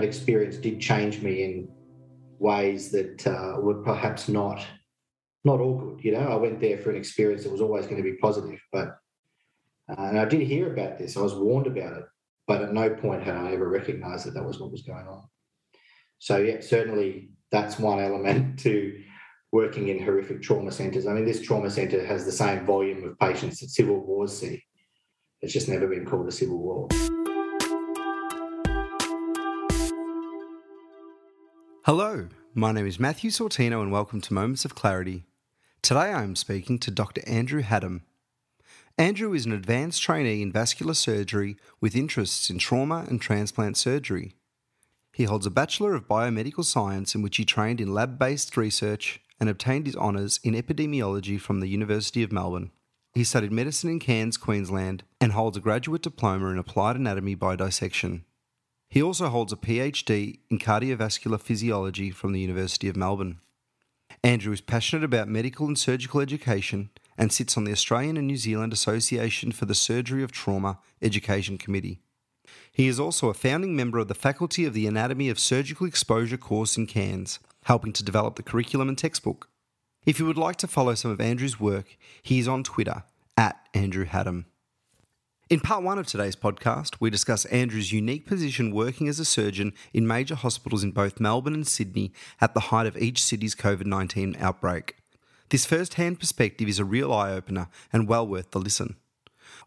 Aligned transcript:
that 0.00 0.06
experience 0.06 0.56
did 0.56 0.80
change 0.80 1.20
me 1.20 1.42
in 1.42 1.68
ways 2.38 2.90
that 2.90 3.26
uh, 3.26 3.60
were 3.60 3.82
perhaps 3.82 4.28
not 4.28 4.66
not 5.44 5.60
all 5.60 5.78
good. 5.78 6.04
You 6.04 6.12
know, 6.12 6.28
I 6.28 6.36
went 6.36 6.60
there 6.60 6.78
for 6.78 6.90
an 6.90 6.96
experience 6.96 7.42
that 7.44 7.52
was 7.52 7.60
always 7.60 7.84
going 7.84 7.96
to 7.96 8.10
be 8.10 8.16
positive, 8.16 8.60
but 8.72 8.96
uh, 9.90 10.02
and 10.02 10.18
I 10.18 10.24
did 10.24 10.40
hear 10.40 10.72
about 10.72 10.98
this. 10.98 11.16
I 11.16 11.20
was 11.20 11.34
warned 11.34 11.66
about 11.66 11.98
it, 11.98 12.04
but 12.46 12.62
at 12.62 12.72
no 12.72 12.90
point 12.90 13.22
had 13.22 13.36
I 13.36 13.52
ever 13.52 13.68
recognised 13.68 14.26
that 14.26 14.34
that 14.34 14.44
was 14.44 14.58
what 14.58 14.72
was 14.72 14.82
going 14.82 15.06
on. 15.06 15.24
So 16.18 16.38
yeah, 16.38 16.60
certainly 16.60 17.30
that's 17.50 17.78
one 17.78 18.00
element 18.00 18.58
to 18.64 19.02
working 19.52 19.88
in 19.88 20.02
horrific 20.02 20.40
trauma 20.40 20.72
centres. 20.72 21.06
I 21.06 21.12
mean, 21.12 21.26
this 21.26 21.42
trauma 21.42 21.70
centre 21.70 22.06
has 22.06 22.24
the 22.24 22.32
same 22.32 22.64
volume 22.64 23.04
of 23.04 23.18
patients 23.18 23.60
that 23.60 23.68
civil 23.68 23.98
wars 23.98 24.38
see. 24.38 24.62
It's 25.42 25.52
just 25.52 25.68
never 25.68 25.88
been 25.88 26.06
called 26.06 26.28
a 26.28 26.32
civil 26.32 26.58
war. 26.58 26.88
Hello, 31.92 32.28
my 32.54 32.70
name 32.70 32.86
is 32.86 33.00
Matthew 33.00 33.30
Sortino 33.30 33.82
and 33.82 33.90
welcome 33.90 34.20
to 34.20 34.32
Moments 34.32 34.64
of 34.64 34.76
Clarity. 34.76 35.24
Today 35.82 36.12
I 36.12 36.22
am 36.22 36.36
speaking 36.36 36.78
to 36.78 36.90
Dr. 36.92 37.20
Andrew 37.26 37.62
Haddam. 37.62 38.04
Andrew 38.96 39.32
is 39.32 39.44
an 39.44 39.50
advanced 39.50 40.00
trainee 40.00 40.40
in 40.40 40.52
vascular 40.52 40.94
surgery 40.94 41.56
with 41.80 41.96
interests 41.96 42.48
in 42.48 42.58
trauma 42.58 43.06
and 43.08 43.20
transplant 43.20 43.76
surgery. 43.76 44.36
He 45.12 45.24
holds 45.24 45.46
a 45.46 45.50
Bachelor 45.50 45.94
of 45.94 46.06
Biomedical 46.06 46.64
Science 46.64 47.16
in 47.16 47.22
which 47.22 47.38
he 47.38 47.44
trained 47.44 47.80
in 47.80 47.92
lab 47.92 48.20
based 48.20 48.56
research 48.56 49.20
and 49.40 49.48
obtained 49.48 49.86
his 49.86 49.96
honours 49.96 50.38
in 50.44 50.54
epidemiology 50.54 51.40
from 51.40 51.58
the 51.58 51.66
University 51.66 52.22
of 52.22 52.30
Melbourne. 52.30 52.70
He 53.14 53.24
studied 53.24 53.50
medicine 53.50 53.90
in 53.90 53.98
Cairns, 53.98 54.36
Queensland, 54.36 55.02
and 55.20 55.32
holds 55.32 55.56
a 55.56 55.60
graduate 55.60 56.02
diploma 56.02 56.50
in 56.50 56.58
applied 56.58 56.94
anatomy 56.94 57.34
by 57.34 57.56
dissection. 57.56 58.26
He 58.90 59.00
also 59.00 59.28
holds 59.28 59.52
a 59.52 59.56
PhD 59.56 60.40
in 60.50 60.58
cardiovascular 60.58 61.40
physiology 61.40 62.10
from 62.10 62.32
the 62.32 62.40
University 62.40 62.88
of 62.88 62.96
Melbourne. 62.96 63.38
Andrew 64.24 64.52
is 64.52 64.60
passionate 64.60 65.04
about 65.04 65.28
medical 65.28 65.66
and 65.66 65.78
surgical 65.78 66.20
education 66.20 66.90
and 67.16 67.32
sits 67.32 67.56
on 67.56 67.62
the 67.62 67.70
Australian 67.70 68.16
and 68.16 68.26
New 68.26 68.36
Zealand 68.36 68.72
Association 68.72 69.52
for 69.52 69.64
the 69.64 69.76
Surgery 69.76 70.24
of 70.24 70.32
Trauma 70.32 70.80
Education 71.00 71.56
Committee. 71.56 72.00
He 72.72 72.88
is 72.88 72.98
also 72.98 73.28
a 73.28 73.34
founding 73.34 73.76
member 73.76 73.98
of 73.98 74.08
the 74.08 74.14
faculty 74.14 74.64
of 74.64 74.74
the 74.74 74.88
Anatomy 74.88 75.28
of 75.28 75.38
Surgical 75.38 75.86
Exposure 75.86 76.36
course 76.36 76.76
in 76.76 76.88
Cairns, 76.88 77.38
helping 77.64 77.92
to 77.92 78.04
develop 78.04 78.34
the 78.34 78.42
curriculum 78.42 78.88
and 78.88 78.98
textbook. 78.98 79.48
If 80.04 80.18
you 80.18 80.26
would 80.26 80.36
like 80.36 80.56
to 80.56 80.66
follow 80.66 80.96
some 80.96 81.12
of 81.12 81.20
Andrew's 81.20 81.60
work, 81.60 81.96
he 82.22 82.40
is 82.40 82.48
on 82.48 82.64
Twitter 82.64 83.04
at 83.36 83.68
Andrew 83.72 84.04
Haddam. 84.04 84.46
In 85.50 85.58
part 85.58 85.82
one 85.82 85.98
of 85.98 86.06
today's 86.06 86.36
podcast, 86.36 86.94
we 87.00 87.10
discuss 87.10 87.44
Andrew's 87.46 87.90
unique 87.90 88.24
position 88.24 88.72
working 88.72 89.08
as 89.08 89.18
a 89.18 89.24
surgeon 89.24 89.72
in 89.92 90.06
major 90.06 90.36
hospitals 90.36 90.84
in 90.84 90.92
both 90.92 91.18
Melbourne 91.18 91.54
and 91.54 91.66
Sydney 91.66 92.12
at 92.40 92.54
the 92.54 92.70
height 92.70 92.86
of 92.86 92.96
each 92.96 93.20
city's 93.20 93.56
COVID 93.56 93.84
19 93.84 94.36
outbreak. 94.38 94.94
This 95.48 95.66
first 95.66 95.94
hand 95.94 96.20
perspective 96.20 96.68
is 96.68 96.78
a 96.78 96.84
real 96.84 97.12
eye 97.12 97.32
opener 97.32 97.66
and 97.92 98.06
well 98.06 98.24
worth 98.24 98.52
the 98.52 98.60
listen. 98.60 98.94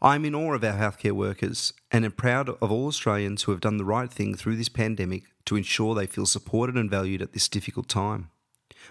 I 0.01 0.15
am 0.15 0.23
in 0.23 0.33
awe 0.33 0.53
of 0.53 0.63
our 0.63 0.71
healthcare 0.71 1.11
workers 1.11 1.73
and 1.91 2.05
am 2.05 2.13
proud 2.13 2.47
of 2.47 2.71
all 2.71 2.87
Australians 2.87 3.43
who 3.43 3.51
have 3.51 3.59
done 3.59 3.75
the 3.75 3.83
right 3.83 4.09
thing 4.09 4.35
through 4.35 4.55
this 4.55 4.69
pandemic 4.69 5.23
to 5.47 5.57
ensure 5.57 5.93
they 5.93 6.07
feel 6.07 6.25
supported 6.25 6.77
and 6.77 6.89
valued 6.89 7.21
at 7.21 7.33
this 7.33 7.49
difficult 7.49 7.89
time. 7.89 8.29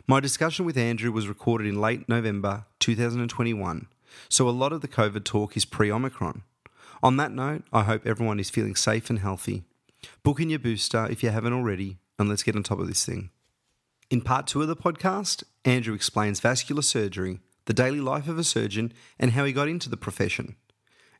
My 0.06 0.20
discussion 0.20 0.66
with 0.66 0.76
Andrew 0.76 1.10
was 1.10 1.26
recorded 1.26 1.66
in 1.66 1.80
late 1.80 2.06
November 2.06 2.66
2021, 2.80 3.86
so 4.28 4.46
a 4.46 4.50
lot 4.50 4.74
of 4.74 4.82
the 4.82 4.88
COVID 4.88 5.24
talk 5.24 5.56
is 5.56 5.64
pre 5.64 5.90
Omicron. 5.90 6.42
On 7.02 7.16
that 7.16 7.32
note, 7.32 7.64
I 7.72 7.82
hope 7.82 8.06
everyone 8.06 8.38
is 8.38 8.48
feeling 8.48 8.76
safe 8.76 9.10
and 9.10 9.18
healthy. 9.18 9.64
Book 10.22 10.38
in 10.38 10.50
your 10.50 10.60
booster 10.60 11.08
if 11.10 11.22
you 11.22 11.30
haven't 11.30 11.52
already, 11.52 11.98
and 12.16 12.28
let's 12.28 12.44
get 12.44 12.54
on 12.54 12.62
top 12.62 12.78
of 12.78 12.86
this 12.86 13.04
thing. 13.04 13.30
In 14.08 14.20
part 14.20 14.46
two 14.46 14.62
of 14.62 14.68
the 14.68 14.76
podcast, 14.76 15.42
Andrew 15.64 15.94
explains 15.94 16.38
vascular 16.38 16.82
surgery, 16.82 17.40
the 17.64 17.72
daily 17.72 18.00
life 18.00 18.28
of 18.28 18.38
a 18.38 18.44
surgeon, 18.44 18.92
and 19.18 19.32
how 19.32 19.44
he 19.44 19.52
got 19.52 19.66
into 19.66 19.88
the 19.88 19.96
profession. 19.96 20.54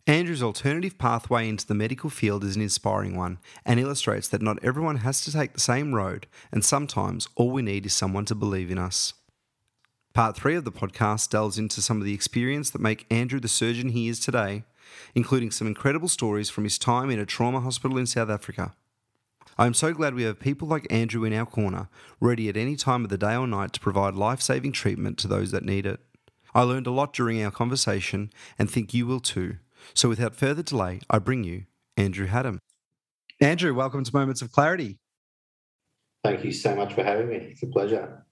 Andrew's 0.06 0.42
alternative 0.42 0.98
pathway 0.98 1.48
into 1.48 1.66
the 1.66 1.74
medical 1.74 2.10
field 2.10 2.44
is 2.44 2.54
an 2.54 2.62
inspiring 2.62 3.16
one 3.16 3.38
and 3.64 3.80
illustrates 3.80 4.28
that 4.28 4.42
not 4.42 4.62
everyone 4.62 4.96
has 4.98 5.20
to 5.22 5.32
take 5.32 5.52
the 5.52 5.60
same 5.60 5.94
road, 5.94 6.28
and 6.52 6.64
sometimes 6.64 7.28
all 7.34 7.50
we 7.50 7.62
need 7.62 7.86
is 7.86 7.92
someone 7.92 8.24
to 8.26 8.36
believe 8.36 8.70
in 8.70 8.78
us. 8.78 9.14
Part 10.14 10.36
three 10.36 10.54
of 10.54 10.64
the 10.64 10.70
podcast 10.70 11.30
delves 11.30 11.58
into 11.58 11.82
some 11.82 11.98
of 11.98 12.04
the 12.04 12.14
experience 12.14 12.70
that 12.70 12.80
make 12.80 13.06
Andrew 13.10 13.40
the 13.40 13.48
surgeon 13.48 13.88
he 13.88 14.06
is 14.06 14.20
today 14.20 14.62
including 15.14 15.50
some 15.50 15.66
incredible 15.66 16.08
stories 16.08 16.50
from 16.50 16.64
his 16.64 16.78
time 16.78 17.10
in 17.10 17.18
a 17.18 17.26
trauma 17.26 17.60
hospital 17.60 17.98
in 17.98 18.06
South 18.06 18.30
Africa. 18.30 18.74
I 19.58 19.66
am 19.66 19.74
so 19.74 19.92
glad 19.92 20.14
we 20.14 20.22
have 20.22 20.40
people 20.40 20.66
like 20.66 20.86
Andrew 20.90 21.24
in 21.24 21.34
our 21.34 21.46
corner, 21.46 21.88
ready 22.20 22.48
at 22.48 22.56
any 22.56 22.74
time 22.74 23.04
of 23.04 23.10
the 23.10 23.18
day 23.18 23.36
or 23.36 23.46
night 23.46 23.72
to 23.74 23.80
provide 23.80 24.14
life 24.14 24.40
saving 24.40 24.72
treatment 24.72 25.18
to 25.18 25.28
those 25.28 25.50
that 25.50 25.64
need 25.64 25.84
it. 25.84 26.00
I 26.54 26.62
learned 26.62 26.86
a 26.86 26.90
lot 26.90 27.12
during 27.12 27.42
our 27.42 27.50
conversation 27.50 28.30
and 28.58 28.70
think 28.70 28.94
you 28.94 29.06
will 29.06 29.20
too. 29.20 29.56
So 29.94 30.08
without 30.08 30.34
further 30.34 30.62
delay, 30.62 31.00
I 31.10 31.18
bring 31.18 31.44
you 31.44 31.64
Andrew 31.96 32.26
Haddam. 32.26 32.60
Andrew, 33.40 33.74
welcome 33.74 34.04
to 34.04 34.16
Moments 34.16 34.42
of 34.42 34.52
Clarity. 34.52 34.98
Thank 36.24 36.44
you 36.44 36.52
so 36.52 36.74
much 36.74 36.94
for 36.94 37.02
having 37.02 37.28
me. 37.28 37.36
It's 37.36 37.62
a 37.62 37.66
pleasure. 37.66 38.24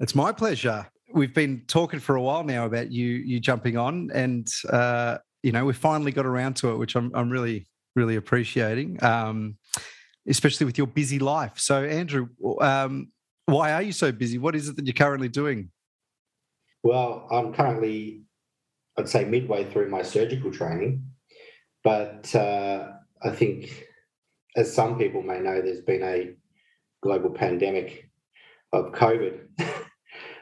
It's 0.00 0.14
my 0.14 0.32
pleasure. 0.32 0.86
We've 1.12 1.34
been 1.34 1.62
talking 1.66 2.00
for 2.00 2.16
a 2.16 2.22
while 2.22 2.42
now 2.42 2.64
about 2.64 2.90
you 2.90 3.06
you 3.06 3.38
jumping 3.38 3.76
on, 3.76 4.10
and 4.12 4.48
uh, 4.70 5.18
you 5.44 5.52
know, 5.52 5.66
we 5.66 5.74
finally 5.74 6.10
got 6.10 6.24
around 6.24 6.54
to 6.56 6.70
it, 6.70 6.76
which 6.76 6.96
I'm, 6.96 7.12
I'm 7.14 7.28
really, 7.28 7.66
really 7.94 8.16
appreciating, 8.16 9.02
um, 9.04 9.58
especially 10.26 10.64
with 10.64 10.78
your 10.78 10.86
busy 10.86 11.18
life. 11.18 11.58
So, 11.58 11.84
Andrew, 11.84 12.28
um, 12.62 13.12
why 13.44 13.72
are 13.74 13.82
you 13.82 13.92
so 13.92 14.10
busy? 14.10 14.38
What 14.38 14.56
is 14.56 14.70
it 14.70 14.76
that 14.76 14.86
you're 14.86 14.94
currently 14.94 15.28
doing? 15.28 15.70
Well, 16.82 17.28
I'm 17.30 17.52
currently, 17.52 18.22
I'd 18.98 19.06
say, 19.06 19.26
midway 19.26 19.64
through 19.64 19.90
my 19.90 20.00
surgical 20.00 20.50
training, 20.50 21.04
but 21.82 22.34
uh, 22.34 22.92
I 23.22 23.28
think, 23.28 23.86
as 24.56 24.74
some 24.74 24.96
people 24.96 25.20
may 25.20 25.40
know, 25.40 25.60
there's 25.60 25.82
been 25.82 26.02
a 26.02 26.36
global 27.02 27.30
pandemic 27.30 28.08
of 28.72 28.92
COVID, 28.92 29.40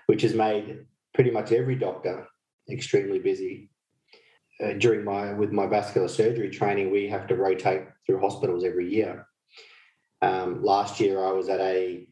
which 0.06 0.22
has 0.22 0.34
made 0.34 0.86
pretty 1.12 1.32
much 1.32 1.50
every 1.50 1.74
doctor 1.74 2.28
extremely 2.70 3.18
busy 3.18 3.71
uh, 4.60 4.72
during 4.74 5.04
my 5.04 5.32
with 5.32 5.52
my 5.52 5.66
vascular 5.66 6.08
surgery 6.08 6.50
training, 6.50 6.90
we 6.90 7.08
have 7.08 7.26
to 7.28 7.36
rotate 7.36 7.82
through 8.06 8.20
hospitals 8.20 8.64
every 8.64 8.92
year. 8.92 9.26
Um, 10.20 10.62
last 10.62 11.00
year, 11.00 11.24
I 11.24 11.32
was 11.32 11.48
at 11.48 11.60
a 11.60 12.06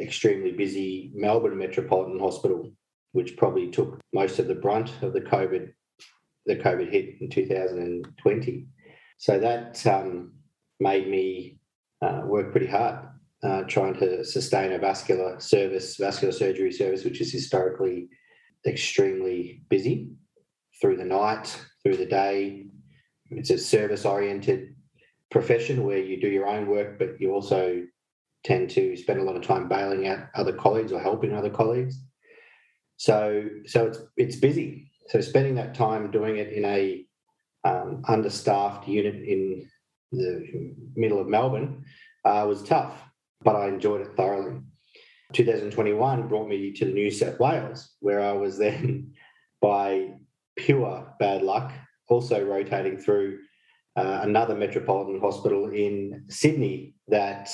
extremely 0.00 0.52
busy 0.52 1.12
Melbourne 1.14 1.58
Metropolitan 1.58 2.18
Hospital, 2.18 2.72
which 3.12 3.36
probably 3.36 3.70
took 3.70 4.00
most 4.12 4.38
of 4.38 4.48
the 4.48 4.54
brunt 4.54 4.90
of 5.02 5.12
the 5.12 5.20
COVID 5.20 5.72
the 6.46 6.56
COVID 6.56 6.90
hit 6.90 7.20
in 7.20 7.28
2020. 7.28 8.66
So 9.18 9.38
that 9.40 9.84
um, 9.86 10.32
made 10.78 11.08
me 11.08 11.58
uh, 12.00 12.22
work 12.24 12.52
pretty 12.52 12.68
hard 12.68 13.00
uh, 13.42 13.62
trying 13.62 13.94
to 13.94 14.24
sustain 14.24 14.72
a 14.72 14.78
vascular 14.78 15.40
service, 15.40 15.96
vascular 15.96 16.32
surgery 16.32 16.72
service, 16.72 17.04
which 17.04 17.20
is 17.20 17.32
historically 17.32 18.08
extremely 18.64 19.62
busy 19.68 20.10
through 20.80 20.96
the 20.96 21.04
night, 21.04 21.58
through 21.82 21.96
the 21.96 22.06
day. 22.06 22.66
It's 23.30 23.50
a 23.50 23.58
service 23.58 24.04
oriented 24.04 24.74
profession 25.30 25.84
where 25.84 25.98
you 25.98 26.20
do 26.20 26.28
your 26.28 26.46
own 26.46 26.66
work, 26.66 26.98
but 26.98 27.20
you 27.20 27.32
also 27.32 27.82
tend 28.44 28.70
to 28.70 28.96
spend 28.96 29.20
a 29.20 29.24
lot 29.24 29.36
of 29.36 29.42
time 29.42 29.68
bailing 29.68 30.06
out 30.06 30.28
other 30.34 30.52
colleagues 30.52 30.92
or 30.92 31.00
helping 31.00 31.34
other 31.34 31.50
colleagues. 31.50 32.00
So, 32.96 33.48
so 33.66 33.86
it's 33.86 33.98
it's 34.16 34.36
busy. 34.36 34.90
So 35.08 35.20
spending 35.20 35.54
that 35.56 35.74
time 35.74 36.10
doing 36.10 36.36
it 36.36 36.52
in 36.52 36.64
a 36.64 37.04
um, 37.64 38.02
understaffed 38.08 38.88
unit 38.88 39.14
in 39.14 39.68
the 40.12 40.72
middle 40.94 41.20
of 41.20 41.26
Melbourne 41.26 41.84
uh, 42.24 42.44
was 42.48 42.62
tough, 42.62 42.94
but 43.42 43.56
I 43.56 43.68
enjoyed 43.68 44.00
it 44.00 44.16
thoroughly. 44.16 44.60
2021 45.32 46.28
brought 46.28 46.48
me 46.48 46.72
to 46.72 46.84
New 46.86 47.10
South 47.10 47.40
Wales, 47.40 47.94
where 48.00 48.20
I 48.20 48.32
was 48.32 48.58
then 48.58 49.12
by 49.60 50.14
pure 50.56 51.14
bad 51.18 51.42
luck, 51.42 51.72
also 52.08 52.44
rotating 52.44 52.98
through 52.98 53.38
uh, 53.96 54.20
another 54.22 54.54
metropolitan 54.54 55.20
hospital 55.20 55.70
in 55.70 56.24
Sydney 56.28 56.94
that 57.08 57.50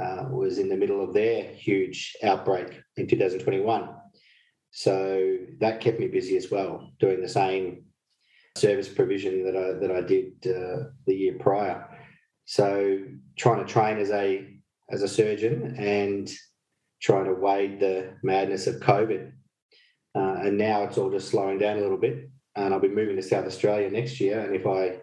uh, 0.00 0.26
was 0.30 0.58
in 0.58 0.68
the 0.68 0.76
middle 0.76 1.02
of 1.02 1.14
their 1.14 1.42
huge 1.42 2.16
outbreak 2.22 2.80
in 2.96 3.06
2021. 3.06 3.88
So 4.70 5.36
that 5.60 5.80
kept 5.80 5.98
me 5.98 6.08
busy 6.08 6.36
as 6.36 6.50
well, 6.50 6.92
doing 7.00 7.20
the 7.20 7.28
same 7.28 7.84
service 8.56 8.88
provision 8.88 9.44
that 9.44 9.56
I 9.56 9.78
that 9.78 9.90
I 9.90 10.00
did 10.02 10.32
uh, 10.46 10.90
the 11.06 11.14
year 11.14 11.36
prior. 11.38 11.88
So 12.44 12.98
trying 13.36 13.64
to 13.64 13.72
train 13.72 13.98
as 13.98 14.10
a 14.10 14.46
as 14.90 15.02
a 15.02 15.08
surgeon 15.08 15.76
and 15.78 16.30
trying 17.00 17.26
to 17.26 17.34
wade 17.34 17.80
the 17.80 18.14
madness 18.22 18.66
of 18.66 18.76
COVID 18.76 19.32
and 20.42 20.58
now 20.58 20.82
it's 20.84 20.98
all 20.98 21.10
just 21.10 21.28
slowing 21.28 21.58
down 21.58 21.78
a 21.78 21.80
little 21.80 21.98
bit. 21.98 22.30
And 22.56 22.74
I'll 22.74 22.80
be 22.80 22.88
moving 22.88 23.16
to 23.16 23.22
South 23.22 23.46
Australia 23.46 23.88
next 23.90 24.20
year. 24.20 24.40
And 24.40 24.54
if 24.54 24.66
I 24.66 25.00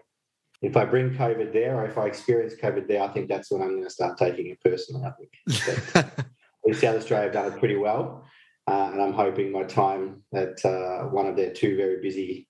if 0.62 0.76
I 0.76 0.84
bring 0.84 1.10
COVID 1.14 1.52
there 1.52 1.76
or 1.76 1.86
if 1.86 1.98
I 1.98 2.06
experience 2.06 2.54
COVID 2.54 2.88
there, 2.88 3.02
I 3.02 3.08
think 3.08 3.28
that's 3.28 3.50
when 3.50 3.62
I'm 3.62 3.72
going 3.72 3.84
to 3.84 3.90
start 3.90 4.18
taking 4.18 4.46
it 4.48 4.60
personally. 4.62 5.04
I 5.04 5.12
think. 5.12 6.06
But, 6.66 6.76
South 6.78 6.96
Australia 6.96 7.26
have 7.26 7.32
done 7.32 7.52
it 7.52 7.60
pretty 7.60 7.76
well. 7.76 8.24
Uh, 8.66 8.90
and 8.92 9.00
I'm 9.00 9.12
hoping 9.12 9.52
my 9.52 9.62
time 9.62 10.24
at 10.34 10.64
uh, 10.64 11.04
one 11.04 11.26
of 11.26 11.36
their 11.36 11.52
two 11.52 11.76
very 11.76 12.00
busy 12.00 12.48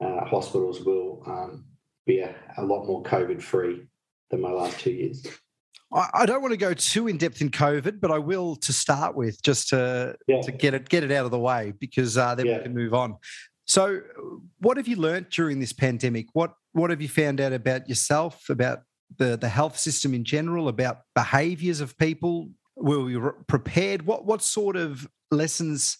uh, 0.00 0.24
hospitals 0.24 0.80
will 0.82 1.22
um, 1.26 1.64
be 2.06 2.20
a, 2.20 2.34
a, 2.58 2.62
lot 2.62 2.86
more 2.86 3.02
COVID 3.02 3.42
free 3.42 3.82
than 4.30 4.40
my 4.40 4.50
last 4.50 4.78
two 4.78 4.92
years. 4.92 5.26
I 5.94 6.24
don't 6.26 6.40
want 6.40 6.52
to 6.52 6.58
go 6.58 6.72
too 6.72 7.06
in 7.08 7.18
depth 7.18 7.40
in 7.40 7.50
COVID, 7.50 8.00
but 8.00 8.10
I 8.10 8.18
will 8.18 8.56
to 8.56 8.72
start 8.72 9.14
with, 9.14 9.42
just 9.42 9.68
to 9.68 10.16
yeah. 10.26 10.40
to 10.40 10.52
get 10.52 10.74
it 10.74 10.88
get 10.88 11.04
it 11.04 11.12
out 11.12 11.24
of 11.24 11.30
the 11.30 11.38
way, 11.38 11.72
because 11.78 12.16
uh, 12.16 12.34
then 12.34 12.46
yeah. 12.46 12.58
we 12.58 12.62
can 12.64 12.74
move 12.74 12.94
on. 12.94 13.16
So, 13.66 14.00
what 14.58 14.76
have 14.76 14.88
you 14.88 14.96
learnt 14.96 15.30
during 15.30 15.60
this 15.60 15.72
pandemic? 15.72 16.26
What 16.32 16.54
what 16.72 16.90
have 16.90 17.02
you 17.02 17.08
found 17.08 17.40
out 17.40 17.52
about 17.52 17.88
yourself, 17.88 18.48
about 18.48 18.82
the 19.18 19.36
the 19.36 19.48
health 19.48 19.78
system 19.78 20.14
in 20.14 20.24
general, 20.24 20.68
about 20.68 21.00
behaviours 21.14 21.80
of 21.80 21.96
people? 21.98 22.50
Were 22.76 23.10
you 23.10 23.34
prepared? 23.46 24.06
What 24.06 24.24
what 24.24 24.42
sort 24.42 24.76
of 24.76 25.06
lessons 25.30 25.98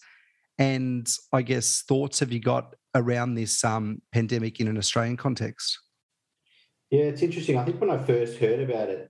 and 0.57 1.07
I 1.31 1.41
guess 1.41 1.83
thoughts 1.87 2.19
have 2.19 2.31
you 2.31 2.39
got 2.39 2.75
around 2.95 3.35
this 3.35 3.63
um, 3.63 4.01
pandemic 4.11 4.59
in 4.59 4.67
an 4.67 4.77
Australian 4.77 5.17
context? 5.17 5.79
Yeah, 6.91 7.05
it's 7.05 7.23
interesting. 7.23 7.57
I 7.57 7.65
think 7.65 7.81
when 7.81 7.89
I 7.89 7.97
first 7.97 8.37
heard 8.37 8.59
about 8.59 8.89
it, 8.89 9.09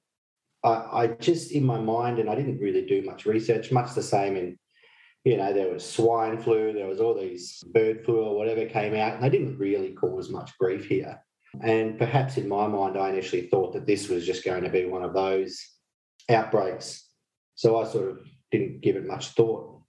I, 0.63 0.69
I 0.69 1.07
just 1.19 1.51
in 1.51 1.65
my 1.65 1.79
mind, 1.79 2.19
and 2.19 2.29
I 2.29 2.35
didn't 2.35 2.59
really 2.59 2.85
do 2.85 3.01
much 3.03 3.25
research, 3.25 3.71
much 3.71 3.93
the 3.93 4.03
same 4.03 4.35
in 4.37 4.57
you 5.23 5.37
know, 5.37 5.53
there 5.53 5.71
was 5.71 5.89
swine 5.89 6.37
flu, 6.37 6.73
there 6.73 6.87
was 6.87 6.99
all 6.99 7.13
these 7.13 7.63
bird 7.73 8.03
flu 8.03 8.21
or 8.21 8.35
whatever 8.37 8.65
came 8.65 8.93
out, 8.93 9.13
and 9.13 9.23
they 9.23 9.29
didn't 9.29 9.57
really 9.57 9.93
cause 9.93 10.29
much 10.29 10.51
grief 10.59 10.85
here. 10.85 11.21
And 11.61 11.97
perhaps 11.97 12.37
in 12.37 12.49
my 12.49 12.67
mind, 12.67 12.97
I 12.97 13.09
initially 13.09 13.43
thought 13.43 13.73
that 13.73 13.85
this 13.85 14.09
was 14.09 14.25
just 14.25 14.43
going 14.43 14.63
to 14.63 14.69
be 14.69 14.85
one 14.85 15.03
of 15.03 15.13
those 15.13 15.65
outbreaks. 16.29 17.07
So 17.55 17.79
I 17.79 17.85
sort 17.85 18.09
of 18.09 18.17
didn't 18.51 18.81
give 18.81 18.95
it 18.95 19.05
much 19.05 19.29
thought. 19.29 19.81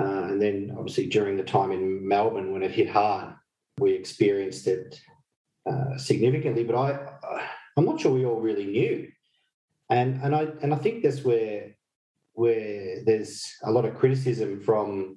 Uh, 0.00 0.24
and 0.30 0.42
then, 0.42 0.74
obviously, 0.76 1.06
during 1.06 1.36
the 1.36 1.44
time 1.44 1.70
in 1.70 2.06
Melbourne 2.06 2.52
when 2.52 2.62
it 2.62 2.70
hit 2.70 2.88
hard, 2.88 3.34
we 3.78 3.92
experienced 3.92 4.66
it 4.66 5.00
uh, 5.70 5.96
significantly. 5.96 6.64
But 6.64 6.76
I, 6.76 7.42
I'm 7.76 7.84
not 7.84 8.00
sure 8.00 8.12
we 8.12 8.24
all 8.24 8.40
really 8.40 8.66
knew. 8.66 9.08
And 9.90 10.22
and 10.22 10.34
I 10.34 10.46
and 10.62 10.72
I 10.72 10.76
think 10.76 11.02
that's 11.02 11.24
where 11.24 11.76
where 12.34 13.04
there's 13.04 13.52
a 13.64 13.72
lot 13.72 13.84
of 13.84 13.96
criticism 13.96 14.60
from 14.60 15.16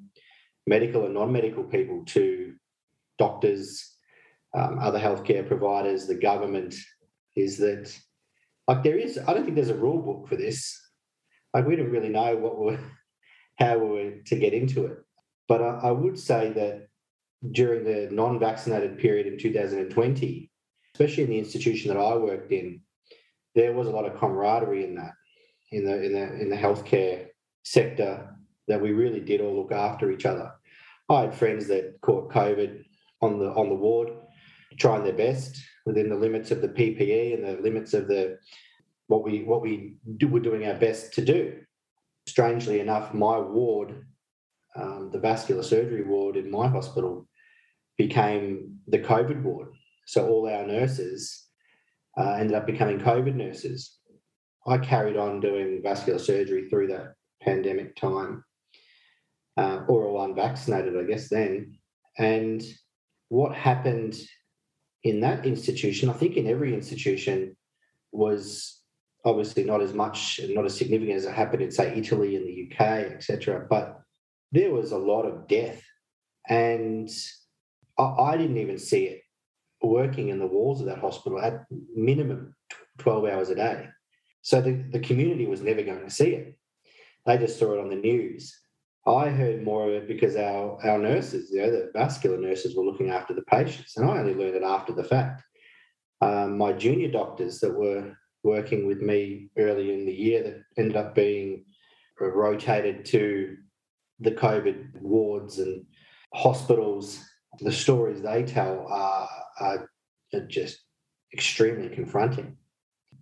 medical 0.66 1.06
and 1.06 1.14
non-medical 1.14 1.64
people 1.64 2.04
to 2.06 2.56
doctors, 3.20 3.96
um, 4.54 4.80
other 4.80 5.00
healthcare 5.00 5.48
providers, 5.48 6.08
the 6.08 6.16
government, 6.16 6.75
is 7.36 7.58
that 7.58 7.96
like 8.68 8.84
there 8.84 8.98
is. 8.98 9.20
I 9.20 9.34
don't 9.34 9.44
think 9.44 9.56
there's 9.56 9.70
a 9.70 9.75
rule 9.75 10.02
book 10.02 10.28
for 10.28 10.36
this. 10.36 10.80
Like 11.54 11.68
we 11.68 11.75
didn't 11.75 11.92
really 11.92 12.10
know 12.10 12.36
what 12.38 12.58
we're 12.58 12.80
how 13.60 13.78
we 13.78 13.88
were 13.88 14.12
to 14.25 14.36
get 14.36 14.54
into 14.54 14.88
it. 14.88 14.98
But 15.48 15.62
I, 15.62 15.90
I 15.90 15.92
would 15.92 16.18
say 16.18 16.52
that 16.54 16.88
during 17.52 17.84
the 17.84 18.10
non-vaccinated 18.12 18.98
period 18.98 19.28
in 19.28 19.38
2020, 19.38 20.50
especially 20.96 21.24
in 21.24 21.30
the 21.30 21.38
institution 21.38 21.90
that 21.90 22.00
I 22.00 22.16
worked 22.16 22.52
in, 22.52 22.81
there 23.56 23.74
was 23.74 23.88
a 23.88 23.92
lot 23.92 24.06
of 24.06 24.18
camaraderie 24.18 24.86
in 24.86 24.96
that, 24.96 25.14
in 25.72 25.86
the 25.86 26.04
in 26.04 26.14
the 26.14 26.42
in 26.42 26.50
the 26.50 26.56
healthcare 26.56 27.28
sector, 27.64 28.30
that 28.68 28.82
we 28.82 28.92
really 28.92 29.20
did 29.20 29.42
all 29.42 29.56
look 29.56 29.72
after 29.72 30.12
each 30.12 30.26
other. 30.26 30.52
I 31.10 31.22
had 31.22 31.36
friends 31.36 31.68
that 31.68 32.00
caught 32.02 32.32
COVID 32.32 32.84
on 33.22 33.40
the 33.40 33.50
on 33.52 33.70
the 33.70 33.76
ward, 33.76 34.10
trying 34.78 35.04
their 35.04 35.14
best 35.14 35.62
within 35.86 36.10
the 36.10 36.16
limits 36.16 36.52
of 36.52 36.62
the 36.62 36.70
PPE 36.70 37.34
and 37.34 37.44
the 37.44 37.62
limits 37.62 37.94
of 37.94 38.08
the 38.08 38.38
what 39.08 39.24
we 39.24 39.44
what 39.44 39.62
we 39.62 39.96
do, 40.18 40.28
were 40.28 40.40
doing 40.40 40.66
our 40.66 40.76
best 40.76 41.14
to 41.14 41.24
do 41.24 41.60
strangely 42.28 42.80
enough, 42.80 43.14
my 43.14 43.38
ward, 43.38 44.06
um, 44.76 45.10
the 45.12 45.20
vascular 45.20 45.64
surgery 45.64 46.04
ward 46.04 46.36
in 46.36 46.50
my 46.50 46.68
hospital, 46.68 47.28
became 47.98 48.80
the 48.88 49.00
COVID 49.00 49.42
ward. 49.44 49.70
So 50.06 50.28
all 50.28 50.50
our 50.50 50.66
nurses 50.66 51.43
uh, 52.18 52.31
ended 52.33 52.56
up 52.56 52.65
becoming 52.65 53.00
COVID 53.00 53.36
nurses. 53.36 53.98
I 54.65 54.77
carried 54.77 55.18
on 55.18 55.39
doing 55.39 55.81
vascular 55.83 56.19
surgery 56.19 56.69
through 56.69 56.88
that 56.88 57.15
pandemic 57.42 57.95
time, 57.95 58.44
uh, 59.57 59.81
or 59.88 60.06
all 60.06 60.24
unvaccinated, 60.24 60.98
I 60.98 61.04
guess, 61.04 61.30
then. 61.30 61.77
And 62.18 62.63
what 63.30 63.56
happened 63.56 64.15
in 65.04 65.19
that 65.21 65.45
institution, 65.45 66.10
I 66.10 66.13
think 66.13 66.38
in 66.38 66.48
every 66.48 66.74
institution, 66.74 67.57
was 68.12 68.80
obviously 69.25 69.63
not 69.63 69.81
as 69.81 69.94
much 69.94 70.39
and 70.39 70.54
not 70.54 70.65
as 70.65 70.77
significant 70.77 71.18
as 71.18 71.25
it 71.25 71.33
happened 71.33 71.63
in 71.63 71.71
say 71.71 71.95
Italy 71.95 72.36
and 72.36 72.45
the 72.45 72.69
UK, 72.69 72.81
etc. 73.13 73.65
But 73.69 74.00
there 74.51 74.71
was 74.71 74.92
a 74.92 74.98
lot 74.98 75.24
of 75.24 75.48
death, 75.48 75.81
and 76.48 77.10
I, 77.98 78.04
I, 78.04 78.38
didn't 78.38 78.57
even 78.57 78.77
see 78.77 79.06
it 79.06 79.23
working 79.84 80.30
in 80.30 80.40
the 80.40 80.48
walls 80.48 80.80
of 80.80 80.88
that 80.88 81.00
hospital 81.00 81.40
at 81.40 81.66
minimum 81.96 82.56
twelve 82.98 83.26
hours 83.26 83.50
a 83.50 83.56
day. 83.56 83.88
So 84.42 84.62
the, 84.62 84.84
the 84.92 85.00
community 85.00 85.46
was 85.46 85.62
never 85.62 85.84
going 85.84 86.04
to 86.04 86.10
see 86.10 86.32
it. 86.36 86.58
They 87.26 87.38
just 87.38 87.60
saw 87.60 87.74
it 87.74 87.80
on 87.80 87.90
the 87.90 87.96
news. 87.96 88.54
I 89.06 89.30
heard 89.30 89.64
more 89.64 89.88
of 89.88 89.94
it 89.94 90.08
because 90.08 90.36
our, 90.36 90.80
our 90.86 90.98
nurses, 90.98 91.52
you 91.52 91.62
know, 91.62 91.72
the 91.72 91.92
vascular 91.94 92.38
nurses 92.38 92.76
were 92.76 92.86
looking 92.86 93.10
after 93.10 93.34
the 93.34 93.42
patients, 93.44 93.98
and 93.98 94.10
I 94.10 94.18
only 94.18 94.34
learned 94.34 94.56
it 94.56 94.64
after 94.64 94.94
the 94.94 95.04
fact. 95.04 95.44
Um, 96.22 96.58
my 96.58 96.72
junior 96.72 97.12
doctors 97.12 97.60
that 97.60 97.74
were 97.74 98.16
working 98.44 98.88
with 98.88 99.02
me 99.02 99.50
early 99.58 99.94
in 99.94 100.06
the 100.06 100.14
year 100.14 100.44
that 100.44 100.64
ended 100.78 100.96
up 100.96 101.16
being 101.16 101.66
rotated 102.20 103.04
to 103.06 103.58
the 104.20 104.32
COVID 104.32 105.02
wards 105.02 105.60
and 105.60 105.86
hospitals. 106.34 107.25
The 107.60 107.72
stories 107.72 108.22
they 108.22 108.44
tell 108.44 108.88
are, 108.88 109.23
are, 109.63 109.89
uh, 110.34 110.39
just 110.48 110.79
extremely 111.34 111.89
confronting. 111.89 112.58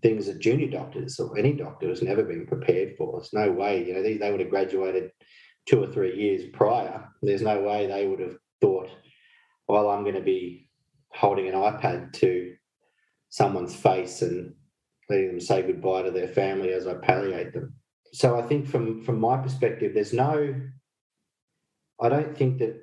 Things 0.02 0.26
that 0.26 0.40
junior 0.40 0.70
doctors 0.70 1.20
or 1.20 1.38
any 1.38 1.54
doctor 1.54 1.88
has 1.90 2.02
never 2.02 2.24
been 2.24 2.48
prepared 2.48 2.96
for. 2.98 3.20
There's 3.20 3.34
no 3.34 3.52
way, 3.52 3.86
you 3.86 3.94
know, 3.94 4.04
they, 4.04 4.18
they 4.18 4.32
would 4.32 4.40
have 4.40 4.50
graduated 4.50 5.12
two 5.68 5.84
or 5.84 5.88
three 5.88 6.16
years 6.16 6.50
prior. 6.54 7.08
There's 7.22 7.42
no 7.42 7.62
way 7.62 7.88
they 7.88 8.08
would 8.08 8.20
have 8.20 8.38
thought, 8.62 8.90
well, 9.68 9.90
I'm 9.90 10.04
going 10.04 10.16
to 10.16 10.22
be 10.22 10.70
holding 11.14 11.48
an 11.48 11.54
iPad 11.54 12.14
to 12.14 12.56
someone's 13.30 13.76
face 13.76 14.22
and 14.22 14.54
letting 15.10 15.28
them 15.28 15.40
say 15.40 15.62
goodbye 15.62 16.04
to 16.04 16.12
their 16.12 16.28
family 16.28 16.74
as 16.74 16.88
I 16.88 16.96
palliate 16.96 17.54
them. 17.54 17.76
So 18.14 18.38
I 18.38 18.42
think 18.42 18.68
from 18.68 19.04
from 19.04 19.20
my 19.20 19.38
perspective, 19.38 19.94
there's 19.94 20.14
no. 20.14 20.54
I 22.02 22.10
don't 22.10 22.36
think 22.36 22.60
that 22.60 22.76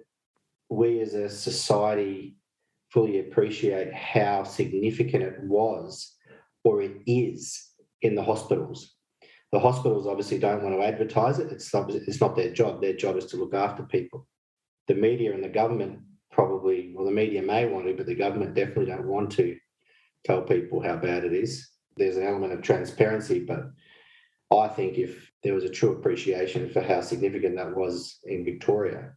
we 0.70 1.00
as 1.00 1.14
a 1.14 1.28
society 1.28 2.37
fully 2.90 3.20
appreciate 3.20 3.92
how 3.92 4.44
significant 4.44 5.22
it 5.22 5.42
was 5.42 6.14
or 6.64 6.82
it 6.82 6.96
is 7.06 7.72
in 8.02 8.14
the 8.14 8.22
hospitals. 8.22 8.94
The 9.52 9.60
hospitals 9.60 10.06
obviously 10.06 10.38
don't 10.38 10.62
want 10.62 10.74
to 10.74 10.82
advertise 10.82 11.38
it. 11.38 11.50
It's 11.50 11.72
it's 11.74 12.20
not 12.20 12.36
their 12.36 12.52
job. 12.52 12.82
Their 12.82 12.94
job 12.94 13.16
is 13.16 13.26
to 13.26 13.36
look 13.36 13.54
after 13.54 13.82
people. 13.82 14.26
The 14.88 14.94
media 14.94 15.32
and 15.32 15.42
the 15.42 15.48
government 15.48 16.00
probably, 16.30 16.92
well, 16.94 17.06
the 17.06 17.10
media 17.10 17.42
may 17.42 17.66
want 17.66 17.86
to, 17.86 17.94
but 17.94 18.06
the 18.06 18.14
government 18.14 18.54
definitely 18.54 18.86
don't 18.86 19.06
want 19.06 19.30
to 19.32 19.56
tell 20.24 20.42
people 20.42 20.82
how 20.82 20.96
bad 20.96 21.24
it 21.24 21.32
is 21.32 21.70
there's 21.98 22.16
an 22.16 22.26
element 22.26 22.52
of 22.52 22.62
transparency, 22.62 23.40
but 23.40 23.70
I 24.56 24.68
think 24.68 24.96
if 24.96 25.30
there 25.42 25.54
was 25.54 25.64
a 25.64 25.68
true 25.68 25.92
appreciation 25.92 26.70
for 26.70 26.80
how 26.80 27.00
significant 27.00 27.56
that 27.56 27.76
was 27.76 28.20
in 28.24 28.44
Victoria 28.44 29.12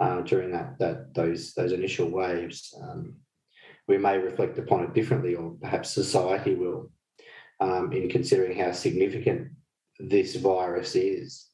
uh, 0.00 0.20
during 0.22 0.50
that 0.52 0.78
that 0.78 1.14
those 1.14 1.54
those 1.54 1.72
initial 1.72 2.10
waves, 2.10 2.74
um, 2.82 3.14
we 3.86 3.98
may 3.98 4.18
reflect 4.18 4.58
upon 4.58 4.84
it 4.84 4.94
differently, 4.94 5.34
or 5.34 5.56
perhaps 5.60 5.90
society 5.90 6.54
will, 6.54 6.90
um, 7.60 7.92
in 7.92 8.08
considering 8.08 8.58
how 8.58 8.72
significant 8.72 9.48
this 9.98 10.36
virus 10.36 10.96
is. 10.96 11.46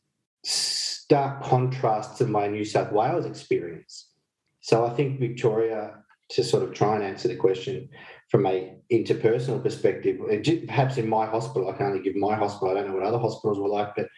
Stark 0.45 1.43
contrast 1.43 2.19
to 2.19 2.27
my 2.27 2.47
New 2.47 2.65
South 2.65 2.93
Wales 2.93 3.27
experience. 3.27 4.13
So 4.61 4.87
I 4.87 4.91
think 4.91 5.21
Victoria, 5.21 5.97
to 6.31 6.45
sort 6.45 6.63
of 6.63 6.73
try 6.73 6.95
and 6.95 7.05
answer 7.05 7.29
the 7.29 7.37
question, 7.37 7.89
from 8.29 8.47
a 8.47 8.77
interpersonal 8.93 9.63
perspective, 9.63 10.19
perhaps 10.67 10.97
in 10.97 11.09
my 11.09 11.27
hospital, 11.27 11.69
I 11.69 11.77
can 11.77 11.87
only 11.87 12.03
give 12.03 12.15
my 12.15 12.37
hospital. 12.37 12.71
I 12.71 12.75
don't 12.75 12.89
know 12.89 12.95
what 12.95 13.07
other 13.07 13.19
hospitals 13.19 13.59
were 13.59 13.69
like, 13.69 13.95
but 13.97 14.09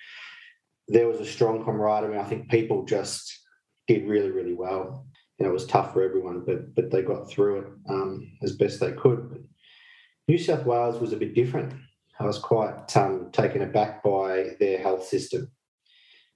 there 0.88 1.08
was 1.08 1.20
a 1.20 1.26
strong 1.26 1.64
camaraderie. 1.64 2.18
I 2.18 2.24
think 2.24 2.50
people 2.50 2.84
just 2.84 3.41
did 3.86 4.08
really, 4.08 4.30
really 4.30 4.54
well. 4.54 5.06
You 5.38 5.44
know, 5.44 5.50
it 5.50 5.54
was 5.54 5.66
tough 5.66 5.92
for 5.92 6.02
everyone, 6.02 6.44
but 6.46 6.74
but 6.74 6.90
they 6.90 7.02
got 7.02 7.28
through 7.28 7.58
it 7.60 7.66
um, 7.88 8.30
as 8.42 8.56
best 8.56 8.80
they 8.80 8.92
could. 8.92 9.30
But 9.30 9.40
New 10.28 10.38
South 10.38 10.64
Wales 10.64 11.00
was 11.00 11.12
a 11.12 11.16
bit 11.16 11.34
different. 11.34 11.74
I 12.20 12.26
was 12.26 12.38
quite 12.38 12.96
um, 12.96 13.30
taken 13.32 13.62
aback 13.62 14.02
by 14.02 14.50
their 14.60 14.78
health 14.78 15.04
system, 15.04 15.50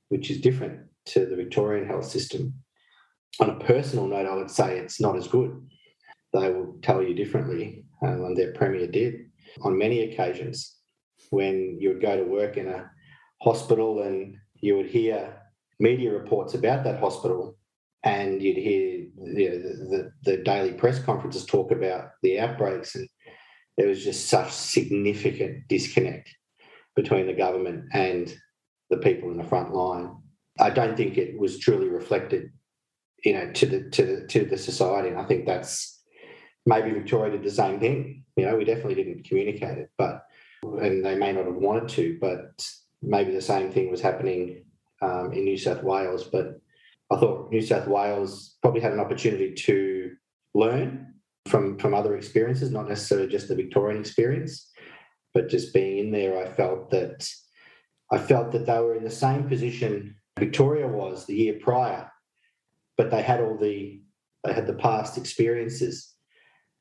which 0.09 0.31
is 0.31 0.41
different 0.41 0.81
to 1.07 1.27
the 1.27 1.37
Victorian 1.37 1.87
health 1.87 2.07
system. 2.07 2.55
On 3.39 3.51
a 3.51 3.59
personal 3.61 4.09
note, 4.09 4.27
I 4.27 4.35
would 4.35 4.51
say 4.51 4.79
it's 4.79 5.01
not 5.01 5.17
as 5.17 5.29
good 5.29 5.61
they 6.33 6.51
will 6.51 6.77
tell 6.83 7.03
you 7.03 7.15
differently. 7.15 7.85
um, 8.03 8.25
and 8.25 8.37
their 8.37 8.53
premier 8.53 8.87
did 8.87 9.15
on 9.63 9.79
many 9.79 10.03
occasions 10.03 10.77
when 11.31 11.79
you 11.81 11.89
would 11.91 12.03
go 12.03 12.17
to 12.17 12.25
work 12.25 12.57
in 12.57 12.69
a 12.69 12.91
hospital 13.41 14.03
and 14.03 14.37
you 14.57 14.77
would 14.77 14.87
hear 14.87 15.35
media 15.79 16.13
reports 16.13 16.55
about 16.55 16.85
that 16.85 17.01
hospital 17.01 17.57
and 18.03 18.43
you'd 18.43 18.57
hear 18.57 19.07
you 19.17 19.51
know, 19.51 19.59
the, 19.59 20.13
the, 20.25 20.37
the 20.37 20.37
daily 20.43 20.73
press 20.73 20.99
conferences 20.99 21.45
talk 21.45 21.71
about 21.71 22.11
the 22.23 22.39
outbreaks 22.39 22.95
and 22.95 23.09
there 23.77 23.89
was 23.89 24.05
just 24.05 24.29
such 24.29 24.51
significant 24.51 25.69
disconnect 25.69 26.35
between 26.95 27.27
the 27.27 27.35
government 27.35 27.85
and 27.93 28.35
the 28.91 28.97
people 28.97 29.31
in 29.31 29.37
the 29.37 29.45
front 29.45 29.75
line. 29.75 30.17
I 30.59 30.71
don't 30.71 30.97
think 30.97 31.19
it 31.19 31.39
was 31.39 31.59
truly 31.59 31.89
reflected, 31.89 32.51
you 33.25 33.35
know, 33.35 33.53
to 33.53 33.67
the 33.67 33.91
to 33.91 34.03
the 34.07 34.27
to 34.29 34.45
the 34.47 34.57
society. 34.57 35.09
And 35.09 35.19
I 35.19 35.25
think 35.25 35.45
that's 35.45 36.03
maybe 36.65 36.91
Victoria 36.91 37.33
did 37.33 37.45
the 37.45 37.51
same 37.51 37.79
thing. 37.79 38.25
You 38.37 38.47
know, 38.47 38.57
we 38.57 38.65
definitely 38.65 38.95
didn't 38.95 39.25
communicate 39.25 39.79
it, 39.79 39.91
but 39.99 40.23
and 40.63 41.05
they 41.05 41.15
may 41.15 41.33
not 41.33 41.45
have 41.45 41.55
wanted 41.55 41.89
to, 41.91 42.19
but 42.21 42.67
maybe 43.03 43.33
the 43.33 43.43
same 43.43 43.71
thing 43.71 43.91
was 43.91 44.01
happening 44.01 44.65
um, 45.03 45.33
in 45.33 45.45
New 45.45 45.57
South 45.59 45.83
Wales. 45.83 46.25
But 46.25 46.61
I 47.11 47.17
thought 47.17 47.51
New 47.51 47.63
South 47.63 47.87
Wales 47.87 48.57
probably 48.63 48.81
had 48.81 48.93
an 48.93 49.01
opportunity 49.01 49.55
to 49.55 50.13
learn 50.55 51.15
from 51.49 51.79
from 51.79 51.95
other 51.95 52.17
experiences, 52.17 52.71
not 52.71 52.89
necessarily 52.89 53.29
just 53.29 53.49
the 53.49 53.55
Victorian 53.55 54.01
experience, 54.01 54.71
but 55.35 55.49
just 55.49 55.73
being 55.73 55.99
in 55.99 56.11
there, 56.11 56.39
I 56.39 56.49
felt 56.49 56.91
that 56.91 57.29
I 58.11 58.19
felt 58.19 58.53
that 58.53 58.67
they 58.67 58.79
were 58.79 58.97
in 58.97 59.05
the 59.05 59.11
same 59.11 59.49
position 59.49 60.17
Victoria 60.39 60.87
was 60.87 61.25
the 61.25 61.35
year 61.35 61.55
prior, 61.61 62.11
but 62.97 63.11
they 63.11 63.23
had 63.23 63.41
all 63.41 63.57
the 63.57 64.03
they 64.45 64.53
had 64.53 64.67
the 64.67 64.75
past 64.75 65.19
experiences, 65.19 66.15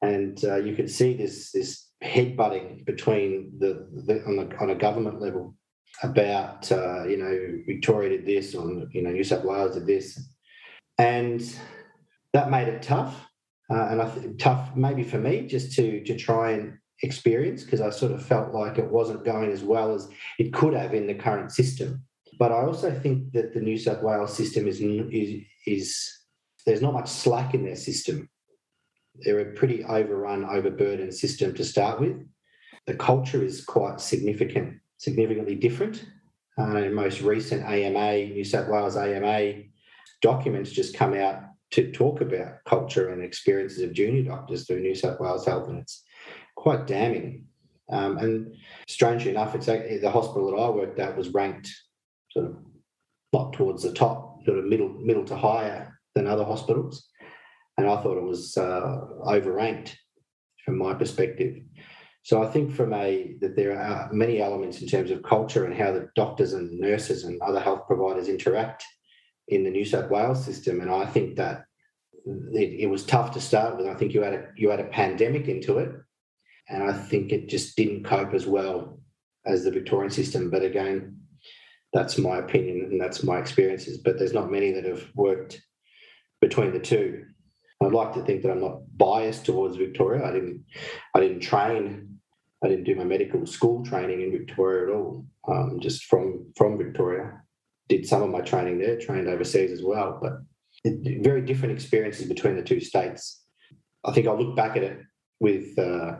and 0.02 0.44
uh, 0.44 0.58
you 0.58 0.76
could 0.76 0.90
see 0.90 1.14
this 1.14 1.52
this 1.52 1.88
headbutting 2.04 2.86
between 2.86 3.54
the, 3.58 3.88
the 4.06 4.24
on 4.26 4.36
the 4.36 4.58
on 4.58 4.70
a 4.72 4.76
government 4.76 5.22
level 5.22 5.56
about 6.04 6.72
uh, 6.72 7.06
you 7.06 7.18
know 7.18 7.62
Victoria 7.66 8.10
did 8.10 8.26
this 8.26 8.56
or 8.56 8.88
you 8.92 9.02
know 9.02 9.12
New 9.12 9.24
South 9.24 9.44
Wales 9.44 9.76
did 9.76 9.86
this, 9.86 10.20
and 10.98 11.42
that 12.34 12.50
made 12.50 12.68
it 12.68 12.82
tough, 12.82 13.28
uh, 13.70 13.88
and 13.90 14.02
I 14.02 14.10
th- 14.10 14.38
tough 14.38 14.76
maybe 14.76 15.04
for 15.04 15.18
me 15.18 15.48
just 15.48 15.74
to 15.74 16.04
to 16.04 16.18
try 16.18 16.52
and 16.52 16.78
experience 17.04 17.64
because 17.64 17.82
I 17.82 17.90
sort 17.90 18.14
of 18.14 18.26
felt 18.26 18.54
like 18.54 18.78
it 18.78 18.90
wasn't 18.90 19.26
going 19.26 19.52
as 19.52 19.64
well 19.64 19.94
as 19.94 20.08
it 20.40 20.54
could 20.54 20.74
have 20.74 20.94
in 20.94 21.08
the 21.08 21.14
current 21.14 21.52
system. 21.52 22.04
But 22.38 22.52
I 22.52 22.66
also 22.66 22.92
think 22.92 23.32
that 23.34 23.54
the 23.54 23.62
New 23.62 23.78
South 23.78 24.02
Wales 24.02 24.36
system 24.36 24.68
is 24.68 24.82
is 24.82 25.44
is 25.66 26.12
there's 26.66 26.82
not 26.82 26.94
much 26.94 27.10
slack 27.10 27.54
in 27.54 27.64
their 27.64 27.76
system. 27.76 28.30
They're 29.16 29.40
a 29.40 29.54
pretty 29.54 29.84
overrun, 29.84 30.44
overburdened 30.44 31.14
system 31.14 31.54
to 31.54 31.64
start 31.64 32.02
with. 32.02 32.18
The 32.86 32.96
culture 32.96 33.44
is 33.44 33.64
quite 33.64 34.02
significant, 34.02 34.80
significantly 34.98 35.56
different. 35.56 36.06
Uh, 36.58 36.86
most 36.90 37.22
recent 37.22 37.64
AMA, 37.64 38.34
New 38.34 38.44
South 38.44 38.70
Wales 38.70 38.96
AMA 38.96 39.64
documents 40.22 40.72
just 40.72 40.96
come 40.96 41.14
out 41.14 41.44
to 41.72 41.92
talk 41.92 42.22
about 42.22 42.64
culture 42.66 43.10
and 43.10 43.22
experiences 43.22 43.82
of 43.82 43.94
junior 43.94 44.24
doctors 44.24 44.66
through 44.66 44.80
New 44.80 44.96
South 44.96 45.20
Wales 45.20 45.46
Health, 45.46 45.68
and 45.68 45.80
it's 45.80 46.04
quite 46.56 46.88
damning. 46.88 47.46
Um, 47.92 48.18
and 48.18 48.56
strangely 48.88 49.32
enough, 49.32 49.54
it's 49.56 49.66
the 49.66 50.10
hospital 50.10 50.52
that 50.52 50.58
I 50.58 50.70
worked 50.70 51.00
at 51.00 51.18
was 51.18 51.30
ranked 51.30 51.70
sort 52.32 52.46
of 52.48 52.58
not 53.34 53.54
towards 53.54 53.84
the 53.84 53.92
top, 53.92 54.44
sort 54.46 54.58
of 54.58 54.66
middle 54.66 54.90
middle 54.90 55.26
to 55.26 55.36
higher 55.36 56.00
than 56.16 56.28
other 56.28 56.46
hospitals, 56.46 57.08
and 57.78 57.88
I 57.88 58.02
thought 58.02 58.18
it 58.18 58.24
was 58.24 58.58
uh, 58.58 59.02
overranked 59.28 59.94
from 60.64 60.78
my 60.78 60.94
perspective. 60.94 61.58
So 62.26 62.42
I 62.42 62.48
think 62.48 62.74
from 62.74 62.92
a 62.92 63.36
that 63.42 63.56
there 63.56 63.80
are 63.80 64.12
many 64.12 64.42
elements 64.42 64.82
in 64.82 64.88
terms 64.88 65.12
of 65.12 65.22
culture 65.22 65.66
and 65.66 65.76
how 65.76 65.92
the 65.92 66.10
doctors 66.16 66.54
and 66.54 66.80
nurses 66.80 67.24
and 67.24 67.40
other 67.40 67.60
health 67.60 67.86
providers 67.86 68.30
interact 68.30 68.84
in 69.48 69.64
the 69.64 69.70
New 69.70 69.86
South 69.86 70.10
Wales 70.10 70.44
system, 70.44 70.82
and 70.82 70.90
I 70.90 71.06
think 71.06 71.36
that 71.36 71.66
it, 72.26 72.80
it 72.80 72.90
was 72.90 73.06
tough 73.06 73.32
to 73.34 73.40
start 73.40 73.78
with. 73.78 73.86
I 73.86 73.94
think 73.94 74.16
you 74.16 74.24
had 74.24 74.34
a 74.34 74.48
you 74.58 74.72
had 74.72 74.80
a 74.80 74.86
pandemic 74.86 75.48
into 75.48 75.78
it, 75.78 75.92
and 76.68 76.82
I 76.82 76.94
think 76.94 77.32
it 77.32 77.48
just 77.48 77.78
didn't 77.78 78.06
cope 78.06 78.34
as 78.34 78.48
well 78.48 79.00
as 79.46 79.64
the 79.64 79.70
Victorian 79.70 80.10
system. 80.10 80.50
But 80.50 80.64
again, 80.64 81.20
that's 81.94 82.18
my 82.18 82.40
opinion 82.40 82.88
and 82.90 83.00
that's 83.00 83.22
my 83.22 83.38
experiences. 83.38 84.00
But 84.00 84.18
there's 84.18 84.34
not 84.34 84.52
many 84.52 84.72
that 84.72 84.86
have 84.86 85.06
worked 85.14 85.62
between 86.42 86.74
the 86.74 86.80
two. 86.80 87.24
I'd 87.84 87.94
like 87.94 88.16
to 88.16 88.24
think 88.24 88.42
that 88.42 88.50
I'm 88.50 88.62
not 88.62 88.80
biased 88.98 89.46
towards 89.46 89.78
Victoria. 89.78 90.26
I 90.26 90.32
didn't, 90.32 90.66
I 91.14 91.20
didn't 91.20 91.42
train, 91.42 92.15
I 92.64 92.70
didn't 92.70 92.86
do 92.86 92.96
my 92.96 93.04
medical 93.04 93.46
school 93.46 93.84
training 93.86 94.22
in 94.22 94.32
Victoria 94.32 94.88
at 94.88 94.96
all. 94.96 95.26
Um, 95.48 95.80
just 95.80 96.06
from 96.06 96.52
from 96.56 96.78
Victoria, 96.78 97.42
did 97.90 98.08
some 98.08 98.24
of 98.24 98.30
my 98.30 98.42
training 98.42 98.80
there, 98.80 98.98
trained 98.98 99.28
overseas 99.28 99.72
as 99.72 99.84
well. 99.84 100.20
But 100.22 100.34
it, 100.84 101.24
very 101.24 101.42
different 101.42 101.74
experiences 101.74 102.28
between 102.28 102.56
the 102.56 102.64
two 102.64 102.80
states. 102.80 103.44
I 104.04 104.12
think 104.12 104.28
I'll 104.28 104.42
look 104.42 104.56
back 104.56 104.78
at 104.78 104.84
it 104.84 105.00
with 105.40 105.78
uh, 105.78 106.18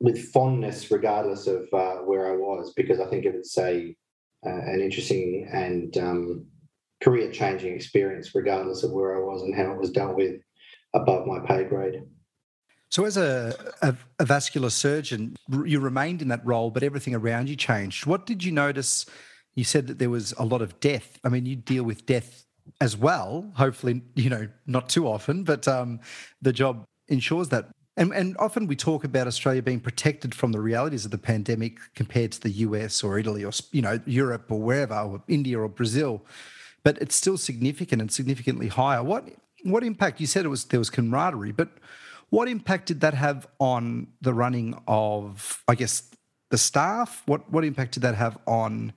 with 0.00 0.32
fondness, 0.32 0.90
regardless 0.90 1.46
of 1.46 1.66
uh, 1.72 1.96
where 2.04 2.32
I 2.32 2.36
was, 2.36 2.72
because 2.74 3.00
I 3.00 3.06
think 3.06 3.24
it's 3.24 3.56
a 3.58 3.96
uh, 4.46 4.50
an 4.50 4.80
interesting 4.80 5.48
and 5.52 5.96
um, 5.98 6.46
career 7.02 7.30
changing 7.32 7.74
experience, 7.74 8.34
regardless 8.34 8.82
of 8.82 8.92
where 8.92 9.16
I 9.16 9.20
was 9.20 9.42
and 9.42 9.54
how 9.54 9.72
it 9.72 9.78
was 9.78 9.90
dealt 9.90 10.16
with 10.16 10.40
above 10.94 11.26
my 11.26 11.40
pay 11.40 11.64
grade. 11.64 12.02
So, 12.90 13.04
as 13.04 13.16
a, 13.18 13.54
a, 13.82 13.94
a, 14.18 14.24
vascular 14.24 14.70
surgeon, 14.70 15.36
you 15.64 15.78
remained 15.78 16.22
in 16.22 16.28
that 16.28 16.44
role, 16.46 16.70
but 16.70 16.82
everything 16.82 17.14
around 17.14 17.48
you 17.48 17.56
changed. 17.56 18.06
What 18.06 18.24
did 18.24 18.42
you 18.42 18.50
notice? 18.50 19.04
You 19.54 19.64
said 19.64 19.88
that 19.88 19.98
there 19.98 20.08
was 20.08 20.32
a 20.38 20.44
lot 20.44 20.62
of 20.62 20.80
death. 20.80 21.18
I 21.22 21.28
mean, 21.28 21.44
you 21.44 21.56
deal 21.56 21.84
with 21.84 22.06
death 22.06 22.46
as 22.80 22.96
well. 22.96 23.50
Hopefully, 23.56 24.02
you 24.14 24.30
know, 24.30 24.48
not 24.66 24.88
too 24.88 25.06
often, 25.06 25.44
but 25.44 25.68
um, 25.68 26.00
the 26.40 26.52
job 26.52 26.84
ensures 27.08 27.48
that. 27.50 27.68
And, 27.96 28.12
and 28.14 28.36
often 28.38 28.66
we 28.66 28.76
talk 28.76 29.04
about 29.04 29.26
Australia 29.26 29.60
being 29.60 29.80
protected 29.80 30.34
from 30.34 30.52
the 30.52 30.60
realities 30.60 31.04
of 31.04 31.10
the 31.10 31.18
pandemic 31.18 31.78
compared 31.94 32.32
to 32.32 32.40
the 32.40 32.50
US 32.50 33.02
or 33.02 33.18
Italy 33.18 33.44
or 33.44 33.50
you 33.72 33.82
know 33.82 34.00
Europe 34.06 34.50
or 34.50 34.60
wherever 34.60 34.94
or 34.94 35.22
India 35.26 35.58
or 35.58 35.68
Brazil, 35.68 36.24
but 36.84 36.96
it's 36.98 37.16
still 37.16 37.36
significant 37.36 38.00
and 38.00 38.10
significantly 38.12 38.68
higher. 38.68 39.02
What 39.02 39.28
what 39.64 39.82
impact? 39.82 40.20
You 40.20 40.28
said 40.28 40.44
it 40.44 40.48
was 40.48 40.66
there 40.66 40.78
was 40.78 40.90
camaraderie, 40.90 41.52
but 41.52 41.70
what 42.30 42.48
impact 42.48 42.86
did 42.86 43.00
that 43.00 43.14
have 43.14 43.46
on 43.58 44.08
the 44.20 44.34
running 44.34 44.78
of 44.86 45.62
I 45.68 45.74
guess 45.74 46.10
the 46.50 46.58
staff? 46.58 47.22
What 47.26 47.50
what 47.50 47.64
impact 47.64 47.94
did 47.94 48.02
that 48.02 48.14
have 48.14 48.38
on 48.46 48.92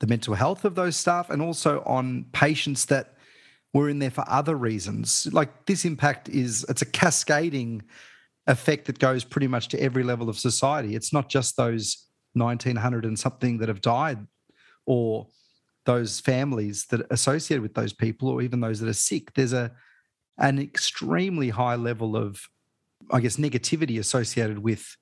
the 0.00 0.06
mental 0.06 0.34
health 0.34 0.64
of 0.64 0.74
those 0.74 0.96
staff 0.96 1.30
and 1.30 1.40
also 1.40 1.82
on 1.86 2.26
patients 2.32 2.86
that 2.86 3.14
were 3.72 3.88
in 3.88 3.98
there 3.98 4.10
for 4.10 4.24
other 4.28 4.56
reasons? 4.56 5.28
Like 5.32 5.66
this 5.66 5.84
impact 5.84 6.28
is 6.28 6.64
it's 6.68 6.82
a 6.82 6.86
cascading 6.86 7.82
effect 8.46 8.86
that 8.86 8.98
goes 8.98 9.24
pretty 9.24 9.46
much 9.46 9.68
to 9.68 9.80
every 9.80 10.02
level 10.02 10.28
of 10.28 10.38
society. 10.38 10.94
It's 10.94 11.12
not 11.12 11.28
just 11.28 11.56
those 11.56 12.06
1900 12.34 13.04
and 13.04 13.18
something 13.18 13.58
that 13.58 13.68
have 13.68 13.80
died 13.80 14.18
or 14.86 15.28
those 15.86 16.20
families 16.20 16.86
that 16.86 17.00
are 17.02 17.06
associated 17.10 17.62
with 17.62 17.74
those 17.74 17.92
people 17.92 18.28
or 18.28 18.42
even 18.42 18.60
those 18.60 18.80
that 18.80 18.88
are 18.88 18.92
sick. 18.92 19.32
There's 19.34 19.52
a 19.52 19.72
an 20.36 20.58
extremely 20.58 21.50
high 21.50 21.76
level 21.76 22.16
of 22.16 22.48
I 23.10 23.20
guess 23.20 23.36
negativity 23.36 23.98
associated 23.98 24.58
with 24.58 24.96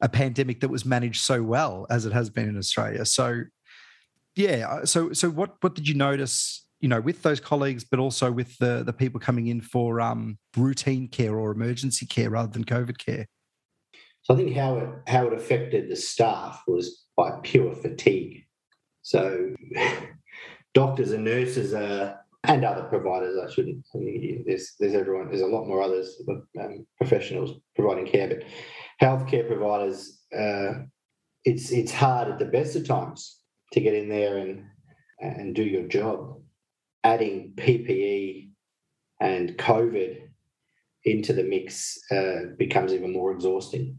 a 0.00 0.08
pandemic 0.08 0.60
that 0.60 0.68
was 0.68 0.84
managed 0.84 1.22
so 1.22 1.42
well 1.42 1.86
as 1.90 2.06
it 2.06 2.12
has 2.12 2.30
been 2.30 2.48
in 2.48 2.58
Australia. 2.58 3.04
So 3.04 3.42
yeah, 4.34 4.84
so 4.84 5.12
so 5.12 5.30
what 5.30 5.56
what 5.60 5.74
did 5.74 5.88
you 5.88 5.94
notice 5.94 6.66
you 6.80 6.88
know, 6.88 7.00
with 7.00 7.22
those 7.22 7.40
colleagues, 7.40 7.84
but 7.84 7.98
also 7.98 8.30
with 8.30 8.56
the 8.58 8.82
the 8.84 8.92
people 8.92 9.18
coming 9.18 9.46
in 9.48 9.60
for 9.60 10.00
um, 10.00 10.38
routine 10.56 11.08
care 11.08 11.36
or 11.36 11.50
emergency 11.50 12.06
care 12.06 12.30
rather 12.30 12.52
than 12.52 12.64
COVID 12.64 12.98
care? 12.98 13.26
So 14.22 14.34
I 14.34 14.36
think 14.36 14.56
how 14.56 14.76
it 14.78 14.88
how 15.08 15.26
it 15.26 15.32
affected 15.32 15.90
the 15.90 15.96
staff 15.96 16.62
was 16.66 17.06
by 17.16 17.38
pure 17.42 17.72
fatigue. 17.74 18.44
So 19.02 19.54
doctors 20.74 21.12
and 21.12 21.24
nurses 21.24 21.72
are 21.72 22.20
and 22.46 22.64
other 22.64 22.84
providers. 22.84 23.36
I 23.42 23.50
shouldn't. 23.50 23.84
There's 24.46 24.74
there's 24.78 24.94
everyone. 24.94 25.28
There's 25.28 25.40
a 25.40 25.46
lot 25.46 25.66
more 25.66 25.82
others 25.82 26.20
um, 26.60 26.86
professionals 26.96 27.58
providing 27.74 28.06
care, 28.06 28.28
but 28.28 28.44
healthcare 29.00 29.46
providers. 29.46 30.22
Uh, 30.36 30.84
it's 31.44 31.70
it's 31.70 31.92
hard 31.92 32.28
at 32.28 32.38
the 32.38 32.44
best 32.46 32.76
of 32.76 32.86
times 32.86 33.40
to 33.72 33.80
get 33.80 33.94
in 33.94 34.08
there 34.08 34.38
and 34.38 34.64
and 35.20 35.54
do 35.54 35.62
your 35.62 35.88
job 35.88 36.36
adding 37.04 37.52
PPE 37.56 38.50
and 39.20 39.56
COVID 39.56 40.22
into 41.04 41.32
the 41.32 41.44
mix 41.44 41.98
uh, 42.10 42.56
becomes 42.58 42.92
even 42.92 43.12
more 43.12 43.30
exhausting. 43.30 43.96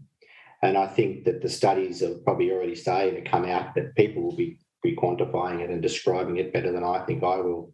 And 0.62 0.78
I 0.78 0.88
think 0.88 1.24
that 1.24 1.42
the 1.42 1.50
studies 1.50 2.04
are 2.04 2.16
probably 2.26 2.52
already 2.52 2.76
starting 2.76 3.16
to 3.16 3.30
come 3.30 3.46
out 3.46 3.76
that 3.76 3.96
people 3.96 4.24
will 4.24 4.36
be, 4.36 4.60
be 4.84 4.96
quantifying 4.96 5.62
it 5.62 5.70
and 5.70 5.82
describing 5.82 6.38
it 6.38 6.52
better 6.52 6.72
than 6.72 6.84
I 6.84 7.00
think 7.06 7.24
I 7.24 7.38
will. 7.38 7.74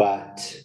But 0.00 0.58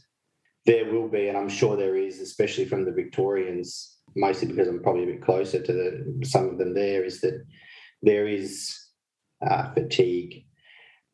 there 0.65 0.85
will 0.85 1.09
be, 1.09 1.27
and 1.27 1.37
I'm 1.37 1.49
sure 1.49 1.75
there 1.75 1.97
is, 1.97 2.21
especially 2.21 2.63
from 2.63 2.85
the 2.85 2.93
Victorians, 2.93 3.97
mostly 4.15 4.47
because 4.47 4.69
I'm 4.69 4.81
probably 4.81 5.03
a 5.03 5.07
bit 5.07 5.21
closer 5.21 5.61
to 5.61 5.73
the, 5.73 6.25
some 6.25 6.47
of 6.47 6.57
them 6.57 6.73
there, 6.73 7.03
is 7.03 7.19
that 7.19 7.43
there 8.01 8.29
is 8.29 8.73
uh, 9.45 9.73
fatigue, 9.73 10.45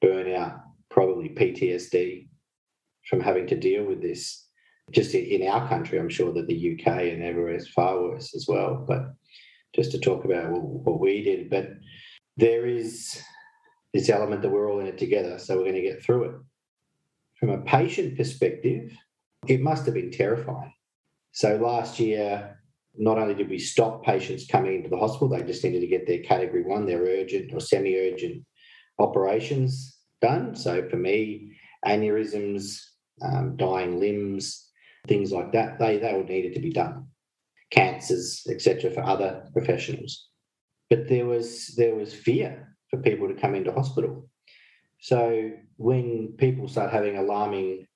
burnout, 0.04 0.62
probably 0.92 1.30
PTSD 1.30 2.28
from 3.10 3.22
having 3.22 3.48
to 3.48 3.60
deal 3.60 3.86
with 3.86 4.04
this. 4.04 4.46
Just 4.92 5.16
in 5.16 5.48
our 5.48 5.68
country, 5.68 5.98
I'm 5.98 6.08
sure 6.08 6.32
that 6.32 6.46
the 6.46 6.74
UK 6.74 6.88
and 6.88 7.24
everywhere 7.24 7.56
is 7.56 7.70
far 7.70 8.00
worse 8.04 8.36
as 8.36 8.46
well. 8.48 8.86
But 8.88 9.16
just 9.74 9.94
to 9.94 10.00
talk 10.00 10.26
about 10.26 10.52
what 10.52 11.00
we 11.00 11.24
did, 11.24 11.50
but 11.50 11.70
there 12.38 12.68
is 12.68 13.20
this 13.96 14.10
element 14.12 14.44
that 14.44 14.52
we're 14.52 14.72
all 14.72 14.80
in 14.80 14.86
it 14.86 15.00
together, 15.00 15.40
so 15.40 15.58
we're 15.58 15.64
going 15.64 15.74
to 15.74 15.82
get 15.82 16.04
through 16.04 16.26
it. 16.26 16.36
From 17.42 17.50
a 17.50 17.62
patient 17.62 18.18
perspective, 18.18 18.96
it 19.48 19.62
must 19.62 19.86
have 19.86 19.96
been 19.96 20.12
terrifying. 20.12 20.72
So 21.32 21.58
last 21.58 22.00
year, 22.00 22.62
not 22.96 23.18
only 23.18 23.34
did 23.34 23.50
we 23.50 23.58
stop 23.58 24.06
patients 24.06 24.46
coming 24.46 24.76
into 24.76 24.90
the 24.90 24.98
hospital, 24.98 25.28
they 25.28 25.42
just 25.42 25.64
needed 25.64 25.82
to 25.82 25.88
get 25.88 26.06
their 26.06 26.20
category 26.20 26.64
one, 26.64 26.86
their 26.86 27.02
urgent 27.02 27.52
or 27.54 27.60
semi 27.60 27.98
urgent 27.98 28.46
operations 29.00 29.98
done. 30.22 30.56
So 30.56 30.88
for 30.88 30.98
me, 30.98 31.58
aneurysms, 31.86 32.80
um, 33.24 33.58
dying 33.58 34.00
limbs, 34.00 34.70
things 35.08 35.32
like 35.32 35.52
that, 35.54 35.80
they, 35.80 35.98
they 35.98 36.14
all 36.14 36.24
needed 36.24 36.54
to 36.54 36.62
be 36.62 36.72
done. 36.72 37.08
Cancers, 37.72 38.46
etc., 38.50 38.92
for 38.92 39.04
other 39.04 39.50
professionals. 39.54 40.28
But 40.90 41.08
there 41.08 41.26
was 41.26 41.74
there 41.78 41.96
was 41.96 42.14
fear 42.14 42.76
for 42.90 42.98
people 42.98 43.28
to 43.30 43.34
come 43.34 43.56
into 43.56 43.72
hospital. 43.72 44.30
So 45.02 45.52
when 45.78 46.36
people 46.38 46.68
start 46.68 46.92
having 46.92 47.18
alarming 47.18 47.88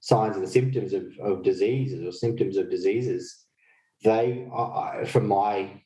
signs 0.00 0.36
and 0.36 0.48
symptoms 0.48 0.94
of, 0.94 1.04
of 1.22 1.42
diseases 1.42 2.02
or 2.02 2.10
symptoms 2.10 2.56
of 2.56 2.70
diseases, 2.70 3.44
they, 4.02 4.48
uh, 4.52 5.04
from 5.04 5.28
my 5.28 5.82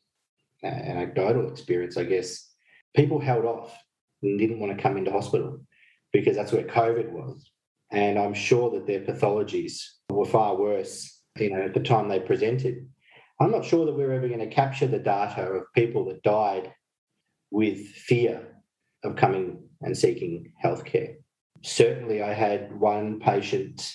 anecdotal 0.63 1.51
experience, 1.51 1.97
I 1.97 2.05
guess, 2.05 2.55
people 2.95 3.21
held 3.21 3.45
off 3.45 3.77
and 4.23 4.39
didn't 4.39 4.61
want 4.61 4.77
to 4.77 4.83
come 4.83 4.97
into 4.97 5.11
hospital 5.11 5.61
because 6.13 6.37
that's 6.37 6.53
where 6.53 6.65
COVID 6.65 7.11
was. 7.11 7.51
And 7.91 8.17
I'm 8.17 8.35
sure 8.35 8.71
that 8.71 8.87
their 8.87 9.01
pathologies 9.01 9.83
were 10.11 10.27
far 10.27 10.57
worse, 10.57 11.23
you 11.37 11.51
know, 11.51 11.63
at 11.63 11.75
the 11.75 11.81
time 11.81 12.09
they 12.09 12.21
presented. 12.21 12.89
I'm 13.41 13.51
not 13.51 13.65
sure 13.65 13.85
that 13.85 13.95
we're 13.95 14.13
ever 14.13 14.29
going 14.29 14.49
to 14.49 14.55
capture 14.55 14.87
the 14.87 14.99
data 15.01 15.43
of 15.43 15.73
people 15.75 16.05
that 16.07 16.23
died 16.23 16.73
with 17.51 17.85
fear 17.89 18.47
of 19.03 19.17
coming 19.17 19.68
and 19.81 19.97
seeking 19.97 20.53
healthcare. 20.65 21.17
Certainly, 21.63 22.23
I 22.23 22.33
had 22.33 22.79
one 22.79 23.21
patient 23.21 23.95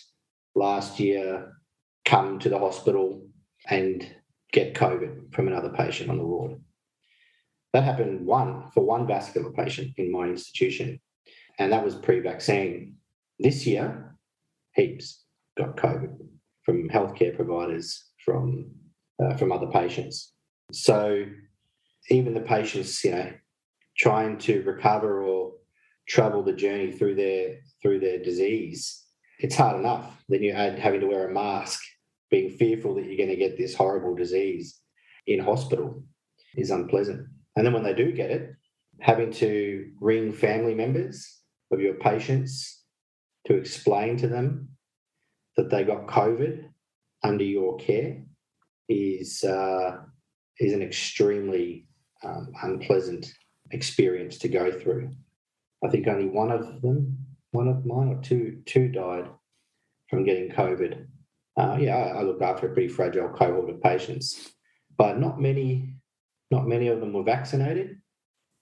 last 0.56 1.00
year 1.00 1.54
come 2.06 2.40
to 2.40 2.50
the 2.50 2.60
hospital 2.60 3.26
and 3.70 4.06
get 4.52 4.76
COVID 4.76 5.34
from 5.34 5.48
another 5.48 5.70
patient 5.70 6.10
on 6.10 6.18
the 6.18 6.24
ward. 6.26 6.60
That 7.74 7.84
happened 7.84 8.26
one 8.26 8.70
for 8.74 8.86
one 8.86 9.08
vascular 9.08 9.52
patient 9.52 9.94
in 9.98 10.12
my 10.12 10.26
institution, 10.26 11.00
and 11.58 11.72
that 11.72 11.84
was 11.84 11.96
pre-vaccine. 11.96 12.96
This 13.40 13.66
year, 13.66 14.16
heaps 14.76 15.24
got 15.58 15.78
COVID 15.78 16.16
from 16.64 16.90
healthcare 16.90 17.36
providers, 17.36 18.12
from 18.24 18.72
uh, 19.24 19.36
from 19.38 19.52
other 19.52 19.68
patients. 19.68 20.34
So 20.72 21.26
even 22.10 22.34
the 22.34 22.42
patients, 22.42 23.04
you 23.04 23.12
know, 23.12 23.32
trying 23.98 24.38
to 24.40 24.62
recover 24.64 25.24
or 25.24 25.43
travel 26.08 26.44
the 26.44 26.54
journey 26.54 26.92
through 26.92 27.16
their 27.16 27.58
through 27.82 28.00
their 28.00 28.22
disease, 28.22 29.04
it's 29.40 29.56
hard 29.56 29.80
enough. 29.80 30.24
Then 30.30 30.44
you 30.44 30.52
add 30.52 30.80
having 30.80 31.02
to 31.02 31.08
wear 31.08 31.30
a 31.30 31.34
mask, 31.34 31.82
being 32.30 32.50
fearful 32.50 32.96
that 32.96 33.06
you're 33.06 33.18
going 33.18 33.30
to 33.30 33.36
get 33.36 33.58
this 33.58 33.76
horrible 33.76 34.16
disease 34.16 34.80
in 35.28 35.40
hospital 35.40 36.04
is 36.56 36.72
unpleasant. 36.72 37.28
And 37.56 37.66
then 37.66 37.74
when 37.74 37.84
they 37.84 37.94
do 37.94 38.12
get 38.12 38.32
it, 38.32 38.52
having 39.00 39.32
to 39.34 39.92
ring 40.00 40.32
family 40.34 40.74
members 40.74 41.42
of 41.72 41.80
your 41.80 41.96
patients 41.96 42.84
to 43.48 43.56
explain 43.56 44.18
to 44.18 44.28
them 44.28 44.70
that 45.58 45.70
they 45.70 45.84
got 45.84 46.08
COVID 46.08 46.70
under 47.24 47.44
your 47.44 47.78
care 47.78 48.24
is 48.90 49.44
uh, 49.44 49.98
is 50.60 50.74
an 50.74 50.82
extremely 50.82 51.88
um, 52.24 52.52
unpleasant 52.64 53.32
experience 53.72 54.38
to 54.40 54.48
go 54.48 54.72
through. 54.72 55.12
I 55.84 55.90
think 55.90 56.08
only 56.08 56.28
one 56.28 56.52
of 56.52 56.82
them, 56.82 57.18
one 57.52 57.68
of 57.68 57.86
mine 57.86 58.10
or 58.10 58.22
two, 58.22 58.62
two 58.66 58.88
died 58.88 59.26
from 60.10 60.24
getting 60.24 60.50
COVID. 60.50 61.06
Uh, 61.58 61.78
yeah, 61.80 61.96
I, 61.96 62.20
I 62.20 62.22
look 62.24 62.42
after 62.42 62.68
a 62.68 62.74
pretty 62.74 62.88
fragile 62.88 63.30
cohort 63.30 63.70
of 63.70 63.82
patients, 63.82 64.54
but 64.98 65.20
not 65.20 65.40
many, 65.40 65.96
not 66.52 66.68
many 66.68 66.88
of 66.88 67.00
them 67.00 67.14
were 67.14 67.24
vaccinated. 67.24 67.98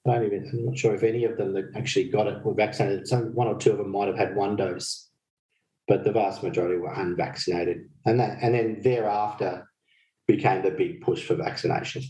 I 0.08 0.14
don't 0.14 0.26
even, 0.26 0.50
I'm 0.52 0.66
not 0.66 0.78
sure 0.78 0.96
if 0.96 1.04
any 1.04 1.26
of 1.26 1.38
them 1.38 1.54
that 1.54 1.72
actually 1.76 2.10
got 2.10 2.28
it 2.28 2.44
were 2.44 2.56
vaccinated. 2.56 3.08
Some 3.08 3.36
one 3.36 3.48
or 3.48 3.58
two 3.58 3.72
of 3.72 3.78
them 3.78 3.92
might 3.92 4.08
have 4.08 4.18
had 4.18 4.36
one 4.36 4.56
dose, 4.56 5.10
but 5.88 6.04
the 6.04 6.12
vast 6.12 6.42
majority 6.42 6.78
were 6.78 6.94
unvaccinated. 6.94 7.90
And 8.06 8.20
that, 8.20 8.40
and 8.42 8.56
then 8.56 8.82
thereafter 8.82 9.70
became 10.28 10.64
the 10.64 10.72
big 10.72 11.02
push 11.02 11.24
for 11.24 11.36
vaccination. 11.36 12.02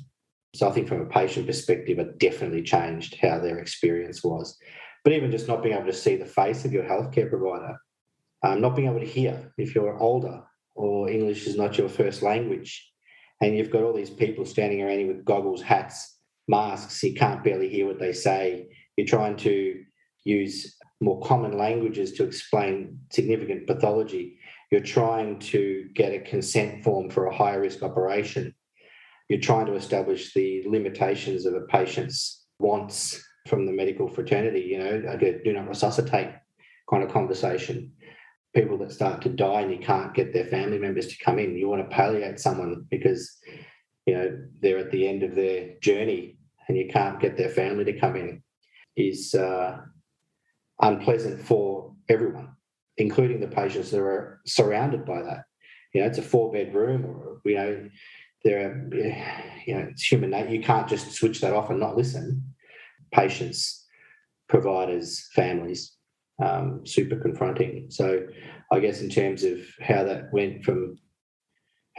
So 0.56 0.70
I 0.70 0.72
think 0.72 0.88
from 0.88 1.02
a 1.02 1.06
patient 1.06 1.48
perspective, 1.48 2.00
it 2.00 2.18
definitely 2.18 2.64
changed 2.64 3.18
how 3.22 3.40
their 3.40 3.60
experience 3.60 4.24
was. 4.24 4.58
But 5.04 5.14
even 5.14 5.32
just 5.32 5.48
not 5.48 5.64
being 5.64 5.76
able 5.76 5.88
to 5.88 5.94
see 5.94 6.16
the 6.16 6.26
face 6.26 6.66
of 6.66 6.72
your 6.72 6.84
healthcare 6.84 7.30
provider, 7.30 7.78
um, 8.44 8.62
not 8.62 8.76
being 8.76 8.88
able 8.88 9.00
to 9.00 9.06
hear 9.06 9.54
if 9.58 9.74
you're 9.74 9.98
older 9.98 10.44
or 10.76 11.10
English 11.10 11.48
is 11.48 11.58
not 11.58 11.78
your 11.78 11.90
first 11.90 12.22
language, 12.22 12.92
and 13.42 13.58
you've 13.58 13.72
got 13.72 13.84
all 13.84 13.94
these 13.94 14.10
people 14.10 14.46
standing 14.46 14.82
around 14.82 15.00
you 15.00 15.08
with 15.08 15.26
goggles, 15.26 15.62
hats, 15.62 16.20
masks, 16.48 17.02
you 17.04 17.14
can't 17.14 17.44
barely 17.44 17.68
hear 17.68 17.88
what 17.88 18.00
they 18.00 18.14
say. 18.14 18.68
You're 18.96 19.08
trying 19.08 19.38
to 19.38 19.84
use 20.24 20.78
more 21.02 21.20
common 21.22 21.58
languages 21.58 22.14
to 22.14 22.24
explain 22.24 23.00
significant 23.12 23.66
pathology. 23.66 24.38
You're 24.72 24.82
trying 24.82 25.40
to 25.40 25.90
get 25.96 26.14
a 26.14 26.20
consent 26.20 26.84
form 26.84 27.10
for 27.10 27.26
a 27.26 27.36
high 27.36 27.56
risk 27.56 27.82
operation 27.82 28.54
you're 29.32 29.40
trying 29.40 29.66
to 29.66 29.76
establish 29.76 30.34
the 30.34 30.62
limitations 30.68 31.46
of 31.46 31.54
a 31.54 31.62
patient's 31.62 32.44
wants 32.60 33.24
from 33.48 33.66
the 33.66 33.72
medical 33.72 34.08
fraternity, 34.08 34.62
you 34.62 34.78
know, 34.78 35.04
a 35.08 35.18
do 35.18 35.54
not 35.54 35.68
resuscitate 35.68 36.32
kind 36.90 37.04
of 37.04 37.12
conversation. 37.12 37.92
People 38.54 38.78
that 38.80 38.92
start 38.92 39.22
to 39.22 39.30
die 39.30 39.62
and 39.62 39.72
you 39.72 39.80
can't 39.80 40.14
get 40.14 40.34
their 40.34 40.46
family 40.46 40.78
members 40.78 41.08
to 41.08 41.24
come 41.24 41.40
in. 41.40 41.56
You 41.56 41.70
want 41.70 41.90
to 41.90 41.96
palliate 41.96 42.40
someone 42.40 42.86
because, 42.90 43.38
you 44.06 44.14
know, 44.14 44.38
they're 44.62 44.78
at 44.78 44.92
the 44.92 45.08
end 45.08 45.24
of 45.24 45.36
their 45.36 45.76
journey 45.82 46.38
and 46.68 46.78
you 46.78 46.90
can't 46.92 47.20
get 47.20 47.38
their 47.38 47.50
family 47.50 47.86
to 47.86 48.00
come 48.00 48.16
in 48.16 48.44
is 48.98 49.34
uh, 49.34 49.78
unpleasant 50.82 51.42
for 51.42 51.94
everyone, 52.10 52.50
including 52.98 53.40
the 53.40 53.48
patients 53.48 53.92
that 53.92 54.02
are 54.02 54.42
surrounded 54.46 55.06
by 55.06 55.22
that. 55.22 55.46
You 55.94 56.02
know, 56.02 56.08
it's 56.08 56.18
a 56.18 56.24
four 56.24 56.52
bedroom 56.52 57.06
or, 57.06 57.42
you 57.46 57.56
know, 57.56 57.90
there 58.44 58.68
are, 58.68 58.96
you 59.66 59.76
know, 59.76 59.88
it's 59.92 60.04
human 60.04 60.32
nature. 60.32 60.50
You 60.50 60.64
can't 60.64 60.88
just 60.88 61.12
switch 61.12 61.42
that 61.42 61.54
off 61.54 61.70
and 61.70 61.80
not 61.80 61.98
listen. 61.98 62.51
Patients, 63.14 63.86
providers, 64.48 65.30
families, 65.34 65.94
um, 66.44 66.86
super 66.86 67.18
confronting. 67.18 67.88
So, 67.90 68.28
I 68.72 68.80
guess 68.80 69.02
in 69.02 69.10
terms 69.10 69.44
of 69.44 69.60
how 69.82 70.04
that 70.06 70.32
went 70.32 70.64
from 70.64 70.98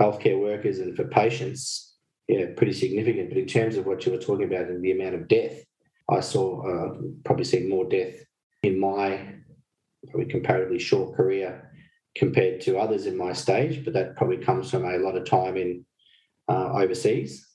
healthcare 0.01 0.41
workers 0.41 0.79
and 0.79 0.97
for 0.97 1.05
patients, 1.05 1.95
yeah, 2.29 2.47
pretty 2.57 2.73
significant. 2.73 3.29
But 3.29 3.39
in 3.39 3.47
terms 3.47 3.77
of 3.77 3.87
what 3.87 4.05
you 4.07 4.13
were 4.13 4.19
talking 4.19 4.47
about 4.47 4.69
and 4.69 4.83
the 4.83 4.93
amount 4.93 5.15
of 5.15 5.29
death, 5.29 5.63
I 6.11 6.21
saw 6.21 6.63
uh, 6.63 6.99
probably 7.25 7.45
seen 7.45 7.69
more 7.69 7.89
death 7.89 8.15
in 8.63 8.79
my 8.79 9.35
probably 10.09 10.31
comparatively 10.31 10.79
short 10.79 11.17
career 11.17 11.71
compared 12.17 12.61
to 12.63 12.79
others 12.79 13.07
in 13.07 13.17
my 13.17 13.33
stage. 13.33 13.85
But 13.85 13.95
that 13.95 14.17
probably 14.17 14.39
comes 14.39 14.71
from 14.71 14.85
a 14.85 14.99
lot 14.99 15.17
of 15.17 15.25
time 15.25 15.57
in 15.57 15.85
uh, 16.49 16.73
overseas 16.73 17.47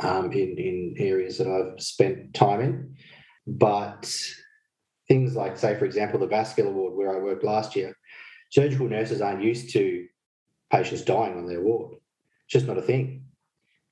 um, 0.00 0.32
in, 0.32 0.58
in 0.58 0.94
areas 0.98 1.38
that 1.38 1.48
I've 1.48 1.80
spent 1.82 2.34
time 2.34 2.60
in. 2.60 2.96
But 3.46 4.10
things 5.08 5.36
like, 5.36 5.56
say, 5.56 5.78
for 5.78 5.84
example, 5.84 6.18
the 6.18 6.26
vascular 6.26 6.72
ward 6.72 6.94
where 6.94 7.14
I 7.14 7.20
worked 7.20 7.44
last 7.44 7.76
year, 7.76 7.96
surgical 8.50 8.88
nurses 8.88 9.20
aren't 9.20 9.42
used 9.42 9.72
to 9.74 10.06
patients 10.72 11.02
dying 11.02 11.36
on 11.36 11.46
their 11.46 11.62
ward. 11.62 11.94
It's 11.94 12.52
just 12.52 12.66
not 12.66 12.78
a 12.78 12.82
thing. 12.82 13.24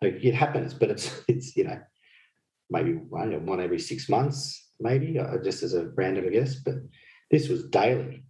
Like, 0.00 0.14
it 0.22 0.34
happens, 0.34 0.74
but 0.74 0.90
it's 0.90 1.22
it's 1.28 1.56
you 1.56 1.64
know 1.64 1.80
maybe 2.70 2.92
one, 2.92 3.46
one 3.46 3.60
every 3.60 3.78
six 3.78 4.08
months, 4.08 4.70
maybe 4.80 5.18
uh, 5.18 5.38
just 5.44 5.62
as 5.62 5.74
a 5.74 5.90
random 5.94 6.30
guess. 6.32 6.56
But 6.56 6.76
this 7.30 7.48
was 7.48 7.68
daily, 7.68 8.24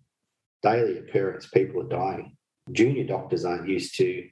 daily 0.62 0.98
occurrence. 0.98 1.46
People 1.46 1.82
are 1.82 1.88
dying. 1.88 2.36
Junior 2.72 3.04
doctors 3.04 3.44
aren't 3.44 3.68
used 3.68 3.96
to 3.98 4.28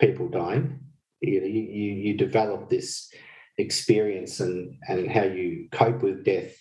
people 0.00 0.28
dying 0.28 0.80
you 1.26 1.40
know, 1.40 1.46
you, 1.46 1.62
you 1.62 2.16
develop 2.16 2.68
this 2.68 3.12
experience 3.58 4.40
and, 4.40 4.76
and 4.88 5.10
how 5.10 5.22
you 5.22 5.68
cope 5.72 6.02
with 6.02 6.24
death 6.24 6.54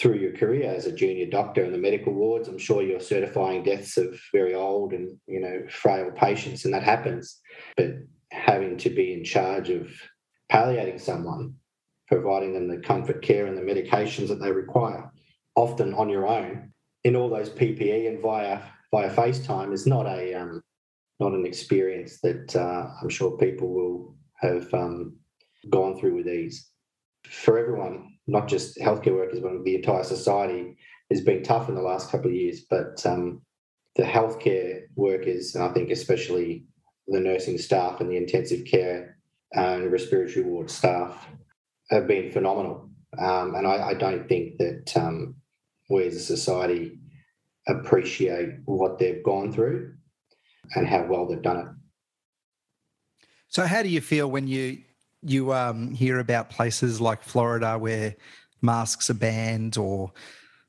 through 0.00 0.16
your 0.16 0.32
career 0.36 0.70
as 0.70 0.86
a 0.86 0.92
junior 0.92 1.26
doctor 1.26 1.64
in 1.64 1.72
the 1.72 1.78
medical 1.78 2.12
wards. 2.12 2.48
I'm 2.48 2.58
sure 2.58 2.82
you're 2.82 3.00
certifying 3.00 3.62
deaths 3.62 3.96
of 3.96 4.20
very 4.32 4.54
old 4.54 4.92
and 4.92 5.18
you 5.26 5.40
know 5.40 5.62
frail 5.70 6.10
patients, 6.10 6.64
and 6.64 6.74
that 6.74 6.82
happens. 6.82 7.40
But 7.76 7.94
having 8.30 8.76
to 8.78 8.90
be 8.90 9.12
in 9.12 9.24
charge 9.24 9.70
of 9.70 9.90
palliating 10.50 10.98
someone, 10.98 11.54
providing 12.06 12.52
them 12.52 12.68
the 12.68 12.78
comfort 12.86 13.22
care 13.22 13.46
and 13.46 13.56
the 13.56 13.62
medications 13.62 14.28
that 14.28 14.40
they 14.40 14.52
require, 14.52 15.10
often 15.54 15.94
on 15.94 16.08
your 16.08 16.26
own, 16.26 16.72
in 17.04 17.16
all 17.16 17.30
those 17.30 17.50
PPE 17.50 18.08
and 18.08 18.20
via 18.20 18.60
via 18.92 19.14
FaceTime 19.14 19.72
is 19.72 19.86
not 19.86 20.06
a 20.06 20.34
um, 20.34 20.62
not 21.20 21.32
an 21.32 21.46
experience 21.46 22.20
that 22.20 22.54
uh, 22.54 22.88
I'm 23.00 23.08
sure 23.08 23.36
people 23.36 23.68
will 23.68 24.16
have 24.40 24.72
um, 24.72 25.16
gone 25.70 25.98
through 25.98 26.16
with 26.16 26.28
ease. 26.28 26.70
For 27.28 27.58
everyone, 27.58 28.12
not 28.26 28.48
just 28.48 28.78
healthcare 28.78 29.14
workers, 29.14 29.40
but 29.40 29.64
the 29.64 29.74
entire 29.74 30.04
society 30.04 30.76
has 31.10 31.20
been 31.20 31.42
tough 31.42 31.68
in 31.68 31.74
the 31.74 31.82
last 31.82 32.10
couple 32.10 32.28
of 32.28 32.36
years. 32.36 32.60
But 32.70 33.04
um, 33.04 33.42
the 33.96 34.04
healthcare 34.04 34.82
workers, 34.94 35.54
and 35.54 35.64
I 35.64 35.72
think 35.72 35.90
especially 35.90 36.64
the 37.08 37.20
nursing 37.20 37.58
staff 37.58 38.00
and 38.00 38.10
the 38.10 38.16
intensive 38.16 38.66
care 38.66 39.18
and 39.52 39.90
respiratory 39.90 40.44
ward 40.44 40.70
staff, 40.70 41.26
have 41.90 42.06
been 42.06 42.30
phenomenal. 42.30 42.90
Um, 43.18 43.54
and 43.54 43.66
I, 43.66 43.88
I, 43.88 43.94
don't 43.94 44.28
think 44.28 44.58
that 44.58 44.92
um, 44.94 45.34
we 45.88 46.06
as 46.06 46.16
a 46.16 46.20
society 46.20 46.98
appreciate 47.66 48.50
what 48.66 48.98
they've 48.98 49.24
gone 49.24 49.50
through 49.50 49.94
and 50.74 50.86
how 50.86 51.04
well 51.04 51.26
they've 51.26 51.42
done 51.42 51.58
it. 51.58 51.66
So, 53.48 53.66
how 53.66 53.82
do 53.82 53.88
you 53.88 54.00
feel 54.00 54.30
when 54.30 54.46
you 54.46 54.78
you 55.22 55.52
um, 55.52 55.92
hear 55.94 56.18
about 56.18 56.50
places 56.50 57.00
like 57.00 57.22
Florida 57.22 57.76
where 57.78 58.14
masks 58.62 59.10
are 59.10 59.14
banned, 59.14 59.76
or 59.78 60.12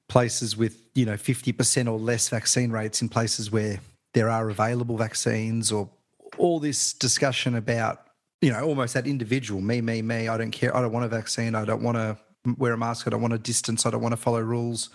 places 0.08 0.56
with 0.56 0.82
you 0.96 1.06
know 1.06 1.18
fifty 1.18 1.52
percent 1.52 1.88
or 1.90 2.00
less 2.00 2.30
vaccine 2.30 2.72
rates 2.72 3.02
in 3.02 3.10
places 3.10 3.52
where 3.52 3.80
there 4.14 4.30
are 4.30 4.50
available 4.50 4.98
vaccines, 4.98 5.72
or 5.72 5.90
all 6.38 6.60
this 6.60 6.94
discussion 6.94 7.56
about 7.56 8.08
you 8.42 8.52
know 8.52 8.64
almost 8.64 8.94
that 8.94 9.08
individual 9.08 9.62
me, 9.62 9.82
me, 9.82 10.02
me. 10.02 10.28
I 10.28 10.38
don't 10.38 10.52
care. 10.52 10.76
I 10.76 10.82
don't 10.82 10.94
want 10.94 11.06
a 11.06 11.10
vaccine. 11.10 11.54
I 11.56 11.66
don't 11.66 11.84
want 11.84 11.98
to 11.98 12.18
wear 12.58 12.74
a 12.74 12.78
mask. 12.78 13.08
I 13.08 13.10
don't 13.10 13.22
want 13.22 13.34
to 13.34 13.40
distance. 13.40 13.86
I 13.86 13.90
don't 13.90 14.02
want 14.02 14.14
to 14.14 14.18
follow 14.18 14.42
rules. 14.42 14.90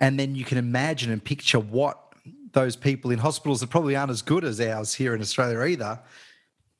And 0.00 0.18
then 0.18 0.34
you 0.34 0.44
can 0.44 0.58
imagine 0.58 1.10
and 1.10 1.22
picture 1.22 1.58
what 1.58 2.07
those 2.52 2.76
people 2.76 3.10
in 3.10 3.18
hospitals 3.18 3.60
that 3.60 3.70
probably 3.70 3.96
aren't 3.96 4.10
as 4.10 4.22
good 4.22 4.44
as 4.44 4.60
ours 4.60 4.94
here 4.94 5.14
in 5.14 5.20
Australia 5.20 5.62
either, 5.64 6.00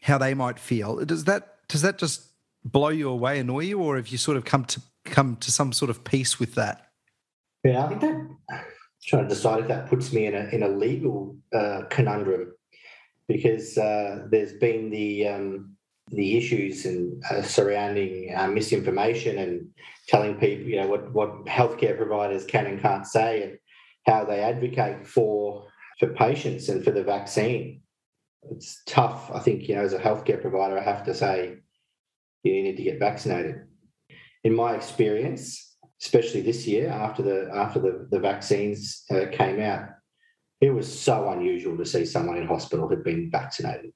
how 0.02 0.18
they 0.18 0.35
might 0.35 0.59
feel. 0.59 1.04
Does 1.04 1.24
that 1.24 1.57
does 1.68 1.83
that 1.83 1.98
just 1.98 2.22
blow 2.64 2.88
you 2.88 3.09
away, 3.09 3.38
annoy 3.38 3.61
you, 3.61 3.78
or 3.78 3.96
have 3.96 4.09
you 4.09 4.18
sort 4.18 4.37
of 4.37 4.44
come 4.44 4.64
to 4.66 4.81
come 5.04 5.37
to 5.37 5.50
some 5.50 5.72
sort 5.72 5.90
of 5.90 6.04
peace 6.04 6.38
with 6.38 6.54
that? 6.54 6.90
Yeah, 7.64 7.85
I 7.85 7.88
think 7.88 8.00
that 8.00 8.28
I'm 8.50 8.61
trying 9.04 9.24
to 9.24 9.28
decide 9.28 9.61
if 9.61 9.68
that 9.68 9.88
puts 9.88 10.12
me 10.12 10.26
in 10.26 10.35
a 10.35 10.48
in 10.52 10.62
a 10.62 10.68
legal 10.68 11.37
uh, 11.54 11.83
conundrum 11.90 12.52
because 13.26 13.76
uh, 13.76 14.26
there's 14.31 14.54
been 14.54 14.90
the 14.90 15.28
um, 15.28 15.76
the 16.11 16.37
issues 16.37 16.87
and 16.87 17.22
uh, 17.31 17.42
surrounding 17.42 18.35
uh, 18.35 18.48
misinformation 18.48 19.38
and 19.38 19.68
telling 20.09 20.35
people, 20.37 20.66
you 20.66 20.76
know, 20.76 20.87
what 20.87 21.12
what 21.12 21.44
healthcare 21.46 21.96
providers 21.96 22.44
can 22.44 22.66
and 22.66 22.81
can't 22.81 23.07
say, 23.07 23.42
and 23.42 23.59
how 24.09 24.25
they 24.25 24.40
advocate 24.40 25.07
for 25.07 25.66
for 25.99 26.09
patients 26.14 26.68
and 26.68 26.85
for 26.85 26.92
the 26.92 27.03
vaccine. 27.03 27.83
It's 28.51 28.83
tough. 28.87 29.31
I 29.35 29.40
think, 29.40 29.68
you 29.68 29.75
know, 29.75 29.83
as 29.83 29.92
a 29.92 29.99
healthcare 29.99 30.40
provider, 30.40 30.79
I 30.79 30.83
have 30.83 31.05
to 31.07 31.14
say, 31.14 31.57
you 32.44 32.62
need 32.62 32.77
to 32.77 32.85
get 32.85 33.01
vaccinated. 33.01 33.66
In 34.44 34.55
my 34.55 34.75
experience, 34.75 35.77
especially 36.01 36.42
this 36.42 36.66
year 36.66 36.88
after 36.88 37.23
the 37.23 37.51
after 37.53 37.81
the, 37.81 38.09
the 38.11 38.21
vaccines 38.21 39.05
uh, 39.11 39.27
came 39.33 39.61
out, 39.61 39.88
it 40.61 40.71
was 40.71 41.01
so 41.01 41.31
unusual 41.31 41.77
to 41.77 41.85
see 41.85 42.05
someone 42.05 42.37
in 42.37 42.47
hospital 42.47 42.88
who'd 42.88 43.05
been 43.05 43.31
vaccinated. 43.31 43.92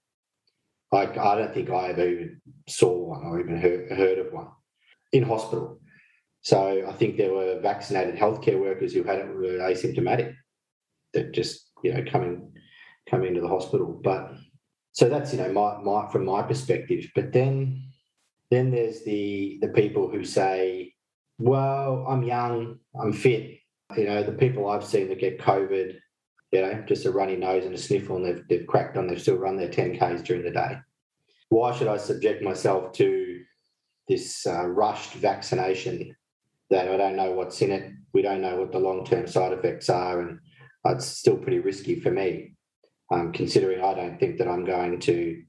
Like 0.91 1.17
I 1.17 1.37
don't 1.37 1.55
think 1.55 1.71
I 1.71 1.89
ever 1.89 2.09
even 2.09 2.41
saw 2.69 2.93
one 2.93 3.23
or 3.25 3.41
even 3.41 3.57
heard, 3.57 3.93
heard 3.93 4.19
of 4.19 4.33
one 4.33 4.49
in 5.13 5.23
hospital. 5.23 5.81
So 6.43 6.85
I 6.89 6.93
think 6.93 7.17
there 7.17 7.33
were 7.33 7.61
vaccinated 7.61 8.17
healthcare 8.17 8.61
workers 8.61 8.93
who 8.93 9.05
had 9.05 9.21
it 9.21 9.29
were 9.29 9.59
asymptomatic 9.59 10.35
that 11.15 11.33
just 11.33 11.71
you 11.85 11.95
know 11.95 12.05
coming 12.11 12.53
coming 13.09 13.29
into 13.29 13.41
the 13.41 13.49
hospital. 13.49 14.01
But 14.03 14.33
so 14.91 15.09
that's 15.09 15.33
you 15.33 15.39
know 15.39 15.53
my, 15.53 15.79
my 15.83 16.11
from 16.11 16.25
my 16.25 16.43
perspective. 16.43 17.07
But 17.15 17.33
then 17.33 17.85
then 18.51 18.71
there's 18.71 19.05
the 19.05 19.59
the 19.63 19.69
people 19.69 20.11
who 20.11 20.25
say, 20.25 20.95
well, 21.39 22.05
I'm 22.09 22.25
young, 22.25 22.79
I'm 23.01 23.13
fit. 23.13 23.59
You 23.97 24.07
know, 24.07 24.23
the 24.23 24.33
people 24.33 24.69
I've 24.69 24.85
seen 24.85 25.09
that 25.09 25.21
get 25.21 25.39
COVID, 25.39 25.95
you 26.51 26.61
know, 26.61 26.85
just 26.89 27.05
a 27.05 27.13
runny 27.13 27.37
nose 27.37 27.67
and 27.67 27.75
a 27.75 27.79
sniffle, 27.79 28.17
and 28.17 28.25
they've, 28.25 28.43
they've 28.49 28.67
cracked 28.67 28.97
on, 28.97 29.07
they've 29.07 29.21
still 29.21 29.37
run 29.37 29.59
their 29.59 29.69
10Ks 29.69 30.25
during 30.25 30.45
the 30.45 30.51
day. 30.51 30.79
Why 31.51 31.77
should 31.77 31.89
I 31.89 31.99
subject 31.99 32.43
myself 32.43 32.93
to 32.95 33.43
this 34.09 34.47
uh, 34.47 34.67
rushed 34.67 35.13
vaccination 35.13 36.17
that 36.73 36.89
I 36.89 36.97
don't 36.97 37.17
know 37.17 37.33
what's 37.33 37.61
in 37.61 37.71
it. 37.71 37.93
We 38.15 38.23
don't 38.23 38.41
know 38.41 38.57
what 38.57 38.73
the 38.73 38.79
long 38.79 39.05
term 39.05 39.27
side 39.27 39.53
effects 39.53 39.89
are, 39.91 40.21
and 40.21 40.41
it's 40.87 41.07
still 41.07 41.37
pretty 41.37 41.61
risky 41.61 42.01
for 42.01 42.11
me, 42.11 42.57
um, 43.13 43.33
considering 43.33 43.85
I 43.85 43.95
don't 43.95 44.19
think 44.19 44.39
that 44.39 44.49
I'm 44.49 44.65
going 44.65 44.99
to 45.01 45.43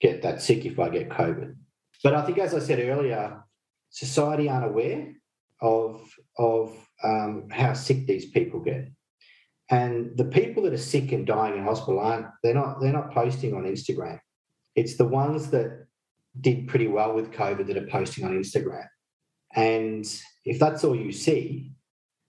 get 0.00 0.22
that 0.22 0.40
sick 0.40 0.64
if 0.64 0.78
I 0.78 0.88
get 0.88 1.08
COVID. 1.08 1.56
But 2.02 2.14
I 2.14 2.22
think, 2.22 2.38
as 2.38 2.54
I 2.54 2.60
said 2.60 2.78
earlier, 2.78 3.42
society 3.90 4.48
aren't 4.48 4.70
aware 4.70 5.12
of 5.60 6.00
of 6.38 6.76
um, 7.02 7.48
how 7.50 7.72
sick 7.74 8.06
these 8.06 8.30
people 8.30 8.60
get, 8.60 8.88
and 9.68 10.16
the 10.16 10.26
people 10.26 10.62
that 10.62 10.72
are 10.72 10.88
sick 10.94 11.10
and 11.10 11.26
dying 11.26 11.56
in 11.56 11.64
hospital 11.64 11.98
aren't. 11.98 12.26
They're 12.44 12.54
not. 12.54 12.80
They're 12.80 12.92
not 12.92 13.12
posting 13.12 13.52
on 13.54 13.64
Instagram. 13.64 14.20
It's 14.76 14.96
the 14.96 15.08
ones 15.08 15.50
that 15.50 15.86
did 16.40 16.68
pretty 16.68 16.86
well 16.86 17.14
with 17.14 17.32
COVID 17.32 17.66
that 17.66 17.76
are 17.76 17.86
posting 17.88 18.24
on 18.24 18.30
Instagram. 18.30 18.86
And 19.54 20.06
if 20.44 20.58
that's 20.58 20.84
all 20.84 20.96
you 20.96 21.12
see, 21.12 21.72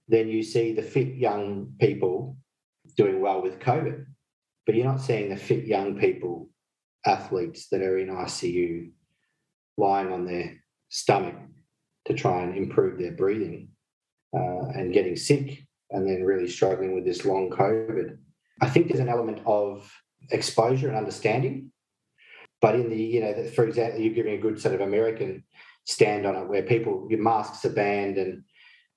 then 0.07 0.27
you 0.27 0.43
see 0.43 0.73
the 0.73 0.81
fit 0.81 1.15
young 1.15 1.73
people 1.79 2.37
doing 2.97 3.21
well 3.21 3.41
with 3.41 3.59
COVID. 3.59 4.05
But 4.65 4.75
you're 4.75 4.85
not 4.85 5.01
seeing 5.01 5.29
the 5.29 5.37
fit 5.37 5.65
young 5.65 5.97
people, 5.97 6.49
athletes 7.05 7.67
that 7.69 7.81
are 7.81 7.97
in 7.97 8.07
ICU, 8.07 8.91
lying 9.77 10.11
on 10.11 10.25
their 10.25 10.57
stomach 10.89 11.35
to 12.05 12.13
try 12.13 12.43
and 12.43 12.55
improve 12.55 12.99
their 12.99 13.11
breathing 13.11 13.69
uh, 14.35 14.67
and 14.75 14.93
getting 14.93 15.15
sick 15.15 15.65
and 15.91 16.07
then 16.07 16.23
really 16.23 16.47
struggling 16.47 16.95
with 16.95 17.05
this 17.05 17.25
long 17.25 17.49
COVID. 17.49 18.17
I 18.61 18.69
think 18.69 18.87
there's 18.87 18.99
an 18.99 19.09
element 19.09 19.39
of 19.45 19.91
exposure 20.31 20.87
and 20.87 20.97
understanding. 20.97 21.71
But 22.61 22.75
in 22.75 22.89
the, 22.89 22.95
you 22.95 23.21
know, 23.21 23.45
for 23.49 23.65
example, 23.65 23.99
you're 23.99 24.13
giving 24.13 24.35
a 24.35 24.41
good 24.41 24.59
sort 24.59 24.75
of 24.75 24.81
American 24.81 25.43
stand 25.85 26.25
on 26.25 26.35
it, 26.35 26.47
where 26.47 26.63
people 26.63 27.07
your 27.09 27.21
masks 27.21 27.65
are 27.65 27.73
banned 27.73 28.17
and 28.17 28.43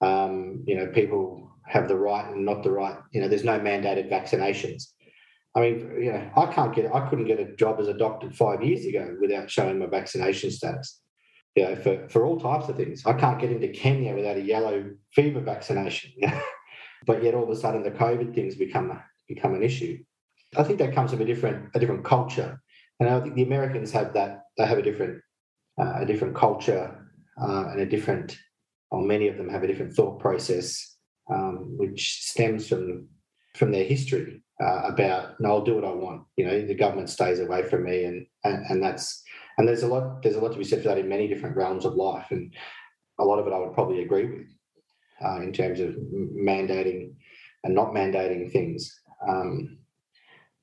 um, 0.00 0.62
you 0.66 0.76
know 0.76 0.86
people 0.88 1.50
have 1.66 1.88
the 1.88 1.96
right 1.96 2.32
and 2.32 2.44
not 2.44 2.62
the 2.62 2.70
right. 2.70 2.96
You 3.12 3.20
know, 3.20 3.28
there's 3.28 3.44
no 3.44 3.58
mandated 3.58 4.10
vaccinations. 4.10 4.92
I 5.54 5.60
mean, 5.60 5.90
you 5.98 6.12
know, 6.12 6.30
I 6.36 6.46
can't 6.52 6.74
get, 6.74 6.94
I 6.94 7.08
couldn't 7.08 7.26
get 7.26 7.40
a 7.40 7.56
job 7.56 7.80
as 7.80 7.88
a 7.88 7.94
doctor 7.94 8.30
five 8.30 8.62
years 8.62 8.84
ago 8.84 9.16
without 9.20 9.50
showing 9.50 9.78
my 9.78 9.86
vaccination 9.86 10.50
status. 10.50 11.00
You 11.54 11.64
know, 11.64 11.76
for, 11.76 12.08
for 12.10 12.26
all 12.26 12.38
types 12.38 12.68
of 12.68 12.76
things. 12.76 13.06
I 13.06 13.14
can't 13.14 13.40
get 13.40 13.50
into 13.50 13.68
Kenya 13.68 14.14
without 14.14 14.36
a 14.36 14.42
yellow 14.42 14.90
fever 15.12 15.40
vaccination. 15.40 16.12
but 17.06 17.22
yet 17.22 17.34
all 17.34 17.44
of 17.44 17.48
a 17.48 17.56
sudden 17.56 17.82
the 17.82 17.90
COVID 17.90 18.34
things 18.34 18.54
become 18.54 19.00
become 19.26 19.54
an 19.54 19.62
issue. 19.62 19.98
I 20.56 20.62
think 20.62 20.78
that 20.78 20.94
comes 20.94 21.10
from 21.10 21.22
a 21.22 21.24
different 21.24 21.70
a 21.74 21.80
different 21.80 22.04
culture, 22.04 22.60
and 23.00 23.08
I 23.08 23.20
think 23.20 23.34
the 23.34 23.42
Americans 23.42 23.90
have 23.92 24.12
that. 24.12 24.42
They 24.58 24.66
have 24.66 24.78
a 24.78 24.82
different 24.82 25.22
uh, 25.80 25.98
a 26.00 26.06
different 26.06 26.34
culture 26.34 26.96
uh, 27.40 27.68
and 27.70 27.80
a 27.80 27.86
different, 27.86 28.38
or 28.90 29.02
many 29.02 29.28
of 29.28 29.36
them 29.36 29.48
have 29.48 29.62
a 29.62 29.66
different 29.66 29.92
thought 29.92 30.18
process, 30.18 30.96
um, 31.32 31.76
which 31.76 32.22
stems 32.22 32.68
from 32.68 33.08
from 33.54 33.72
their 33.72 33.84
history 33.84 34.42
uh, 34.62 34.82
about 34.84 35.40
no, 35.40 35.48
I'll 35.48 35.64
do 35.64 35.74
what 35.74 35.84
I 35.84 35.92
want. 35.92 36.22
You 36.36 36.46
know, 36.46 36.66
the 36.66 36.74
government 36.74 37.10
stays 37.10 37.40
away 37.40 37.62
from 37.62 37.84
me, 37.84 38.04
and, 38.04 38.26
and 38.44 38.64
and 38.70 38.82
that's 38.82 39.22
and 39.58 39.66
there's 39.66 39.82
a 39.82 39.88
lot 39.88 40.22
there's 40.22 40.36
a 40.36 40.40
lot 40.40 40.52
to 40.52 40.58
be 40.58 40.64
said 40.64 40.82
for 40.82 40.88
that 40.88 40.98
in 40.98 41.08
many 41.08 41.28
different 41.28 41.56
realms 41.56 41.84
of 41.84 41.94
life, 41.94 42.26
and 42.30 42.54
a 43.18 43.24
lot 43.24 43.38
of 43.38 43.46
it 43.46 43.52
I 43.52 43.58
would 43.58 43.74
probably 43.74 44.02
agree 44.02 44.26
with 44.26 44.46
uh, 45.24 45.40
in 45.40 45.52
terms 45.52 45.80
of 45.80 45.90
mandating 45.90 47.14
and 47.64 47.74
not 47.74 47.92
mandating 47.92 48.50
things. 48.50 49.00
Um, 49.26 49.78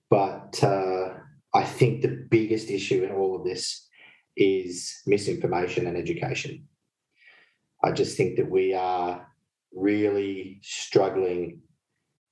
but 0.09 0.63
uh, 0.63 1.13
I 1.53 1.63
think 1.63 2.01
the 2.01 2.25
biggest 2.29 2.69
issue 2.69 3.03
in 3.03 3.11
all 3.11 3.35
of 3.35 3.43
this 3.43 3.82
is 4.35 5.01
misinformation 5.05 5.87
and 5.87 5.97
education. 5.97 6.67
I 7.83 7.91
just 7.91 8.17
think 8.17 8.37
that 8.37 8.49
we 8.49 8.73
are 8.73 9.27
really 9.73 10.59
struggling 10.63 11.61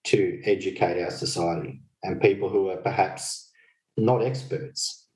to 0.05 0.41
educate 0.45 1.01
our 1.01 1.11
society 1.11 1.81
and 2.03 2.21
people 2.21 2.49
who 2.49 2.69
are 2.69 2.77
perhaps 2.77 3.51
not 3.97 4.23
experts 4.23 5.07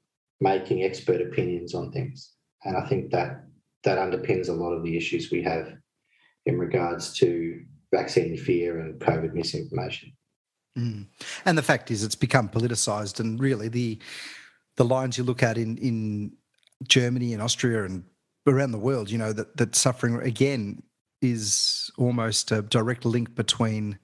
making 0.42 0.84
expert 0.84 1.22
opinions 1.22 1.74
on 1.74 1.92
things. 1.92 2.34
And 2.64 2.76
I 2.76 2.86
think 2.88 3.12
that 3.12 3.46
that 3.84 3.98
underpins 3.98 4.50
a 4.50 4.54
lot 4.54 4.74
of 4.74 4.84
the 4.84 4.98
issues 4.98 5.32
we 5.32 5.42
have 5.44 5.68
in 6.46 6.58
regards 6.58 7.14
to 7.18 7.62
vaccine 7.94 8.38
fear 8.38 8.80
and 8.80 9.00
COVID 9.00 9.34
misinformation. 9.34 10.12
Mm. 10.78 11.06
And 11.46 11.58
the 11.58 11.64
fact 11.64 11.90
is, 11.92 12.04
it's 12.04 12.16
become 12.16 12.50
politicised, 12.50 13.20
and 13.20 13.40
really 13.40 13.70
the 13.70 14.00
the 14.76 14.84
lines 14.84 15.18
you 15.18 15.24
look 15.24 15.42
at 15.42 15.58
in 15.58 15.78
in 15.78 16.34
Germany 16.84 17.34
and 17.34 17.42
Austria 17.42 17.84
and 17.84 18.04
around 18.48 18.72
the 18.72 18.78
world, 18.78 19.10
you 19.10 19.18
know, 19.18 19.34
that 19.34 19.58
that 19.58 19.76
suffering 19.76 20.16
again 20.22 20.84
is 21.22 21.90
almost 21.98 22.52
a 22.52 22.62
direct 22.62 23.06
link 23.06 23.36
between 23.36 23.98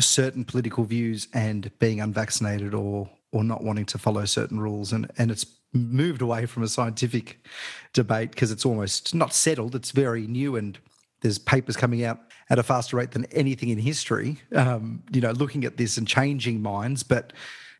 certain 0.00 0.44
political 0.44 0.84
views 0.84 1.28
and 1.32 1.70
being 1.78 2.00
unvaccinated 2.00 2.74
or 2.74 3.10
or 3.32 3.44
not 3.44 3.64
wanting 3.64 3.84
to 3.86 3.98
follow 3.98 4.24
certain 4.24 4.60
rules. 4.60 4.92
And 4.92 5.10
and 5.18 5.30
it's 5.30 5.46
moved 5.72 6.22
away 6.22 6.46
from 6.46 6.62
a 6.62 6.68
scientific 6.68 7.44
debate 7.92 8.30
because 8.30 8.52
it's 8.52 8.64
almost 8.64 9.14
not 9.14 9.34
settled. 9.34 9.74
It's 9.74 9.90
very 9.90 10.26
new 10.26 10.56
and 10.56 10.78
there's 11.20 11.38
papers 11.38 11.76
coming 11.76 12.04
out 12.04 12.20
at 12.50 12.58
a 12.58 12.62
faster 12.62 12.96
rate 12.96 13.12
than 13.12 13.24
anything 13.26 13.70
in 13.70 13.78
history 13.78 14.38
um, 14.54 15.02
you 15.10 15.20
know 15.20 15.30
looking 15.30 15.64
at 15.64 15.76
this 15.76 15.96
and 15.96 16.06
changing 16.06 16.62
minds. 16.62 17.02
But 17.02 17.32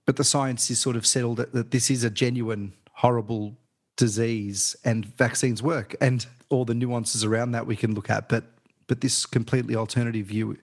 but 0.06 0.16
the 0.16 0.24
science 0.24 0.70
is 0.70 0.78
sort 0.78 0.96
of 0.96 1.06
settled 1.06 1.38
that, 1.38 1.52
that 1.52 1.70
this 1.70 1.90
is 1.90 2.04
a 2.04 2.10
genuine 2.10 2.74
horrible 2.92 3.56
disease 3.96 4.76
and 4.84 5.04
vaccines 5.16 5.62
work 5.62 5.94
and 6.00 6.26
all 6.50 6.64
the 6.64 6.74
nuances 6.74 7.24
around 7.24 7.52
that 7.52 7.66
we 7.66 7.76
can 7.76 7.94
look 7.94 8.10
at 8.10 8.28
but 8.28 8.44
but 8.86 9.00
this 9.00 9.24
completely 9.24 9.76
alternative 9.76 10.26
view 10.26 10.56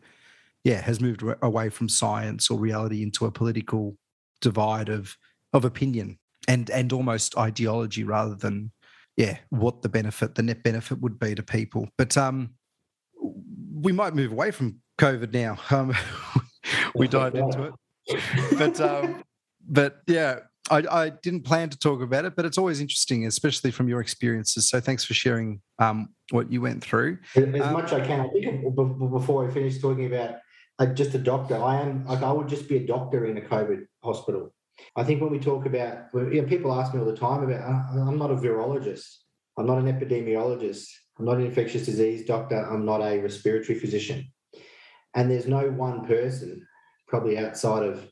yeah 0.64 0.82
has 0.82 1.00
moved 1.00 1.24
away 1.42 1.70
from 1.70 1.88
science 1.88 2.50
or 2.50 2.60
reality 2.60 3.02
into 3.02 3.26
a 3.26 3.32
political 3.32 3.96
divide 4.42 4.90
of 4.90 5.16
of 5.54 5.64
opinion 5.64 6.18
and 6.48 6.70
and 6.70 6.92
almost 6.92 7.38
ideology 7.38 8.04
rather 8.04 8.36
than 8.36 8.72
yeah 9.16 9.38
what 9.50 9.82
the 9.82 9.90
benefit 9.90 10.36
the 10.36 10.44
net 10.44 10.64
benefit 10.64 11.00
would 11.02 11.20
be 11.20 11.36
to 11.36 11.44
people. 11.44 11.88
But 11.98 12.18
um 12.18 12.52
we 13.74 13.92
might 13.92 14.14
move 14.14 14.32
away 14.32 14.52
from 14.52 14.80
covid 14.98 15.34
now. 15.34 15.58
Um 15.72 15.94
we 16.96 17.08
dived 17.08 17.38
into 17.38 17.64
it. 17.64 18.54
But 18.58 18.82
um 18.82 19.24
but 19.68 20.02
yeah 20.08 20.40
I, 20.70 20.84
I 20.90 21.10
didn't 21.10 21.42
plan 21.42 21.70
to 21.70 21.78
talk 21.78 22.02
about 22.02 22.26
it, 22.26 22.36
but 22.36 22.46
it's 22.46 22.58
always 22.58 22.80
interesting, 22.80 23.26
especially 23.26 23.72
from 23.72 23.90
your 23.90 24.00
experiences. 24.00 24.70
So 24.70 24.80
thanks 24.80 25.04
for 25.04 25.14
sharing 25.14 25.62
um, 25.80 26.10
what 26.30 26.52
you 26.52 26.62
went 26.62 26.84
through. 26.84 27.18
As 27.36 27.44
um, 27.44 27.74
much 27.74 27.92
I 27.92 28.06
can. 28.06 28.22
I 28.22 28.30
think 28.30 28.76
before 28.76 29.48
I 29.48 29.52
finish 29.52 29.80
talking 29.80 30.06
about 30.06 30.36
uh, 30.80 30.86
just 30.88 31.14
a 31.16 31.18
doctor, 31.18 31.62
I 31.62 31.82
am 31.82 32.06
like 32.06 32.22
I 32.22 32.32
would 32.32 32.48
just 32.48 32.70
be 32.70 32.78
a 32.78 32.86
doctor 32.86 33.26
in 33.26 33.38
a 33.38 33.42
COVID 33.42 33.86
hospital. 34.04 34.54
I 34.96 35.04
think 35.04 35.22
when 35.22 35.32
we 35.32 35.40
talk 35.40 35.66
about, 35.66 36.06
you 36.14 36.42
know, 36.42 36.48
people 36.48 36.74
ask 36.74 36.94
me 36.94 37.00
all 37.00 37.06
the 37.06 37.16
time 37.16 37.44
about, 37.44 37.62
uh, 37.62 38.08
I'm 38.08 38.18
not 38.18 38.32
a 38.32 38.36
virologist, 38.36 39.08
I'm 39.58 39.68
not 39.68 39.78
an 39.78 39.86
epidemiologist, 39.86 40.88
I'm 41.20 41.26
not 41.26 41.38
an 41.38 41.46
infectious 41.46 41.86
disease 41.86 42.26
doctor, 42.26 42.58
I'm 42.58 42.86
not 42.86 43.02
a 43.02 43.20
respiratory 43.20 43.78
physician. 43.78 44.32
And 45.14 45.30
there's 45.30 45.48
no 45.48 45.70
one 45.70 46.06
person, 46.06 46.66
probably 47.08 47.38
outside 47.38 47.84
of 47.84 48.10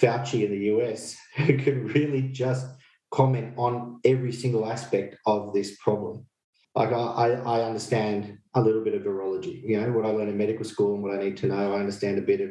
Fauci 0.00 0.44
in 0.44 0.50
the 0.50 0.66
US, 0.76 1.16
who 1.36 1.58
can 1.58 1.86
really 1.88 2.22
just 2.22 2.66
comment 3.10 3.54
on 3.56 4.00
every 4.04 4.32
single 4.32 4.70
aspect 4.70 5.16
of 5.26 5.52
this 5.52 5.76
problem. 5.78 6.26
Like 6.74 6.92
I, 6.92 7.40
I 7.46 7.62
understand 7.62 8.36
a 8.54 8.60
little 8.60 8.84
bit 8.84 8.94
of 8.94 9.02
virology, 9.02 9.62
you 9.62 9.80
know, 9.80 9.90
what 9.92 10.04
I 10.04 10.10
learned 10.10 10.28
in 10.28 10.36
medical 10.36 10.64
school 10.64 10.94
and 10.94 11.02
what 11.02 11.14
I 11.14 11.22
need 11.22 11.36
to 11.38 11.46
know. 11.46 11.74
I 11.74 11.78
understand 11.78 12.18
a 12.18 12.22
bit 12.22 12.42
of 12.42 12.50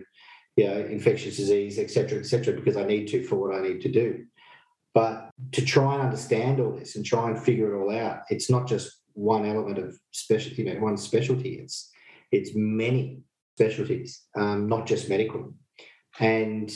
you 0.55 0.67
know, 0.67 0.77
infectious 0.77 1.37
disease, 1.37 1.77
et 1.77 1.91
cetera, 1.91 2.19
et 2.19 2.25
cetera, 2.25 2.53
because 2.53 2.77
I 2.77 2.85
need 2.85 3.07
to 3.09 3.23
for 3.23 3.35
what 3.35 3.55
I 3.55 3.61
need 3.61 3.81
to 3.81 3.91
do. 3.91 4.25
But 4.93 5.29
to 5.51 5.65
try 5.65 5.95
and 5.95 6.03
understand 6.03 6.59
all 6.61 6.71
this 6.71 6.95
and 6.95 7.05
try 7.05 7.29
and 7.29 7.37
figure 7.37 7.73
it 7.73 7.77
all 7.77 7.93
out, 7.93 8.21
it's 8.29 8.49
not 8.49 8.67
just 8.67 8.89
one 9.13 9.45
element 9.45 9.77
of 9.77 9.97
special, 10.11 10.53
you 10.53 10.65
know, 10.65 10.79
one 10.79 10.97
specialty. 10.97 11.55
It's 11.55 11.91
it's 12.31 12.51
many 12.55 13.19
specialties, 13.55 14.23
um, 14.35 14.67
not 14.67 14.85
just 14.87 15.09
medical. 15.09 15.53
And 16.19 16.71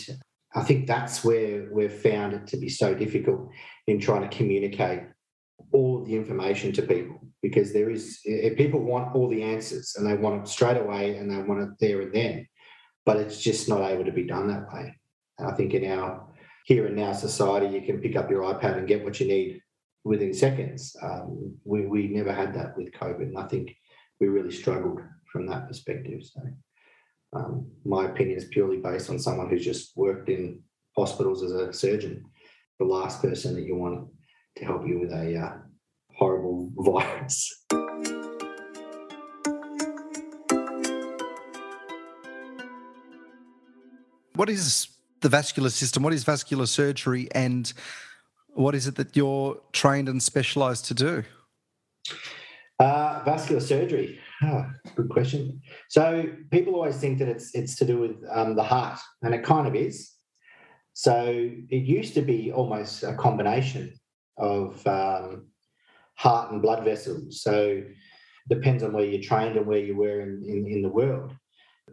I 0.55 0.63
think 0.63 0.88
that's 0.88 1.23
where 1.23 1.67
we've 1.71 1.93
found 1.93 2.33
it 2.33 2.47
to 2.47 2.57
be 2.57 2.69
so 2.69 2.93
difficult 2.93 3.49
in 3.88 3.99
trying 3.99 4.27
to 4.27 4.35
communicate 4.35 5.03
all 5.71 6.03
the 6.03 6.15
information 6.15 6.71
to 6.73 6.81
people 6.81 7.19
because 7.41 7.71
there 7.71 7.89
is 7.89 8.19
people 8.57 8.79
want 8.79 9.15
all 9.15 9.29
the 9.29 9.43
answers 9.43 9.95
and 9.95 10.07
they 10.07 10.15
want 10.15 10.41
it 10.41 10.47
straight 10.47 10.77
away 10.77 11.17
and 11.17 11.29
they 11.29 11.41
want 11.41 11.62
it 11.62 11.69
there 11.79 12.01
and 12.01 12.13
then 12.13 12.47
but 13.09 13.17
it's 13.17 13.41
just 13.41 13.67
not 13.67 13.89
able 13.89 14.05
to 14.05 14.12
be 14.12 14.23
done 14.23 14.47
that 14.47 14.71
way. 14.71 14.95
And 15.39 15.49
I 15.49 15.55
think 15.55 15.73
in 15.73 15.91
our 15.91 16.27
here 16.65 16.85
and 16.85 16.95
now 16.95 17.12
society, 17.12 17.65
you 17.65 17.81
can 17.81 17.99
pick 17.99 18.15
up 18.15 18.29
your 18.29 18.43
iPad 18.43 18.77
and 18.77 18.88
get 18.88 19.03
what 19.03 19.19
you 19.19 19.27
need 19.27 19.62
within 20.03 20.31
seconds. 20.31 20.95
Um, 21.01 21.55
we, 21.63 21.88
we 21.88 22.07
never 22.07 22.31
had 22.31 22.53
that 22.53 22.77
with 22.77 22.91
COVID, 22.91 23.23
and 23.23 23.38
I 23.39 23.47
think 23.47 23.75
we 24.19 24.27
really 24.27 24.51
struggled 24.51 24.99
from 25.31 25.47
that 25.47 25.67
perspective. 25.67 26.21
So, 26.23 26.41
um, 27.33 27.69
my 27.85 28.05
opinion 28.05 28.37
is 28.37 28.45
purely 28.45 28.77
based 28.77 29.09
on 29.09 29.19
someone 29.19 29.49
who's 29.49 29.65
just 29.65 29.95
worked 29.95 30.29
in 30.29 30.61
hospitals 30.95 31.43
as 31.43 31.51
a 31.51 31.71
surgeon. 31.73 32.25
The 32.79 32.85
last 32.85 33.21
person 33.21 33.53
that 33.55 33.63
you 33.63 33.75
want 33.75 34.07
to 34.57 34.65
help 34.65 34.87
you 34.87 34.99
with 34.99 35.11
a 35.11 35.37
uh, 35.37 35.53
horrible 36.15 36.71
virus. 36.77 37.65
what 44.39 44.49
is 44.49 44.87
the 45.19 45.27
vascular 45.27 45.69
system? 45.69 46.01
What 46.01 46.13
is 46.13 46.23
vascular 46.23 46.65
surgery, 46.65 47.27
and 47.35 47.71
what 48.47 48.73
is 48.73 48.87
it 48.87 48.95
that 48.95 49.15
you're 49.15 49.59
trained 49.73 50.07
and 50.07 50.23
specialised 50.23 50.85
to 50.85 50.93
do? 50.93 51.23
Uh, 52.79 53.21
vascular 53.25 53.59
surgery. 53.59 54.17
Oh, 54.41 54.65
good 54.95 55.10
question. 55.10 55.62
So 55.89 56.25
people 56.52 56.75
always 56.75 56.97
think 56.97 57.19
that 57.19 57.28
it's 57.28 57.54
it's 57.54 57.75
to 57.75 57.86
do 57.86 57.99
with 57.99 58.23
um, 58.32 58.56
the 58.56 58.63
heart, 58.63 58.99
and 59.21 59.34
it 59.34 59.43
kind 59.43 59.67
of 59.67 59.75
is. 59.75 60.12
So 60.93 61.49
it 61.69 61.84
used 61.84 62.13
to 62.15 62.21
be 62.21 62.52
almost 62.52 63.04
a 63.04 63.15
combination 63.15 63.93
of 64.38 64.86
um, 64.88 65.47
heart 66.15 66.52
and 66.52 66.62
blood 66.62 66.84
vessels. 66.84 67.41
So 67.41 67.84
depends 68.49 68.84
on 68.84 68.93
where 68.93 69.06
you're 69.06 69.21
trained 69.21 69.58
and 69.58 69.67
where 69.67 69.80
you 69.80 69.95
were 69.95 70.21
in, 70.21 70.43
in, 70.47 70.67
in 70.67 70.82
the 70.82 70.89
world 70.89 71.34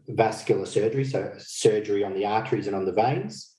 vascular 0.08 0.66
surgery, 0.66 1.04
so 1.04 1.32
surgery 1.38 2.04
on 2.04 2.14
the 2.14 2.26
arteries 2.26 2.66
and 2.66 2.76
on 2.76 2.84
the 2.84 2.92
veins. 2.92 3.54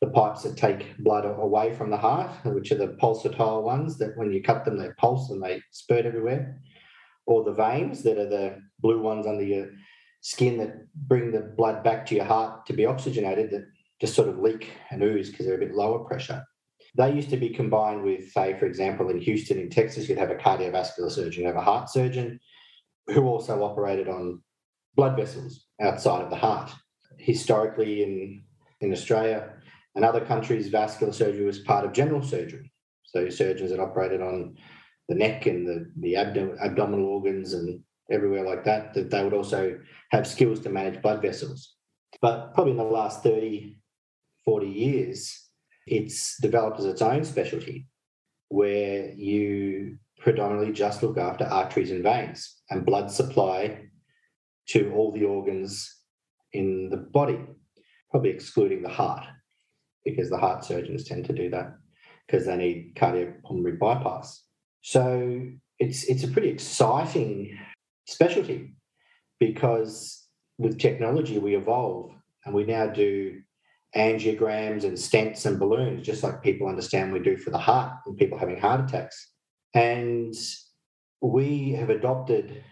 The 0.00 0.08
pipes 0.08 0.42
that 0.42 0.56
take 0.56 0.96
blood 0.98 1.26
away 1.26 1.74
from 1.74 1.90
the 1.90 1.96
heart, 1.96 2.30
which 2.44 2.72
are 2.72 2.76
the 2.76 2.96
pulsatile 3.00 3.62
ones 3.62 3.98
that 3.98 4.16
when 4.16 4.32
you 4.32 4.42
cut 4.42 4.64
them, 4.64 4.78
they 4.78 4.88
pulse 4.96 5.30
and 5.30 5.42
they 5.42 5.60
spurt 5.72 6.06
everywhere. 6.06 6.58
Or 7.26 7.44
the 7.44 7.52
veins 7.52 8.02
that 8.02 8.18
are 8.18 8.28
the 8.28 8.58
blue 8.80 9.00
ones 9.00 9.26
under 9.26 9.44
your 9.44 9.68
skin 10.20 10.58
that 10.58 10.92
bring 10.94 11.30
the 11.30 11.40
blood 11.56 11.82
back 11.82 12.06
to 12.06 12.14
your 12.14 12.24
heart 12.24 12.66
to 12.66 12.72
be 12.72 12.86
oxygenated 12.86 13.50
that 13.50 13.66
just 14.00 14.14
sort 14.14 14.28
of 14.28 14.38
leak 14.38 14.70
and 14.90 15.02
ooze 15.02 15.30
because 15.30 15.46
they're 15.46 15.56
a 15.56 15.58
bit 15.58 15.74
lower 15.74 16.00
pressure. 16.00 16.44
They 16.96 17.14
used 17.14 17.30
to 17.30 17.36
be 17.36 17.50
combined 17.50 18.02
with, 18.02 18.32
say, 18.32 18.58
for 18.58 18.66
example, 18.66 19.10
in 19.10 19.18
Houston, 19.18 19.58
in 19.58 19.70
Texas, 19.70 20.08
you'd 20.08 20.18
have 20.18 20.30
a 20.30 20.34
cardiovascular 20.34 21.10
surgeon, 21.10 21.42
you'd 21.42 21.48
have 21.48 21.56
a 21.56 21.60
heart 21.60 21.88
surgeon 21.88 22.40
who 23.06 23.26
also 23.26 23.62
operated 23.62 24.08
on 24.08 24.42
blood 24.96 25.16
vessels 25.16 25.66
outside 25.80 26.22
of 26.22 26.30
the 26.30 26.36
heart. 26.36 26.70
Historically, 27.18 28.02
in, 28.02 28.42
in 28.80 28.92
Australia 28.92 29.52
and 29.94 30.04
other 30.04 30.24
countries, 30.24 30.68
vascular 30.68 31.12
surgery 31.12 31.44
was 31.44 31.60
part 31.60 31.84
of 31.84 31.92
general 31.92 32.22
surgery. 32.22 32.72
So 33.04 33.28
surgeons 33.28 33.70
that 33.70 33.80
operated 33.80 34.20
on 34.20 34.56
the 35.10 35.16
neck 35.16 35.46
and 35.46 35.66
the, 35.66 35.90
the 35.96 36.14
abdom- 36.14 36.56
abdominal 36.62 37.04
organs 37.04 37.52
and 37.52 37.80
everywhere 38.12 38.44
like 38.44 38.64
that, 38.64 38.94
that 38.94 39.10
they 39.10 39.24
would 39.24 39.34
also 39.34 39.76
have 40.12 40.24
skills 40.26 40.60
to 40.60 40.70
manage 40.70 41.02
blood 41.02 41.20
vessels. 41.20 41.74
But 42.22 42.54
probably 42.54 42.72
in 42.72 42.78
the 42.78 42.84
last 42.84 43.24
30, 43.24 43.76
40 44.44 44.66
years, 44.68 45.48
it's 45.84 46.40
developed 46.40 46.78
as 46.78 46.84
its 46.84 47.02
own 47.02 47.24
specialty 47.24 47.88
where 48.50 49.10
you 49.12 49.98
predominantly 50.20 50.72
just 50.72 51.02
look 51.02 51.18
after 51.18 51.44
arteries 51.44 51.90
and 51.90 52.04
veins 52.04 52.62
and 52.70 52.86
blood 52.86 53.10
supply 53.10 53.80
to 54.68 54.92
all 54.94 55.10
the 55.10 55.24
organs 55.24 55.92
in 56.52 56.88
the 56.88 56.96
body, 56.96 57.38
probably 58.12 58.30
excluding 58.30 58.82
the 58.82 58.88
heart, 58.88 59.24
because 60.04 60.30
the 60.30 60.38
heart 60.38 60.64
surgeons 60.64 61.02
tend 61.02 61.24
to 61.24 61.32
do 61.32 61.50
that 61.50 61.74
because 62.26 62.46
they 62.46 62.56
need 62.56 62.94
cardiopulmonary 62.94 63.76
bypass. 63.76 64.44
So 64.82 65.42
it's 65.78 66.04
it's 66.04 66.24
a 66.24 66.28
pretty 66.28 66.48
exciting 66.48 67.58
specialty 68.06 68.72
because 69.38 70.26
with 70.58 70.78
technology 70.78 71.38
we 71.38 71.56
evolve 71.56 72.12
and 72.44 72.54
we 72.54 72.64
now 72.64 72.86
do 72.86 73.40
angiograms 73.96 74.84
and 74.84 74.96
stents 74.96 75.46
and 75.46 75.58
balloons, 75.58 76.06
just 76.06 76.22
like 76.22 76.42
people 76.42 76.68
understand 76.68 77.12
we 77.12 77.18
do 77.18 77.36
for 77.36 77.50
the 77.50 77.58
heart 77.58 77.92
and 78.06 78.16
people 78.16 78.38
having 78.38 78.58
heart 78.58 78.88
attacks. 78.88 79.32
And 79.74 80.34
we 81.20 81.72
have 81.72 81.90
adopted 81.90 82.62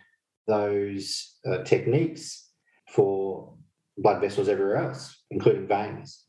those 0.47 1.38
uh, 1.47 1.62
techniques 1.64 2.51
for 2.88 3.55
blood 3.99 4.21
vessels 4.21 4.49
everywhere 4.49 4.77
else, 4.77 5.16
including 5.31 5.66
veins. 5.66 6.25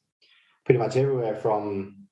Pretty 0.65 0.79
much 0.79 0.95
everywhere 0.95 1.35
from 1.35 2.07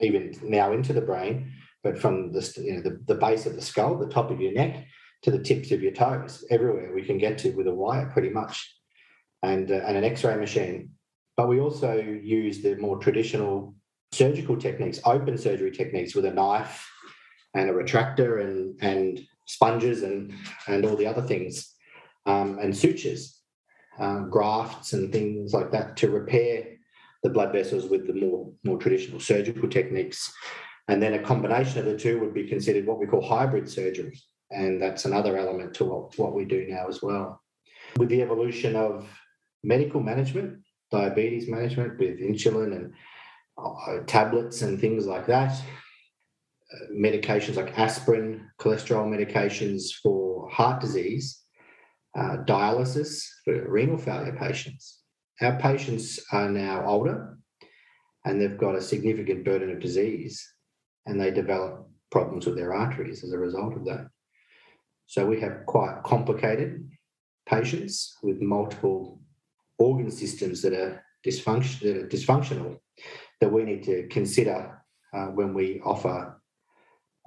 even 0.00 0.34
now 0.42 0.72
into 0.72 0.92
the 0.92 1.00
brain, 1.00 1.52
but 1.82 1.98
from 1.98 2.32
the, 2.32 2.52
you 2.58 2.74
know, 2.74 2.82
the, 2.82 3.00
the 3.06 3.14
base 3.14 3.46
of 3.46 3.54
the 3.54 3.62
skull, 3.62 3.98
the 3.98 4.08
top 4.08 4.30
of 4.30 4.40
your 4.40 4.52
neck, 4.52 4.86
to 5.22 5.30
the 5.30 5.38
tips 5.38 5.70
of 5.70 5.82
your 5.82 5.92
toes, 5.92 6.44
everywhere 6.50 6.92
we 6.94 7.02
can 7.02 7.18
get 7.18 7.38
to 7.38 7.50
with 7.52 7.66
a 7.66 7.74
wire 7.74 8.10
pretty 8.12 8.30
much, 8.30 8.74
and, 9.42 9.70
uh, 9.70 9.80
and 9.86 9.96
an 9.96 10.04
x 10.04 10.24
ray 10.24 10.36
machine. 10.36 10.90
But 11.36 11.48
we 11.48 11.60
also 11.60 11.94
use 11.94 12.62
the 12.62 12.76
more 12.76 12.98
traditional 12.98 13.74
surgical 14.12 14.56
techniques, 14.56 15.00
open 15.04 15.38
surgery 15.38 15.70
techniques 15.70 16.14
with 16.14 16.26
a 16.26 16.32
knife 16.32 16.88
and 17.54 17.70
a 17.70 17.72
retractor 17.72 18.42
and, 18.42 18.78
and 18.82 19.20
sponges 19.46 20.02
and, 20.02 20.32
and 20.66 20.84
all 20.84 20.96
the 20.96 21.06
other 21.06 21.22
things, 21.22 21.74
um, 22.26 22.58
and 22.60 22.76
sutures, 22.76 23.40
um, 23.98 24.30
grafts 24.30 24.92
and 24.92 25.12
things 25.12 25.52
like 25.52 25.70
that 25.72 25.96
to 25.96 26.10
repair 26.10 26.66
the 27.22 27.30
blood 27.30 27.52
vessels 27.52 27.86
with 27.86 28.06
the 28.06 28.12
more, 28.12 28.52
more 28.64 28.78
traditional 28.78 29.20
surgical 29.20 29.68
techniques. 29.68 30.32
And 30.88 31.02
then 31.02 31.14
a 31.14 31.22
combination 31.22 31.78
of 31.78 31.84
the 31.86 31.96
two 31.96 32.20
would 32.20 32.34
be 32.34 32.48
considered 32.48 32.86
what 32.86 32.98
we 32.98 33.06
call 33.06 33.22
hybrid 33.26 33.68
surgery. 33.68 34.18
And 34.50 34.82
that's 34.82 35.04
another 35.04 35.36
element 35.36 35.74
to 35.74 35.84
what, 35.84 36.18
what 36.18 36.34
we 36.34 36.44
do 36.44 36.66
now 36.68 36.86
as 36.88 37.02
well. 37.02 37.40
With 37.98 38.08
the 38.08 38.22
evolution 38.22 38.76
of 38.76 39.08
medical 39.62 40.00
management, 40.00 40.60
diabetes 40.90 41.48
management 41.48 41.98
with 41.98 42.20
insulin 42.20 42.76
and 42.76 42.92
uh, 43.56 44.04
tablets 44.06 44.62
and 44.62 44.80
things 44.80 45.06
like 45.06 45.26
that, 45.26 45.52
uh, 45.52 46.92
medications 46.92 47.56
like 47.56 47.78
aspirin, 47.78 48.48
cholesterol 48.60 49.06
medications 49.06 49.92
for 50.02 50.50
heart 50.50 50.80
disease, 50.80 51.42
uh, 52.18 52.38
dialysis 52.46 53.24
for 53.44 53.70
renal 53.70 53.98
failure 53.98 54.36
patients. 54.38 55.00
Our 55.40 55.58
patients 55.58 56.20
are 56.32 56.48
now 56.48 56.84
older 56.84 57.38
and 58.24 58.40
they've 58.40 58.58
got 58.58 58.74
a 58.74 58.82
significant 58.82 59.44
burden 59.44 59.70
of 59.70 59.80
disease 59.80 60.46
and 61.06 61.20
they 61.20 61.30
develop 61.30 61.88
problems 62.10 62.46
with 62.46 62.56
their 62.56 62.74
arteries 62.74 63.24
as 63.24 63.32
a 63.32 63.38
result 63.38 63.74
of 63.74 63.84
that. 63.84 64.08
So 65.06 65.26
we 65.26 65.40
have 65.40 65.66
quite 65.66 66.02
complicated 66.04 66.88
patients 67.46 68.16
with 68.22 68.40
multiple 68.40 69.20
organ 69.78 70.10
systems 70.10 70.62
that 70.62 70.72
are, 70.72 71.04
dysfunction, 71.26 71.80
that 71.80 71.96
are 71.96 72.08
dysfunctional 72.08 72.78
that 73.40 73.52
we 73.52 73.64
need 73.64 73.82
to 73.84 74.06
consider 74.08 74.82
uh, 75.12 75.26
when 75.26 75.52
we 75.52 75.80
offer 75.84 76.40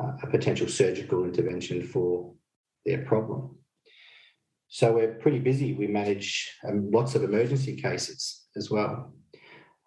uh, 0.01 0.11
a 0.23 0.27
potential 0.27 0.67
surgical 0.67 1.25
intervention 1.25 1.83
for 1.83 2.33
their 2.85 3.03
problem. 3.03 3.57
So 4.67 4.93
we're 4.93 5.15
pretty 5.15 5.39
busy. 5.39 5.73
We 5.73 5.88
manage 5.88 6.51
um, 6.67 6.89
lots 6.91 7.15
of 7.15 7.23
emergency 7.23 7.75
cases 7.75 8.45
as 8.55 8.71
well. 8.71 9.13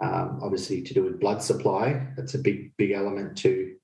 Um, 0.01 0.39
obviously, 0.43 0.83
to 0.83 0.95
do 0.95 1.03
with 1.03 1.21
blood 1.21 1.43
supply, 1.43 2.07
that's 2.17 2.35
a 2.35 2.39
big, 2.39 2.77
big 2.77 2.93
element 2.93 3.37
to 3.39 3.75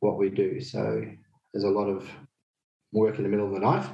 what 0.00 0.18
we 0.18 0.30
do. 0.30 0.60
So 0.60 1.02
there's 1.52 1.64
a 1.64 1.68
lot 1.68 1.88
of 1.88 2.08
work 2.92 3.16
in 3.16 3.22
the 3.22 3.28
middle 3.28 3.46
of 3.46 3.52
the 3.52 3.60
night 3.60 3.88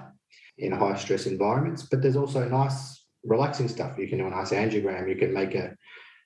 in 0.58 0.72
high 0.72 0.96
stress 0.96 1.26
environments, 1.26 1.82
but 1.82 2.00
there's 2.00 2.16
also 2.16 2.48
nice, 2.48 3.04
relaxing 3.24 3.68
stuff. 3.68 3.98
You 3.98 4.08
can 4.08 4.18
do 4.18 4.26
a 4.26 4.30
nice 4.30 4.50
angiogram. 4.50 5.08
You 5.08 5.16
can 5.16 5.32
make 5.32 5.54
a 5.54 5.76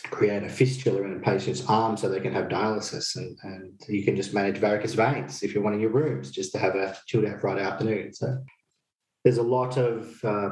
create 0.05 0.43
a 0.43 0.49
fistula 0.49 1.03
in 1.03 1.17
a 1.17 1.21
patient's 1.21 1.67
arm 1.69 1.97
so 1.97 2.09
they 2.09 2.21
can 2.21 2.33
have 2.33 2.49
dialysis, 2.49 3.17
and, 3.17 3.37
and 3.43 3.73
you 3.89 4.03
can 4.03 4.17
just 4.17 4.33
manage 4.33 4.57
varicose 4.57 4.95
veins 4.95 5.43
if 5.43 5.53
you're 5.53 5.63
one 5.63 5.75
of 5.75 5.81
your 5.81 5.91
rooms 5.91 6.31
just 6.31 6.53
to 6.53 6.59
have 6.59 6.75
a 6.75 6.97
chilled 7.07 7.27
out 7.27 7.41
Friday 7.41 7.63
afternoon. 7.63 8.13
So 8.15 8.39
there's 9.25 9.39
a 9.39 9.43
lot 9.43 9.77
of 9.77 10.19
uh, 10.25 10.51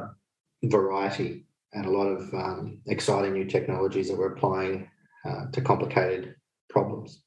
variety 0.63 1.45
and 1.73 1.85
a 1.85 1.89
lot 1.89 2.07
of 2.07 2.33
um, 2.33 2.79
exciting 2.87 3.33
new 3.33 3.45
technologies 3.45 4.09
that 4.09 4.17
we're 4.17 4.33
applying 4.33 4.89
uh, 5.25 5.45
to 5.51 5.61
complicated 5.61 6.35
problems. 6.69 7.23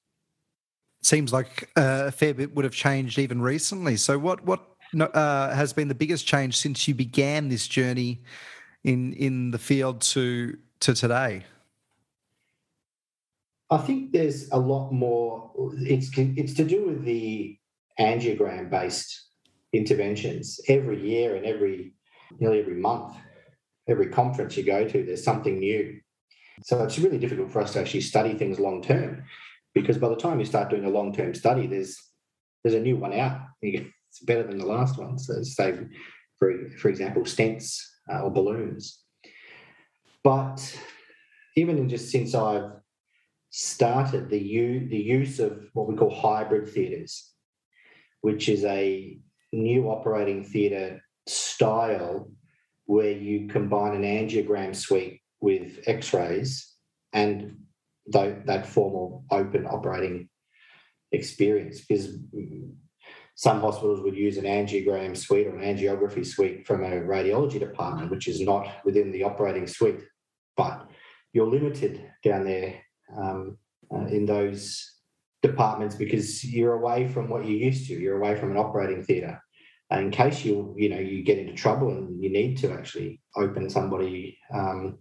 Seems 1.02 1.32
like 1.32 1.68
uh, 1.76 2.04
a 2.06 2.12
fair 2.12 2.32
bit 2.32 2.54
would 2.54 2.64
have 2.64 2.74
changed 2.74 3.18
even 3.18 3.42
recently. 3.42 3.96
So, 3.96 4.18
what 4.18 4.44
what 4.44 4.64
uh, 4.98 5.52
has 5.52 5.72
been 5.72 5.88
the 5.88 5.94
biggest 5.94 6.26
change 6.26 6.56
since 6.56 6.86
you 6.86 6.94
began 6.94 7.48
this 7.48 7.66
journey 7.66 8.22
in 8.84 9.12
in 9.14 9.50
the 9.50 9.58
field 9.58 10.00
to 10.00 10.56
to 10.80 10.94
today? 10.94 11.44
I 13.70 13.78
think 13.78 14.12
there's 14.12 14.48
a 14.50 14.58
lot 14.58 14.92
more. 14.92 15.50
It's 15.78 16.10
it's 16.16 16.54
to 16.54 16.64
do 16.64 16.86
with 16.86 17.04
the 17.04 17.58
angiogram 17.98 18.70
based 18.70 19.28
interventions 19.72 20.60
every 20.68 21.00
year 21.00 21.34
and 21.34 21.44
every 21.44 21.94
nearly 22.38 22.60
every 22.60 22.74
month, 22.74 23.16
every 23.88 24.06
conference 24.06 24.56
you 24.56 24.64
go 24.64 24.86
to, 24.88 25.04
there's 25.04 25.24
something 25.24 25.58
new. 25.58 26.00
So 26.62 26.82
it's 26.84 26.98
really 26.98 27.18
difficult 27.18 27.50
for 27.50 27.60
us 27.60 27.72
to 27.72 27.80
actually 27.80 28.02
study 28.02 28.34
things 28.34 28.60
long 28.60 28.82
term 28.82 29.24
because 29.74 29.98
by 29.98 30.08
the 30.08 30.16
time 30.16 30.38
you 30.38 30.44
start 30.44 30.70
doing 30.70 30.84
a 30.84 30.90
long 30.90 31.12
term 31.12 31.34
study, 31.34 31.66
there's 31.66 31.98
there's 32.62 32.74
a 32.74 32.80
new 32.80 32.96
one 32.96 33.12
out. 33.12 33.40
It's 33.60 34.20
better 34.24 34.42
than 34.42 34.58
the 34.58 34.66
last 34.66 34.98
one. 34.98 35.18
So 35.18 35.42
say, 35.42 35.78
for 36.38 36.68
for 36.78 36.88
example, 36.88 37.22
stents 37.22 37.80
uh, 38.12 38.22
or 38.22 38.30
balloons. 38.30 39.00
But 40.24 40.60
even 41.56 41.78
in 41.78 41.88
just 41.88 42.10
since 42.10 42.34
I've 42.34 42.70
started 43.50 44.30
the 44.30 44.38
u- 44.38 44.88
the 44.88 44.98
use 44.98 45.38
of 45.40 45.68
what 45.72 45.88
we 45.88 45.96
call 45.96 46.14
hybrid 46.14 46.68
theatres, 46.68 47.32
which 48.20 48.48
is 48.48 48.64
a 48.64 49.18
new 49.52 49.90
operating 49.90 50.44
theatre 50.44 51.02
style 51.26 52.30
where 52.86 53.12
you 53.12 53.48
combine 53.48 53.94
an 53.94 54.02
angiogram 54.02 54.74
suite 54.74 55.20
with 55.40 55.80
x-rays 55.86 56.72
and 57.12 57.56
that 58.08 58.66
formal 58.66 59.24
open 59.30 59.66
operating 59.66 60.28
experience 61.12 61.80
because 61.80 62.16
some 63.34 63.60
hospitals 63.60 64.00
would 64.00 64.16
use 64.16 64.38
an 64.38 64.44
angiogram 64.44 65.16
suite 65.16 65.46
or 65.46 65.56
an 65.56 65.76
angiography 65.76 66.24
suite 66.26 66.66
from 66.66 66.82
a 66.84 66.90
radiology 66.90 67.58
department 67.58 68.10
which 68.10 68.28
is 68.28 68.40
not 68.40 68.66
within 68.84 69.12
the 69.12 69.22
operating 69.22 69.66
suite 69.66 70.00
but 70.56 70.88
you're 71.32 71.50
limited 71.50 72.10
down 72.22 72.44
there 72.44 72.80
um, 73.16 73.56
uh, 73.92 74.06
in 74.06 74.26
those 74.26 74.92
departments 75.42 75.96
because 75.96 76.44
you're 76.44 76.74
away 76.74 77.08
from 77.08 77.28
what 77.28 77.44
you're 77.44 77.58
used 77.58 77.88
to. 77.88 77.94
You're 77.94 78.18
away 78.18 78.38
from 78.38 78.50
an 78.50 78.56
operating 78.56 79.02
theatre. 79.02 79.42
And 79.90 80.06
in 80.06 80.10
case 80.10 80.44
you 80.44 80.74
you 80.78 80.88
know 80.88 80.98
you 80.98 81.22
get 81.22 81.38
into 81.38 81.52
trouble 81.52 81.90
and 81.90 82.22
you 82.22 82.30
need 82.30 82.56
to 82.58 82.72
actually 82.72 83.20
open 83.36 83.68
somebody, 83.68 84.38
um, 84.54 84.98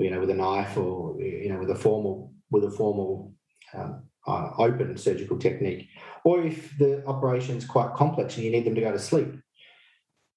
you 0.00 0.10
know, 0.10 0.20
with 0.20 0.30
a 0.30 0.34
knife 0.34 0.76
or 0.76 1.20
you 1.20 1.52
know 1.52 1.58
with 1.58 1.70
a 1.70 1.74
formal 1.74 2.32
with 2.50 2.64
a 2.64 2.70
formal 2.70 3.34
um, 3.74 4.04
uh, 4.26 4.50
open 4.58 4.96
surgical 4.96 5.38
technique, 5.38 5.88
or 6.24 6.42
if 6.42 6.76
the 6.78 7.04
operation 7.06 7.56
is 7.56 7.64
quite 7.64 7.94
complex 7.94 8.36
and 8.36 8.44
you 8.44 8.50
need 8.50 8.64
them 8.64 8.74
to 8.74 8.80
go 8.80 8.92
to 8.92 8.98
sleep, 8.98 9.34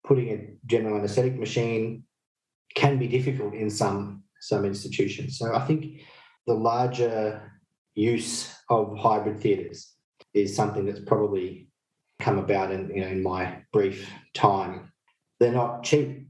putting 0.05 0.29
a 0.29 0.47
general 0.65 0.97
anaesthetic 0.97 1.39
machine 1.39 2.03
can 2.75 2.97
be 2.97 3.07
difficult 3.07 3.53
in 3.53 3.69
some 3.69 4.23
some 4.39 4.65
institutions. 4.65 5.37
So 5.37 5.53
I 5.53 5.61
think 5.65 6.01
the 6.47 6.53
larger 6.53 7.51
use 7.95 8.53
of 8.69 8.97
hybrid 8.97 9.39
theatres 9.39 9.93
is 10.33 10.55
something 10.55 10.85
that's 10.85 10.99
probably 10.99 11.69
come 12.19 12.39
about 12.39 12.71
in, 12.71 12.89
you 12.93 13.01
know, 13.01 13.07
in 13.07 13.23
my 13.23 13.63
brief 13.71 14.09
time. 14.33 14.91
They're 15.39 15.51
not 15.51 15.83
cheap, 15.83 16.27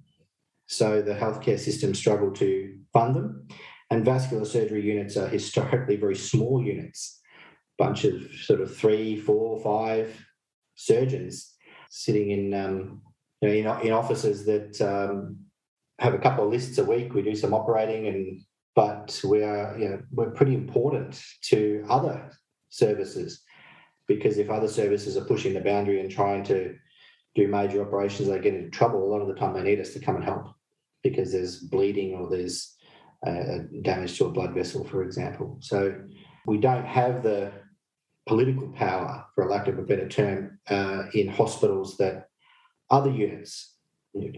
so 0.68 1.02
the 1.02 1.14
healthcare 1.14 1.60
system 1.60 1.94
struggle 1.94 2.32
to 2.32 2.78
fund 2.94 3.16
them. 3.16 3.48
And 3.90 4.06
vascular 4.06 4.46
surgery 4.46 4.82
units 4.82 5.18
are 5.18 5.28
historically 5.28 5.98
very 5.98 6.16
small 6.16 6.64
units—a 6.64 7.84
bunch 7.84 8.06
of 8.06 8.22
sort 8.44 8.62
of 8.62 8.76
three, 8.76 9.18
four, 9.18 9.60
five 9.62 10.26
surgeons 10.76 11.54
sitting 11.90 12.32
in 12.32 12.54
um, 12.54 13.02
you 13.42 13.64
know, 13.64 13.80
in, 13.80 13.88
in 13.88 13.94
offices 13.94 14.46
that 14.46 14.82
um, 14.82 15.38
have 16.00 16.14
a 16.14 16.20
couple 16.20 16.44
of 16.44 16.52
lists 16.52 16.78
a 16.78 16.84
week. 16.84 17.14
We 17.14 17.22
do 17.22 17.36
some 17.36 17.54
operating 17.54 18.08
and 18.08 18.42
but 18.76 19.22
we 19.24 19.44
are 19.44 19.78
you 19.78 19.90
know, 19.90 20.02
we're 20.12 20.32
pretty 20.32 20.56
important 20.56 21.22
to 21.44 21.86
other 21.88 22.32
services 22.70 23.44
because 24.08 24.38
if 24.38 24.50
other 24.50 24.68
services 24.68 25.16
are 25.16 25.26
pushing 25.26 25.54
the 25.54 25.60
boundary 25.60 26.00
and 26.00 26.10
trying 26.10 26.44
to 26.46 26.76
do 27.36 27.48
major 27.48 27.82
operations, 27.82 28.28
they 28.28 28.40
get 28.40 28.54
into 28.54 28.70
trouble. 28.70 29.04
A 29.04 29.12
lot 29.12 29.22
of 29.22 29.28
the 29.28 29.36
time, 29.36 29.54
they 29.54 29.64
need 29.64 29.80
us 29.80 29.94
to 29.94 30.00
come 30.00 30.16
and 30.16 30.26
help 30.26 30.48
because 31.04 31.32
there's 31.32 31.60
bleeding 31.60 32.14
or 32.14 32.30
there's 32.30 32.76
uh, 33.26 33.60
damage 33.82 34.18
to 34.18 34.26
a 34.26 34.32
blood 34.32 34.54
vessel, 34.54 34.84
for 34.84 35.04
example. 35.04 35.58
So 35.62 35.96
we 36.46 36.58
don't 36.58 36.86
have 36.86 37.24
the 37.24 37.52
political 38.26 38.70
power, 38.70 39.26
for 39.36 39.46
a 39.46 39.52
lack 39.52 39.68
of 39.68 39.78
a 39.78 39.84
better 39.84 40.08
term, 40.08 40.60
uh, 40.70 41.04
in 41.14 41.28
hospitals 41.28 41.98
that 41.98 42.28
other 42.90 43.12
units, 43.12 43.76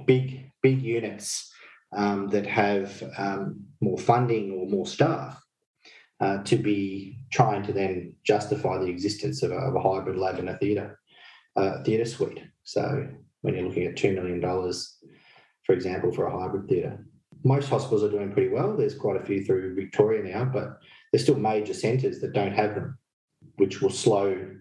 big 0.05 0.51
big 0.61 0.81
units 0.81 1.51
um, 1.95 2.29
that 2.29 2.45
have 2.45 3.03
um, 3.17 3.65
more 3.81 3.97
funding 3.97 4.51
or 4.51 4.67
more 4.67 4.85
staff 4.85 5.41
uh, 6.19 6.41
to 6.43 6.55
be 6.55 7.17
trying 7.31 7.63
to 7.63 7.73
then 7.73 8.13
justify 8.23 8.77
the 8.77 8.87
existence 8.87 9.43
of 9.43 9.51
a, 9.51 9.55
of 9.55 9.75
a 9.75 9.79
hybrid 9.79 10.17
lab 10.17 10.39
in 10.39 10.47
a 10.47 10.57
theatre 10.57 10.99
uh, 11.55 11.83
theatre 11.83 12.05
suite. 12.05 12.41
So 12.63 13.07
when 13.41 13.55
you're 13.55 13.67
looking 13.67 13.85
at 13.85 13.97
two 13.97 14.13
million 14.13 14.39
dollars, 14.39 14.97
for 15.63 15.73
example, 15.73 16.11
for 16.11 16.27
a 16.27 16.39
hybrid 16.39 16.67
theatre, 16.67 17.05
most 17.45 17.69
hospitals 17.69 18.03
are 18.03 18.09
doing 18.09 18.33
pretty 18.33 18.49
well. 18.49 18.75
There's 18.75 18.95
quite 18.95 19.21
a 19.21 19.23
few 19.23 19.45
through 19.45 19.75
Victoria 19.75 20.23
now, 20.35 20.45
but 20.45 20.79
there's 21.11 21.23
still 21.23 21.37
major 21.37 21.75
centres 21.75 22.19
that 22.19 22.33
don't 22.33 22.51
have 22.53 22.73
them, 22.73 22.97
which 23.57 23.81
will 23.81 23.91
slow 23.91 24.51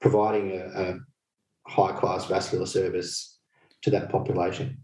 providing 0.00 0.52
a, 0.52 0.64
a 0.82 0.98
high 1.68 1.92
class 1.92 2.26
vascular 2.26 2.64
service 2.64 3.40
to 3.82 3.90
that 3.90 4.08
population. 4.08 4.78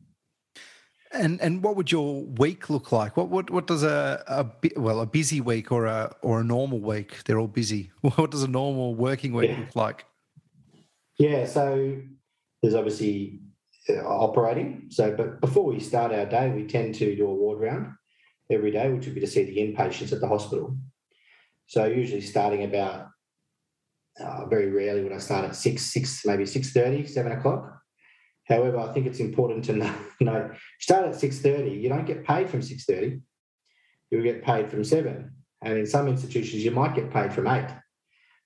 And 1.12 1.40
and 1.40 1.62
what 1.62 1.76
would 1.76 1.92
your 1.92 2.24
week 2.24 2.68
look 2.68 2.90
like? 2.90 3.16
What 3.16 3.28
what 3.28 3.48
what 3.48 3.68
does 3.68 3.84
a, 3.84 4.24
a 4.26 4.80
well 4.80 5.00
a 5.00 5.06
busy 5.06 5.40
week 5.40 5.70
or 5.70 5.86
a 5.86 6.12
or 6.22 6.40
a 6.40 6.44
normal 6.44 6.80
week? 6.80 7.22
They're 7.24 7.38
all 7.38 7.46
busy. 7.46 7.92
What 8.16 8.32
does 8.32 8.42
a 8.42 8.48
normal 8.48 8.96
working 8.96 9.32
week 9.32 9.50
yeah. 9.50 9.60
look 9.60 9.76
like? 9.76 10.06
Yeah, 11.20 11.46
so 11.46 12.00
there's 12.60 12.74
obviously 12.74 13.43
operating. 13.92 14.86
So, 14.90 15.14
but 15.14 15.40
before 15.40 15.64
we 15.64 15.80
start 15.80 16.12
our 16.12 16.26
day, 16.26 16.50
we 16.50 16.66
tend 16.66 16.94
to 16.96 17.16
do 17.16 17.26
a 17.26 17.34
ward 17.34 17.60
round 17.60 17.92
every 18.50 18.70
day, 18.70 18.90
which 18.90 19.06
would 19.06 19.14
be 19.14 19.20
to 19.20 19.26
see 19.26 19.44
the 19.44 19.58
inpatients 19.58 20.12
at 20.12 20.20
the 20.20 20.28
hospital. 20.28 20.76
So, 21.66 21.84
usually 21.84 22.20
starting 22.20 22.64
about 22.64 23.08
uh, 24.20 24.46
very 24.46 24.70
rarely 24.70 25.02
would 25.02 25.12
I 25.12 25.18
start 25.18 25.44
at 25.44 25.56
six, 25.56 25.82
six, 25.82 26.24
maybe 26.24 26.46
six 26.46 26.72
thirty, 26.72 27.06
seven 27.06 27.32
o'clock. 27.32 27.80
However, 28.46 28.78
I 28.78 28.92
think 28.92 29.06
it's 29.06 29.20
important 29.20 29.64
to 29.64 29.72
know, 30.20 30.50
you 30.50 30.54
start 30.78 31.06
at 31.06 31.14
six 31.14 31.40
thirty. 31.40 31.70
You 31.70 31.88
don't 31.88 32.06
get 32.06 32.24
paid 32.24 32.48
from 32.48 32.62
six 32.62 32.84
thirty. 32.84 33.20
You'll 34.10 34.22
get 34.22 34.44
paid 34.44 34.70
from 34.70 34.84
seven, 34.84 35.32
and 35.62 35.78
in 35.78 35.86
some 35.86 36.08
institutions, 36.08 36.64
you 36.64 36.70
might 36.70 36.94
get 36.94 37.10
paid 37.10 37.32
from 37.32 37.48
eight. 37.48 37.68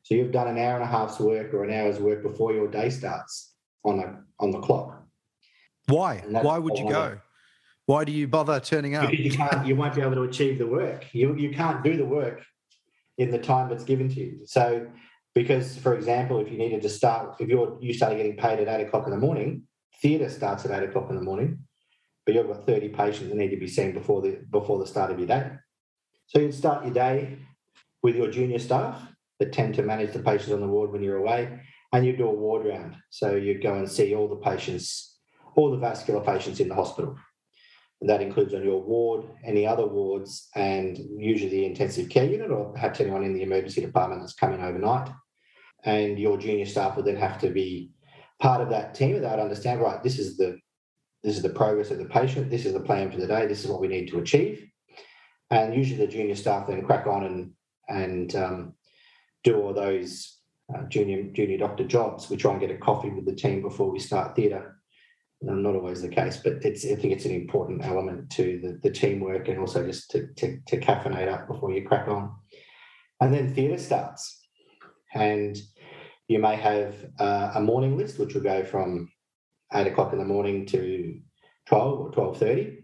So 0.03 0.15
you've 0.15 0.33
done 0.33 0.49
an 0.49 0.59
hour 0.59 0.77
and 0.77 0.85
a 0.85 0.87
half's 0.87 1.21
work 1.21 1.53
or 1.53 1.65
an 1.65 1.73
hour's 1.73 1.99
work 1.99 2.23
before 2.23 2.55
your 2.55 2.69
day 2.69 2.89
starts 2.89 3.55
on 3.85 3.99
the 3.99 4.25
on 4.41 4.51
the 4.51 4.61
clock. 4.61 4.98
Why? 5.89 6.23
Why 6.27 6.59
would 6.59 6.79
you 6.79 6.89
go? 6.89 7.19
Why 7.87 8.05
do 8.05 8.13
you 8.13 8.29
bother 8.29 8.61
turning 8.61 8.95
up? 8.95 9.11
Because 9.11 9.25
you 9.25 9.31
can't. 9.33 9.67
You 9.67 9.75
won't 9.75 9.95
be 9.95 10.03
able 10.03 10.15
to 10.17 10.23
achieve 10.23 10.59
the 10.59 10.67
work. 10.67 11.07
You 11.13 11.35
you 11.37 11.51
can't 11.51 11.83
do 11.83 11.97
the 11.97 12.05
work 12.05 12.45
in 13.17 13.31
the 13.31 13.39
time 13.39 13.69
that's 13.69 13.85
given 13.85 14.09
to 14.11 14.21
you. 14.21 14.41
So, 14.45 14.87
because 15.35 15.79
for 15.79 15.95
example, 15.95 16.39
if 16.41 16.51
you 16.53 16.59
needed 16.59 16.83
to 16.83 16.89
start, 16.89 17.37
if 17.41 17.49
you're 17.49 17.79
you 17.81 17.95
started 17.95 18.17
getting 18.17 18.37
paid 18.37 18.61
at 18.61 18.69
eight 18.69 18.87
o'clock 18.87 19.07
in 19.07 19.11
the 19.11 19.19
morning, 19.19 19.63
theatre 20.03 20.29
starts 20.29 20.65
at 20.67 20.71
eight 20.71 20.89
o'clock 20.89 21.09
in 21.09 21.17
the 21.17 21.23
morning, 21.23 21.61
but 22.27 22.35
you've 22.35 22.47
got 22.47 22.67
thirty 22.67 22.91
patients 22.91 23.31
that 23.31 23.37
need 23.37 23.51
to 23.51 23.57
be 23.57 23.67
seen 23.67 23.93
before 23.93 24.21
the 24.21 24.39
before 24.51 24.79
the 24.79 24.87
start 24.87 25.11
of 25.11 25.19
your 25.19 25.29
day. 25.29 25.51
So 26.27 26.41
you'd 26.41 26.55
start 26.55 26.85
your 26.85 26.93
day 26.93 27.39
with 28.03 28.17
your 28.17 28.31
junior 28.31 28.59
staff 28.59 29.01
that 29.39 29.53
tend 29.53 29.75
to 29.77 29.83
manage 29.83 30.13
the 30.13 30.19
patients 30.19 30.53
on 30.53 30.61
the 30.61 30.69
ward 30.69 30.93
when 30.93 31.03
you're 31.03 31.17
away, 31.17 31.61
and 31.93 32.05
you 32.05 32.15
do 32.17 32.29
a 32.29 32.33
ward 32.33 32.67
round. 32.67 32.97
So 33.09 33.35
you 33.35 33.59
go 33.59 33.75
and 33.75 33.91
see 33.91 34.15
all 34.15 34.29
the 34.29 34.37
patients, 34.37 35.08
all 35.57 35.71
the 35.71 35.77
vascular 35.79 36.21
patients 36.21 36.61
in 36.61 36.69
the 36.69 36.75
hospital. 36.75 37.17
And 38.01 38.09
that 38.09 38.23
includes 38.23 38.55
on 38.55 38.63
your 38.63 38.81
ward, 38.81 39.25
any 39.45 39.67
other 39.67 39.87
wards, 39.87 40.49
and 40.55 40.97
usually 41.17 41.51
the 41.51 41.67
intensive 41.67 42.09
care 42.09 42.27
unit, 42.27 42.51
or 42.51 42.73
perhaps 42.73 43.01
anyone 43.01 43.25
in 43.25 43.35
the 43.35 43.43
emergency 43.43 43.81
department 43.81 44.23
that's 44.23 44.35
coming 44.35 44.63
overnight. 44.63 45.11
And 45.85 46.19
your 46.19 46.39
junior 46.39 46.67
staff 46.67 46.97
will 46.97 47.03
then 47.03 47.17
have 47.17 47.41
to 47.41 47.51
be 47.51 47.91
part 48.41 48.61
of 48.61 48.71
that 48.71 48.95
team. 48.95 49.21
They 49.21 49.29
would 49.29 49.41
understand, 49.41 49.81
right, 49.81 50.03
this 50.03 50.19
is 50.19 50.37
the 50.37 50.59
this 51.25 51.37
is 51.37 51.43
the 51.43 51.49
progress 51.49 51.91
of 51.91 51.99
the 51.99 52.05
patient, 52.05 52.49
this 52.49 52.65
is 52.65 52.73
the 52.73 52.81
plan 52.81 53.11
for 53.11 53.19
the 53.19 53.27
day, 53.27 53.47
this 53.47 53.65
is 53.65 53.71
what 53.71 53.81
we 53.81 53.89
need 53.89 54.07
to 54.09 54.21
achieve. 54.21 54.65
And 55.51 55.75
usually 55.75 55.99
the 55.99 56.13
junior 56.13 56.37
staff 56.37 56.69
then 56.69 56.85
crack 56.85 57.07
on 57.07 57.25
and 57.25 57.53
and 57.89 58.37
um, 58.37 58.75
do 59.43 59.61
all 59.61 59.73
those 59.73 60.39
uh, 60.73 60.83
junior 60.85 61.25
junior 61.33 61.59
doctor 61.59 61.85
jobs. 61.85 62.31
We 62.31 62.37
try 62.37 62.53
and 62.53 62.61
get 62.61 62.71
a 62.71 62.77
coffee 62.77 63.11
with 63.11 63.25
the 63.25 63.35
team 63.35 63.63
before 63.63 63.91
we 63.91 63.99
start 63.99 64.37
theatre. 64.37 64.78
Not 65.41 65.75
always 65.75 66.03
the 66.03 66.09
case, 66.09 66.39
but 66.39 66.55
it's 66.63 66.85
I 66.85 66.97
think 66.97 67.13
it's 67.13 67.25
an 67.25 67.35
important 67.35 67.85
element 67.85 68.31
to 68.31 68.61
the, 68.63 68.81
the 68.83 68.95
teamwork 68.95 69.49
and 69.49 69.59
also 69.59 69.87
just 69.87 70.11
to, 70.11 70.27
to, 70.37 70.59
to 70.67 70.81
caffeinate 70.81 71.33
up 71.33 71.47
before 71.47 71.73
you 71.73 71.87
crack 71.87 72.09
on. 72.09 72.35
And 73.21 73.33
then 73.33 73.55
theatre 73.55 73.79
starts. 73.79 74.41
And 75.15 75.57
you 76.29 76.39
may 76.39 76.57
have 76.57 76.95
uh, 77.19 77.53
a 77.55 77.61
morning 77.61 77.97
list, 77.97 78.19
which 78.19 78.35
will 78.35 78.43
go 78.43 78.65
from 78.65 79.11
eight 79.75 79.87
o'clock 79.87 80.13
in 80.13 80.19
the 80.19 80.25
morning 80.25 80.67
to 80.67 81.21
12 81.67 82.01
or 82.01 82.11
12.30. 82.11 82.77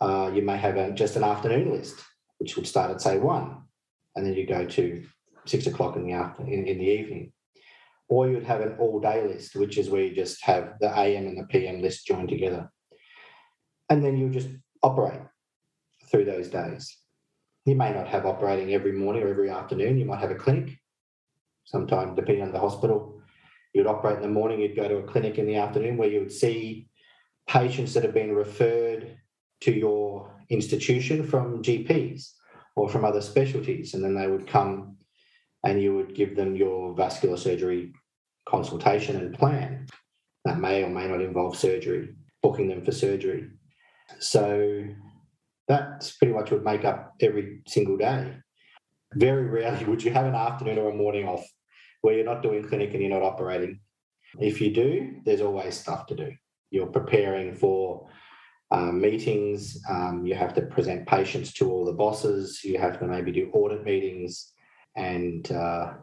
Uh, 0.00 0.30
you 0.34 0.42
may 0.42 0.56
have 0.56 0.76
a, 0.76 0.92
just 0.92 1.16
an 1.16 1.24
afternoon 1.24 1.70
list, 1.70 1.96
which 2.38 2.56
would 2.56 2.66
start 2.66 2.90
at 2.90 3.02
say 3.02 3.18
one, 3.18 3.62
and 4.16 4.26
then 4.26 4.34
you 4.34 4.46
go 4.46 4.64
to 4.64 5.04
six 5.44 5.66
o'clock 5.66 5.96
in 5.96 6.04
the 6.04 6.12
after 6.12 6.42
in, 6.42 6.66
in 6.66 6.78
the 6.78 6.84
evening. 6.84 7.32
Or 8.10 8.28
you'd 8.28 8.44
have 8.44 8.60
an 8.60 8.76
all 8.78 9.00
day 9.00 9.26
list, 9.26 9.54
which 9.54 9.78
is 9.78 9.88
where 9.88 10.02
you 10.02 10.14
just 10.14 10.44
have 10.44 10.74
the 10.80 10.88
AM 10.88 11.26
and 11.28 11.38
the 11.38 11.44
PM 11.44 11.80
list 11.80 12.06
joined 12.06 12.28
together. 12.28 12.70
And 13.88 14.04
then 14.04 14.18
you 14.18 14.28
just 14.28 14.48
operate 14.82 15.20
through 16.10 16.24
those 16.24 16.48
days. 16.48 16.98
You 17.64 17.76
may 17.76 17.92
not 17.92 18.08
have 18.08 18.26
operating 18.26 18.74
every 18.74 18.92
morning 18.92 19.22
or 19.22 19.28
every 19.28 19.48
afternoon. 19.48 19.96
You 19.96 20.06
might 20.06 20.20
have 20.20 20.32
a 20.32 20.34
clinic, 20.34 20.76
sometime 21.64 22.16
depending 22.16 22.42
on 22.42 22.52
the 22.52 22.58
hospital. 22.58 23.22
You'd 23.72 23.86
operate 23.86 24.16
in 24.16 24.22
the 24.22 24.28
morning, 24.28 24.60
you'd 24.60 24.74
go 24.74 24.88
to 24.88 24.96
a 24.96 25.02
clinic 25.04 25.38
in 25.38 25.46
the 25.46 25.56
afternoon 25.56 25.96
where 25.96 26.10
you 26.10 26.18
would 26.18 26.32
see 26.32 26.88
patients 27.46 27.94
that 27.94 28.02
have 28.02 28.14
been 28.14 28.34
referred 28.34 29.18
to 29.60 29.72
your 29.72 30.34
institution 30.48 31.24
from 31.24 31.62
GPs 31.62 32.32
or 32.74 32.88
from 32.88 33.04
other 33.04 33.20
specialties. 33.20 33.94
And 33.94 34.02
then 34.02 34.14
they 34.14 34.26
would 34.26 34.48
come 34.48 34.96
and 35.64 35.80
you 35.80 35.94
would 35.94 36.14
give 36.14 36.34
them 36.34 36.56
your 36.56 36.94
vascular 36.94 37.36
surgery 37.36 37.92
consultation 38.50 39.16
and 39.16 39.38
plan. 39.38 39.86
That 40.44 40.58
may 40.58 40.82
or 40.82 40.90
may 40.90 41.06
not 41.06 41.20
involve 41.20 41.56
surgery, 41.56 42.14
booking 42.42 42.68
them 42.68 42.84
for 42.84 42.92
surgery. 42.92 43.48
So 44.18 44.84
that's 45.68 46.12
pretty 46.16 46.34
much 46.34 46.50
would 46.50 46.64
make 46.64 46.84
up 46.84 47.14
every 47.20 47.62
single 47.68 47.96
day. 47.96 48.36
Very 49.14 49.44
rarely 49.46 49.84
would 49.88 50.02
you 50.02 50.10
have 50.12 50.26
an 50.26 50.34
afternoon 50.34 50.78
or 50.78 50.90
a 50.90 50.94
morning 50.94 51.26
off 51.26 51.46
where 52.02 52.14
you're 52.14 52.24
not 52.24 52.42
doing 52.42 52.66
clinic 52.66 52.92
and 52.92 53.02
you're 53.02 53.10
not 53.10 53.22
operating. 53.22 53.80
If 54.38 54.60
you 54.60 54.72
do, 54.72 55.20
there's 55.24 55.40
always 55.40 55.78
stuff 55.78 56.06
to 56.06 56.16
do. 56.16 56.32
You're 56.70 56.86
preparing 56.86 57.54
for 57.54 58.08
um, 58.70 59.00
meetings, 59.00 59.78
um, 59.88 60.24
you 60.24 60.34
have 60.34 60.54
to 60.54 60.62
present 60.62 61.06
patients 61.06 61.52
to 61.54 61.70
all 61.70 61.84
the 61.84 61.92
bosses, 61.92 62.62
you 62.62 62.78
have 62.78 63.00
to 63.00 63.06
maybe 63.06 63.32
do 63.32 63.50
audit 63.52 63.84
meetings, 63.84 64.52
and 64.96 65.50
uh, 65.50 65.94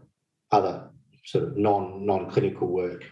other 0.51 0.89
sort 1.27 1.43
of 1.43 1.57
non 1.57 2.05
non 2.05 2.31
clinical 2.31 2.67
work. 2.67 3.03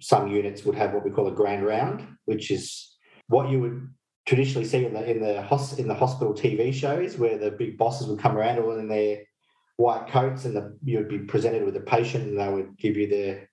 Some 0.00 0.28
units 0.28 0.64
would 0.64 0.76
have 0.76 0.94
what 0.94 1.04
we 1.04 1.10
call 1.10 1.26
a 1.26 1.32
grand 1.32 1.66
round, 1.66 2.06
which 2.24 2.50
is 2.50 2.96
what 3.26 3.50
you 3.50 3.60
would 3.60 3.88
traditionally 4.26 4.66
see 4.66 4.84
in 4.84 4.94
the 4.94 5.10
in 5.10 5.20
the 5.20 5.42
hos- 5.42 5.78
in 5.78 5.88
the 5.88 5.94
hospital 5.94 6.32
TV 6.32 6.72
shows, 6.72 7.18
where 7.18 7.38
the 7.38 7.50
big 7.50 7.76
bosses 7.76 8.06
would 8.06 8.20
come 8.20 8.36
around 8.38 8.60
all 8.60 8.78
in 8.78 8.88
their 8.88 9.22
white 9.76 10.06
coats, 10.08 10.44
and 10.44 10.54
the, 10.54 10.78
you 10.84 10.98
would 10.98 11.08
be 11.08 11.18
presented 11.18 11.64
with 11.64 11.76
a 11.76 11.80
patient, 11.80 12.28
and 12.28 12.38
they 12.38 12.48
would 12.48 12.78
give 12.78 12.96
you 12.96 13.08
their 13.08 13.48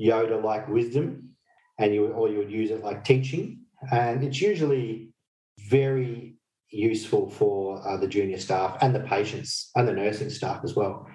Yoda-like 0.00 0.68
wisdom, 0.68 1.30
and 1.78 1.94
you 1.94 2.08
or 2.08 2.28
you 2.28 2.38
would 2.38 2.50
use 2.50 2.70
it 2.72 2.82
like 2.82 3.04
teaching, 3.04 3.60
and 3.92 4.24
it's 4.24 4.40
usually 4.40 5.12
very 5.68 6.34
useful 6.70 7.30
for 7.30 7.86
uh, 7.86 7.96
the 7.96 8.08
junior 8.08 8.38
staff 8.38 8.78
and 8.80 8.94
the 8.94 9.00
patients 9.00 9.70
and 9.76 9.86
the 9.86 9.92
nursing 9.92 10.30
staff 10.30 10.62
as 10.64 10.74
well, 10.74 11.06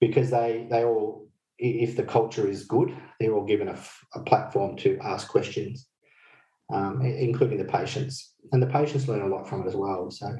because 0.00 0.30
they 0.30 0.68
they 0.70 0.84
all, 0.84 1.23
if 1.64 1.96
the 1.96 2.02
culture 2.02 2.48
is 2.48 2.64
good, 2.64 2.96
they're 3.18 3.34
all 3.34 3.46
given 3.46 3.68
a, 3.68 3.78
a 4.14 4.20
platform 4.20 4.76
to 4.78 4.98
ask 5.02 5.28
questions, 5.28 5.88
um, 6.72 7.02
including 7.02 7.58
the 7.58 7.64
patients, 7.64 8.34
and 8.52 8.62
the 8.62 8.66
patients 8.66 9.08
learn 9.08 9.22
a 9.22 9.34
lot 9.34 9.48
from 9.48 9.62
it 9.62 9.68
as 9.68 9.76
well. 9.76 10.10
So. 10.10 10.36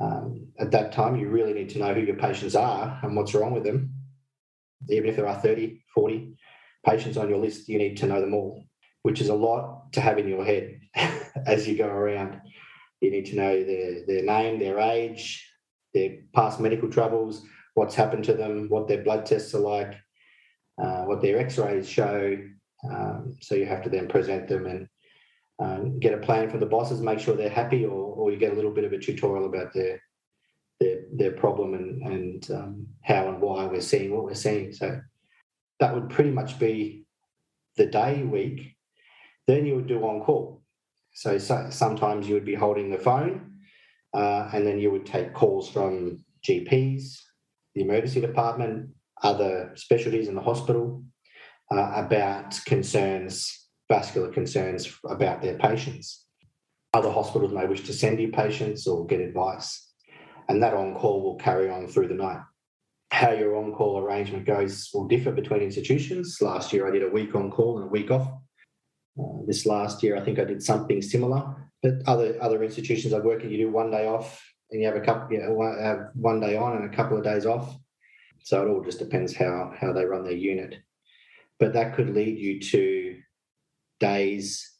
Um, 0.00 0.46
at 0.60 0.70
that 0.70 0.92
time, 0.92 1.16
you 1.16 1.28
really 1.28 1.52
need 1.52 1.70
to 1.70 1.78
know 1.78 1.92
who 1.92 2.02
your 2.02 2.16
patients 2.16 2.54
are 2.54 3.00
and 3.02 3.16
what's 3.16 3.34
wrong 3.34 3.52
with 3.52 3.64
them. 3.64 3.94
Even 4.88 5.10
if 5.10 5.16
there 5.16 5.26
are 5.26 5.34
30, 5.34 5.82
40 5.94 6.36
patients 6.86 7.16
on 7.16 7.28
your 7.28 7.38
list, 7.38 7.68
you 7.68 7.78
need 7.78 7.96
to 7.98 8.06
know 8.06 8.20
them 8.20 8.34
all, 8.34 8.64
which 9.02 9.20
is 9.20 9.28
a 9.28 9.34
lot 9.34 9.92
to 9.92 10.00
have 10.00 10.18
in 10.18 10.28
your 10.28 10.44
head 10.44 10.80
as 11.46 11.66
you 11.66 11.76
go 11.76 11.88
around. 11.88 12.40
You 13.00 13.10
need 13.10 13.26
to 13.26 13.36
know 13.36 13.64
their, 13.64 14.06
their 14.06 14.22
name, 14.22 14.58
their 14.58 14.78
age, 14.78 15.52
their 15.94 16.18
past 16.34 16.60
medical 16.60 16.88
troubles, 16.88 17.42
what's 17.74 17.94
happened 17.94 18.24
to 18.24 18.34
them, 18.34 18.68
what 18.68 18.86
their 18.86 19.02
blood 19.02 19.26
tests 19.26 19.54
are 19.54 19.60
like, 19.60 19.94
uh, 20.82 21.02
what 21.02 21.20
their 21.22 21.38
x 21.38 21.58
rays 21.58 21.88
show. 21.88 22.36
Um, 22.88 23.36
so 23.40 23.54
you 23.54 23.66
have 23.66 23.82
to 23.82 23.90
then 23.90 24.08
present 24.08 24.48
them 24.48 24.66
and 24.66 24.88
um, 25.60 25.98
get 25.98 26.14
a 26.14 26.18
plan 26.18 26.48
from 26.48 26.60
the 26.60 26.66
bosses, 26.66 27.00
make 27.00 27.18
sure 27.18 27.34
they're 27.34 27.48
happy, 27.48 27.84
or, 27.84 28.14
or 28.14 28.30
you 28.30 28.36
get 28.36 28.52
a 28.52 28.54
little 28.54 28.70
bit 28.70 28.84
of 28.84 28.92
a 28.92 28.98
tutorial 28.98 29.46
about 29.46 29.72
their 29.72 30.00
their, 30.80 31.00
their 31.12 31.32
problem 31.32 31.74
and, 31.74 32.02
and 32.02 32.50
um, 32.52 32.86
how 33.02 33.28
and 33.28 33.40
why 33.40 33.66
we're 33.66 33.80
seeing 33.80 34.14
what 34.14 34.24
we're 34.24 34.34
seeing. 34.34 34.72
So 34.72 35.00
that 35.80 35.94
would 35.94 36.08
pretty 36.08 36.30
much 36.30 36.58
be 36.58 37.04
the 37.76 37.86
day 37.86 38.22
week. 38.22 38.76
Then 39.46 39.66
you 39.66 39.74
would 39.76 39.86
do 39.86 40.04
on 40.04 40.20
call. 40.20 40.62
So, 41.14 41.38
so 41.38 41.66
sometimes 41.70 42.28
you 42.28 42.34
would 42.34 42.44
be 42.44 42.54
holding 42.54 42.90
the 42.90 42.98
phone 42.98 43.54
uh, 44.14 44.50
and 44.52 44.66
then 44.66 44.78
you 44.78 44.90
would 44.90 45.06
take 45.06 45.34
calls 45.34 45.68
from 45.68 46.24
GPs, 46.46 47.18
the 47.74 47.82
emergency 47.82 48.20
department, 48.20 48.90
other 49.22 49.72
specialties 49.74 50.28
in 50.28 50.34
the 50.34 50.40
hospital 50.40 51.04
uh, 51.70 51.92
about 51.94 52.58
concerns, 52.64 53.68
vascular 53.88 54.30
concerns 54.30 54.92
about 55.08 55.42
their 55.42 55.58
patients. 55.58 56.26
Other 56.94 57.10
hospitals 57.10 57.52
may 57.52 57.66
wish 57.66 57.82
to 57.82 57.92
send 57.92 58.20
you 58.20 58.28
patients 58.28 58.86
or 58.86 59.06
get 59.06 59.20
advice, 59.20 59.90
and 60.48 60.62
that 60.62 60.74
on 60.74 60.94
call 60.94 61.22
will 61.22 61.36
carry 61.36 61.68
on 61.68 61.86
through 61.86 62.08
the 62.08 62.14
night. 62.14 62.40
How 63.10 63.32
your 63.32 63.56
on 63.56 63.72
call 63.72 63.98
arrangement 63.98 64.46
goes 64.46 64.90
will 64.92 65.08
differ 65.08 65.32
between 65.32 65.60
institutions. 65.60 66.38
Last 66.40 66.72
year, 66.72 66.86
I 66.86 66.90
did 66.90 67.02
a 67.02 67.08
week 67.08 67.34
on 67.34 67.50
call 67.50 67.78
and 67.78 67.86
a 67.86 67.90
week 67.90 68.10
off. 68.10 68.28
Uh, 69.18 69.44
this 69.46 69.66
last 69.66 70.02
year, 70.02 70.16
I 70.16 70.20
think 70.20 70.38
I 70.38 70.44
did 70.44 70.62
something 70.62 71.02
similar. 71.02 71.54
But 71.82 71.94
other 72.06 72.36
other 72.40 72.62
institutions 72.62 73.14
I 73.14 73.20
work 73.20 73.44
at, 73.44 73.50
you 73.50 73.58
do 73.58 73.70
one 73.70 73.90
day 73.90 74.06
off 74.06 74.42
and 74.70 74.80
you 74.80 74.86
have 74.86 74.96
a 74.96 75.00
couple, 75.00 75.32
you 75.32 75.42
know, 75.42 75.52
one, 75.52 75.78
have 75.78 76.08
one 76.14 76.40
day 76.40 76.56
on 76.56 76.76
and 76.76 76.92
a 76.92 76.96
couple 76.96 77.16
of 77.16 77.24
days 77.24 77.46
off. 77.46 77.76
So 78.48 78.62
it 78.62 78.70
all 78.70 78.80
just 78.80 78.98
depends 78.98 79.36
how 79.36 79.74
how 79.78 79.92
they 79.92 80.06
run 80.06 80.24
their 80.24 80.32
unit. 80.32 80.76
But 81.60 81.74
that 81.74 81.94
could 81.94 82.08
lead 82.08 82.38
you 82.38 82.58
to 82.60 83.20
days 84.00 84.72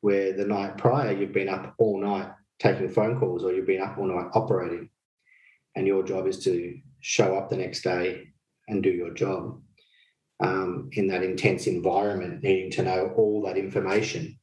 where 0.00 0.32
the 0.32 0.44
night 0.44 0.76
prior 0.76 1.12
you've 1.12 1.30
been 1.30 1.48
up 1.48 1.76
all 1.78 2.00
night 2.00 2.32
taking 2.58 2.88
phone 2.88 3.20
calls 3.20 3.44
or 3.44 3.52
you've 3.52 3.68
been 3.68 3.80
up 3.80 3.96
all 3.96 4.08
night 4.08 4.26
operating, 4.34 4.90
and 5.76 5.86
your 5.86 6.02
job 6.02 6.26
is 6.26 6.42
to 6.42 6.76
show 6.98 7.36
up 7.36 7.48
the 7.48 7.56
next 7.56 7.82
day 7.82 8.26
and 8.66 8.82
do 8.82 8.90
your 8.90 9.14
job 9.14 9.62
um, 10.42 10.90
in 10.90 11.06
that 11.06 11.22
intense 11.22 11.68
environment, 11.68 12.42
needing 12.42 12.72
to 12.72 12.82
know 12.82 13.12
all 13.16 13.40
that 13.42 13.56
information 13.56 14.36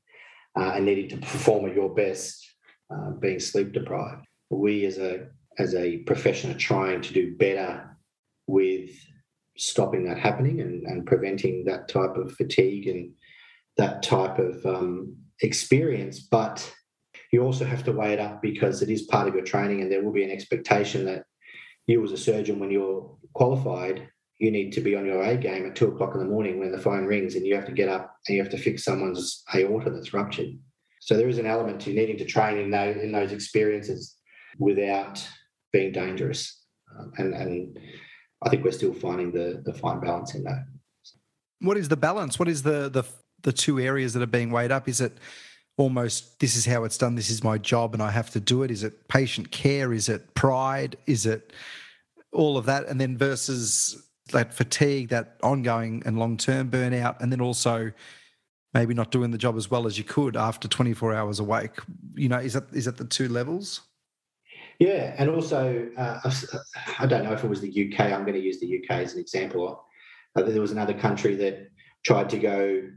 uh, 0.58 0.72
and 0.76 0.86
needing 0.86 1.10
to 1.10 1.18
perform 1.18 1.66
at 1.66 1.76
your 1.76 1.94
best, 1.94 2.50
uh, 2.90 3.10
being 3.20 3.42
sleep 3.42 3.74
deprived. 3.74 4.26
We 4.50 4.86
as 4.86 5.00
a 5.00 5.28
as 5.58 5.76
a 5.76 5.98
profession 5.98 6.52
are 6.52 6.58
trying 6.58 7.02
to 7.02 7.14
do 7.14 7.36
better 7.36 7.90
with 8.50 8.90
stopping 9.58 10.06
that 10.06 10.18
happening 10.18 10.62
and, 10.62 10.84
and 10.88 11.06
preventing 11.06 11.66
that 11.66 11.88
type 11.88 12.16
of 12.16 12.32
fatigue 12.34 12.88
and 12.88 13.12
that 13.78 14.02
type 14.04 14.40
of 14.40 14.66
um, 14.66 15.16
experience. 15.42 16.20
But 16.20 16.58
you 17.32 17.44
also 17.44 17.66
have 17.66 17.84
to 17.84 17.92
weigh 17.92 18.14
it 18.14 18.20
up 18.20 18.42
because 18.42 18.82
it 18.82 18.90
is 18.90 19.04
part 19.04 19.28
of 19.28 19.36
your 19.36 19.44
training, 19.44 19.82
and 19.82 19.92
there 19.92 20.04
will 20.04 20.12
be 20.12 20.24
an 20.24 20.32
expectation 20.32 21.06
that 21.06 21.24
you, 21.88 22.04
as 22.04 22.12
a 22.12 22.18
surgeon, 22.18 22.60
when 22.60 22.72
you're 22.72 23.18
qualified, 23.34 24.08
you 24.40 24.52
need 24.52 24.72
to 24.74 24.82
be 24.82 24.96
on 24.96 25.06
your 25.06 25.22
A 25.24 25.36
game 25.36 25.66
at 25.66 25.76
two 25.76 25.90
o'clock 25.90 26.14
in 26.14 26.20
the 26.20 26.26
morning 26.34 26.60
when 26.60 26.72
the 26.72 26.78
phone 26.78 27.06
rings 27.06 27.36
and 27.36 27.46
you 27.46 27.56
have 27.56 27.66
to 27.66 27.72
get 27.72 27.90
up 27.90 28.16
and 28.28 28.36
you 28.36 28.42
have 28.42 28.52
to 28.52 28.58
fix 28.58 28.84
someone's 28.84 29.44
aorta 29.54 29.90
that's 29.90 30.14
ruptured. 30.14 30.58
So 31.02 31.18
there 31.18 31.30
is 31.30 31.40
an 31.40 31.46
element 31.46 31.82
to 31.82 31.94
needing 31.94 32.18
to 32.18 32.26
train 32.26 32.58
in 32.58 32.72
those, 32.72 32.98
in 32.98 33.12
those 33.12 33.32
experiences 33.32 34.16
without 34.58 35.26
being 35.74 35.92
dangerous. 35.92 36.64
Um, 36.98 37.12
and, 37.18 37.34
and 37.34 37.80
I 38.42 38.50
think 38.50 38.64
we're 38.64 38.72
still 38.72 38.94
finding 38.94 39.32
the, 39.32 39.62
the 39.66 39.74
fine 39.74 40.00
balance 40.00 40.34
in 40.36 40.44
that. 40.44 40.66
What 41.60 41.78
is 41.78 41.90
the 41.90 41.98
balance? 41.98 42.40
What 42.40 42.48
is 42.48 42.64
the, 42.64 42.90
the 42.90 43.04
the 43.42 43.54
two 43.54 43.80
areas 43.80 44.14
that 44.14 44.24
are 44.24 44.28
being 44.28 44.52
weighed 44.52 44.72
up? 44.72 44.88
Is 44.88 45.02
it 45.02 45.18
almost 45.78 46.40
this 46.40 46.56
is 46.56 46.66
how 46.66 46.84
it's 46.84 46.98
done, 46.98 47.16
this 47.16 47.30
is 47.30 47.44
my 47.44 47.58
job, 47.58 47.94
and 47.94 48.04
I 48.04 48.12
have 48.12 48.30
to 48.32 48.40
do 48.40 48.64
it? 48.64 48.72
Is 48.72 48.84
it 48.84 49.08
patient 49.08 49.52
care? 49.52 49.94
Is 49.94 50.10
it 50.10 50.34
pride? 50.36 50.98
Is 51.06 51.26
it 51.26 51.54
all 52.32 52.58
of 52.58 52.66
that? 52.66 52.88
And 52.88 53.00
then 53.00 53.18
versus 53.18 54.02
that 54.32 54.54
fatigue, 54.54 55.10
that 55.10 55.38
ongoing 55.42 56.04
and 56.06 56.20
long 56.20 56.38
term 56.38 56.70
burnout, 56.70 57.20
and 57.22 57.32
then 57.32 57.42
also 57.42 57.92
maybe 58.74 58.94
not 58.94 59.12
doing 59.12 59.32
the 59.32 59.38
job 59.38 59.58
as 59.58 59.72
well 59.72 59.88
as 59.88 59.98
you 59.98 60.04
could 60.04 60.38
after 60.38 60.68
24 60.68 61.14
hours 61.14 61.40
awake. 61.40 61.80
You 62.16 62.30
know, 62.30 62.38
is 62.38 62.54
that 62.54 62.66
is 62.74 62.86
that 62.86 62.98
the 62.98 63.06
two 63.06 63.28
levels? 63.28 63.82
Yeah, 64.80 65.14
and 65.18 65.30
also 65.30 65.90
uh, 65.98 66.32
I 67.00 67.06
don't 67.06 67.26
know 67.26 67.34
if 67.34 67.44
it 67.44 67.50
was 67.50 67.62
the 67.62 67.70
UK. 67.70 68.00
I'm 68.00 68.22
going 68.22 68.34
to 68.34 68.40
use 68.40 68.60
the 68.60 68.82
UK 68.82 69.02
as 69.02 69.14
an 69.14 69.20
example. 69.20 69.84
Uh, 70.36 70.44
there 70.44 70.62
was 70.62 70.72
another 70.72 70.94
country 70.94 71.36
that 71.36 71.70
tried 72.06 72.30
to 72.30 72.40
go 72.40 72.90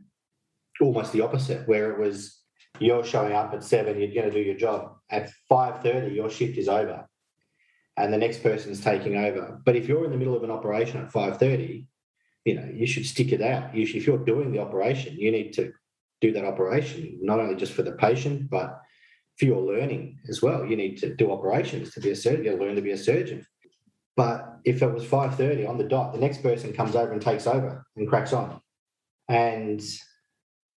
almost 0.80 1.12
the 1.12 1.20
opposite, 1.20 1.66
where 1.66 1.90
it 1.90 1.98
was 1.98 2.38
you're 2.78 3.04
showing 3.04 3.32
up 3.32 3.52
at 3.52 3.64
seven, 3.64 3.98
you're 3.98 4.14
going 4.14 4.30
to 4.30 4.30
do 4.30 4.40
your 4.40 4.56
job. 4.56 4.96
At 5.10 5.30
five 5.48 5.82
thirty, 5.82 6.14
your 6.14 6.30
shift 6.30 6.56
is 6.56 6.68
over, 6.68 7.04
and 7.96 8.12
the 8.12 8.18
next 8.18 8.44
person's 8.44 8.80
taking 8.80 9.16
over. 9.16 9.60
But 9.64 9.74
if 9.74 9.88
you're 9.88 10.04
in 10.04 10.12
the 10.12 10.16
middle 10.16 10.36
of 10.36 10.44
an 10.44 10.52
operation 10.52 11.00
at 11.00 11.10
five 11.10 11.38
thirty, 11.38 11.88
you 12.44 12.54
know 12.54 12.68
you 12.72 12.86
should 12.86 13.06
stick 13.06 13.32
it 13.32 13.42
out. 13.42 13.74
You 13.74 13.86
should, 13.86 13.96
if 13.96 14.06
you're 14.06 14.24
doing 14.24 14.52
the 14.52 14.60
operation, 14.60 15.16
you 15.18 15.32
need 15.32 15.52
to 15.54 15.72
do 16.20 16.30
that 16.32 16.44
operation 16.44 17.18
not 17.20 17.40
only 17.40 17.56
just 17.56 17.72
for 17.72 17.82
the 17.82 17.92
patient, 17.92 18.48
but 18.48 18.80
for 19.42 19.46
your 19.46 19.60
learning 19.60 20.20
as 20.28 20.40
well. 20.40 20.64
You 20.64 20.76
need 20.76 20.98
to 20.98 21.16
do 21.16 21.32
operations 21.32 21.92
to 21.94 22.00
be 22.00 22.10
a 22.10 22.14
surgeon. 22.16 22.44
You 22.44 22.56
learn 22.56 22.76
to 22.76 22.80
be 22.80 22.92
a 22.92 22.96
surgeon. 22.96 23.44
But 24.16 24.58
if 24.64 24.82
it 24.82 24.94
was 24.94 25.04
five 25.04 25.34
thirty 25.34 25.66
on 25.66 25.78
the 25.78 25.88
dot, 25.88 26.12
the 26.12 26.20
next 26.20 26.44
person 26.44 26.72
comes 26.72 26.94
over 26.94 27.12
and 27.12 27.20
takes 27.20 27.48
over 27.48 27.84
and 27.96 28.08
cracks 28.08 28.32
on, 28.32 28.60
and 29.28 29.82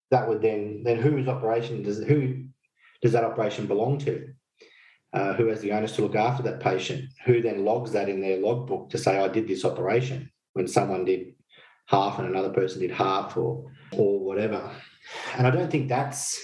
that 0.09 0.28
would 0.28 0.41
then 0.41 0.82
then 0.84 0.97
whose 0.97 1.28
operation 1.28 1.84
does 1.84 1.99
who 2.03 2.45
does 3.03 3.11
that 3.11 3.24
operation 3.24 3.68
belong 3.68 3.99
to? 3.99 4.30
Uh, 5.13 5.34
who 5.34 5.45
has 5.47 5.61
the 5.61 5.72
onus 5.72 5.95
to 5.95 6.01
look 6.01 6.16
after 6.16 6.41
that 6.41 6.59
patient? 6.59 7.05
Who 7.26 7.41
then 7.43 7.66
logs 7.66 7.91
that 7.91 8.09
in 8.09 8.20
their 8.20 8.38
logbook 8.38 8.89
to 8.89 8.97
say 8.97 9.20
I 9.20 9.28
did 9.28 9.47
this 9.47 9.63
operation 9.63 10.32
when 10.53 10.68
someone 10.68 11.05
did 11.05 11.36
half 11.86 12.18
and 12.18 12.28
another 12.28 12.49
person 12.49 12.82
did 12.82 12.89
half 12.89 13.38
or 13.38 13.70
or 13.91 14.20
whatever. 14.20 14.72
And 15.38 15.45
I 15.45 15.51
don't 15.51 15.70
think 15.70 15.88
that's 15.88 16.43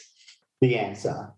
the 0.61 0.77
answer, 0.77 1.33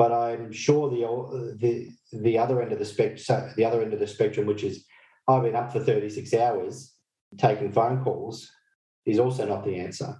but 0.00 0.12
I'm 0.12 0.50
sure 0.50 0.88
the 0.88 1.06
uh, 1.06 1.52
the 1.58 1.90
the 2.10 2.38
other 2.38 2.62
end 2.62 2.72
of 2.72 2.78
the 2.78 2.86
spectrum, 2.86 3.52
the 3.54 3.66
other 3.66 3.82
end 3.82 3.92
of 3.92 4.00
the 4.00 4.06
spectrum, 4.06 4.46
which 4.46 4.64
is 4.64 4.86
I've 5.28 5.42
been 5.42 5.54
up 5.54 5.74
for 5.74 5.80
36 5.80 6.32
hours 6.32 6.94
taking 7.36 7.70
phone 7.70 8.02
calls, 8.02 8.50
is 9.04 9.18
also 9.18 9.46
not 9.46 9.62
the 9.62 9.78
answer. 9.78 10.16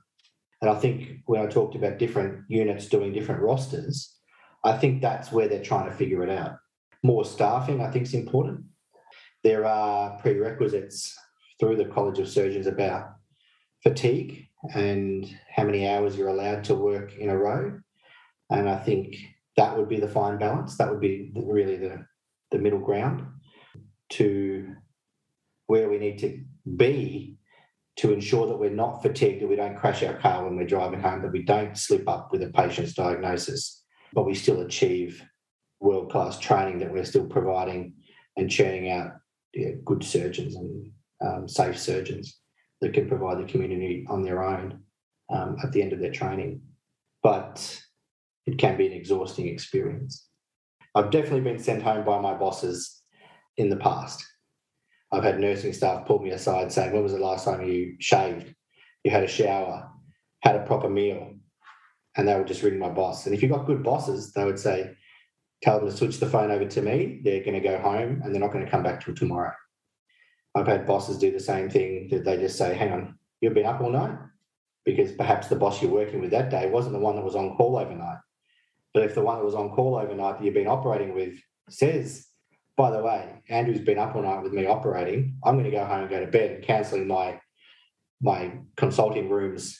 And 0.60 0.70
I 0.70 0.74
think 0.74 1.22
when 1.24 1.40
I 1.40 1.46
talked 1.46 1.76
about 1.76 1.96
different 1.96 2.44
units 2.48 2.90
doing 2.90 3.14
different 3.14 3.40
rosters, 3.40 4.14
I 4.62 4.76
think 4.76 5.00
that's 5.00 5.32
where 5.32 5.48
they're 5.48 5.64
trying 5.64 5.88
to 5.88 5.96
figure 5.96 6.22
it 6.22 6.28
out. 6.28 6.56
More 7.02 7.24
staffing, 7.24 7.80
I 7.80 7.90
think, 7.90 8.04
is 8.04 8.12
important. 8.12 8.66
There 9.44 9.64
are 9.64 10.18
prerequisites 10.18 11.16
through 11.58 11.76
the 11.76 11.86
College 11.86 12.18
of 12.18 12.28
Surgeons 12.28 12.66
about 12.66 13.12
fatigue 13.82 14.46
and 14.74 15.26
how 15.56 15.64
many 15.64 15.88
hours 15.88 16.18
you're 16.18 16.28
allowed 16.28 16.64
to 16.64 16.74
work 16.74 17.16
in 17.16 17.30
a 17.30 17.38
row. 17.38 17.80
And 18.50 18.68
I 18.68 18.76
think 18.76 19.16
that 19.56 19.76
would 19.76 19.88
be 19.88 20.00
the 20.00 20.08
fine 20.08 20.38
balance. 20.38 20.76
That 20.76 20.90
would 20.90 21.00
be 21.00 21.30
the, 21.34 21.42
really 21.44 21.76
the, 21.76 22.04
the 22.50 22.58
middle 22.58 22.78
ground 22.78 23.26
to 24.10 24.74
where 25.66 25.88
we 25.88 25.98
need 25.98 26.18
to 26.18 26.42
be 26.76 27.36
to 27.96 28.12
ensure 28.12 28.46
that 28.46 28.58
we're 28.58 28.70
not 28.70 29.02
fatigued, 29.02 29.42
that 29.42 29.48
we 29.48 29.56
don't 29.56 29.76
crash 29.76 30.02
our 30.02 30.14
car 30.14 30.44
when 30.44 30.56
we're 30.56 30.66
driving 30.66 31.00
home, 31.00 31.22
that 31.22 31.32
we 31.32 31.42
don't 31.42 31.76
slip 31.76 32.08
up 32.08 32.32
with 32.32 32.42
a 32.42 32.48
patient's 32.50 32.94
diagnosis, 32.94 33.84
but 34.12 34.26
we 34.26 34.34
still 34.34 34.62
achieve 34.62 35.22
world 35.80 36.10
class 36.10 36.38
training 36.38 36.78
that 36.78 36.92
we're 36.92 37.04
still 37.04 37.26
providing 37.26 37.94
and 38.36 38.50
churning 38.50 38.90
out 38.90 39.12
yeah, 39.54 39.70
good 39.84 40.04
surgeons 40.04 40.56
and 40.56 40.90
um, 41.20 41.48
safe 41.48 41.78
surgeons 41.78 42.38
that 42.80 42.94
can 42.94 43.08
provide 43.08 43.38
the 43.38 43.50
community 43.50 44.06
on 44.08 44.22
their 44.22 44.42
own 44.42 44.80
um, 45.30 45.56
at 45.62 45.72
the 45.72 45.82
end 45.82 45.92
of 45.92 46.00
their 46.00 46.12
training. 46.12 46.60
But 47.22 47.80
it 48.46 48.58
can 48.58 48.76
be 48.76 48.86
an 48.86 48.92
exhausting 48.92 49.48
experience. 49.48 50.26
I've 50.94 51.10
definitely 51.10 51.42
been 51.42 51.58
sent 51.58 51.82
home 51.82 52.04
by 52.04 52.20
my 52.20 52.34
bosses 52.34 53.02
in 53.56 53.68
the 53.68 53.76
past 53.76 54.24
I've 55.12 55.24
had 55.24 55.40
nursing 55.40 55.72
staff 55.72 56.06
pull 56.06 56.20
me 56.20 56.30
aside 56.30 56.70
saying, 56.70 56.92
When 56.92 57.02
was 57.02 57.12
the 57.12 57.18
last 57.18 57.44
time 57.44 57.66
you 57.66 57.96
shaved? 57.98 58.54
You 59.04 59.10
had 59.10 59.24
a 59.24 59.28
shower, 59.28 59.90
had 60.42 60.56
a 60.56 60.64
proper 60.64 60.88
meal? 60.88 61.34
And 62.16 62.28
they 62.28 62.36
would 62.36 62.46
just 62.46 62.62
ring 62.62 62.78
my 62.78 62.88
boss. 62.88 63.26
And 63.26 63.34
if 63.34 63.42
you've 63.42 63.52
got 63.52 63.66
good 63.66 63.82
bosses, 63.82 64.32
they 64.32 64.44
would 64.44 64.58
say, 64.58 64.92
Tell 65.62 65.78
them 65.78 65.88
to 65.88 65.96
switch 65.96 66.20
the 66.20 66.26
phone 66.26 66.50
over 66.50 66.64
to 66.64 66.82
me. 66.82 67.20
They're 67.22 67.44
going 67.44 67.60
to 67.60 67.68
go 67.68 67.78
home 67.78 68.22
and 68.22 68.32
they're 68.32 68.40
not 68.40 68.52
going 68.52 68.64
to 68.64 68.70
come 68.70 68.82
back 68.82 69.04
till 69.04 69.14
tomorrow. 69.14 69.52
I've 70.54 70.66
had 70.66 70.86
bosses 70.86 71.18
do 71.18 71.30
the 71.30 71.40
same 71.40 71.68
thing 71.68 72.08
that 72.10 72.24
they 72.24 72.36
just 72.36 72.56
say, 72.56 72.74
Hang 72.74 72.92
on, 72.92 73.18
you've 73.40 73.54
been 73.54 73.66
up 73.66 73.80
all 73.80 73.90
night? 73.90 74.16
Because 74.84 75.12
perhaps 75.12 75.48
the 75.48 75.56
boss 75.56 75.82
you're 75.82 75.90
working 75.90 76.20
with 76.20 76.30
that 76.30 76.50
day 76.50 76.70
wasn't 76.70 76.94
the 76.94 77.00
one 77.00 77.16
that 77.16 77.24
was 77.24 77.36
on 77.36 77.56
call 77.56 77.76
overnight. 77.76 78.18
But 78.92 79.04
if 79.04 79.14
the 79.14 79.22
one 79.22 79.38
that 79.38 79.44
was 79.44 79.54
on 79.54 79.70
call 79.70 79.96
overnight 79.96 80.38
that 80.38 80.44
you've 80.44 80.54
been 80.54 80.66
operating 80.66 81.14
with 81.14 81.34
says 81.68 82.30
by 82.80 82.90
the 82.90 83.02
way, 83.02 83.42
Andrew's 83.50 83.82
been 83.82 83.98
up 83.98 84.16
all 84.16 84.22
night 84.22 84.42
with 84.42 84.54
me 84.54 84.64
operating. 84.64 85.36
I'm 85.44 85.56
going 85.56 85.66
to 85.66 85.70
go 85.70 85.84
home 85.84 86.00
and 86.00 86.08
go 86.08 86.18
to 86.18 86.26
bed 86.26 86.50
and 86.52 86.64
cancelling 86.64 87.06
my 87.06 87.38
my 88.22 88.52
consulting 88.78 89.28
rooms 89.28 89.78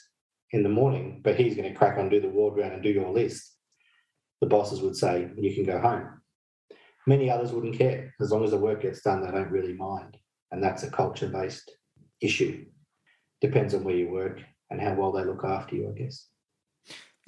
in 0.50 0.62
the 0.62 0.68
morning, 0.68 1.22
but 1.24 1.36
he's 1.36 1.56
going 1.56 1.72
to 1.72 1.78
crack 1.78 1.96
on, 1.96 2.10
do 2.10 2.20
the 2.20 2.28
ward 2.28 2.58
round, 2.58 2.74
and 2.74 2.82
do 2.82 2.90
your 2.90 3.10
list. 3.10 3.56
The 4.42 4.48
bosses 4.48 4.82
would 4.82 4.96
say, 4.96 5.30
You 5.38 5.54
can 5.54 5.64
go 5.64 5.80
home. 5.80 6.20
Many 7.06 7.30
others 7.30 7.52
wouldn't 7.52 7.78
care. 7.78 8.12
As 8.20 8.32
long 8.32 8.44
as 8.44 8.50
the 8.50 8.58
work 8.58 8.82
gets 8.82 9.00
done, 9.00 9.24
they 9.24 9.30
don't 9.30 9.50
really 9.50 9.72
mind. 9.72 10.18
And 10.50 10.62
that's 10.62 10.82
a 10.82 10.90
culture 10.90 11.28
based 11.28 11.70
issue. 12.20 12.66
Depends 13.40 13.72
on 13.72 13.82
where 13.82 13.96
you 13.96 14.10
work 14.10 14.42
and 14.68 14.78
how 14.78 14.92
well 14.92 15.12
they 15.12 15.24
look 15.24 15.42
after 15.42 15.74
you, 15.74 15.88
I 15.88 15.98
guess. 15.98 16.26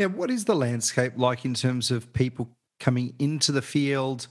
Yeah, 0.02 0.08
what 0.08 0.32
is 0.32 0.46
the 0.46 0.56
landscape 0.56 1.12
like 1.16 1.44
in 1.44 1.54
terms 1.54 1.92
of 1.92 2.12
people 2.12 2.50
coming 2.80 3.14
into 3.20 3.52
the 3.52 3.62
field? 3.62 4.26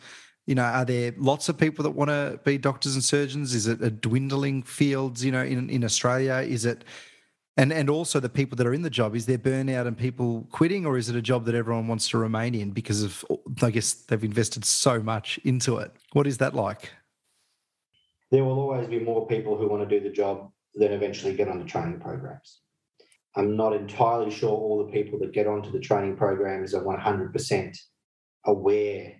you 0.45 0.55
know, 0.55 0.63
are 0.63 0.83
there 0.83 1.13
lots 1.17 1.47
of 1.47 1.57
people 1.57 1.83
that 1.83 1.91
want 1.91 2.09
to 2.09 2.37
be 2.43 2.57
doctors 2.57 2.95
and 2.95 3.03
surgeons? 3.03 3.55
Is 3.55 3.67
it 3.67 3.81
a 3.81 3.89
dwindling 3.89 4.63
field? 4.63 5.21
you 5.21 5.31
know, 5.31 5.43
in, 5.43 5.69
in 5.69 5.85
Australia? 5.85 6.45
Is 6.45 6.65
it, 6.65 6.83
and, 7.55 7.71
and 7.71 7.89
also 7.89 8.19
the 8.19 8.27
people 8.27 8.57
that 8.57 8.67
are 8.67 8.73
in 8.73 8.81
the 8.81 8.89
job, 8.89 9.15
is 9.15 9.27
there 9.27 9.37
burnout 9.37 9.87
and 9.87 9.97
people 9.97 10.45
quitting, 10.51 10.85
or 10.85 10.97
is 10.97 11.07
it 11.07 11.15
a 11.15 11.21
job 11.21 11.45
that 11.45 11.55
everyone 11.55 11.87
wants 11.87 12.09
to 12.09 12.17
remain 12.17 12.53
in 12.53 12.71
because 12.71 13.01
of, 13.01 13.23
I 13.61 13.71
guess, 13.71 13.93
they've 13.93 14.25
invested 14.25 14.65
so 14.65 15.01
much 15.01 15.39
into 15.45 15.77
it? 15.77 15.93
What 16.11 16.27
is 16.27 16.39
that 16.39 16.53
like? 16.53 16.91
There 18.29 18.43
will 18.43 18.59
always 18.59 18.89
be 18.89 18.99
more 18.99 19.25
people 19.25 19.55
who 19.55 19.69
want 19.69 19.87
to 19.87 19.99
do 19.99 20.03
the 20.03 20.13
job 20.13 20.51
than 20.75 20.91
eventually 20.91 21.33
get 21.33 21.47
on 21.47 21.59
the 21.59 21.65
training 21.65 22.01
programs. 22.01 22.59
I'm 23.35 23.55
not 23.55 23.73
entirely 23.73 24.29
sure 24.29 24.49
all 24.49 24.85
the 24.85 24.91
people 24.91 25.19
that 25.19 25.31
get 25.31 25.47
onto 25.47 25.71
the 25.71 25.79
training 25.79 26.17
programs 26.17 26.73
are 26.73 26.83
100% 26.83 27.77
aware 28.45 29.13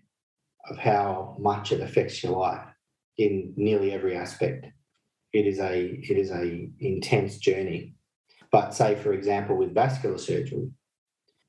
of 0.70 0.78
how 0.78 1.38
much 1.40 1.72
it 1.72 1.80
affects 1.80 2.22
your 2.24 2.38
life 2.38 2.68
in 3.18 3.54
nearly 3.56 3.94
every 3.94 4.16
aspect. 4.16 4.68
It 5.34 5.48
is 5.48 5.60
a 5.60 5.80
it 5.80 6.18
is 6.18 6.30
a 6.30 6.70
intense 6.80 7.38
journey. 7.38 7.96
But 8.52 8.74
say, 8.74 8.96
for 8.96 9.14
example, 9.14 9.56
with 9.56 9.74
vascular 9.74 10.18
surgery, 10.18 10.70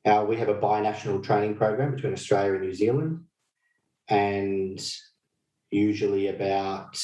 uh, 0.04 0.24
we 0.28 0.36
have 0.36 0.48
a 0.48 0.54
binational 0.54 1.22
training 1.22 1.56
program 1.56 1.96
between 1.96 2.12
Australia 2.12 2.52
and 2.52 2.62
New 2.62 2.74
Zealand, 2.74 3.24
and 4.08 4.80
usually 5.72 6.28
about 6.28 6.96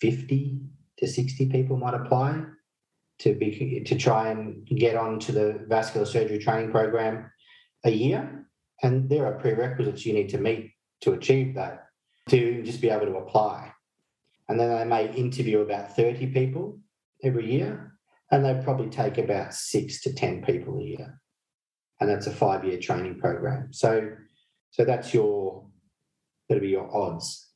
50 0.00 0.60
to 0.98 1.06
60 1.06 1.48
people 1.50 1.76
might 1.76 1.94
apply 1.94 2.44
to 3.24 3.34
be 3.34 3.82
to 3.86 3.96
try 3.96 4.28
and 4.28 4.66
get 4.66 4.96
onto 4.96 5.32
the 5.32 5.64
vascular 5.66 6.04
surgery 6.04 6.38
training 6.38 6.70
program 6.70 7.30
a 7.84 7.90
year. 7.90 8.46
And 8.82 9.08
there 9.08 9.24
are 9.24 9.38
prerequisites 9.38 10.04
you 10.04 10.12
need 10.12 10.28
to 10.28 10.38
meet 10.38 10.72
to 11.00 11.14
achieve 11.14 11.54
that, 11.54 11.86
to 12.28 12.62
just 12.62 12.82
be 12.82 12.90
able 12.90 13.06
to 13.06 13.16
apply. 13.16 13.72
And 14.48 14.60
then 14.60 14.68
they 14.68 14.84
may 14.84 15.10
interview 15.14 15.60
about 15.60 15.96
30 15.96 16.26
people 16.28 16.78
every 17.22 17.50
year, 17.50 17.94
and 18.30 18.44
they 18.44 18.60
probably 18.62 18.90
take 18.90 19.16
about 19.16 19.54
six 19.54 20.02
to 20.02 20.12
10 20.12 20.44
people 20.44 20.78
a 20.78 20.82
year. 20.82 21.18
And 22.00 22.10
that's 22.10 22.26
a 22.26 22.30
five 22.30 22.62
year 22.62 22.78
training 22.78 23.18
program. 23.20 23.72
So, 23.72 24.10
so 24.70 24.84
that's 24.84 25.14
your, 25.14 25.64
that'll 26.48 26.60
be 26.60 26.68
your 26.68 26.94
odds. 26.94 27.48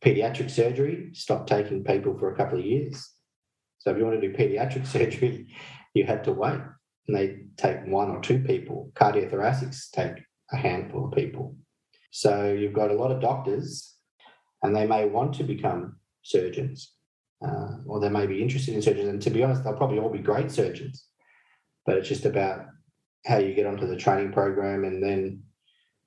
Pediatric 0.00 0.48
surgery, 0.48 1.10
stop 1.12 1.48
taking 1.48 1.82
people 1.82 2.16
for 2.16 2.32
a 2.32 2.36
couple 2.36 2.60
of 2.60 2.64
years. 2.64 3.17
So 3.88 3.92
if 3.92 3.98
you 3.98 4.04
want 4.04 4.20
to 4.20 4.28
do 4.28 4.36
pediatric 4.36 4.86
surgery, 4.92 5.46
you 5.94 6.04
had 6.04 6.22
to 6.24 6.32
wait. 6.32 6.60
And 7.06 7.16
they 7.16 7.38
take 7.56 7.86
one 7.86 8.10
or 8.10 8.20
two 8.20 8.40
people. 8.40 8.92
Cardiothoracics 8.94 9.90
take 9.90 10.22
a 10.52 10.56
handful 10.56 11.06
of 11.06 11.12
people. 11.12 11.56
So 12.10 12.52
you've 12.52 12.74
got 12.74 12.90
a 12.90 12.94
lot 12.94 13.10
of 13.10 13.22
doctors, 13.22 13.94
and 14.62 14.76
they 14.76 14.86
may 14.86 15.06
want 15.06 15.32
to 15.36 15.42
become 15.42 15.96
surgeons, 16.20 16.92
uh, 17.42 17.78
or 17.86 17.98
they 17.98 18.10
may 18.10 18.26
be 18.26 18.42
interested 18.42 18.74
in 18.74 18.82
surgeons. 18.82 19.08
And 19.08 19.22
to 19.22 19.30
be 19.30 19.42
honest, 19.42 19.64
they'll 19.64 19.72
probably 19.72 20.00
all 20.00 20.10
be 20.10 20.18
great 20.18 20.50
surgeons. 20.50 21.06
But 21.86 21.96
it's 21.96 22.08
just 22.08 22.26
about 22.26 22.66
how 23.24 23.38
you 23.38 23.54
get 23.54 23.64
onto 23.64 23.86
the 23.86 23.96
training 23.96 24.32
program 24.32 24.84
and 24.84 25.02
then 25.02 25.44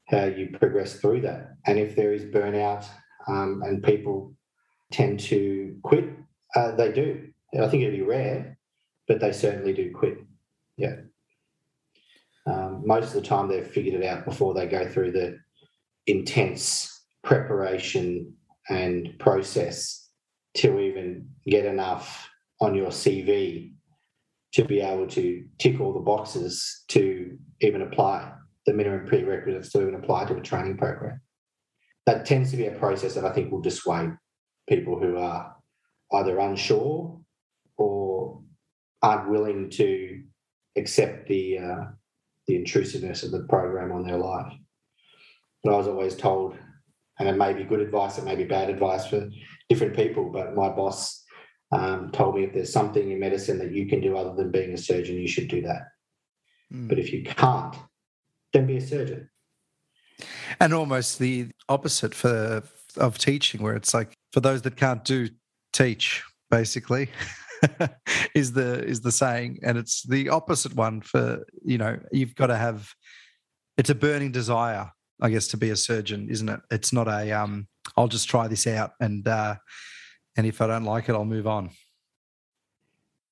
how 0.08 0.26
you 0.26 0.56
progress 0.60 1.00
through 1.00 1.22
that. 1.22 1.56
And 1.66 1.80
if 1.80 1.96
there 1.96 2.14
is 2.14 2.26
burnout 2.26 2.86
um, 3.28 3.64
and 3.66 3.82
people 3.82 4.36
tend 4.92 5.20
to 5.22 5.78
quit, 5.82 6.10
uh, 6.56 6.76
they 6.76 6.92
do. 6.92 7.31
I 7.60 7.68
think 7.68 7.84
it'd 7.84 7.96
be 7.96 8.02
rare, 8.02 8.58
but 9.08 9.20
they 9.20 9.32
certainly 9.32 9.74
do 9.74 9.92
quit. 9.94 10.18
Yeah. 10.78 10.96
Um, 12.48 12.84
most 12.86 13.08
of 13.08 13.14
the 13.14 13.28
time, 13.28 13.48
they've 13.48 13.66
figured 13.66 14.02
it 14.02 14.06
out 14.06 14.26
before 14.26 14.54
they 14.54 14.66
go 14.68 14.88
through 14.88 15.12
the 15.12 15.38
intense 16.08 17.04
preparation 17.24 18.34
and 18.70 19.14
process 19.20 20.10
to 20.56 20.80
even 20.80 21.30
get 21.46 21.66
enough 21.66 22.30
on 22.60 22.76
your 22.76 22.90
CV 22.90 23.74
to 24.54 24.66
be 24.66 24.82
able 24.82 25.08
to 25.08 25.46
tick 25.60 25.80
all 25.80 25.94
the 25.94 26.00
boxes 26.00 26.84
to 26.90 27.38
even 27.62 27.82
apply 27.82 28.32
the 28.66 28.74
minimum 28.74 29.06
prerequisites 29.08 29.72
to 29.72 29.82
even 29.82 29.96
apply 29.96 30.26
to 30.26 30.36
a 30.36 30.42
training 30.42 30.78
program. 30.78 31.22
That 32.06 32.26
tends 32.26 32.52
to 32.52 32.58
be 32.58 32.68
a 32.68 32.72
process 32.72 33.16
that 33.16 33.26
I 33.26 33.32
think 33.32 33.52
will 33.52 33.62
dissuade 33.62 34.12
people 34.68 35.00
who 35.00 35.18
are 35.18 35.56
either 36.14 36.40
unsure 36.40 37.21
aren't 39.02 39.30
willing 39.30 39.70
to 39.72 40.24
accept 40.76 41.28
the 41.28 41.58
uh, 41.60 41.84
the 42.48 42.56
intrusiveness 42.56 43.24
of 43.24 43.32
the 43.32 43.46
program 43.50 43.92
on 43.92 44.06
their 44.06 44.18
life. 44.18 44.52
But 45.64 45.74
I 45.74 45.78
was 45.78 45.88
always 45.88 46.16
told, 46.16 46.58
and 47.20 47.30
it 47.30 47.38
may 47.38 47.54
be 47.54 47.64
good 47.64 47.82
advice, 47.82 48.18
it 48.18 48.26
may 48.26 48.36
be 48.36 48.44
bad 48.44 48.70
advice 48.70 49.06
for 49.06 49.30
different 49.70 49.96
people, 49.96 50.32
but 50.32 50.56
my 50.56 50.70
boss 50.70 51.24
um, 51.72 52.12
told 52.12 52.36
me 52.36 52.44
if 52.44 52.54
there's 52.54 52.74
something 52.74 53.12
in 53.12 53.20
medicine 53.20 53.60
that 53.60 53.72
you 53.72 53.88
can 53.88 54.02
do 54.02 54.18
other 54.18 54.34
than 54.36 54.52
being 54.52 54.74
a 54.74 54.78
surgeon, 54.78 55.18
you 55.18 55.28
should 55.28 55.48
do 55.48 55.62
that. 55.62 55.84
Mm. 56.74 56.90
But 56.90 57.00
if 57.00 57.14
you 57.14 57.24
can't, 57.24 57.76
then 58.54 58.66
be 58.66 58.78
a 58.78 58.82
surgeon. 58.82 59.30
And 60.60 60.74
almost 60.74 61.20
the 61.20 61.50
opposite 61.70 62.14
for 62.14 62.64
of 62.98 63.18
teaching, 63.18 63.62
where 63.62 63.76
it's 63.76 63.94
like 63.94 64.14
for 64.34 64.42
those 64.42 64.64
that 64.64 64.76
can't 64.76 65.04
do, 65.06 65.30
teach 65.72 66.24
basically. 66.50 67.10
is 68.36 68.54
the 68.54 68.84
is 68.84 69.02
the 69.02 69.12
saying 69.12 69.60
and 69.64 69.78
it's 69.78 70.04
the 70.04 70.30
opposite 70.30 70.74
one 70.76 71.02
for 71.02 71.46
you 71.64 71.78
know 71.78 72.00
you've 72.12 72.36
got 72.36 72.48
to 72.48 72.56
have 72.56 72.90
it's 73.78 73.90
a 73.90 73.96
burning 73.96 74.32
desire 74.32 74.92
I 75.22 75.30
guess, 75.30 75.48
to 75.50 75.58
be 75.58 75.70
a 75.70 75.76
surgeon, 75.76 76.28
isn't 76.30 76.50
it? 76.50 76.60
It's 76.72 76.92
not 76.92 77.08
a 77.08 77.32
um, 77.32 77.68
I'll 77.96 78.08
just 78.08 78.28
try 78.28 78.48
this 78.48 78.66
out 78.66 78.94
and 79.00 79.28
uh, 79.28 79.56
and 80.36 80.48
if 80.48 80.62
I 80.62 80.68
don't 80.68 80.84
like 80.84 81.10
it, 81.10 81.14
I'll 81.14 81.26
move 81.26 81.48
on. 81.48 81.70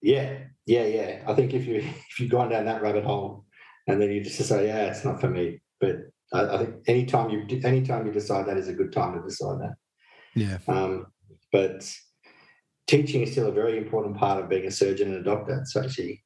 Yeah, 0.02 0.38
yeah, 0.68 0.86
yeah. 0.86 1.24
I 1.28 1.34
think 1.34 1.54
if 1.54 1.66
you 1.66 1.76
if 2.10 2.20
you've 2.20 2.30
gone 2.30 2.50
down 2.50 2.66
that 2.66 2.84
rabbit 2.84 3.04
hole 3.04 3.46
and 3.88 4.00
then 4.00 4.12
you 4.12 4.24
just 4.24 4.38
say, 4.38 4.68
yeah, 4.68 4.86
it's 4.86 5.04
not 5.04 5.20
for 5.20 5.30
me. 5.30 5.62
But 5.82 5.98
I, 6.32 6.46
I 6.46 6.58
think 6.60 6.76
anytime 6.88 7.32
you 7.32 7.48
anytime 7.64 8.06
you 8.06 8.14
decide 8.14 8.46
that 8.46 8.58
is 8.58 8.68
a 8.68 8.74
good 8.74 8.94
time 8.94 9.16
to 9.16 9.28
decide 9.28 9.60
that. 9.62 9.74
Yeah. 10.36 10.58
Um, 10.68 11.08
but 11.52 11.92
teaching 12.90 13.22
is 13.22 13.32
still 13.32 13.48
a 13.48 13.52
very 13.52 13.78
important 13.78 14.18
part 14.18 14.42
of 14.42 14.50
being 14.50 14.66
a 14.66 14.72
surgeon 14.72 15.14
and 15.14 15.18
a 15.18 15.24
doctor. 15.24 15.60
It's 15.60 15.76
actually, 15.76 16.24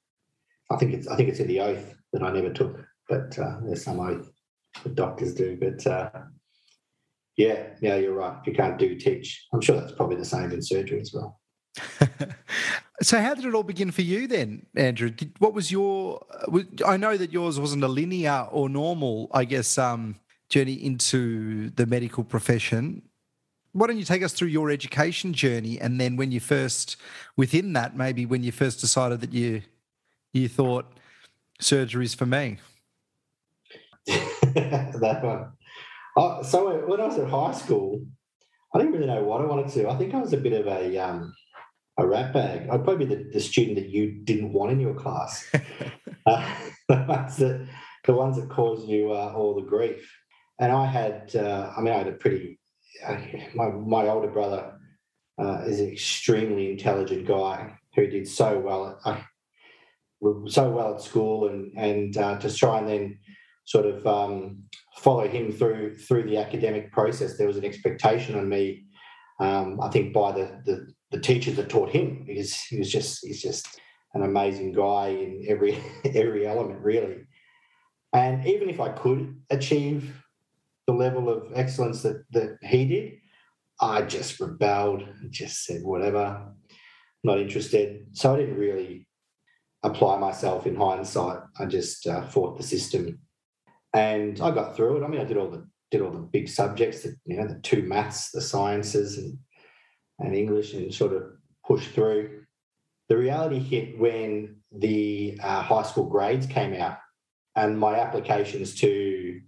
I 0.72 0.78
think 0.78 0.94
it's 0.94 1.08
I 1.08 1.16
think 1.16 1.30
it's 1.30 1.40
in 1.40 1.48
the 1.48 1.60
oath 1.60 1.94
that 2.14 2.24
I 2.24 2.32
never 2.32 2.52
took, 2.52 2.80
but 3.10 3.38
uh, 3.38 3.58
there's 3.64 3.84
some 3.84 4.00
oath 4.00 4.32
the 4.84 4.90
doctors 4.90 5.36
do. 5.36 5.58
But 5.60 5.86
uh, 5.86 6.10
yeah, 7.36 7.68
yeah, 7.82 7.98
you're 7.98 8.14
right. 8.14 8.38
If 8.40 8.48
you 8.48 8.54
can't 8.54 8.80
do 8.80 8.96
teach, 8.96 9.46
I'm 9.54 9.62
sure 9.62 9.80
that's 9.80 9.92
probably 9.92 10.16
the 10.16 10.26
same 10.26 10.52
in 10.52 10.62
surgery 10.62 11.02
as 11.02 11.14
well. 11.14 11.42
so, 13.02 13.20
how 13.20 13.34
did 13.34 13.46
it 13.46 13.54
all 13.54 13.64
begin 13.64 13.92
for 13.92 14.04
you 14.04 14.28
then, 14.28 14.66
Andrew? 14.76 15.10
Did, 15.10 15.34
what 15.40 15.54
was 15.54 15.70
your? 15.70 16.26
I 16.86 16.96
know 16.96 17.18
that 17.18 17.34
yours 17.34 17.60
wasn't 17.60 17.84
a 17.84 17.90
linear 17.90 18.48
or 18.52 18.70
normal, 18.70 19.30
I 19.34 19.44
guess, 19.44 19.78
um, 19.78 20.16
journey 20.50 20.74
into 20.74 21.72
the 21.72 21.86
medical 21.86 22.24
profession. 22.24 23.02
Why 23.74 23.88
don't 23.88 23.98
you 23.98 24.06
take 24.06 24.24
us 24.24 24.34
through 24.34 24.50
your 24.50 24.70
education 24.70 25.34
journey, 25.34 25.80
and 25.82 26.00
then 26.00 26.16
when 26.16 26.32
you 26.32 26.40
first, 26.40 26.96
within 27.36 27.74
that, 27.74 27.98
maybe 27.98 28.26
when 28.26 28.44
you 28.44 28.52
first 28.52 28.80
decided 28.80 29.22
that 29.22 29.34
you, 29.34 29.64
you 30.32 30.48
thought 30.48 30.86
surgery's 31.60 32.14
for 32.14 32.26
me. 32.26 32.60
that 34.08 35.20
one. 35.24 35.52
Uh, 36.16 36.44
so 36.44 36.86
when 36.86 37.02
I 37.02 37.08
was 37.08 37.18
at 37.18 37.30
high 37.30 37.54
school, 37.54 38.06
I 38.74 38.78
didn't 38.78 38.94
really 38.94 39.08
know 39.08 39.24
what 39.24 39.42
I 39.42 39.46
wanted 39.46 39.72
to. 39.74 39.90
I 39.90 39.98
think 39.98 40.14
I 40.14 40.20
was 40.20 40.34
a 40.34 40.38
bit 40.38 40.54
of 40.54 40.68
a 40.68 40.98
um, 40.98 41.34
a 41.98 42.06
rat 42.06 42.34
bag. 42.34 42.70
I'd 42.70 42.84
probably 42.84 43.06
be 43.06 43.16
the, 43.16 43.30
the 43.34 43.40
student 43.40 43.78
that 43.78 43.90
you 43.90 44.12
didn't 44.12 44.54
want 44.54 44.72
in 44.72 44.80
your 44.80 44.94
class. 44.94 45.50
uh, 46.26 46.56
the 46.90 47.06
ones 47.08 47.38
that 47.38 47.68
the 48.06 48.14
ones 48.14 48.36
that 48.36 48.50
caused 48.50 48.88
you 48.88 49.12
uh, 49.12 49.34
all 49.36 49.56
the 49.56 49.68
grief. 49.68 50.12
And 50.60 50.72
I 50.72 50.86
had, 50.86 51.36
uh, 51.36 51.72
I 51.76 51.82
mean, 51.82 51.94
I 51.94 51.98
had 51.98 52.08
a 52.08 52.14
pretty. 52.14 52.60
Uh, 53.06 53.18
my 53.56 53.70
my 53.70 54.08
older 54.08 54.30
brother 54.30 54.74
uh, 55.40 55.64
is 55.66 55.80
an 55.80 55.90
extremely 55.90 56.72
intelligent 56.72 57.28
guy 57.28 57.78
who 57.96 58.08
did 58.08 58.28
so 58.28 58.60
well. 58.60 59.00
At, 59.06 59.24
so 60.48 60.70
well 60.70 60.96
at 60.96 61.02
school, 61.02 61.50
and 61.50 61.72
and 61.78 62.14
to 62.14 62.56
try 62.56 62.80
and 62.80 62.88
then 62.88 63.20
sort 63.66 63.86
of 63.86 64.06
um, 64.06 64.64
follow 64.98 65.28
him 65.28 65.52
through 65.52 65.96
through 65.96 66.24
the 66.24 66.38
academic 66.38 66.92
process. 66.92 67.38
There 67.38 67.48
was 67.48 67.58
an 67.58 67.66
expectation 67.66 68.36
on 68.36 68.50
me, 68.50 68.86
um, 69.40 69.80
I 69.82 69.90
think, 69.90 70.14
by 70.14 70.32
the, 70.32 70.62
the, 70.66 70.88
the 71.12 71.20
teachers 71.20 71.56
that 71.56 71.70
taught 71.70 71.90
him 71.90 72.24
because 72.28 72.56
he 72.56 72.78
was 72.78 72.92
just 72.92 73.26
he's 73.26 73.42
just 73.42 73.80
an 74.14 74.24
amazing 74.24 74.74
guy 74.74 75.08
in 75.08 75.46
every 75.48 75.78
every 76.06 76.48
element, 76.48 76.80
really. 76.82 77.18
And 78.14 78.46
even 78.46 78.70
if 78.70 78.80
I 78.80 78.90
could 78.90 79.42
achieve 79.50 80.23
the 80.88 80.94
level 80.94 81.30
of 81.30 81.52
excellence 81.56 82.02
that 82.04 82.24
that 82.32 82.58
he 82.62 82.86
did, 82.86 83.14
I 83.80 84.02
just 84.02 84.40
rebelled, 84.40 85.04
just 85.30 85.66
said 85.66 85.84
whatever, 85.84 86.54
not 87.24 87.40
interested. 87.40 88.08
So 88.14 88.34
I 88.34 88.40
didn't 88.40 88.58
really 88.58 89.08
apply 89.84 90.18
myself 90.18 90.66
in 90.66 90.76
hindsight. 90.76 91.40
I 91.60 91.66
just 91.66 92.08
uh, 92.08 92.26
fought 92.28 92.58
the 92.58 92.64
system 92.64 93.20
and 93.94 94.42
I 94.42 94.52
got 94.52 94.76
through 94.76 94.98
it. 94.98 95.06
I 95.06 95.08
mean, 95.08 95.22
I 95.22 95.26
did 95.26 95.38
all 95.38 95.50
the 95.50 95.68
did 95.92 96.02
all 96.02 96.12
the 96.12 96.18
big 96.18 96.50
subjects, 96.50 97.06
you 97.26 97.38
know, 97.38 97.48
the 97.48 97.60
two 97.60 97.84
maths, 97.84 98.32
the 98.32 98.42
sciences, 98.42 99.18
and 99.18 99.38
and 100.20 100.36
English, 100.36 100.74
and 100.74 100.94
sort 100.94 101.14
of 101.14 101.24
pushed 101.66 101.90
through. 101.92 102.42
The 103.10 103.18
reality 103.18 103.60
hit 103.60 104.00
when 104.00 104.58
the 104.72 105.38
uh, 105.42 105.62
high 105.62 105.84
school 105.84 106.06
grades 106.06 106.48
came 106.48 106.74
out, 106.74 106.98
and 107.56 107.80
my 107.80 108.00
applications 108.00 108.76
to 108.76 109.40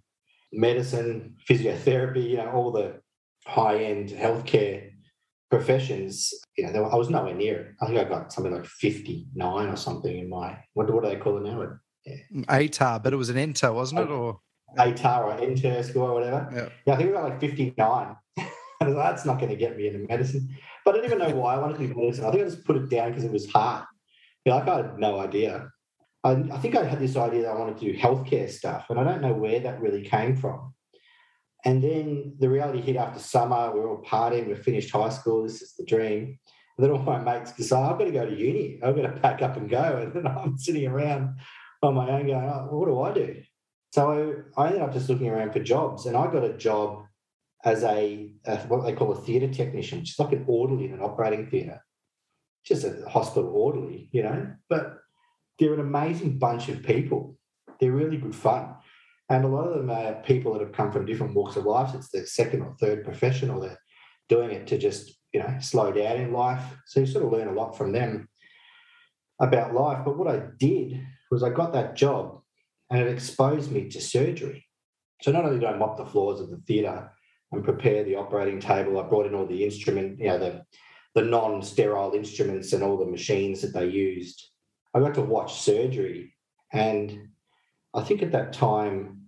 medicine, 0.56 1.36
physiotherapy, 1.50 2.30
you 2.32 2.38
know, 2.38 2.52
all 2.52 2.72
the 2.72 3.02
high 3.46 3.78
end 3.78 4.10
healthcare 4.10 4.90
professions, 5.50 6.34
you 6.58 6.72
know, 6.72 6.86
I 6.86 6.96
was 6.96 7.10
nowhere 7.10 7.36
near 7.36 7.60
it. 7.60 7.68
I 7.82 7.86
think 7.86 8.00
I 8.00 8.04
got 8.06 8.34
something 8.34 8.54
like 8.54 8.66
59 8.66 9.68
or 9.68 9.76
something 9.76 10.18
in 10.18 10.30
my, 10.30 10.58
what, 10.74 10.92
what 10.92 11.04
do 11.04 11.10
they 11.10 11.18
call 11.18 11.38
it 11.38 11.44
now? 11.44 11.78
Mm, 12.34 12.46
ATAR, 12.46 13.02
but 13.04 13.14
it 13.14 13.18
was 13.18 13.30
an 13.30 13.38
ENTER, 13.38 13.72
wasn't 13.72 14.02
it? 14.02 14.10
Or 14.10 14.40
ATAR 14.78 15.24
or 15.26 15.84
score 15.84 16.10
or 16.10 16.14
whatever. 16.14 16.50
Yeah. 16.54 16.70
yeah, 16.86 16.94
I 16.94 16.98
think 16.98 17.10
we 17.10 17.16
got 17.16 17.30
like 17.30 17.40
59. 17.40 17.78
I 18.38 18.88
was 18.88 18.96
like, 18.96 19.10
that's 19.10 19.26
not 19.26 19.40
going 19.40 19.50
to 19.50 19.56
get 19.56 19.78
me 19.78 19.88
into 19.88 20.00
medicine. 20.08 20.50
But 20.84 20.96
I 20.96 20.98
didn't 20.98 21.14
even 21.14 21.28
know 21.28 21.36
why 21.36 21.56
I 21.56 21.58
wanted 21.58 21.78
to 21.78 21.88
do 21.88 21.96
medicine. 21.96 22.26
I 22.26 22.32
think 22.32 22.44
I 22.44 22.46
just 22.46 22.66
put 22.66 22.76
it 22.76 22.90
down 22.90 23.10
because 23.10 23.24
it 23.24 23.32
was 23.32 23.50
hard. 23.50 23.86
Yeah, 24.44 24.56
like 24.56 24.68
I 24.68 24.78
had 24.78 25.00
no 25.00 25.20
idea. 25.20 25.70
I, 26.26 26.32
I 26.32 26.58
think 26.58 26.76
I 26.76 26.84
had 26.84 27.00
this 27.00 27.16
idea 27.16 27.44
that 27.44 27.52
I 27.52 27.60
wanted 27.60 27.78
to 27.78 27.94
do 27.94 27.98
healthcare 27.98 28.50
stuff, 28.50 28.88
and 28.90 29.00
I 29.00 29.04
don't 29.04 29.22
know 29.22 29.34
where 29.34 29.60
that 29.60 29.80
really 29.80 30.02
came 30.02 30.36
from. 30.36 30.74
And 31.64 31.84
then 31.84 32.36
the 32.40 32.50
reality 32.50 32.82
hit 32.82 32.96
after 32.96 33.20
summer. 33.20 33.72
We're 33.74 33.90
all 33.90 34.04
partying. 34.04 34.48
We've 34.48 34.60
finished 34.60 34.92
high 34.92 35.10
school. 35.10 35.44
This 35.44 35.62
is 35.62 35.76
the 35.76 35.86
dream. 35.86 36.40
And 36.78 36.84
then 36.84 36.92
all 36.92 37.00
my 37.00 37.20
mates 37.20 37.54
decide 37.54 37.92
I've 37.92 37.98
got 37.98 38.06
to 38.06 38.12
go 38.12 38.26
to 38.26 38.36
uni. 38.36 38.80
I've 38.84 38.96
got 38.96 39.04
to 39.04 39.20
pack 39.20 39.42
up 39.42 39.56
and 39.58 39.70
go. 39.70 39.98
And 40.04 40.14
then 40.14 40.28
I'm 40.28 40.58
sitting 40.58 40.88
around 40.88 41.38
on 41.82 41.96
my 41.96 42.10
own 42.10 42.28
going, 42.28 42.50
oh, 42.50 42.68
what 42.72 42.88
do 42.88 43.02
I 43.02 43.14
do? 43.14 43.42
So 43.94 44.36
I 44.58 44.68
ended 44.68 44.82
up 44.82 44.94
just 44.94 45.10
looking 45.10 45.30
around 45.30 45.54
for 45.54 45.60
jobs, 45.60 46.06
and 46.06 46.18
I 46.18 46.32
got 46.32 46.44
a 46.44 46.58
job 46.58 47.06
as 47.64 47.84
a, 47.84 48.32
a 48.46 48.58
what 48.68 48.84
they 48.84 48.94
call 48.94 49.12
a 49.12 49.22
theatre 49.22 49.52
technician, 49.52 50.02
is 50.02 50.20
like 50.20 50.34
an 50.34 50.44
orderly 50.48 50.86
in 50.86 50.94
an 50.94 51.02
operating 51.02 51.50
theatre, 51.50 51.82
just 52.66 52.84
a 52.84 53.08
hospital 53.08 53.50
orderly, 53.54 54.10
you 54.12 54.22
know. 54.22 54.54
But 54.70 54.98
they're 55.60 55.74
an 55.74 55.80
amazing 55.80 56.38
bunch 56.38 56.70
of 56.70 56.84
people. 56.84 57.38
They're 57.80 57.92
really 57.92 58.18
good 58.18 58.36
fun. 58.36 58.76
And 59.30 59.44
a 59.44 59.48
lot 59.48 59.68
of 59.68 59.76
them 59.76 59.90
are 59.90 60.22
people 60.22 60.54
that 60.54 60.62
have 60.62 60.74
come 60.74 60.92
from 60.92 61.06
different 61.06 61.36
walks 61.36 61.56
of 61.56 61.66
life. 61.66 61.96
It's 61.96 62.10
their 62.10 62.26
second 62.26 62.62
or 62.62 62.76
third 62.80 63.04
profession, 63.04 63.50
or 63.50 63.60
they're 63.60 63.80
doing 64.30 64.52
it 64.52 64.68
to 64.68 64.78
just, 64.78 65.14
you 65.34 65.40
know, 65.40 65.58
slow 65.60 65.92
down 65.92 66.18
in 66.18 66.32
life. 66.32 66.62
So 66.86 67.00
you 67.00 67.06
sort 67.06 67.26
of 67.26 67.32
learn 67.32 67.48
a 67.48 67.54
lot 67.54 67.78
from 67.78 67.92
them 67.92 68.30
about 69.40 69.74
life. 69.74 70.06
But 70.06 70.18
what 70.18 70.28
I 70.28 70.44
did 70.60 71.02
was 71.32 71.44
I 71.44 71.50
got 71.50 71.74
that 71.74 71.96
job 71.96 72.42
and 72.90 73.02
it 73.02 73.12
exposed 73.12 73.72
me 73.72 73.90
to 73.90 74.02
surgery. 74.02 74.68
So 75.22 75.32
not 75.32 75.46
only 75.46 75.60
did 75.60 75.70
I 75.70 75.78
mop 75.78 75.98
the 75.98 76.06
floors 76.06 76.40
of 76.40 76.50
the 76.50 76.58
theatre 76.58 77.12
and 77.52 77.64
prepare 77.64 78.04
the 78.04 78.16
operating 78.16 78.60
table, 78.60 79.00
I 79.00 79.08
brought 79.08 79.26
in 79.26 79.34
all 79.34 79.48
the 79.48 79.64
instrument, 79.64 80.20
you 80.20 80.28
know, 80.28 80.38
the, 80.38 80.66
the 81.16 81.24
non-sterile 81.24 82.14
instruments 82.14 82.74
and 82.74 82.84
all 82.84 82.98
the 82.98 83.06
machines 83.06 83.62
that 83.62 83.74
they 83.74 83.88
used. 83.88 84.52
I 84.96 85.00
got 85.00 85.14
to 85.16 85.22
watch 85.22 85.62
surgery. 85.62 86.34
And 86.72 87.30
I 87.94 88.02
think 88.02 88.24
at 88.24 88.32
that 88.32 88.54
time, 88.54 89.24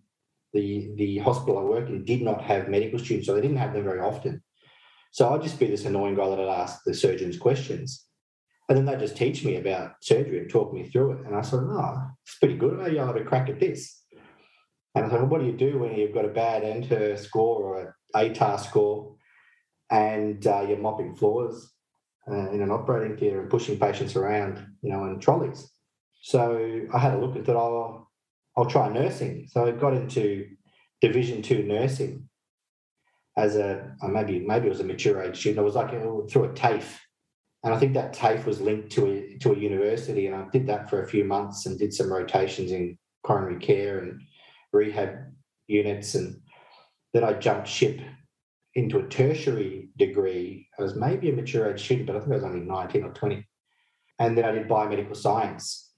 the, 0.54 0.94
the 0.96 1.18
hospital 1.20 1.60
I 1.60 1.64
worked 1.64 1.90
in 1.90 2.06
did 2.06 2.22
not 2.22 2.42
have 2.42 2.70
medical 2.70 3.00
students, 3.00 3.28
so 3.28 3.36
they 3.36 3.42
didn't 3.42 3.58
have 3.58 3.74
them 3.74 3.84
very 3.84 4.00
often. 4.00 4.42
So 5.12 5.30
I'd 5.30 5.44
just 5.44 5.60
be 5.60 5.68
this 5.68 5.86
annoying 5.86 6.16
guy 6.16 6.30
that 6.30 6.40
I'd 6.40 6.62
ask 6.62 6.84
the 6.86 6.94
surgeons 6.94 7.38
questions. 7.38 8.06
And 8.70 8.78
then 8.78 8.86
they'd 8.86 9.00
just 9.00 9.18
teach 9.18 9.44
me 9.44 9.58
about 9.58 9.96
surgery 10.02 10.40
and 10.40 10.50
talk 10.50 10.74
me 10.74 10.84
through 10.84 11.14
it. 11.14 11.26
And 11.26 11.36
I 11.36 11.42
said, 11.42 11.60
oh, 11.62 12.02
it's 12.26 12.38
pretty 12.40 12.58
good. 12.58 12.78
Maybe 12.78 13.00
I'll 13.00 13.08
have 13.08 13.16
a 13.16 13.24
crack 13.24 13.50
at 13.50 13.60
this. 13.60 14.04
And 14.96 15.06
I 15.06 15.10
said, 15.10 15.20
well, 15.20 15.28
what 15.28 15.42
do 15.42 15.48
you 15.48 15.58
do 15.58 15.80
when 15.80 15.96
you've 15.96 16.14
got 16.14 16.26
a 16.26 16.30
bad 16.30 16.64
ENTER 16.64 17.18
score 17.18 17.64
or 17.64 17.82
an 17.82 17.94
ATAR 18.16 18.60
score 18.60 19.16
and 19.90 20.46
uh, 20.48 20.66
you're 20.68 20.78
mopping 20.78 21.16
floors 21.16 21.74
uh, 22.30 22.52
in 22.52 22.62
an 22.62 22.72
operating 22.72 23.18
theatre 23.18 23.42
and 23.42 23.50
pushing 23.50 23.80
patients 23.80 24.16
around, 24.16 24.66
you 24.82 24.92
know, 24.92 25.06
in 25.06 25.20
trolleys? 25.20 25.70
So 26.22 26.82
I 26.94 27.00
had 27.00 27.14
a 27.14 27.20
look 27.20 27.36
and 27.36 27.46
thought, 27.46 27.56
oh, 27.56 28.08
I'll 28.56 28.66
try 28.66 28.90
nursing. 28.90 29.48
So 29.50 29.66
I 29.66 29.72
got 29.72 29.94
into 29.94 30.48
Division 31.02 31.42
Two 31.42 31.64
nursing 31.64 32.28
as 33.38 33.56
a 33.56 33.94
uh, 34.02 34.08
maybe 34.08 34.40
maybe 34.40 34.66
it 34.66 34.70
was 34.70 34.80
a 34.80 34.84
mature 34.84 35.22
age 35.22 35.40
student. 35.40 35.60
I 35.60 35.64
was 35.64 35.76
like 35.76 35.92
through 35.92 36.46
a 36.46 36.54
TAFE 36.54 37.00
and 37.64 37.74
I 37.74 37.80
think 37.80 37.96
that 37.96 38.14
TAFE 38.14 38.46
was 38.46 38.62
linked 38.62 38.92
to 38.92 39.08
a 39.08 39.38
to 39.40 39.52
a 39.52 39.58
university, 39.58 40.28
and 40.28 40.36
I 40.36 40.46
did 40.54 40.68
that 40.68 40.90
for 40.90 41.02
a 41.02 41.08
few 41.08 41.24
months 41.24 41.66
and 41.66 41.78
did 41.78 41.94
some 41.94 42.12
rotations 42.12 42.72
in 42.72 42.98
coronary 43.24 43.60
care 43.60 44.00
and 44.00 44.22
rehab 44.72 45.16
units, 45.68 46.16
and 46.16 46.40
then 47.14 47.24
I 47.24 47.34
jumped 47.34 47.68
ship 47.68 48.00
into 48.76 49.00
a 49.00 49.08
tertiary 49.08 49.87
degree. 49.98 50.68
I 50.78 50.84
was 50.84 50.96
maybe 50.96 51.30
a 51.30 51.34
mature 51.34 51.72
age 51.72 51.84
student, 51.84 52.08
but 52.08 52.16
I 52.16 52.20
think 52.20 52.32
I 52.32 52.36
was 52.36 52.44
only 52.44 52.66
nineteen 52.66 53.04
or 53.04 53.12
twenty, 53.12 53.48
and 54.20 54.38
then 54.38 54.46
I 54.46 54.52
did 54.52 54.68
biomedical 54.68 55.16
science 55.16 55.92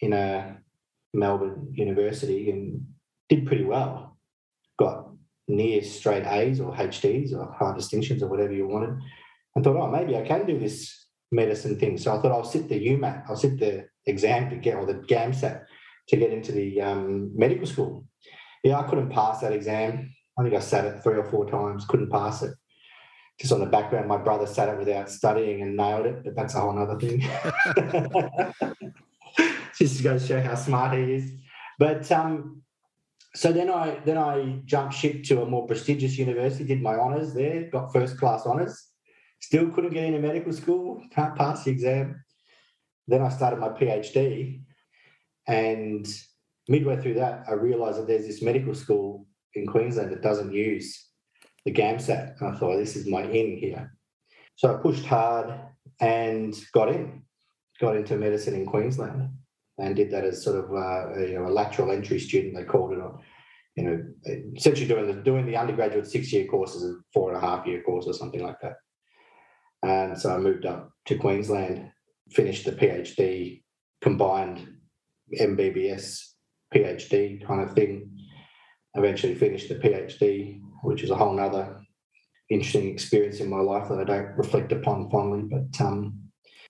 in 0.00 0.12
a 0.12 0.58
Melbourne 1.14 1.72
university 1.72 2.50
and 2.50 2.86
did 3.28 3.46
pretty 3.46 3.64
well. 3.64 4.18
Got 4.78 5.08
near 5.48 5.82
straight 5.82 6.26
A's 6.26 6.60
or 6.60 6.74
HDs 6.74 7.32
or 7.32 7.52
high 7.52 7.74
distinctions 7.74 8.22
or 8.22 8.28
whatever 8.28 8.52
you 8.52 8.66
wanted 8.66 8.98
And 9.54 9.64
thought, 9.64 9.76
oh, 9.76 9.90
maybe 9.90 10.16
I 10.16 10.22
can 10.22 10.46
do 10.46 10.58
this 10.58 11.06
medicine 11.30 11.78
thing. 11.78 11.98
So 11.98 12.16
I 12.16 12.20
thought 12.20 12.32
I'll 12.32 12.44
sit 12.44 12.68
the 12.68 12.86
UMAT, 12.88 13.24
I'll 13.28 13.36
sit 13.36 13.58
the 13.58 13.86
exam 14.06 14.50
to 14.50 14.56
get, 14.56 14.76
or 14.76 14.86
the 14.86 14.94
GAMSAT 14.94 15.64
to 16.08 16.16
get 16.16 16.32
into 16.32 16.52
the 16.52 16.80
um, 16.80 17.32
medical 17.34 17.66
school. 17.66 18.06
Yeah, 18.64 18.78
I 18.78 18.84
couldn't 18.84 19.10
pass 19.10 19.40
that 19.40 19.52
exam. 19.52 20.10
I 20.38 20.42
think 20.42 20.54
I 20.54 20.60
sat 20.60 20.84
it 20.84 21.02
three 21.02 21.16
or 21.16 21.24
four 21.24 21.48
times, 21.48 21.84
couldn't 21.84 22.10
pass 22.10 22.42
it. 22.42 22.54
Just 23.40 23.52
on 23.52 23.60
the 23.60 23.66
background, 23.66 24.08
my 24.08 24.18
brother 24.18 24.46
sat 24.46 24.68
it 24.68 24.78
without 24.78 25.10
studying 25.10 25.62
and 25.62 25.76
nailed 25.76 26.06
it, 26.06 26.24
but 26.24 26.36
that's 26.36 26.54
a 26.54 26.60
whole 26.60 26.78
other 26.78 26.98
thing. 26.98 27.20
Just 29.76 30.02
to 30.02 30.18
show 30.20 30.40
how 30.40 30.54
smart 30.54 30.96
he 30.96 31.14
is. 31.14 31.32
But 31.78 32.10
um, 32.12 32.62
so 33.34 33.52
then 33.52 33.70
I 33.70 34.00
then 34.04 34.18
I 34.18 34.60
jumped 34.64 34.94
ship 34.94 35.24
to 35.24 35.42
a 35.42 35.46
more 35.46 35.66
prestigious 35.66 36.18
university, 36.18 36.64
did 36.64 36.82
my 36.82 36.94
honours 36.94 37.32
there, 37.34 37.68
got 37.70 37.92
first 37.92 38.18
class 38.18 38.46
honours 38.46 38.92
Still 39.42 39.70
couldn't 39.70 39.92
get 39.92 40.04
into 40.04 40.20
medical 40.20 40.52
school, 40.52 41.02
can't 41.10 41.34
pass 41.34 41.64
the 41.64 41.72
exam. 41.72 42.24
Then 43.08 43.22
I 43.22 43.28
started 43.28 43.58
my 43.58 43.70
PhD. 43.70 44.62
And 45.48 46.06
midway 46.68 46.96
through 47.00 47.14
that, 47.14 47.44
I 47.48 47.54
realized 47.54 47.98
that 47.98 48.06
there's 48.06 48.26
this 48.26 48.40
medical 48.40 48.72
school 48.72 49.26
in 49.54 49.66
Queensland 49.66 50.12
that 50.12 50.22
doesn't 50.22 50.52
use 50.52 51.08
the 51.64 51.72
GAMSAT. 51.72 52.40
And 52.40 52.54
I 52.54 52.58
thought, 52.58 52.76
this 52.76 52.96
is 52.96 53.06
my 53.06 53.22
in 53.22 53.56
here. 53.58 53.96
So 54.56 54.74
I 54.74 54.80
pushed 54.80 55.06
hard 55.06 55.58
and 56.00 56.54
got 56.72 56.88
in, 56.88 57.22
got 57.80 57.96
into 57.96 58.16
medicine 58.16 58.54
in 58.54 58.66
Queensland 58.66 59.30
and 59.78 59.96
did 59.96 60.10
that 60.10 60.24
as 60.24 60.44
sort 60.44 60.64
of 60.64 60.70
uh, 60.70 61.20
a, 61.20 61.28
you 61.28 61.34
know, 61.34 61.46
a 61.46 61.50
lateral 61.50 61.90
entry 61.90 62.18
student, 62.18 62.54
they 62.54 62.64
called 62.64 62.92
it. 62.92 62.98
Or, 62.98 63.18
you 63.76 63.84
know, 63.84 64.04
essentially 64.56 64.86
doing 64.86 65.06
the 65.06 65.22
doing 65.22 65.46
the 65.46 65.56
undergraduate 65.56 66.06
six 66.06 66.32
year 66.32 66.46
courses, 66.46 66.84
a 66.84 66.94
four 67.12 67.32
and 67.32 67.42
a 67.42 67.46
half 67.46 67.66
year 67.66 67.82
course 67.82 68.06
or 68.06 68.12
something 68.12 68.42
like 68.42 68.60
that. 68.60 68.74
And 69.82 70.18
so 70.18 70.34
I 70.34 70.38
moved 70.38 70.66
up 70.66 70.90
to 71.06 71.16
Queensland, 71.16 71.90
finished 72.30 72.66
the 72.66 72.72
PhD, 72.72 73.62
combined 74.02 74.76
MBBS 75.40 76.20
PhD 76.74 77.46
kind 77.46 77.62
of 77.62 77.74
thing. 77.74 78.10
Eventually 78.94 79.34
finished 79.34 79.70
the 79.70 79.76
PhD, 79.76 80.60
which 80.82 81.02
is 81.02 81.10
a 81.10 81.16
whole 81.16 81.34
nother 81.34 81.80
interesting 82.50 82.88
experience 82.88 83.40
in 83.40 83.48
my 83.48 83.60
life 83.60 83.88
that 83.88 83.98
I 84.00 84.04
don't 84.04 84.36
reflect 84.36 84.72
upon 84.72 85.10
fondly. 85.10 85.42
But 85.42 85.84
um, 85.84 86.18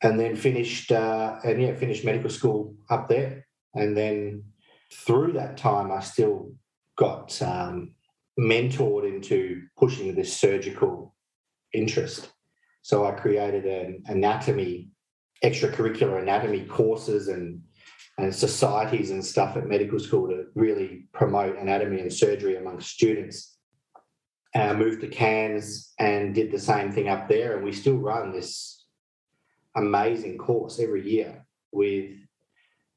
and 0.02 0.18
then 0.18 0.36
finished 0.36 0.92
uh, 0.92 1.36
and 1.44 1.60
yeah, 1.60 1.74
finished 1.74 2.04
medical 2.04 2.30
school 2.30 2.74
up 2.90 3.08
there. 3.08 3.46
And 3.74 3.96
then 3.96 4.44
through 4.92 5.32
that 5.32 5.56
time, 5.56 5.90
I 5.90 6.00
still 6.00 6.52
got 6.96 7.40
um, 7.40 7.94
mentored 8.38 9.08
into 9.08 9.62
pushing 9.78 10.14
this 10.14 10.36
surgical 10.36 11.14
interest. 11.72 12.30
So 12.82 13.06
I 13.06 13.12
created 13.12 13.64
an 13.64 14.02
anatomy, 14.06 14.90
extracurricular 15.44 16.20
anatomy 16.20 16.64
courses 16.64 17.28
and 17.28 17.62
and 18.18 18.34
societies 18.34 19.10
and 19.10 19.24
stuff 19.24 19.56
at 19.56 19.66
medical 19.66 19.98
school 19.98 20.28
to 20.28 20.44
really 20.54 21.06
promote 21.14 21.56
anatomy 21.56 22.00
and 22.00 22.12
surgery 22.12 22.56
amongst 22.56 22.90
students. 22.90 23.51
I 24.54 24.72
moved 24.74 25.00
to 25.00 25.08
Cairns 25.08 25.92
and 25.98 26.34
did 26.34 26.50
the 26.50 26.58
same 26.58 26.92
thing 26.92 27.08
up 27.08 27.28
there. 27.28 27.56
And 27.56 27.64
we 27.64 27.72
still 27.72 27.96
run 27.96 28.32
this 28.32 28.84
amazing 29.76 30.38
course 30.38 30.78
every 30.78 31.08
year 31.08 31.44
with 31.72 32.10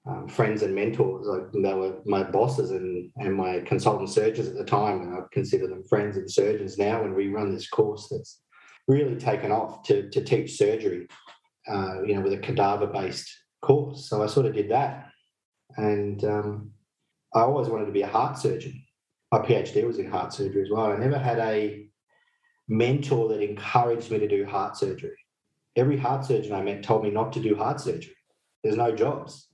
um, 0.05 0.27
friends 0.27 0.61
and 0.63 0.75
mentors. 0.75 1.27
Like 1.27 1.51
they 1.53 1.73
were 1.73 1.97
my 2.05 2.23
bosses 2.23 2.71
and, 2.71 3.09
and 3.17 3.33
my 3.33 3.61
consultant 3.61 4.09
surgeons 4.09 4.49
at 4.49 4.55
the 4.55 4.65
time. 4.65 5.01
And 5.01 5.15
I 5.15 5.21
consider 5.31 5.67
them 5.67 5.83
friends 5.83 6.17
and 6.17 6.29
surgeons 6.29 6.77
now. 6.77 7.03
And 7.03 7.15
we 7.15 7.29
run 7.29 7.53
this 7.53 7.69
course 7.69 8.09
that's 8.09 8.41
really 8.87 9.15
taken 9.15 9.51
off 9.51 9.83
to, 9.83 10.09
to 10.09 10.23
teach 10.23 10.57
surgery, 10.57 11.07
uh, 11.67 12.03
you 12.03 12.15
know, 12.15 12.21
with 12.21 12.33
a 12.33 12.37
cadaver 12.37 12.87
based 12.87 13.29
course. 13.61 14.09
So 14.09 14.21
I 14.21 14.27
sort 14.27 14.45
of 14.45 14.53
did 14.53 14.69
that. 14.71 15.09
And 15.77 16.23
um, 16.25 16.71
I 17.33 17.41
always 17.41 17.67
wanted 17.67 17.85
to 17.85 17.91
be 17.91 18.03
a 18.03 18.07
heart 18.07 18.37
surgeon. 18.37 18.84
My 19.36 19.41
PhD 19.41 19.86
was 19.86 19.99
in 19.99 20.09
heart 20.09 20.31
surgery 20.31 20.61
as 20.61 20.69
well. 20.71 20.86
I 20.86 20.95
never 20.95 21.19
had 21.19 21.39
a 21.39 21.89
mentor 22.69 23.27
that 23.27 23.41
encouraged 23.41 24.09
me 24.09 24.17
to 24.17 24.29
do 24.29 24.45
heart 24.45 24.77
surgery. 24.77 25.17
Every 25.75 25.97
heart 25.97 26.23
surgeon 26.23 26.53
I 26.53 26.61
met 26.61 26.83
told 26.83 27.03
me 27.03 27.09
not 27.09 27.33
to 27.33 27.41
do 27.41 27.53
heart 27.53 27.81
surgery. 27.81 28.15
There's 28.63 28.77
no 28.77 28.95
jobs. 28.95 29.49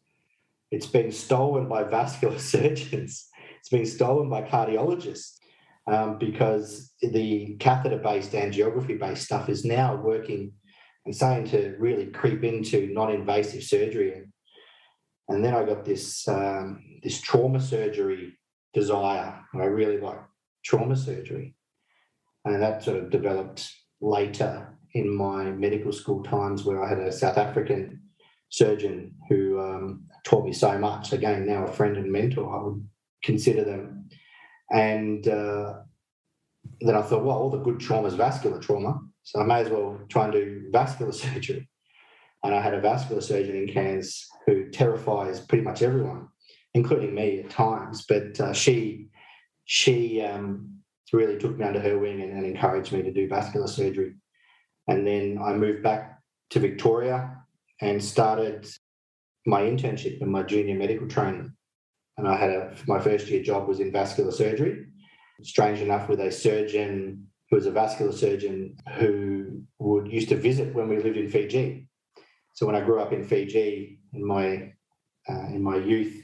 It's 0.70 0.86
been 0.86 1.12
stolen 1.12 1.68
by 1.68 1.84
vascular 1.84 2.38
surgeons. 2.54 3.28
It's 3.60 3.70
been 3.70 3.88
stolen 3.88 4.30
by 4.30 4.44
cardiologists 4.44 5.38
um, 5.92 6.20
because 6.20 6.94
the 7.02 7.56
catheter 7.60 7.98
based 7.98 8.34
angiography 8.34 9.00
based 9.00 9.24
stuff 9.24 9.50
is 9.50 9.66
now 9.66 9.96
working 9.96 10.54
and 11.08 11.16
starting 11.16 11.48
to 11.48 11.76
really 11.80 12.06
creep 12.06 12.44
into 12.44 12.94
non 12.94 13.10
invasive 13.10 13.64
surgery. 13.64 14.26
And 15.28 15.44
then 15.44 15.56
I 15.56 15.64
got 15.64 15.86
this, 15.86 16.28
um, 16.28 16.84
this 17.02 17.20
trauma 17.20 17.60
surgery 17.60 18.38
desire. 18.74 19.40
I 19.54 19.64
really 19.66 20.00
like 20.00 20.20
trauma 20.64 20.96
surgery. 20.96 21.56
And 22.46 22.62
that 22.62 22.84
sort 22.84 22.98
of 22.98 23.10
developed 23.10 23.72
later 24.02 24.78
in 24.94 25.16
my 25.16 25.46
medical 25.46 25.92
school 25.92 26.24
times 26.24 26.64
where 26.64 26.84
I 26.84 26.90
had 26.90 27.00
a 27.00 27.12
South 27.12 27.38
African 27.38 28.02
surgeon 28.50 29.16
who 29.30 29.60
um, 29.60 30.04
taught 30.26 30.46
me 30.46 30.54
so 30.54 30.78
much. 30.78 31.14
Again, 31.14 31.46
now 31.46 31.66
a 31.66 31.72
friend 31.72 31.98
and 31.98 32.12
mentor, 32.12 32.54
I 32.54 32.64
would 32.64 32.86
consider 33.24 33.64
them. 33.64 34.10
And 34.72 35.28
uh, 35.28 35.74
then 36.82 36.96
I 36.96 37.02
thought, 37.02 37.24
well, 37.24 37.38
all 37.38 37.50
the 37.50 37.60
good 37.60 37.80
trauma 37.80 38.08
is 38.08 38.16
vascular 38.16 38.60
trauma. 38.60 39.00
So 39.24 39.40
I 39.40 39.46
may 39.46 39.62
as 39.62 39.70
well 39.70 40.00
try 40.10 40.26
and 40.26 40.34
do 40.34 40.64
vascular 40.72 41.12
surgery. 41.12 41.70
And 42.44 42.56
I 42.56 42.62
had 42.62 42.74
a 42.74 42.82
vascular 42.82 43.22
surgeon 43.22 43.56
in 43.56 43.68
Cairns 43.68 44.28
who 44.48 44.70
terrifies 44.72 45.40
pretty 45.40 45.64
much 45.64 45.84
everyone, 45.84 46.28
including 46.74 47.14
me 47.14 47.42
at 47.42 47.50
times. 47.50 48.06
But 48.08 48.40
uh, 48.40 48.54
she 48.54 49.08
she 49.66 50.22
um, 50.22 50.82
really 51.14 51.38
took 51.38 51.58
me 51.58 51.66
under 51.66 51.80
her 51.80 52.00
wing 52.00 52.22
and, 52.22 52.32
and, 52.32 52.46
encouraged 52.46 52.92
me 52.92 53.02
to 53.04 53.12
do 53.12 53.28
vascular 53.28 53.68
surgery. 53.68 54.14
And 54.88 55.06
then 55.06 55.40
I 55.42 55.54
moved 55.54 55.84
back 55.84 56.20
to 56.52 56.60
Victoria 56.60 57.38
and 57.80 58.04
started 58.04 58.68
my 59.46 59.62
internship 59.62 60.22
and 60.22 60.32
my 60.32 60.44
junior 60.44 60.76
medical 60.76 61.08
training. 61.08 61.54
And 62.18 62.28
I 62.28 62.36
had 62.36 62.50
a 62.50 62.76
my 62.88 63.00
first 63.00 63.28
year 63.28 63.44
job 63.44 63.68
was 63.68 63.80
in 63.80 63.92
vascular 63.92 64.32
surgery. 64.32 64.86
Strange 65.44 65.80
enough, 65.80 66.08
with 66.08 66.20
a 66.20 66.32
surgeon 66.32 67.28
who 67.50 67.56
was 67.56 67.66
a 67.66 67.72
vascular 67.72 68.12
surgeon 68.12 68.78
who 68.98 69.64
would 69.80 70.12
used 70.12 70.30
to 70.30 70.36
visit 70.36 70.74
when 70.76 70.88
we 70.88 71.02
lived 71.02 71.18
in 71.18 71.30
Fiji. 71.30 71.88
So 72.54 72.66
when 72.66 72.76
I 72.76 72.82
grew 72.82 73.00
up 73.00 73.12
in 73.12 73.24
Fiji 73.24 74.00
in 74.14 74.26
my 74.26 74.74
uh, 75.28 75.48
in 75.48 75.64
my 75.64 75.78
youth, 75.78 76.21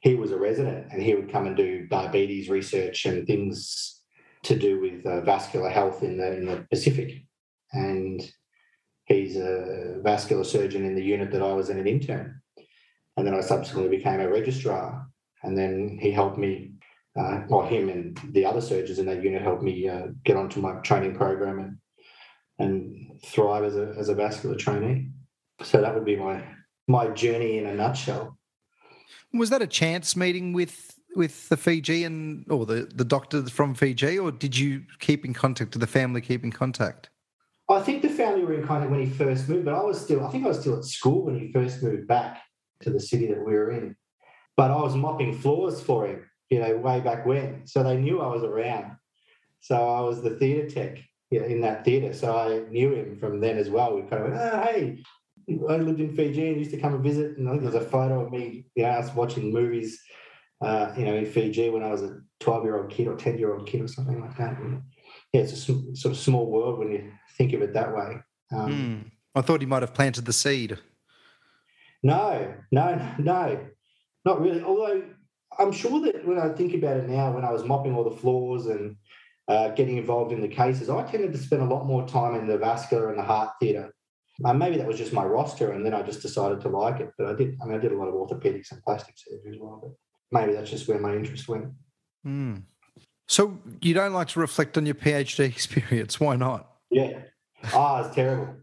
he 0.00 0.14
was 0.14 0.30
a 0.30 0.38
resident 0.38 0.92
and 0.92 1.02
he 1.02 1.14
would 1.14 1.32
come 1.32 1.46
and 1.46 1.56
do 1.56 1.86
diabetes 1.86 2.48
research 2.48 3.06
and 3.06 3.26
things 3.26 4.02
to 4.44 4.56
do 4.56 4.80
with 4.80 5.04
uh, 5.06 5.20
vascular 5.22 5.68
health 5.68 6.02
in 6.02 6.18
the 6.18 6.36
in 6.36 6.46
the 6.46 6.66
Pacific. 6.70 7.24
And 7.72 8.22
he's 9.04 9.36
a 9.36 10.00
vascular 10.02 10.44
surgeon 10.44 10.84
in 10.84 10.94
the 10.94 11.02
unit 11.02 11.30
that 11.32 11.42
I 11.42 11.52
was 11.52 11.70
in 11.70 11.78
an 11.78 11.86
intern. 11.86 12.40
And 13.16 13.26
then 13.26 13.34
I 13.34 13.40
subsequently 13.40 13.96
became 13.96 14.20
a 14.20 14.28
registrar. 14.28 15.06
And 15.42 15.56
then 15.56 15.98
he 16.00 16.10
helped 16.10 16.38
me, 16.38 16.72
uh, 17.18 17.42
well, 17.48 17.66
him 17.66 17.88
and 17.88 18.18
the 18.32 18.44
other 18.44 18.60
surgeons 18.60 18.98
in 18.98 19.06
that 19.06 19.22
unit 19.22 19.42
helped 19.42 19.62
me 19.62 19.88
uh, 19.88 20.08
get 20.24 20.36
onto 20.36 20.60
my 20.60 20.74
training 20.80 21.14
program 21.14 21.58
and 21.58 21.78
and 22.58 23.20
thrive 23.24 23.64
as 23.64 23.76
a 23.76 23.94
as 23.98 24.08
a 24.08 24.14
vascular 24.14 24.56
trainee. 24.56 25.10
So 25.62 25.80
that 25.80 25.94
would 25.94 26.04
be 26.04 26.16
my 26.16 26.42
my 26.88 27.08
journey 27.08 27.58
in 27.58 27.66
a 27.66 27.74
nutshell. 27.74 28.38
Was 29.36 29.50
that 29.50 29.62
a 29.62 29.66
chance 29.66 30.16
meeting 30.16 30.52
with 30.52 30.98
with 31.14 31.48
the 31.48 31.56
Fijian 31.56 32.44
or 32.48 32.66
the 32.66 32.88
the 32.94 33.04
doctor 33.04 33.42
from 33.46 33.74
Fiji, 33.74 34.18
or 34.18 34.30
did 34.30 34.56
you 34.56 34.84
keep 34.98 35.24
in 35.24 35.34
contact? 35.34 35.72
Did 35.72 35.80
the 35.80 35.86
family 35.86 36.20
keep 36.20 36.44
in 36.44 36.52
contact? 36.52 37.10
I 37.68 37.80
think 37.80 38.02
the 38.02 38.08
family 38.08 38.44
were 38.44 38.54
in 38.54 38.66
contact 38.66 38.90
when 38.90 39.00
he 39.00 39.10
first 39.10 39.48
moved, 39.48 39.64
but 39.64 39.74
I 39.74 39.82
was 39.82 40.00
still 40.00 40.24
I 40.24 40.30
think 40.30 40.44
I 40.44 40.48
was 40.48 40.60
still 40.60 40.78
at 40.78 40.84
school 40.84 41.24
when 41.24 41.38
he 41.38 41.52
first 41.52 41.82
moved 41.82 42.06
back 42.06 42.42
to 42.80 42.90
the 42.90 43.00
city 43.00 43.26
that 43.28 43.44
we 43.44 43.54
were 43.54 43.72
in. 43.72 43.96
But 44.56 44.70
I 44.70 44.76
was 44.76 44.94
mopping 44.94 45.36
floors 45.36 45.80
for 45.80 46.06
him, 46.06 46.24
you 46.50 46.60
know, 46.60 46.76
way 46.76 47.00
back 47.00 47.26
when. 47.26 47.66
So 47.66 47.82
they 47.82 47.96
knew 47.96 48.20
I 48.20 48.28
was 48.28 48.42
around. 48.42 48.96
So 49.60 49.76
I 49.76 50.00
was 50.00 50.22
the 50.22 50.30
theatre 50.30 50.68
tech 50.70 50.98
in 51.30 51.60
that 51.62 51.84
theatre. 51.84 52.14
So 52.14 52.36
I 52.36 52.70
knew 52.70 52.94
him 52.94 53.18
from 53.18 53.40
then 53.40 53.58
as 53.58 53.68
well. 53.68 53.96
We 53.96 54.02
kind 54.02 54.24
of 54.24 54.30
went, 54.30 54.40
oh, 54.40 54.62
hey, 54.62 55.02
I 55.48 55.76
lived 55.76 56.00
in 56.00 56.14
Fiji 56.14 56.48
and 56.48 56.58
used 56.58 56.72
to 56.72 56.80
come 56.80 56.94
and 56.94 57.02
visit. 57.02 57.36
And 57.38 57.48
I 57.48 57.52
think 57.52 57.62
there's 57.62 57.74
a 57.74 57.80
photo 57.80 58.24
of 58.24 58.32
me, 58.32 58.66
you 58.74 58.82
know, 58.82 58.90
us 58.90 59.14
watching 59.14 59.52
movies, 59.52 60.00
uh, 60.60 60.92
you 60.96 61.04
know, 61.04 61.14
in 61.14 61.26
Fiji 61.26 61.70
when 61.70 61.84
I 61.84 61.90
was 61.90 62.02
a 62.02 62.20
12 62.40 62.64
year 62.64 62.76
old 62.76 62.90
kid 62.90 63.06
or 63.06 63.16
10 63.16 63.38
year 63.38 63.54
old 63.54 63.66
kid 63.66 63.82
or 63.82 63.88
something 63.88 64.20
like 64.20 64.36
that. 64.38 64.58
And 64.58 64.82
yeah, 65.32 65.42
it's 65.42 65.52
a 65.52 65.56
sm- 65.56 65.94
sort 65.94 66.14
of 66.14 66.18
small 66.18 66.50
world 66.50 66.78
when 66.78 66.90
you 66.90 67.12
think 67.36 67.52
of 67.52 67.62
it 67.62 67.74
that 67.74 67.94
way. 67.94 68.16
Um, 68.52 68.72
mm. 68.72 69.10
I 69.34 69.42
thought 69.42 69.60
he 69.60 69.66
might 69.66 69.82
have 69.82 69.94
planted 69.94 70.24
the 70.24 70.32
seed. 70.32 70.78
No, 72.02 72.54
no, 72.72 73.14
no, 73.18 73.66
not 74.24 74.40
really. 74.40 74.62
Although 74.62 75.02
I'm 75.58 75.72
sure 75.72 76.00
that 76.00 76.26
when 76.26 76.38
I 76.38 76.48
think 76.50 76.74
about 76.74 76.98
it 76.98 77.08
now, 77.08 77.32
when 77.32 77.44
I 77.44 77.52
was 77.52 77.64
mopping 77.64 77.94
all 77.94 78.04
the 78.04 78.16
floors 78.16 78.66
and 78.66 78.96
uh, 79.48 79.68
getting 79.70 79.96
involved 79.96 80.32
in 80.32 80.40
the 80.40 80.48
cases, 80.48 80.88
I 80.88 81.02
tended 81.04 81.32
to 81.32 81.38
spend 81.38 81.62
a 81.62 81.66
lot 81.66 81.86
more 81.86 82.06
time 82.06 82.34
in 82.34 82.46
the 82.46 82.58
vascular 82.58 83.10
and 83.10 83.18
the 83.18 83.22
heart 83.22 83.50
theatre 83.60 83.92
uh, 84.44 84.52
maybe 84.52 84.76
that 84.76 84.86
was 84.86 84.98
just 84.98 85.12
my 85.12 85.24
roster, 85.24 85.72
and 85.72 85.84
then 85.84 85.94
I 85.94 86.02
just 86.02 86.22
decided 86.22 86.60
to 86.62 86.68
like 86.68 87.00
it. 87.00 87.10
But 87.16 87.28
I 87.28 87.34
did. 87.34 87.56
I 87.62 87.66
mean, 87.66 87.78
I 87.78 87.80
did 87.80 87.92
a 87.92 87.96
lot 87.96 88.08
of 88.08 88.14
orthopedics 88.14 88.70
and 88.72 88.82
plastic 88.82 89.14
surgery 89.16 89.54
as 89.54 89.60
well. 89.60 89.80
But 89.82 90.40
maybe 90.40 90.52
that's 90.52 90.70
just 90.70 90.88
where 90.88 90.98
my 90.98 91.14
interest 91.14 91.48
went. 91.48 91.72
Mm. 92.26 92.62
So 93.28 93.58
you 93.80 93.94
don't 93.94 94.12
like 94.12 94.28
to 94.28 94.40
reflect 94.40 94.76
on 94.76 94.86
your 94.86 94.94
PhD 94.94 95.40
experience? 95.46 96.20
Why 96.20 96.36
not? 96.36 96.70
Yeah. 96.90 97.22
Ah, 97.72 97.98
oh, 98.02 98.06
it's 98.06 98.14
terrible. 98.14 98.56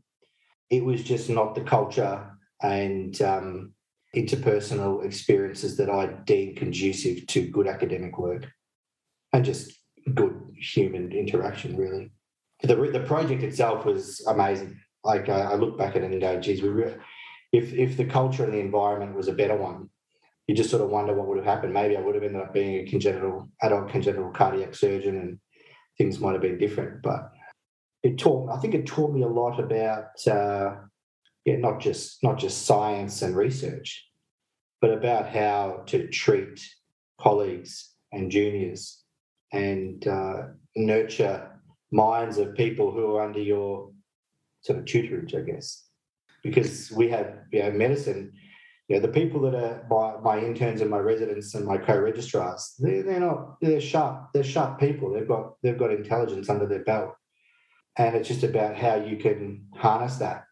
It 0.70 0.84
was 0.84 1.04
just 1.04 1.30
not 1.30 1.56
the 1.56 1.62
culture 1.62 2.30
and 2.62 3.20
um, 3.22 3.74
interpersonal 4.16 5.04
experiences 5.04 5.76
that 5.78 5.90
I 5.90 6.08
deemed 6.26 6.58
conducive 6.58 7.28
to 7.28 7.48
good 7.48 7.68
academic 7.68 8.18
work 8.18 8.48
and 9.34 9.44
just 9.44 9.74
good 10.14 10.40
human 10.56 11.12
interaction, 11.12 11.76
really. 11.76 12.12
The, 12.62 12.76
the 12.76 13.02
project 13.02 13.44
itself 13.44 13.86
was 13.86 14.24
amazing 14.28 14.80
like 15.04 15.30
I, 15.30 15.42
I 15.42 15.56
look 15.56 15.78
back 15.78 15.96
at 15.96 16.04
it 16.04 16.12
and 16.12 16.22
go, 16.22 16.40
geez, 16.40 16.62
we 16.62 16.70
really, 16.70 16.96
if 17.52 17.74
if 17.74 17.98
the 17.98 18.06
culture 18.06 18.44
and 18.44 18.54
the 18.54 18.60
environment 18.60 19.16
was 19.16 19.28
a 19.28 19.34
better 19.34 19.56
one, 19.56 19.90
you 20.48 20.56
just 20.56 20.70
sort 20.70 20.82
of 20.82 20.90
wonder 20.90 21.14
what 21.14 21.28
would 21.28 21.38
have 21.38 21.46
happened. 21.46 21.74
Maybe 21.74 21.96
I 21.96 22.02
would 22.02 22.16
have 22.16 22.24
ended 22.24 22.42
up 22.42 22.54
being 22.54 22.80
a 22.80 22.90
congenital 22.90 23.50
adult 23.62 23.90
congenital 23.90 24.32
cardiac 24.32 24.76
surgeon, 24.76 25.18
and 25.18 25.40
things 25.98 26.20
might 26.20 26.34
have 26.34 26.42
been 26.42 26.58
different. 26.58 27.02
But 27.02 27.32
it 28.02 28.18
taught. 28.18 28.50
I 28.50 28.60
think 28.60 28.74
it 28.74 28.86
taught 28.86 29.14
me 29.14 29.24
a 29.24 29.28
lot 29.28 29.60
about 29.60 30.28
uh, 30.28 30.76
yeah, 31.46 31.58
not 31.58 31.80
just 31.80 32.24
not 32.24 32.38
just 32.38 32.66
science 32.66 33.22
and 33.22 33.36
research, 33.36 34.08
but 34.82 34.92
about 34.92 35.30
how 35.30 35.84
to 35.88 36.08
treat 36.10 36.62
colleagues 37.20 37.94
and 38.12 38.32
juniors 38.32 39.04
and 39.52 40.06
uh, 40.08 40.44
nurture 40.76 41.50
minds 41.92 42.38
of 42.38 42.56
people 42.56 42.92
who 42.92 43.16
are 43.16 43.24
under 43.24 43.40
your 43.40 43.93
sort 44.64 44.80
of 44.80 44.86
tutorage, 44.86 45.36
I 45.36 45.42
guess, 45.42 45.88
because 46.44 46.92
we 46.92 47.10
have 47.10 47.38
you 47.52 47.64
know 47.64 47.72
medicine. 47.72 48.34
You 48.90 48.98
know, 48.98 49.02
the 49.02 49.14
people 49.14 49.40
that 49.42 49.56
are 49.56 49.86
my, 49.90 50.36
my 50.36 50.46
interns 50.46 50.82
and 50.82 50.90
my 50.90 50.98
residents 50.98 51.56
and 51.56 51.66
my 51.66 51.78
co-registrars, 51.78 52.76
they're, 52.80 53.02
they're 53.04 53.20
not 53.20 53.60
they're 53.62 53.80
sharp 53.80 54.30
they're 54.34 54.44
sharp 54.44 54.80
people. 54.80 55.14
They've 55.14 55.28
got 55.28 55.54
they've 55.62 55.78
got 55.78 55.92
intelligence 55.92 56.50
under 56.50 56.66
their 56.66 56.84
belt, 56.84 57.14
and 57.98 58.16
it's 58.16 58.28
just 58.28 58.44
about 58.44 58.76
how 58.76 58.96
you 58.96 59.18
can 59.18 59.68
harness 59.76 60.18
that. 60.18 60.46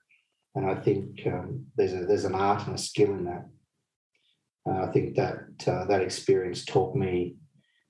And 0.55 0.69
I 0.69 0.75
think 0.75 1.21
um, 1.27 1.65
there's 1.75 1.93
a 1.93 2.05
there's 2.05 2.25
an 2.25 2.35
art 2.35 2.65
and 2.67 2.75
a 2.75 2.79
skill 2.79 3.11
in 3.11 3.25
that. 3.25 3.45
I 4.69 4.87
think 4.87 5.15
that 5.15 5.67
uh, 5.67 5.85
that 5.85 6.01
experience 6.01 6.63
taught 6.63 6.95
me 6.95 7.35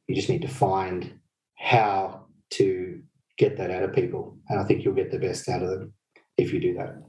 you 0.07 0.15
just 0.15 0.29
need 0.29 0.41
to 0.41 0.47
find 0.47 1.19
how 1.55 2.25
to 2.51 3.01
get 3.37 3.57
that 3.57 3.71
out 3.71 3.83
of 3.83 3.93
people, 3.93 4.37
and 4.49 4.59
I 4.59 4.63
think 4.63 4.83
you'll 4.83 4.93
get 4.93 5.11
the 5.11 5.19
best 5.19 5.47
out 5.49 5.63
of 5.63 5.69
them 5.69 5.93
if 6.41 6.53
you 6.53 6.59
do 6.59 6.73
that. 6.75 7.03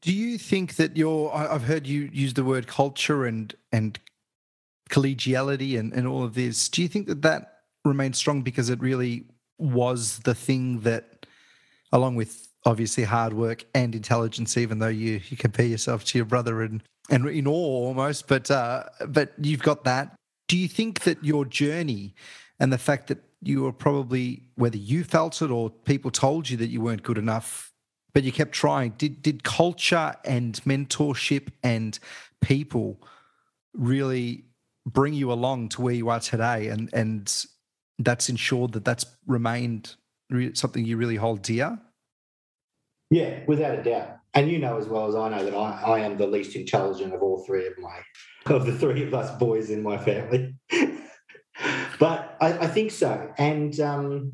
Do 0.00 0.12
you 0.12 0.36
think 0.36 0.76
that 0.76 0.96
your 0.96 1.34
I've 1.34 1.64
heard 1.64 1.86
you 1.86 2.10
use 2.12 2.34
the 2.34 2.44
word 2.44 2.66
culture 2.66 3.24
and 3.24 3.54
and 3.70 3.98
collegiality 4.92 5.78
and, 5.78 5.92
and 5.92 6.06
all 6.06 6.22
of 6.22 6.34
this. 6.34 6.68
Do 6.68 6.82
you 6.82 6.88
think 6.88 7.08
that 7.08 7.22
that 7.22 7.62
remains 7.84 8.18
strong 8.18 8.42
because 8.42 8.68
it 8.68 8.80
really 8.80 9.24
was 9.58 10.18
the 10.20 10.34
thing 10.34 10.80
that, 10.80 11.26
along 11.92 12.14
with 12.14 12.48
obviously 12.64 13.02
hard 13.02 13.32
work 13.32 13.64
and 13.74 13.94
intelligence, 13.94 14.56
even 14.56 14.78
though 14.78 14.88
you 14.88 15.20
you 15.28 15.36
compare 15.36 15.66
yourself 15.66 16.04
to 16.04 16.18
your 16.18 16.26
brother 16.26 16.62
and 16.62 16.82
and 17.10 17.26
in 17.26 17.46
awe 17.46 17.86
almost, 17.86 18.28
but 18.28 18.50
uh, 18.50 18.84
but 19.08 19.32
you've 19.40 19.62
got 19.62 19.84
that. 19.84 20.14
Do 20.46 20.56
you 20.56 20.68
think 20.68 21.00
that 21.02 21.24
your 21.24 21.44
journey 21.44 22.14
and 22.60 22.72
the 22.72 22.78
fact 22.78 23.08
that 23.08 23.18
you 23.42 23.62
were 23.62 23.72
probably 23.72 24.44
whether 24.54 24.76
you 24.76 25.04
felt 25.04 25.42
it 25.42 25.50
or 25.50 25.70
people 25.70 26.10
told 26.10 26.48
you 26.48 26.56
that 26.56 26.68
you 26.68 26.80
weren't 26.80 27.02
good 27.02 27.18
enough 27.18 27.72
but 28.12 28.24
you 28.24 28.32
kept 28.32 28.52
trying. 28.52 28.90
Did 28.98 29.22
did 29.22 29.42
culture 29.42 30.14
and 30.24 30.54
mentorship 30.64 31.48
and 31.62 31.98
people 32.40 33.00
really 33.74 34.44
bring 34.86 35.14
you 35.14 35.32
along 35.32 35.70
to 35.70 35.82
where 35.82 35.94
you 35.94 36.08
are 36.08 36.20
today? 36.20 36.68
And 36.68 36.90
and 36.92 37.46
that's 37.98 38.28
ensured 38.28 38.72
that 38.72 38.84
that's 38.84 39.06
remained 39.26 39.94
something 40.54 40.84
you 40.84 40.96
really 40.96 41.16
hold 41.16 41.42
dear? 41.42 41.78
Yeah 43.10 43.40
without 43.46 43.78
a 43.78 43.82
doubt. 43.82 44.18
And 44.34 44.50
you 44.50 44.58
know 44.58 44.78
as 44.78 44.88
well 44.88 45.06
as 45.06 45.14
i 45.14 45.28
know 45.28 45.44
that 45.44 45.54
i, 45.54 45.82
I 45.82 45.98
am 45.98 46.16
the 46.16 46.26
least 46.26 46.56
intelligent 46.56 47.12
of 47.12 47.22
all 47.22 47.44
three 47.44 47.66
of 47.66 47.74
my 47.78 48.00
of 48.46 48.64
the 48.64 48.72
three 48.72 49.02
of 49.02 49.12
us 49.12 49.30
boys 49.38 49.68
in 49.68 49.82
my 49.82 49.98
family 49.98 50.54
but 51.98 52.36
I, 52.40 52.58
I, 52.58 52.66
think 52.66 52.90
so, 52.90 53.32
and 53.38 53.78
um, 53.80 54.32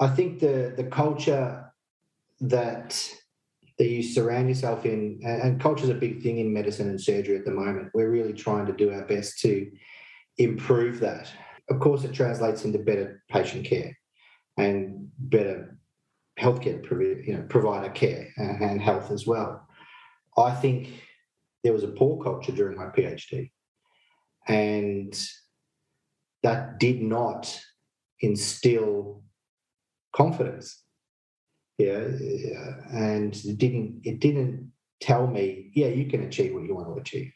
I 0.00 0.08
think 0.08 0.40
the 0.40 0.74
the 0.76 0.84
culture 0.84 1.72
that 2.40 3.12
that 3.78 3.88
you 3.88 4.02
surround 4.02 4.48
yourself 4.48 4.84
in, 4.84 5.20
and, 5.22 5.42
and 5.42 5.60
culture 5.60 5.84
is 5.84 5.90
a 5.90 5.94
big 5.94 6.22
thing 6.22 6.38
in 6.38 6.52
medicine 6.52 6.88
and 6.88 7.00
surgery 7.00 7.36
at 7.36 7.44
the 7.44 7.50
moment. 7.50 7.90
We're 7.94 8.10
really 8.10 8.32
trying 8.32 8.66
to 8.66 8.72
do 8.72 8.92
our 8.92 9.04
best 9.04 9.38
to 9.40 9.70
improve 10.36 11.00
that. 11.00 11.30
Of 11.70 11.80
course, 11.80 12.04
it 12.04 12.12
translates 12.12 12.64
into 12.64 12.78
better 12.78 13.22
patient 13.28 13.66
care 13.66 13.96
and 14.56 15.08
better 15.18 15.78
healthcare 16.38 16.82
you 17.26 17.34
know, 17.34 17.42
provider 17.48 17.90
care 17.90 18.32
and 18.36 18.80
health 18.80 19.10
as 19.10 19.26
well. 19.26 19.66
I 20.36 20.54
think 20.54 20.90
there 21.64 21.72
was 21.72 21.82
a 21.82 21.88
poor 21.88 22.22
culture 22.22 22.52
during 22.52 22.76
my 22.76 22.86
PhD, 22.86 23.50
and 24.46 25.12
that 26.42 26.78
did 26.78 27.02
not 27.02 27.60
instill 28.20 29.22
confidence. 30.14 30.82
Yeah, 31.78 32.08
and 32.92 33.34
it 33.34 33.58
didn't 33.58 34.00
it 34.04 34.18
didn't 34.20 34.72
tell 35.00 35.26
me, 35.26 35.70
yeah, 35.74 35.88
you 35.88 36.06
can 36.06 36.24
achieve 36.24 36.52
what 36.52 36.64
you 36.64 36.74
want 36.74 36.88
to 36.88 37.00
achieve. 37.00 37.30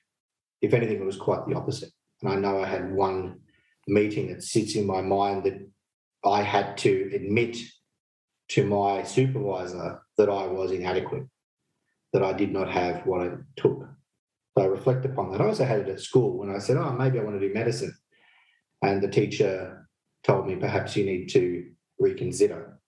If 0.61 0.75
anything, 0.75 1.01
it 1.01 1.05
was 1.05 1.17
quite 1.17 1.47
the 1.47 1.55
opposite. 1.55 1.91
And 2.23 2.33
I 2.33 2.37
know 2.37 2.61
I 2.61 2.67
had 2.67 2.93
one 2.93 3.41
meeting 3.87 4.29
that 4.29 4.43
sits 4.43 4.75
in 4.75 4.87
my 4.87 5.01
mind 5.01 5.45
that 5.45 5.61
I 6.25 6.43
had 6.43 6.77
to 6.79 7.11
admit 7.15 7.59
to 8.51 8.67
my 8.67 9.03
supervisor 9.03 10.01
that 10.19 10.29
I 10.29 10.47
was 10.47 10.73
inadequate, 10.73 11.25
that 12.13 12.23
I 12.23 12.33
did 12.33 12.53
not 12.53 12.71
have 12.71 13.07
what 13.07 13.27
it 13.27 13.39
took. 13.57 13.89
So 14.57 14.65
I 14.65 14.67
reflect 14.67 15.05
upon 15.05 15.33
that. 15.33 15.41
I 15.41 15.47
also 15.47 15.65
had 15.65 15.81
it 15.81 15.89
at 15.89 16.01
school 16.01 16.39
when 16.39 16.55
I 16.55 16.59
said, 16.59 16.77
oh, 16.77 16.93
maybe 16.93 17.19
I 17.19 17.25
want 17.25 17.41
to 17.41 17.49
do 17.49 17.55
medicine. 17.55 17.95
And 18.83 19.01
the 19.01 19.09
teacher 19.09 19.89
told 20.25 20.47
me 20.47 20.57
perhaps 20.57 20.97
you 20.97 21.05
need 21.05 21.29
to 21.31 21.71
reconsider 21.99 22.79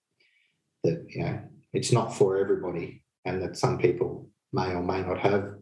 that, 0.83 1.07
you 1.09 1.25
know, 1.25 1.41
it's 1.73 1.93
not 1.93 2.15
for 2.15 2.37
everybody 2.37 3.03
and 3.25 3.41
that 3.43 3.57
some 3.57 3.79
people 3.79 4.29
may 4.53 4.75
or 4.75 4.83
may 4.83 5.03
not 5.03 5.19
have 5.21 5.55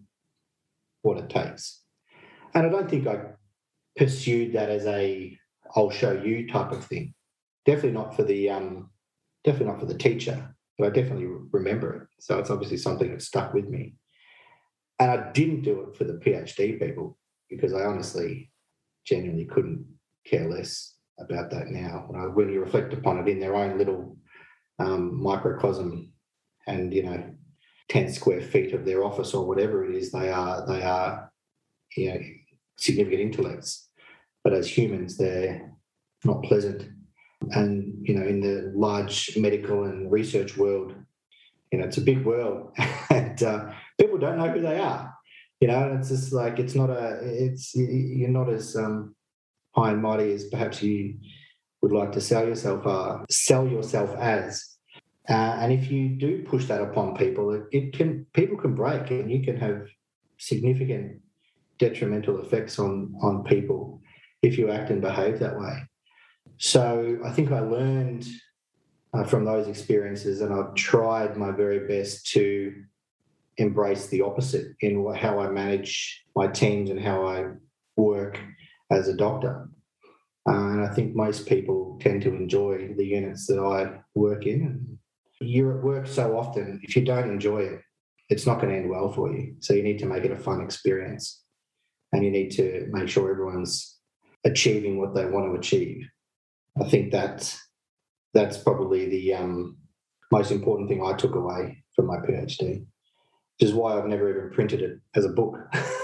what 1.03 1.19
it 1.19 1.31
takes. 1.31 1.83
And 2.55 2.67
I 2.67 2.71
don't 2.71 2.89
think 2.89 3.07
I 3.07 3.21
pursued 3.97 4.55
that 4.55 4.71
as 4.71 4.87
a 4.87 5.37
I'll 5.75 5.91
show 5.91 6.13
you 6.13 6.49
type 6.49 6.73
of 6.73 6.85
thing. 6.85 7.15
Definitely 7.65 7.93
not 7.93 8.15
for 8.15 8.25
the 8.25 8.51
um, 8.51 8.91
definitely 9.45 9.69
not 9.69 9.81
for 9.81 9.87
the 9.87 9.97
teacher, 9.97 10.55
but 10.79 10.87
I 10.87 10.91
definitely 10.91 11.29
remember 11.51 11.95
it. 11.95 12.09
So 12.21 12.39
it's 12.39 12.51
obviously 12.51 12.77
something 12.77 13.11
that 13.11 13.23
stuck 13.23 13.55
with 13.55 13.69
me. 13.69 13.95
And 14.99 15.11
I 15.11 15.33
didn't 15.33 15.63
do 15.63 15.81
it 15.81 15.97
for 15.97 16.05
the 16.05 16.15
PhD 16.15 16.79
people 16.79 17.19
because 17.49 17.73
I 17.73 17.85
honestly, 17.85 18.51
genuinely 19.05 19.47
couldn't 19.47 19.87
care 20.25 20.49
less 20.49 20.95
about 21.19 21.51
that 21.51 21.69
now. 21.69 22.07
When, 22.35 22.51
you 22.51 22.61
reflect 22.61 22.93
upon 22.93 23.19
it 23.19 23.29
in 23.29 23.41
their 23.41 23.55
own 23.55 23.79
little 23.79 24.17
um, 24.79 25.23
microcosm, 25.23 26.13
and 26.67 26.93
you 26.93 27.03
know, 27.03 27.35
ten 27.89 28.13
square 28.13 28.41
feet 28.41 28.73
of 28.73 28.85
their 28.85 29.05
office 29.05 29.35
or 29.35 29.47
whatever 29.47 29.85
it 29.85 29.95
is, 29.95 30.13
they 30.13 30.31
are 30.31 30.67
they 30.67 30.83
are 30.83 31.33
you 31.97 32.13
know 32.13 32.21
significant 32.77 33.21
intellects, 33.21 33.89
but 34.45 34.53
as 34.53 34.77
humans, 34.77 35.17
they're 35.17 35.71
not 36.25 36.43
pleasant. 36.43 36.89
And 37.51 37.95
you 38.03 38.15
know, 38.15 38.27
in 38.27 38.41
the 38.41 38.73
large 38.75 39.37
medical 39.37 39.85
and 39.85 40.11
research 40.11 40.57
world, 40.57 40.95
you 41.73 41.79
know, 41.79 41.87
it's 41.87 41.99
a 41.99 42.03
big 42.03 42.25
world, 42.25 42.73
and 43.11 43.43
uh, 43.43 43.73
people 44.01 44.19
don't 44.19 44.39
know 44.39 44.49
who 44.49 44.61
they 44.61 44.79
are. 44.79 45.13
You 45.61 45.69
know, 45.69 45.97
it's 45.99 46.09
just 46.09 46.33
like 46.33 46.59
it's 46.59 46.75
not 46.75 46.91
a, 46.91 47.19
it's 47.23 47.75
you're 47.75 48.29
not 48.29 48.49
as 48.49 48.77
um, 48.77 49.15
high 49.75 49.91
and 49.91 50.03
mighty 50.03 50.33
as 50.33 50.45
perhaps 50.45 50.83
you 50.83 51.19
would 51.81 51.93
like 51.93 52.13
to 52.13 52.21
sell 52.21 52.47
yourself, 52.47 52.87
uh, 52.87 53.19
sell 53.31 53.67
yourself 53.67 54.15
as. 54.19 54.77
Uh, 55.29 55.57
and 55.61 55.73
if 55.73 55.91
you 55.91 56.09
do 56.09 56.43
push 56.45 56.67
that 56.67 56.81
upon 56.81 57.17
people, 57.17 57.53
it, 57.53 57.63
it 57.71 57.93
can 57.93 58.27
people 58.33 58.57
can 58.57 58.75
break, 58.75 59.11
and 59.11 59.31
you 59.31 59.43
can 59.43 59.57
have 59.57 59.87
significant 60.39 61.21
detrimental 61.79 62.41
effects 62.41 62.79
on 62.79 63.15
on 63.23 63.45
people 63.45 64.01
if 64.43 64.59
you 64.59 64.71
act 64.71 64.91
and 64.91 65.01
behave 65.01 65.39
that 65.39 65.59
way. 65.59 65.79
So 66.59 67.19
I 67.25 67.31
think 67.31 67.53
I 67.53 67.61
learned 67.61 68.27
uh, 69.15 69.25
from 69.25 69.45
those 69.45 69.69
experiences, 69.69 70.41
and 70.41 70.53
I've 70.53 70.75
tried 70.75 71.37
my 71.37 71.53
very 71.53 71.87
best 71.87 72.27
to 72.33 72.75
embrace 73.59 74.07
the 74.09 74.23
opposite 74.23 74.69
in 74.81 75.07
how 75.15 75.39
I 75.39 75.51
manage 75.51 76.25
my 76.35 76.49
teams 76.49 76.91
and 76.91 77.01
how 77.01 77.27
I 77.27 77.47
work 77.97 78.41
as 78.93 79.09
a 79.09 79.17
doctor. 79.17 79.69
Uh, 80.49 80.53
and 80.53 80.85
I 80.85 80.89
think 80.89 81.15
most 81.15 81.47
people 81.47 81.99
tend 82.01 82.23
to 82.23 82.35
enjoy 82.35 82.95
the 82.97 83.07
units 83.07 83.47
that 83.47 83.61
I 83.61 84.01
work 84.15 84.47
in. 84.47 84.99
You're 85.41 85.79
at 85.79 85.85
work 85.85 86.07
so 86.07 86.37
often, 86.37 86.81
if 86.83 86.97
you 86.97 87.05
don't 87.05 87.31
enjoy 87.31 87.61
it, 87.61 87.81
it's 88.29 88.47
not 88.47 88.61
going 88.61 88.71
to 88.71 88.79
end 88.79 88.91
well 88.91 89.13
for 89.13 89.33
you. 89.33 89.57
So 89.61 89.75
you 89.75 89.83
need 89.83 89.99
to 90.01 90.07
make 90.07 90.25
it 90.25 90.31
a 90.31 90.37
fun 90.37 90.61
experience 90.61 91.43
and 92.13 92.25
you 92.25 92.31
need 92.31 92.51
to 92.53 92.89
make 92.91 93.09
sure 93.09 93.31
everyone's 93.31 93.99
achieving 94.45 94.99
what 94.99 95.15
they 95.15 95.27
want 95.27 95.47
to 95.47 95.59
achieve. 95.59 96.07
I 96.81 96.89
think 96.89 97.13
that 97.13 97.55
that's 98.35 98.57
probably 98.57 99.09
the 99.09 99.35
um, 99.35 99.77
most 100.31 100.51
important 100.51 100.89
thing 100.89 101.05
I 101.05 101.15
took 101.15 101.35
away 101.35 101.85
from 101.95 102.07
my 102.07 102.17
PhD, 102.17 102.81
which 102.81 103.69
is 103.69 103.75
why 103.75 103.97
I've 103.97 104.07
never 104.07 104.31
even 104.31 104.51
printed 104.51 104.81
it 104.81 104.99
as 105.15 105.25
a 105.25 105.31
book. 105.31 105.57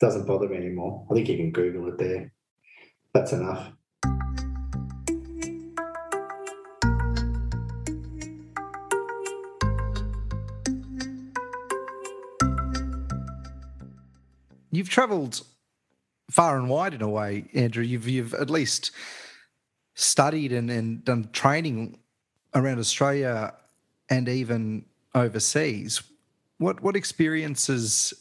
Doesn't 0.00 0.26
bother 0.26 0.48
me 0.48 0.56
anymore. 0.56 1.06
I 1.10 1.14
think 1.14 1.28
you 1.28 1.36
can 1.36 1.50
Google 1.50 1.88
it 1.88 1.98
there. 1.98 2.32
That's 3.12 3.32
enough. 3.32 3.72
you've 14.76 14.88
travelled 14.88 15.42
far 16.30 16.58
and 16.58 16.68
wide 16.68 16.94
in 16.94 17.02
a 17.02 17.08
way, 17.08 17.44
Andrew. 17.54 17.82
You've 17.82 18.08
you've 18.08 18.34
at 18.34 18.50
least 18.50 18.90
studied 19.94 20.52
and, 20.52 20.70
and 20.70 21.04
done 21.04 21.28
training 21.32 21.98
around 22.54 22.78
Australia 22.78 23.54
and 24.10 24.28
even 24.28 24.84
overseas. 25.14 26.02
What 26.58 26.82
what 26.82 26.96
experiences 26.96 28.12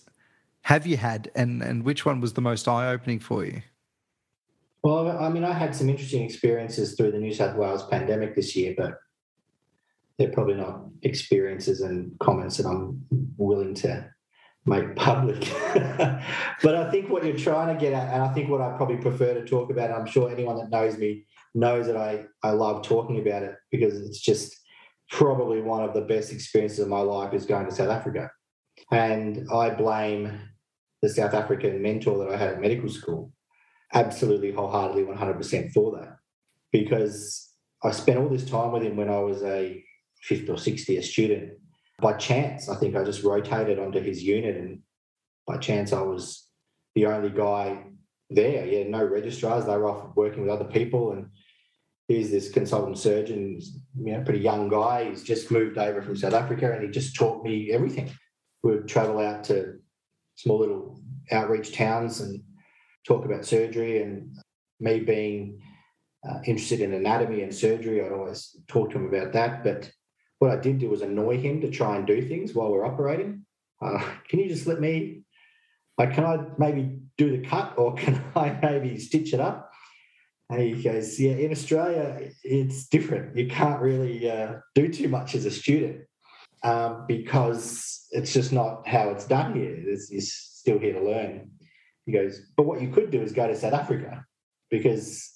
have 0.63 0.87
you 0.87 0.97
had, 0.97 1.31
and 1.35 1.61
and 1.61 1.83
which 1.83 2.05
one 2.05 2.19
was 2.21 2.33
the 2.33 2.41
most 2.41 2.67
eye 2.67 2.89
opening 2.89 3.19
for 3.19 3.45
you? 3.45 3.61
Well, 4.83 5.17
I 5.17 5.29
mean, 5.29 5.45
I 5.45 5.53
had 5.53 5.73
some 5.75 5.89
interesting 5.89 6.23
experiences 6.23 6.95
through 6.95 7.11
the 7.11 7.19
New 7.19 7.33
South 7.33 7.55
Wales 7.55 7.87
pandemic 7.87 8.35
this 8.35 8.53
year, 8.55 8.73
but 8.77 8.95
they're 10.17 10.31
probably 10.31 10.55
not 10.55 10.81
experiences 11.01 11.81
and 11.81 12.17
comments 12.19 12.57
that 12.57 12.67
I'm 12.67 13.05
willing 13.37 13.73
to 13.75 14.09
make 14.65 14.95
public. 14.95 15.49
but 15.73 16.75
I 16.75 16.91
think 16.91 17.09
what 17.09 17.25
you're 17.25 17.37
trying 17.37 17.73
to 17.73 17.79
get 17.79 17.93
at, 17.93 18.13
and 18.13 18.21
I 18.21 18.33
think 18.33 18.49
what 18.49 18.61
I 18.61 18.75
probably 18.75 18.97
prefer 18.97 19.33
to 19.33 19.45
talk 19.45 19.71
about, 19.71 19.91
I'm 19.91 20.05
sure 20.05 20.29
anyone 20.29 20.57
that 20.57 20.69
knows 20.69 20.97
me 20.97 21.25
knows 21.55 21.87
that 21.87 21.97
I, 21.97 22.25
I 22.41 22.51
love 22.51 22.83
talking 22.83 23.19
about 23.19 23.43
it 23.43 23.55
because 23.71 23.99
it's 24.01 24.19
just 24.19 24.55
probably 25.09 25.61
one 25.61 25.83
of 25.83 25.93
the 25.93 26.01
best 26.01 26.31
experiences 26.31 26.79
of 26.79 26.87
my 26.87 26.99
life 26.99 27.33
is 27.33 27.45
going 27.45 27.65
to 27.65 27.71
South 27.71 27.89
Africa. 27.89 28.31
And 28.91 29.47
I 29.51 29.69
blame 29.69 30.39
the 31.03 31.09
South 31.09 31.35
African 31.35 31.79
mentor 31.83 32.17
that 32.17 32.33
I 32.33 32.37
had 32.37 32.53
at 32.53 32.61
medical 32.61 32.89
school 32.89 33.31
absolutely 33.93 34.51
wholeheartedly 34.51 35.03
100% 35.03 35.71
for 35.71 35.99
that 35.99 36.17
because 36.71 37.51
I 37.83 37.91
spent 37.91 38.17
all 38.17 38.29
this 38.29 38.49
time 38.49 38.71
with 38.71 38.81
him 38.81 38.95
when 38.95 39.09
I 39.09 39.19
was 39.19 39.43
a 39.43 39.83
fifth 40.23 40.49
or 40.49 40.57
sixth 40.57 40.89
year 40.89 41.03
student 41.03 41.51
by 42.03 42.13
chance, 42.13 42.69
I 42.69 42.75
think 42.75 42.95
I 42.95 43.03
just 43.03 43.23
rotated 43.23 43.79
onto 43.79 44.01
his 44.01 44.23
unit, 44.23 44.57
and 44.57 44.79
by 45.47 45.57
chance, 45.57 45.93
I 45.93 46.01
was 46.01 46.47
the 46.95 47.05
only 47.05 47.29
guy 47.29 47.83
there. 48.29 48.65
Yeah, 48.65 48.87
no 48.87 49.03
registrars. 49.03 49.65
They 49.65 49.77
were 49.77 49.89
off 49.89 50.15
working 50.15 50.41
with 50.41 50.51
other 50.51 50.65
people, 50.65 51.13
and 51.13 51.27
he's 52.07 52.31
this 52.31 52.51
consultant 52.51 52.97
surgeon, 52.97 53.59
you 53.97 54.13
know, 54.13 54.23
pretty 54.23 54.41
young 54.41 54.69
guy. 54.69 55.09
He's 55.09 55.23
just 55.23 55.51
moved 55.51 55.77
over 55.77 56.01
from 56.01 56.17
South 56.17 56.33
Africa, 56.33 56.73
and 56.73 56.83
he 56.83 56.89
just 56.89 57.15
taught 57.15 57.43
me 57.43 57.71
everything. 57.71 58.11
We 58.63 58.71
would 58.71 58.87
travel 58.87 59.19
out 59.19 59.43
to 59.45 59.75
small 60.35 60.59
little 60.59 60.99
outreach 61.31 61.73
towns 61.73 62.21
and 62.21 62.41
talk 63.05 63.25
about 63.25 63.45
surgery, 63.45 64.01
and 64.01 64.35
me 64.79 64.99
being 64.99 65.61
uh, 66.27 66.39
interested 66.45 66.81
in 66.81 66.93
anatomy 66.93 67.41
and 67.41 67.53
surgery, 67.53 68.03
I'd 68.03 68.11
always 68.11 68.55
talk 68.67 68.91
to 68.91 68.97
him 68.97 69.07
about 69.07 69.33
that, 69.33 69.63
but 69.63 69.91
what 70.39 70.51
I 70.51 70.57
did 70.57 70.79
do 70.79 70.89
was 70.89 71.01
annoy 71.01 71.37
him 71.37 71.61
to 71.61 71.71
try 71.71 71.95
and 71.95 72.05
do 72.05 72.21
things 72.27 72.53
while 72.53 72.71
we're 72.71 72.85
operating. 72.85 73.45
Uh, 73.81 74.03
can 74.27 74.39
you 74.39 74.49
just 74.49 74.67
let 74.67 74.79
me, 74.79 75.23
like, 75.97 76.13
can 76.13 76.25
I 76.25 76.37
maybe 76.57 76.99
do 77.17 77.37
the 77.37 77.47
cut 77.47 77.73
or 77.77 77.93
can 77.95 78.23
I 78.35 78.57
maybe 78.61 78.99
stitch 78.99 79.33
it 79.33 79.39
up? 79.39 79.71
And 80.49 80.61
he 80.61 80.83
goes, 80.83 81.19
Yeah, 81.19 81.31
in 81.31 81.51
Australia, 81.51 82.29
it's 82.43 82.87
different. 82.87 83.37
You 83.37 83.47
can't 83.47 83.81
really 83.81 84.29
uh, 84.29 84.55
do 84.75 84.87
too 84.87 85.07
much 85.07 85.35
as 85.35 85.45
a 85.45 85.51
student 85.51 86.01
um, 86.63 87.05
because 87.07 88.07
it's 88.11 88.33
just 88.33 88.51
not 88.53 88.87
how 88.87 89.09
it's 89.09 89.25
done 89.25 89.55
here. 89.55 89.75
It's, 89.85 90.11
you're 90.11 90.21
still 90.21 90.79
here 90.79 90.93
to 90.93 91.03
learn. 91.03 91.51
He 92.05 92.11
goes, 92.11 92.41
But 92.55 92.65
what 92.65 92.81
you 92.81 92.89
could 92.89 93.11
do 93.11 93.21
is 93.21 93.31
go 93.31 93.47
to 93.47 93.55
South 93.55 93.73
Africa 93.73 94.25
because 94.69 95.31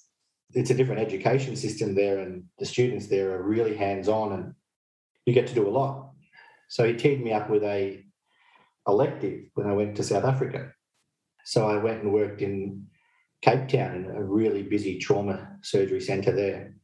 it's 0.54 0.70
a 0.70 0.74
different 0.74 1.00
education 1.00 1.56
system 1.56 1.94
there 1.94 2.18
and 2.20 2.44
the 2.58 2.64
students 2.64 3.06
there 3.06 3.32
are 3.32 3.42
really 3.42 3.76
hands 3.76 4.08
on 4.08 4.32
and 4.32 4.54
you 5.26 5.34
get 5.34 5.46
to 5.48 5.54
do 5.54 5.68
a 5.68 5.70
lot. 5.70 6.10
So 6.68 6.86
he 6.86 6.94
teed 6.94 7.22
me 7.22 7.32
up 7.32 7.50
with 7.50 7.62
a 7.62 8.02
elective 8.86 9.44
when 9.54 9.66
I 9.66 9.74
went 9.74 9.96
to 9.96 10.02
South 10.02 10.24
Africa. 10.24 10.72
So 11.44 11.68
I 11.68 11.76
went 11.76 12.02
and 12.02 12.12
worked 12.12 12.42
in 12.42 12.86
Cape 13.42 13.68
Town 13.68 13.94
in 13.96 14.04
a 14.06 14.24
really 14.24 14.62
busy 14.62 14.98
trauma 14.98 15.56
surgery 15.62 16.00
centre 16.00 16.32
there. 16.32 16.74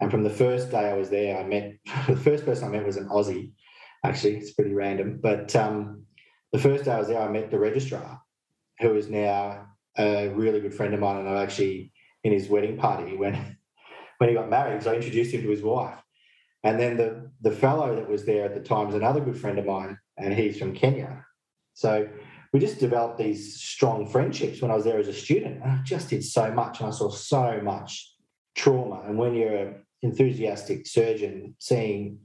And 0.00 0.10
from 0.10 0.22
the 0.22 0.30
first 0.30 0.70
day 0.70 0.90
I 0.90 0.94
was 0.94 1.10
there, 1.10 1.38
I 1.38 1.44
met 1.44 1.74
the 2.08 2.16
first 2.16 2.44
person 2.44 2.68
I 2.68 2.70
met 2.70 2.86
was 2.86 2.96
an 2.96 3.08
Aussie. 3.08 3.52
Actually, 4.04 4.36
it's 4.36 4.52
pretty 4.52 4.74
random. 4.74 5.18
But 5.22 5.56
um, 5.56 6.04
the 6.52 6.58
first 6.58 6.84
day 6.84 6.92
I 6.92 6.98
was 6.98 7.08
there, 7.08 7.20
I 7.20 7.28
met 7.28 7.50
the 7.50 7.58
registrar, 7.58 8.20
who 8.80 8.94
is 8.94 9.08
now 9.08 9.66
a 9.96 10.28
really 10.28 10.60
good 10.60 10.74
friend 10.74 10.92
of 10.92 11.00
mine, 11.00 11.16
and 11.16 11.28
I 11.28 11.42
actually 11.42 11.92
in 12.22 12.32
his 12.32 12.48
wedding 12.48 12.76
party 12.76 13.16
when 13.16 13.34
when 14.18 14.28
he 14.28 14.34
got 14.34 14.50
married, 14.50 14.74
because 14.74 14.86
I 14.86 14.94
introduced 14.94 15.32
him 15.32 15.42
to 15.42 15.50
his 15.50 15.62
wife. 15.62 15.98
And 16.62 16.78
then 16.78 16.96
the 16.96 17.30
the 17.40 17.50
fellow 17.50 17.96
that 17.96 18.08
was 18.08 18.24
there 18.24 18.44
at 18.44 18.54
the 18.54 18.60
time 18.60 18.86
was 18.86 18.94
another 18.94 19.20
good 19.20 19.38
friend 19.38 19.58
of 19.58 19.64
mine, 19.66 19.98
and 20.18 20.34
he's 20.34 20.58
from 20.58 20.74
Kenya. 20.74 21.24
So 21.72 22.08
we 22.52 22.60
just 22.60 22.78
developed 22.78 23.18
these 23.18 23.60
strong 23.60 24.06
friendships 24.06 24.62
when 24.62 24.70
I 24.70 24.74
was 24.74 24.84
there 24.84 24.98
as 24.98 25.08
a 25.08 25.12
student. 25.12 25.62
And 25.62 25.72
I 25.72 25.80
just 25.82 26.10
did 26.10 26.22
so 26.22 26.52
much, 26.52 26.80
and 26.80 26.88
I 26.88 26.92
saw 26.92 27.10
so 27.10 27.60
much 27.62 28.14
trauma. 28.54 29.02
And 29.06 29.18
when 29.18 29.34
you're 29.34 29.56
an 29.56 29.86
enthusiastic 30.02 30.86
surgeon, 30.86 31.56
seeing 31.58 32.20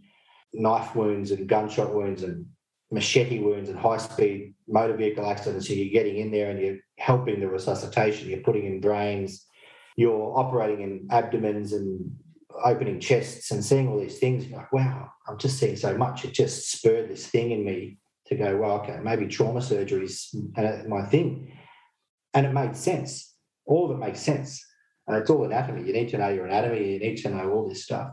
knife 0.54 0.96
wounds 0.96 1.32
and 1.32 1.48
gunshot 1.48 1.94
wounds 1.94 2.24
and 2.24 2.46
machete 2.92 3.40
wounds 3.40 3.70
and 3.70 3.78
high 3.78 3.98
speed 3.98 4.56
motor 4.68 4.96
vehicle 4.96 5.30
accidents, 5.30 5.68
so 5.68 5.74
you're 5.74 5.92
getting 5.92 6.18
in 6.18 6.32
there 6.32 6.50
and 6.50 6.60
you're 6.60 6.78
helping 6.98 7.40
the 7.40 7.48
resuscitation, 7.48 8.30
you're 8.30 8.40
putting 8.40 8.66
in 8.66 8.82
brains, 8.82 9.46
you're 9.96 10.38
operating 10.38 10.82
in 10.82 11.08
abdomens 11.12 11.74
and 11.74 12.16
opening 12.64 13.00
chests 13.00 13.52
and 13.52 13.64
seeing 13.64 13.88
all 13.88 14.00
these 14.00 14.20
things, 14.20 14.46
you're 14.46 14.58
like, 14.58 14.72
wow, 14.74 15.12
I'm 15.28 15.38
just 15.38 15.60
seeing 15.60 15.76
so 15.76 15.98
much. 15.98 16.26
It 16.26 16.34
just 16.34 16.72
spurred 16.72 17.10
this 17.10 17.28
thing 17.28 17.52
in 17.52 17.66
me 17.66 18.00
to 18.28 18.36
go, 18.36 18.58
well, 18.58 18.82
okay, 18.82 19.00
maybe 19.02 19.28
trauma 19.28 19.62
surgery 19.62 20.06
is 20.06 20.34
uh, 20.58 20.84
my 20.88 21.04
thing. 21.04 21.58
And 22.34 22.46
it 22.46 22.54
made 22.54 22.76
sense. 22.76 23.34
All 23.66 23.86
of 23.86 23.92
it 23.92 24.00
makes 24.00 24.22
sense. 24.22 24.64
And 25.08 25.18
it's 25.18 25.30
all 25.30 25.44
anatomy. 25.44 25.88
You 25.88 25.94
need 25.94 26.10
to 26.10 26.18
know 26.18 26.30
your 26.30 26.46
anatomy, 26.46 26.94
you 26.94 27.00
need 27.00 27.18
to 27.18 27.30
know 27.30 27.52
all 27.52 27.68
this 27.68 27.84
stuff. 27.84 28.12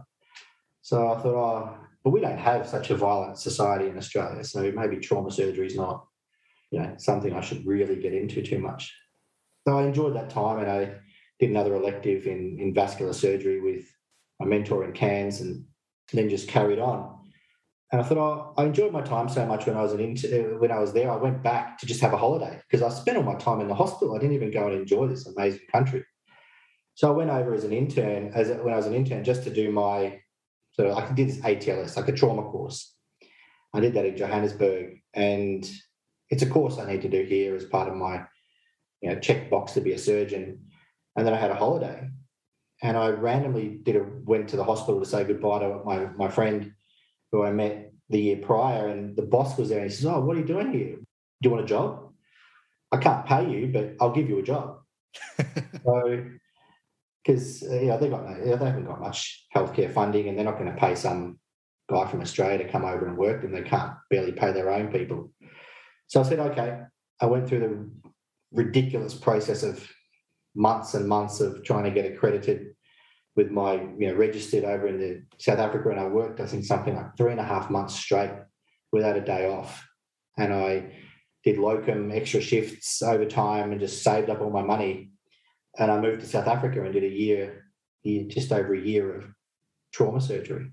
So 0.82 1.12
I 1.12 1.20
thought, 1.20 1.34
oh, 1.34 1.85
but 2.06 2.12
we 2.12 2.20
don't 2.20 2.38
have 2.38 2.68
such 2.68 2.90
a 2.90 2.96
violent 2.96 3.36
society 3.36 3.88
in 3.88 3.98
Australia. 3.98 4.44
So 4.44 4.70
maybe 4.70 4.98
trauma 4.98 5.28
surgery 5.28 5.66
is 5.66 5.74
not, 5.74 6.06
you 6.70 6.78
know, 6.78 6.94
something 6.98 7.32
I 7.32 7.40
should 7.40 7.66
really 7.66 7.96
get 7.96 8.14
into 8.14 8.42
too 8.42 8.60
much. 8.60 8.94
So 9.66 9.76
I 9.76 9.82
enjoyed 9.82 10.14
that 10.14 10.30
time 10.30 10.60
and 10.60 10.70
I 10.70 10.92
did 11.40 11.50
another 11.50 11.74
elective 11.74 12.28
in, 12.28 12.58
in 12.60 12.72
vascular 12.72 13.12
surgery 13.12 13.60
with 13.60 13.92
my 14.38 14.46
mentor 14.46 14.84
in 14.84 14.92
Cairns 14.92 15.40
and 15.40 15.64
then 16.12 16.28
just 16.28 16.46
carried 16.46 16.78
on. 16.78 17.12
And 17.90 18.00
I 18.00 18.04
thought, 18.04 18.18
oh, 18.18 18.54
I 18.56 18.66
enjoyed 18.66 18.92
my 18.92 19.02
time 19.02 19.28
so 19.28 19.44
much 19.44 19.66
when 19.66 19.76
I 19.76 19.82
was 19.82 19.92
an 19.92 19.98
inter- 19.98 20.58
when 20.60 20.70
I 20.70 20.78
was 20.78 20.92
there. 20.92 21.10
I 21.10 21.16
went 21.16 21.42
back 21.42 21.76
to 21.78 21.86
just 21.86 22.02
have 22.02 22.12
a 22.12 22.16
holiday 22.16 22.62
because 22.70 22.82
I 22.82 22.96
spent 22.96 23.16
all 23.16 23.24
my 23.24 23.34
time 23.34 23.60
in 23.60 23.66
the 23.66 23.74
hospital. 23.74 24.14
I 24.14 24.20
didn't 24.20 24.36
even 24.36 24.52
go 24.52 24.68
and 24.68 24.76
enjoy 24.76 25.08
this 25.08 25.26
amazing 25.26 25.66
country. 25.72 26.04
So 26.94 27.12
I 27.12 27.16
went 27.16 27.30
over 27.30 27.52
as 27.52 27.64
an 27.64 27.72
intern, 27.72 28.30
as 28.32 28.46
when 28.48 28.72
I 28.72 28.76
was 28.76 28.86
an 28.86 28.94
intern, 28.94 29.24
just 29.24 29.42
to 29.42 29.50
do 29.50 29.72
my 29.72 30.20
so 30.78 30.94
I 30.94 31.10
did 31.12 31.28
this 31.28 31.38
ATLS, 31.38 31.96
like 31.96 32.08
a 32.08 32.12
trauma 32.12 32.42
course. 32.42 32.94
I 33.72 33.80
did 33.80 33.94
that 33.94 34.04
in 34.04 34.16
Johannesburg, 34.16 35.00
and 35.14 35.68
it's 36.30 36.42
a 36.42 36.48
course 36.48 36.78
I 36.78 36.90
need 36.90 37.02
to 37.02 37.08
do 37.08 37.22
here 37.22 37.56
as 37.56 37.64
part 37.64 37.88
of 37.88 37.94
my 37.94 38.24
you 39.00 39.10
know 39.10 39.18
check 39.18 39.50
box 39.50 39.72
to 39.72 39.80
be 39.80 39.92
a 39.92 39.98
surgeon. 39.98 40.66
And 41.16 41.26
then 41.26 41.32
I 41.32 41.38
had 41.38 41.50
a 41.50 41.54
holiday, 41.54 42.08
and 42.82 42.96
I 42.96 43.08
randomly 43.08 43.80
did 43.82 43.96
a 43.96 44.06
went 44.24 44.48
to 44.50 44.56
the 44.56 44.64
hospital 44.64 45.00
to 45.00 45.06
say 45.06 45.24
goodbye 45.24 45.60
to 45.60 45.80
my 45.84 46.06
my 46.16 46.28
friend 46.28 46.72
who 47.32 47.42
I 47.42 47.52
met 47.52 47.92
the 48.10 48.20
year 48.20 48.36
prior, 48.36 48.88
and 48.88 49.16
the 49.16 49.22
boss 49.22 49.56
was 49.58 49.70
there, 49.70 49.80
and 49.80 49.90
he 49.90 49.96
says, 49.96 50.06
"Oh, 50.06 50.20
what 50.20 50.36
are 50.36 50.40
you 50.40 50.46
doing 50.46 50.72
here? 50.72 50.96
Do 50.96 51.48
you 51.48 51.50
want 51.50 51.64
a 51.64 51.68
job? 51.68 52.12
I 52.92 52.98
can't 52.98 53.26
pay 53.26 53.50
you, 53.50 53.68
but 53.72 53.96
I'll 53.98 54.12
give 54.12 54.28
you 54.28 54.38
a 54.38 54.42
job." 54.42 54.80
so, 55.84 56.24
because 57.26 57.62
uh, 57.62 57.74
you 57.74 57.86
know 57.86 57.98
they 57.98 58.08
got 58.08 58.28
no, 58.28 58.44
they 58.44 58.64
haven't 58.64 58.86
got 58.86 59.00
much 59.00 59.46
healthcare 59.54 59.92
funding, 59.92 60.28
and 60.28 60.36
they're 60.36 60.44
not 60.44 60.58
going 60.58 60.72
to 60.72 60.80
pay 60.80 60.94
some 60.94 61.38
guy 61.90 62.06
from 62.06 62.20
Australia 62.20 62.58
to 62.58 62.70
come 62.70 62.84
over 62.84 63.06
and 63.06 63.16
work, 63.16 63.44
and 63.44 63.54
they 63.54 63.62
can't 63.62 63.92
barely 64.10 64.32
pay 64.32 64.52
their 64.52 64.70
own 64.70 64.92
people. 64.92 65.32
So 66.06 66.20
I 66.20 66.24
said, 66.24 66.38
"Okay." 66.38 66.82
I 67.20 67.26
went 67.26 67.48
through 67.48 67.60
the 67.60 68.10
ridiculous 68.52 69.14
process 69.14 69.62
of 69.62 69.90
months 70.54 70.92
and 70.92 71.08
months 71.08 71.40
of 71.40 71.64
trying 71.64 71.84
to 71.84 71.90
get 71.90 72.10
accredited 72.12 72.74
with 73.34 73.50
my 73.50 73.74
you 73.74 74.08
know 74.08 74.14
registered 74.14 74.64
over 74.64 74.86
in 74.86 74.98
the 74.98 75.22
South 75.38 75.58
Africa, 75.58 75.90
and 75.90 76.00
I 76.00 76.06
worked 76.06 76.40
I 76.40 76.46
think 76.46 76.64
something 76.64 76.94
like 76.94 77.16
three 77.16 77.32
and 77.32 77.40
a 77.40 77.44
half 77.44 77.70
months 77.70 77.94
straight 77.94 78.32
without 78.92 79.16
a 79.16 79.20
day 79.20 79.48
off, 79.48 79.84
and 80.38 80.52
I 80.52 80.92
did 81.42 81.58
locum 81.58 82.10
extra 82.12 82.40
shifts 82.40 83.02
over 83.02 83.24
time 83.24 83.72
and 83.72 83.80
just 83.80 84.02
saved 84.02 84.30
up 84.30 84.40
all 84.40 84.50
my 84.50 84.62
money, 84.62 85.12
and 85.78 85.90
I 85.90 86.00
moved 86.00 86.20
to 86.20 86.26
South 86.26 86.46
Africa 86.46 86.82
and 86.82 86.92
did 86.92 87.04
a 87.04 87.08
year, 87.08 87.64
year 88.02 88.24
just 88.28 88.52
over 88.52 88.74
a 88.74 88.80
year 88.80 89.14
of 89.16 89.26
trauma 89.92 90.20
surgery, 90.20 90.72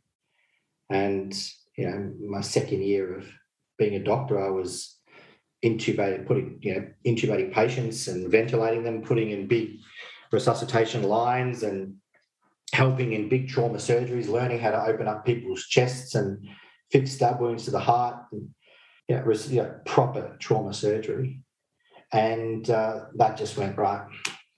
and 0.90 1.34
you 1.78 1.90
know 1.90 2.14
my 2.28 2.42
second 2.42 2.84
year 2.84 3.16
of 3.16 3.28
being 3.78 3.96
a 3.96 4.04
doctor, 4.04 4.44
I 4.44 4.50
was 4.50 4.98
intubating, 5.64 6.26
putting 6.26 6.60
you 6.62 6.76
know 6.76 6.88
intubating 7.06 7.54
patients 7.54 8.08
and 8.08 8.32
ventilating 8.32 8.84
them, 8.84 9.02
putting 9.02 9.32
in 9.32 9.48
big 9.48 9.78
resuscitation 10.32 11.04
lines 11.04 11.64
and 11.64 11.96
helping 12.74 13.14
in 13.14 13.30
big 13.30 13.48
trauma 13.48 13.78
surgeries, 13.78 14.28
learning 14.28 14.60
how 14.60 14.72
to 14.72 14.86
open 14.86 15.08
up 15.08 15.26
people's 15.26 15.66
chests 15.68 16.16
and 16.16 16.48
fix 16.92 17.12
stab 17.12 17.40
wounds 17.40 17.66
to 17.66 17.72
the 17.72 17.80
heart, 17.80 18.26
and 18.32 18.50
you 19.08 19.16
know, 19.16 19.76
proper 19.86 20.36
trauma 20.40 20.74
surgery. 20.74 21.42
And 22.12 22.70
uh, 22.70 23.06
that 23.16 23.38
just 23.38 23.58
went 23.58 23.78
right. 23.78 24.06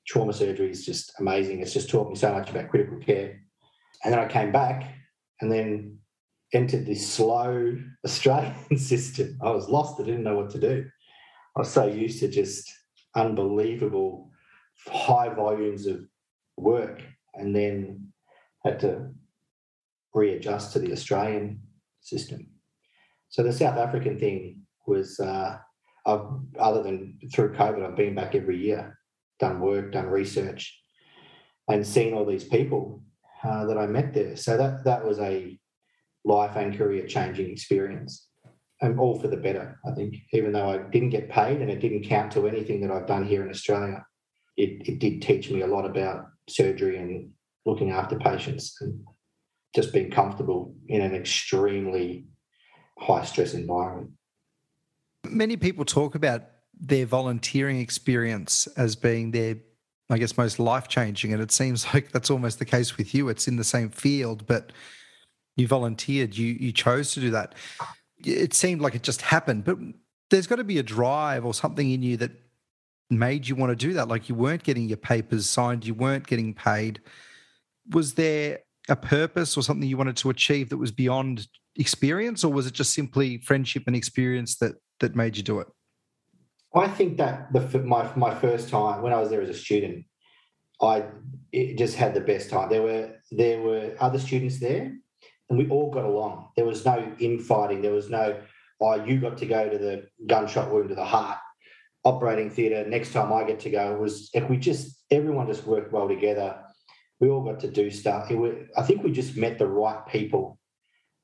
Trauma 0.08 0.34
surgery 0.34 0.70
is 0.70 0.86
just 0.86 1.14
amazing. 1.20 1.62
It's 1.62 1.74
just 1.74 1.90
taught 1.90 2.10
me 2.10 2.16
so 2.16 2.32
much 2.34 2.50
about 2.50 2.70
critical 2.70 2.98
care. 3.00 3.42
And 4.04 4.14
then 4.14 4.20
I 4.20 4.28
came 4.28 4.52
back 4.52 4.94
and 5.42 5.52
then 5.52 6.00
entered 6.54 6.86
this 6.86 7.08
slow 7.08 7.78
Australian 8.06 8.78
system. 8.78 9.38
I 9.42 9.50
was 9.52 9.70
lost. 9.70 10.00
I 10.00 10.04
didn't 10.04 10.24
know 10.24 10.36
what 10.36 10.52
to 10.52 10.60
do. 10.60 10.86
I 11.56 11.60
was 11.60 11.72
so 11.72 11.88
used 11.88 12.20
to 12.20 12.28
just 12.28 12.72
unbelievable 13.16 14.30
high 14.88 15.30
volumes 15.30 15.88
of 15.88 16.02
work 16.58 17.02
and 17.34 17.56
then 17.56 18.12
had 18.64 18.80
to 18.82 19.10
readjust 20.14 20.74
to 20.74 20.80
the 20.80 20.92
Australian 20.92 21.62
system. 22.02 22.48
So 23.30 23.44
the 23.44 23.54
South 23.54 23.78
African 23.78 24.20
thing 24.20 24.62
was, 24.88 25.20
uh, 25.20 25.58
other 26.06 26.84
than 26.84 27.20
through 27.34 27.54
COVID, 27.54 27.86
I've 27.86 27.96
been 27.96 28.16
back 28.16 28.36
every 28.36 28.58
year, 28.58 28.98
done 29.40 29.60
work, 29.60 29.92
done 29.92 30.08
research, 30.08 30.80
and 31.68 31.86
seen 31.86 32.14
all 32.14 32.26
these 32.26 32.44
people 32.44 33.04
uh, 33.44 33.66
that 33.66 33.78
I 33.78 33.88
met 33.88 34.14
there. 34.14 34.36
So 34.36 34.58
that 34.58 34.84
that 34.86 35.06
was 35.06 35.20
a 35.20 35.60
life 36.24 36.56
and 36.56 36.78
career 36.78 37.06
changing 37.06 37.52
experience, 37.52 38.28
and 38.82 39.00
all 39.00 39.20
for 39.20 39.28
the 39.28 39.38
better. 39.38 39.80
I 39.86 39.92
think, 39.92 40.16
even 40.34 40.52
though 40.54 40.70
I 40.70 40.78
didn't 40.78 41.12
get 41.12 41.30
paid 41.30 41.62
and 41.62 41.70
it 41.70 41.80
didn't 41.80 42.04
count 42.04 42.32
to 42.34 42.48
anything 42.48 42.82
that 42.82 42.92
I've 42.92 43.08
done 43.08 43.26
here 43.26 43.44
in 43.44 43.50
Australia, 43.50 44.06
it, 44.58 44.88
it 44.88 45.00
did 45.00 45.22
teach 45.22 45.50
me 45.50 45.62
a 45.62 45.68
lot 45.68 45.86
about 45.86 46.26
surgery 46.50 46.98
and 46.98 47.32
looking 47.66 47.92
after 47.92 48.18
patients 48.18 48.78
and 48.82 49.04
just 49.76 49.92
being 49.92 50.10
comfortable 50.12 50.76
in 50.88 51.02
an 51.02 51.14
extremely 51.14 52.26
high 52.98 53.26
stress 53.26 53.54
environment. 53.54 54.12
Many 55.28 55.58
people 55.58 55.86
talk 55.86 56.16
about 56.16 56.44
their 56.80 57.06
volunteering 57.06 57.80
experience 57.80 58.68
as 58.78 58.96
being 58.96 59.32
their, 59.32 59.58
I 60.10 60.18
guess, 60.18 60.38
most 60.38 60.60
life 60.60 60.88
changing. 60.88 61.34
And 61.34 61.42
it 61.42 61.52
seems 61.52 61.86
like 61.94 62.12
that's 62.12 62.30
almost 62.30 62.60
the 62.60 62.66
case 62.66 62.98
with 62.98 63.14
you. 63.14 63.30
It's 63.30 63.48
in 63.48 63.56
the 63.56 63.64
same 63.64 63.90
field, 63.90 64.46
but 64.46 64.72
you 65.56 65.68
volunteered, 65.68 66.36
you, 66.36 66.48
you 66.60 66.72
chose 66.72 67.14
to 67.14 67.20
do 67.22 67.32
that. 67.32 67.56
It 68.24 68.54
seemed 68.54 68.82
like 68.82 68.96
it 68.96 69.04
just 69.04 69.22
happened, 69.22 69.64
but 69.64 69.78
there's 70.30 70.48
got 70.48 70.56
to 70.56 70.64
be 70.64 70.80
a 70.80 70.84
drive 70.84 71.46
or 71.46 71.54
something 71.54 71.92
in 71.92 72.02
you 72.02 72.18
that 72.18 72.32
made 73.10 73.48
you 73.48 73.56
want 73.56 73.70
to 73.70 73.76
do 73.76 73.94
that. 73.94 74.08
Like 74.08 74.28
you 74.28 74.36
weren't 74.36 74.64
getting 74.64 74.88
your 74.88 74.98
papers 74.98 75.50
signed, 75.50 75.86
you 75.86 75.94
weren't 75.94 76.28
getting 76.28 76.54
paid 76.54 77.02
was 77.90 78.14
there 78.14 78.60
a 78.90 78.96
purpose 78.96 79.58
or 79.58 79.64
something 79.64 79.88
you 79.88 79.98
wanted 79.98 80.18
to 80.18 80.30
achieve 80.30 80.70
that 80.70 80.78
was 80.78 80.92
beyond 80.92 81.48
experience, 81.76 82.44
or 82.44 82.52
was 82.52 82.68
it 82.68 82.74
just 82.74 82.94
simply 82.94 83.38
friendship 83.40 83.84
and 83.88 83.96
experience 83.96 84.56
that 84.58 84.76
that 85.00 85.16
made 85.16 85.36
you 85.38 85.44
do 85.44 85.60
it? 85.60 85.68
I 86.76 86.88
think 86.88 87.18
that 87.18 87.52
the 87.54 87.80
my 87.80 88.10
my 88.16 88.34
first 88.36 88.70
time 88.70 89.02
when 89.02 89.14
I 89.14 89.20
was 89.20 89.30
there 89.30 89.42
as 89.42 89.50
a 89.50 89.54
student, 89.54 90.06
I 90.82 91.06
just 91.54 91.96
had 91.96 92.14
the 92.14 92.22
best 92.22 92.50
time. 92.50 92.70
There 92.70 92.82
were 92.82 93.12
there 93.32 93.62
were 93.62 93.96
other 94.00 94.20
students 94.20 94.60
there, 94.60 94.94
and 95.50 95.58
we 95.58 95.70
all 95.70 95.90
got 95.92 96.06
along. 96.06 96.50
There 96.56 96.66
was 96.66 96.86
no 96.86 97.12
infighting. 97.20 97.82
There 97.82 97.94
was 97.94 98.10
no, 98.10 98.42
oh, 98.82 99.04
you 99.04 99.20
got 99.20 99.38
to 99.38 99.46
go 99.46 99.70
to 99.70 99.78
the 99.78 100.08
gunshot 100.28 100.72
wound 100.72 100.90
to 100.90 100.96
the 100.96 101.06
heart 101.06 101.38
operating 102.04 102.52
theatre. 102.52 102.88
Next 102.88 103.14
time 103.14 103.34
I 103.34 103.44
get 103.44 103.60
to 103.62 103.70
go, 103.70 103.94
it 103.94 104.00
was 104.00 104.30
if 104.34 104.50
we 104.50 104.58
just 104.58 105.04
everyone 105.12 105.48
just 105.48 105.66
worked 105.66 105.92
well 105.92 106.08
together 106.08 106.60
we 107.20 107.30
all 107.30 107.44
got 107.44 107.60
to 107.62 107.72
do 107.72 107.90
stuff. 107.90 108.30
Was, 108.30 108.54
I 108.78 108.84
think 108.84 109.04
we 109.04 109.12
just 109.12 109.38
met 109.38 109.58
the 109.58 109.68
right 109.68 110.06
people 110.08 110.60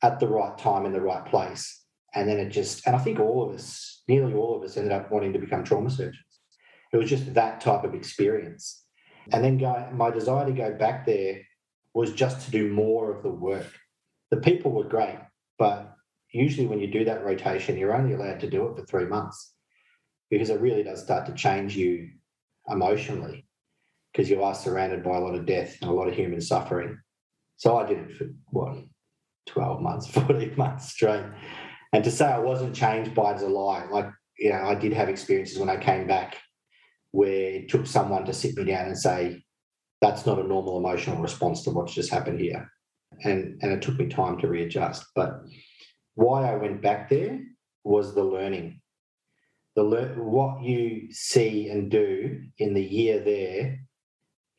at 0.02 0.20
the 0.20 0.28
right 0.28 0.58
time 0.58 0.86
in 0.86 0.94
the 0.94 1.02
right 1.02 1.26
place. 1.26 1.84
And 2.14 2.28
then 2.28 2.40
it 2.40 2.50
just, 2.50 2.86
and 2.88 2.96
I 2.96 3.00
think 3.00 3.20
all 3.20 3.50
of 3.50 3.56
us, 3.56 3.91
nearly 4.08 4.34
all 4.34 4.58
of 4.58 4.64
us 4.64 4.78
ended 4.78 4.92
up 4.92 5.12
wanting 5.12 5.34
to 5.34 5.40
become 5.40 5.64
trauma 5.64 5.90
surgeons. 5.90 6.18
It 6.94 6.98
was 6.98 7.10
just 7.10 7.34
that 7.34 7.62
type 7.62 7.84
of 7.84 7.94
experience. 7.94 8.84
And 9.32 9.44
then 9.44 9.58
go, 9.58 9.88
my 9.94 10.10
desire 10.10 10.46
to 10.46 10.52
go 10.52 10.74
back 10.74 11.06
there 11.06 11.42
was 11.94 12.14
just 12.14 12.46
to 12.46 12.52
do 12.52 12.72
more 12.72 13.12
of 13.12 13.24
the 13.24 13.30
work. 13.30 13.68
The 14.30 14.38
people 14.38 14.72
were 14.72 14.84
great, 14.84 15.20
but 15.58 15.94
usually 16.32 16.68
when 16.68 16.80
you 16.80 16.88
do 16.88 17.06
that 17.06 17.24
rotation, 17.24 17.78
you're 17.78 17.96
only 17.96 18.14
allowed 18.14 18.40
to 18.42 18.50
do 18.50 18.68
it 18.68 18.78
for 18.78 18.86
three 18.86 19.06
months 19.06 19.54
because 20.30 20.50
it 20.50 20.62
really 20.62 20.84
does 20.84 21.02
start 21.02 21.26
to 21.26 21.34
change 21.34 21.76
you 21.76 22.10
emotionally 22.68 23.46
because 24.12 24.30
you 24.30 24.44
are 24.44 24.56
surrounded 24.56 25.04
by 25.04 25.18
a 25.18 25.20
lot 25.20 25.36
of 25.36 25.46
death 25.46 25.78
and 25.82 25.90
a 25.90 25.94
lot 25.94 26.08
of 26.08 26.16
human 26.16 26.42
suffering. 26.42 26.98
So 27.58 27.78
I 27.78 27.86
did 27.86 28.00
it 28.00 28.18
for 28.18 28.28
what, 28.50 28.78
12 29.48 29.82
months, 29.82 30.08
14 30.12 30.54
months 30.58 30.92
straight. 30.92 31.26
And 31.94 32.04
to 32.04 32.12
say 32.12 32.26
I 32.26 32.40
wasn't 32.40 32.76
changed 32.76 33.14
by 33.14 33.32
it 33.32 33.38
is 33.38 33.42
a 33.42 33.48
lie. 33.48 33.86
Like, 33.86 34.10
you 34.38 34.50
know, 34.50 34.64
I 34.64 34.76
did 34.76 34.94
have 34.94 35.10
experiences 35.10 35.60
when 35.60 35.70
I 35.70 35.78
came 35.78 36.08
back 36.08 36.38
where 37.12 37.30
it 37.56 37.70
took 37.70 37.86
someone 37.86 38.26
to 38.26 38.34
sit 38.34 38.56
me 38.56 38.64
down 38.64 38.88
and 38.88 38.98
say, 38.98 39.44
that's 40.00 40.26
not 40.26 40.40
a 40.40 40.48
normal 40.48 40.78
emotional 40.78 41.22
response 41.22 41.64
to 41.64 41.72
what's 41.72 41.94
just 41.94 42.10
happened 42.10 42.40
here. 42.40 42.70
And, 43.24 43.60
and 43.62 43.72
it 43.72 43.82
took 43.82 43.98
me 43.98 44.08
time 44.08 44.40
to 44.40 44.48
readjust. 44.48 45.06
But 45.16 45.42
why 46.16 46.50
I 46.50 46.56
went 46.56 46.82
back 46.82 47.10
there 47.10 47.40
was 47.84 48.16
the 48.16 48.24
learning. 48.24 48.82
The 49.76 49.84
lear- 49.84 50.16
what 50.24 50.64
you 50.64 51.12
see 51.12 51.70
and 51.70 51.92
do 51.92 52.42
in 52.58 52.74
the 52.74 52.84
year 52.84 53.20
there 53.20 53.80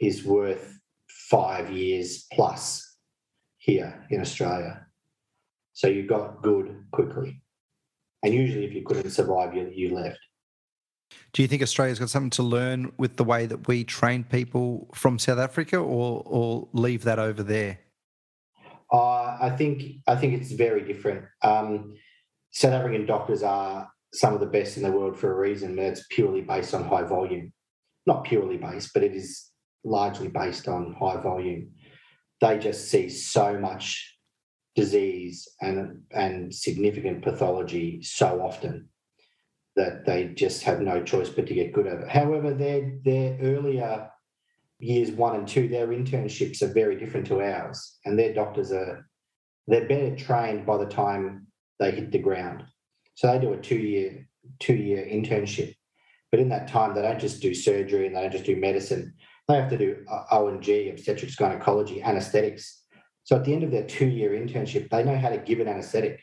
is 0.00 0.24
worth 0.24 0.78
five 1.08 1.70
years 1.70 2.26
plus 2.32 2.96
here 3.58 4.06
in 4.10 4.20
Australia. 4.20 4.81
So 5.72 5.88
you 5.88 6.06
got 6.06 6.42
good 6.42 6.84
quickly. 6.92 7.42
And 8.22 8.32
usually, 8.32 8.64
if 8.64 8.72
you 8.72 8.82
couldn't 8.82 9.10
survive, 9.10 9.54
you, 9.54 9.70
you 9.74 9.94
left. 9.94 10.18
Do 11.32 11.42
you 11.42 11.48
think 11.48 11.62
Australia's 11.62 11.98
got 11.98 12.10
something 12.10 12.30
to 12.30 12.42
learn 12.42 12.92
with 12.98 13.16
the 13.16 13.24
way 13.24 13.46
that 13.46 13.66
we 13.66 13.84
train 13.84 14.24
people 14.24 14.88
from 14.94 15.18
South 15.18 15.38
Africa, 15.38 15.76
or 15.76 16.22
or 16.24 16.68
leave 16.72 17.04
that 17.04 17.18
over 17.18 17.42
there? 17.42 17.78
Uh, 18.92 19.38
I 19.40 19.54
think 19.56 19.82
I 20.06 20.16
think 20.16 20.34
it's 20.34 20.52
very 20.52 20.82
different. 20.82 21.24
Um, 21.42 21.94
South 22.50 22.72
African 22.72 23.06
doctors 23.06 23.42
are 23.42 23.90
some 24.12 24.34
of 24.34 24.40
the 24.40 24.46
best 24.46 24.76
in 24.76 24.82
the 24.82 24.92
world 24.92 25.18
for 25.18 25.32
a 25.32 25.36
reason. 25.36 25.78
It's 25.78 26.06
purely 26.10 26.42
based 26.42 26.74
on 26.74 26.84
high 26.84 27.04
volume, 27.04 27.52
not 28.06 28.24
purely 28.24 28.58
based, 28.58 28.92
but 28.92 29.02
it 29.02 29.14
is 29.14 29.50
largely 29.84 30.28
based 30.28 30.68
on 30.68 30.94
high 31.00 31.20
volume. 31.20 31.70
They 32.40 32.58
just 32.58 32.90
see 32.90 33.08
so 33.08 33.58
much 33.58 34.11
disease 34.74 35.48
and 35.60 36.02
and 36.10 36.54
significant 36.54 37.22
pathology 37.22 38.02
so 38.02 38.40
often 38.40 38.88
that 39.76 40.04
they 40.04 40.28
just 40.28 40.62
have 40.62 40.80
no 40.80 41.02
choice 41.02 41.28
but 41.28 41.46
to 41.46 41.54
get 41.54 41.72
good 41.72 41.86
at 41.86 42.00
it. 42.00 42.08
However, 42.08 42.52
their 42.54 42.92
their 43.04 43.38
earlier 43.40 44.08
years 44.78 45.10
one 45.10 45.36
and 45.36 45.48
two, 45.48 45.68
their 45.68 45.88
internships 45.88 46.62
are 46.62 46.72
very 46.72 46.96
different 46.96 47.26
to 47.28 47.40
ours, 47.40 47.98
and 48.04 48.18
their 48.18 48.32
doctors 48.32 48.72
are 48.72 49.08
they're 49.66 49.88
better 49.88 50.16
trained 50.16 50.66
by 50.66 50.78
the 50.78 50.86
time 50.86 51.46
they 51.78 51.92
hit 51.92 52.10
the 52.12 52.18
ground. 52.18 52.64
So 53.14 53.30
they 53.30 53.38
do 53.38 53.52
a 53.52 53.58
two 53.58 53.78
year 53.78 54.28
two 54.58 54.74
year 54.74 55.04
internship, 55.04 55.74
but 56.30 56.40
in 56.40 56.48
that 56.48 56.68
time 56.68 56.94
they 56.94 57.02
don't 57.02 57.20
just 57.20 57.42
do 57.42 57.54
surgery 57.54 58.06
and 58.06 58.16
they 58.16 58.22
don't 58.22 58.32
just 58.32 58.44
do 58.44 58.56
medicine. 58.56 59.14
They 59.48 59.56
have 59.56 59.70
to 59.70 59.78
do 59.78 60.04
O 60.30 60.48
and 60.48 60.62
G, 60.62 60.88
obstetrics, 60.88 61.36
gynecology, 61.36 62.02
anaesthetics, 62.02 62.81
so 63.24 63.36
at 63.36 63.44
the 63.44 63.52
end 63.52 63.62
of 63.62 63.70
their 63.70 63.86
two 63.86 64.06
year 64.06 64.30
internship, 64.30 64.90
they 64.90 65.04
know 65.04 65.16
how 65.16 65.28
to 65.28 65.38
give 65.38 65.60
an 65.60 65.68
anesthetic. 65.68 66.20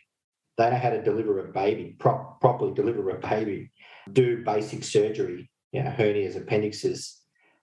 They 0.57 0.69
know 0.69 0.77
how 0.77 0.89
to 0.89 1.01
deliver 1.01 1.39
a 1.39 1.51
baby, 1.51 1.95
pro- 1.99 2.35
properly 2.41 2.73
deliver 2.73 3.09
a 3.11 3.19
baby, 3.19 3.71
do 4.11 4.43
basic 4.43 4.83
surgery, 4.83 5.49
you 5.71 5.83
know, 5.83 5.91
hernias, 5.91 6.35
appendixes, 6.35 7.21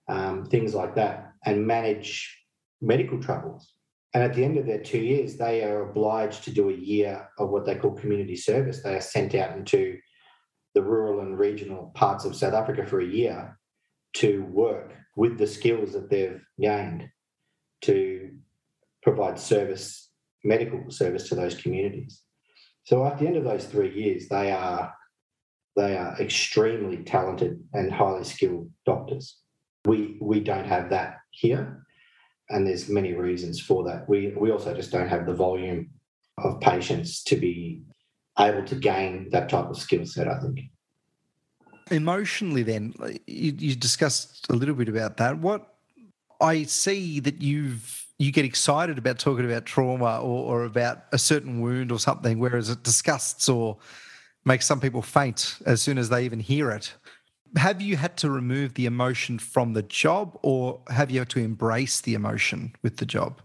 um, 0.09 0.47
things 0.47 0.75
like 0.75 0.95
that, 0.95 1.33
and 1.45 1.67
manage 1.67 2.39
medical 2.81 3.21
troubles. 3.21 3.71
And 4.15 4.23
at 4.23 4.35
the 4.35 4.45
end 4.45 4.57
of 4.57 4.65
their 4.65 4.81
two 4.81 5.01
years, 5.01 5.37
they 5.37 5.63
are 5.63 5.91
obliged 5.91 6.45
to 6.45 6.51
do 6.51 6.71
a 6.71 6.75
year 6.75 7.29
of 7.39 7.51
what 7.51 7.67
they 7.67 7.75
call 7.75 7.93
community 7.93 8.37
service. 8.37 8.83
They 8.83 8.95
are 8.95 9.01
sent 9.01 9.35
out 9.35 9.55
into 9.57 9.99
the 10.75 10.83
rural 10.83 11.21
and 11.21 11.39
regional 11.39 11.93
parts 11.95 12.25
of 12.25 12.35
South 12.35 12.55
Africa 12.55 12.87
for 12.87 13.01
a 13.01 13.07
year 13.07 13.59
to 14.15 14.43
work 14.45 14.95
with 15.17 15.37
the 15.37 15.47
skills 15.47 15.93
that 15.93 16.09
they've 16.09 16.43
gained 16.59 17.11
to 17.83 18.31
provide 19.07 19.39
service, 19.39 20.11
medical 20.43 20.91
service 20.91 21.29
to 21.29 21.37
those 21.37 21.55
communities. 21.55 22.23
So 22.85 23.07
at 23.07 23.19
the 23.19 23.27
end 23.29 23.37
of 23.37 23.45
those 23.45 23.65
three 23.65 23.95
years, 23.95 24.29
they 24.29 24.51
are 24.51 24.93
they 25.77 25.97
are 25.97 26.21
extremely 26.21 27.05
talented 27.05 27.63
and 27.73 27.93
highly 27.93 28.25
skilled 28.25 28.69
doctors. 28.85 29.39
We 29.85 30.19
we 30.21 30.41
don't 30.41 30.67
have 30.67 30.91
that 30.91 31.19
here, 31.31 31.87
and 32.51 32.67
there's 32.67 32.89
many 32.89 33.13
reasons 33.13 33.61
for 33.61 33.85
that. 33.85 34.09
We 34.09 34.35
we 34.37 34.51
also 34.51 34.75
just 34.75 34.91
don't 34.91 35.09
have 35.09 35.27
the 35.27 35.35
volume 35.35 35.91
of 36.39 36.61
patients 36.61 37.23
to 37.25 37.37
be 37.37 37.83
able 38.39 38.65
to 38.65 38.75
gain 38.75 39.31
that 39.31 39.49
type 39.49 39.69
of 39.71 39.79
skill 39.79 40.05
set. 40.05 40.27
I 40.27 40.41
think. 40.41 40.61
Emotionally, 41.93 42.65
then 42.65 42.93
you, 43.29 43.55
you 43.57 43.77
discussed 43.77 44.47
a 44.51 44.55
little 44.55 44.75
bit 44.75 44.89
about 44.89 45.17
that. 45.19 45.39
What 45.39 45.77
I 46.41 46.65
see 46.65 47.21
that 47.21 47.41
you've 47.41 48.06
you 48.19 48.33
get 48.33 48.45
excited 48.45 48.99
about 48.99 49.19
talking 49.19 49.45
about 49.45 49.67
trauma 49.67 50.21
or, 50.21 50.61
or 50.61 50.65
about 50.65 51.05
a 51.13 51.19
certain 51.19 51.61
wound 51.61 51.93
or 51.93 51.99
something, 51.99 52.39
whereas 52.39 52.71
it 52.71 52.83
disgusts 52.83 53.49
or 53.49 53.77
makes 54.45 54.65
some 54.65 54.81
people 54.81 55.03
faint 55.03 55.59
as 55.67 55.83
soon 55.83 55.99
as 55.99 56.09
they 56.09 56.25
even 56.25 56.41
hear 56.41 56.71
it. 56.71 56.95
Have 57.57 57.83
you 57.83 57.97
had 57.97 58.17
to 58.19 58.31
remove 58.31 58.75
the 58.75 58.87
emotion 58.87 59.39
from 59.39 59.73
the 59.73 59.83
job 59.83 60.39
or 60.43 60.81
have 60.89 61.11
you 61.11 61.21
had 61.21 61.29
to 61.31 61.41
embrace 61.41 62.01
the 62.01 62.15
emotion 62.15 62.75
with 62.83 62.97
the 62.97 63.07
job? 63.07 63.41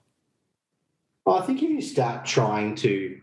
Well, 1.26 1.38
I 1.38 1.46
think 1.46 1.62
if 1.62 1.70
you 1.70 1.82
start 1.82 2.26
trying 2.26 2.76
to 2.76 3.20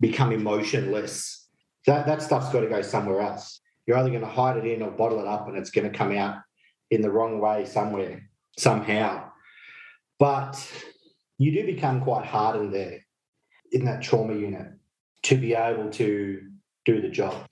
become 0.00 0.32
emotionless, 0.32 1.48
that, 1.86 2.06
that 2.06 2.22
stuff's 2.22 2.52
got 2.52 2.60
to 2.60 2.68
go 2.68 2.82
somewhere 2.82 3.20
else. 3.20 3.60
You're 3.86 3.98
either 3.98 4.08
going 4.08 4.22
to 4.22 4.26
hide 4.26 4.56
it 4.56 4.66
in 4.66 4.82
or 4.82 4.90
bottle 4.90 5.20
it 5.20 5.26
up 5.26 5.48
and 5.48 5.56
it's 5.56 5.70
going 5.70 5.90
to 5.90 5.96
come 5.96 6.12
out 6.12 6.36
in 6.90 7.02
the 7.02 7.10
wrong 7.10 7.40
way 7.40 7.64
somewhere, 7.64 8.28
somehow. 8.56 9.30
But 10.18 10.56
you 11.42 11.50
do 11.50 11.66
become 11.66 12.00
quite 12.00 12.24
hardened 12.24 12.72
there 12.72 13.00
in 13.72 13.84
that 13.84 14.02
trauma 14.02 14.34
unit 14.34 14.68
to 15.24 15.36
be 15.36 15.54
able 15.54 15.90
to 15.90 16.40
do 16.84 17.00
the 17.00 17.08
job 17.08 17.46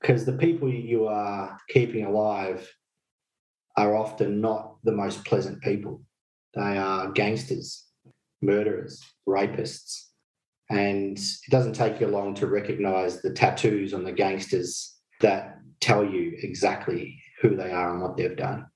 because 0.00 0.24
the 0.24 0.32
people 0.32 0.68
you 0.68 1.06
are 1.06 1.56
keeping 1.68 2.04
alive 2.04 2.68
are 3.76 3.96
often 3.96 4.40
not 4.40 4.76
the 4.82 4.92
most 4.92 5.24
pleasant 5.24 5.62
people. 5.62 6.02
They 6.54 6.76
are 6.76 7.12
gangsters, 7.12 7.86
murderers, 8.40 9.00
rapists. 9.28 10.08
And 10.68 11.16
it 11.16 11.50
doesn't 11.50 11.74
take 11.74 12.00
you 12.00 12.08
long 12.08 12.34
to 12.34 12.46
recognize 12.46 13.22
the 13.22 13.32
tattoos 13.32 13.94
on 13.94 14.04
the 14.04 14.12
gangsters 14.12 14.96
that 15.20 15.58
tell 15.80 16.04
you 16.04 16.36
exactly 16.42 17.20
who 17.40 17.56
they 17.56 17.70
are 17.70 17.92
and 17.92 18.02
what 18.02 18.16
they've 18.16 18.36
done. 18.36 18.66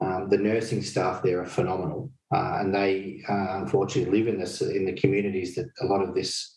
Um, 0.00 0.28
the 0.30 0.38
nursing 0.38 0.82
staff 0.82 1.22
there 1.22 1.42
are 1.42 1.46
phenomenal. 1.46 2.10
Uh, 2.32 2.58
and 2.60 2.74
they 2.74 3.22
uh, 3.28 3.58
unfortunately 3.58 4.18
live 4.18 4.28
in 4.28 4.40
this 4.40 4.62
in 4.62 4.86
the 4.86 4.92
communities 4.94 5.54
that 5.54 5.66
a 5.80 5.86
lot 5.86 6.02
of 6.02 6.14
this 6.14 6.56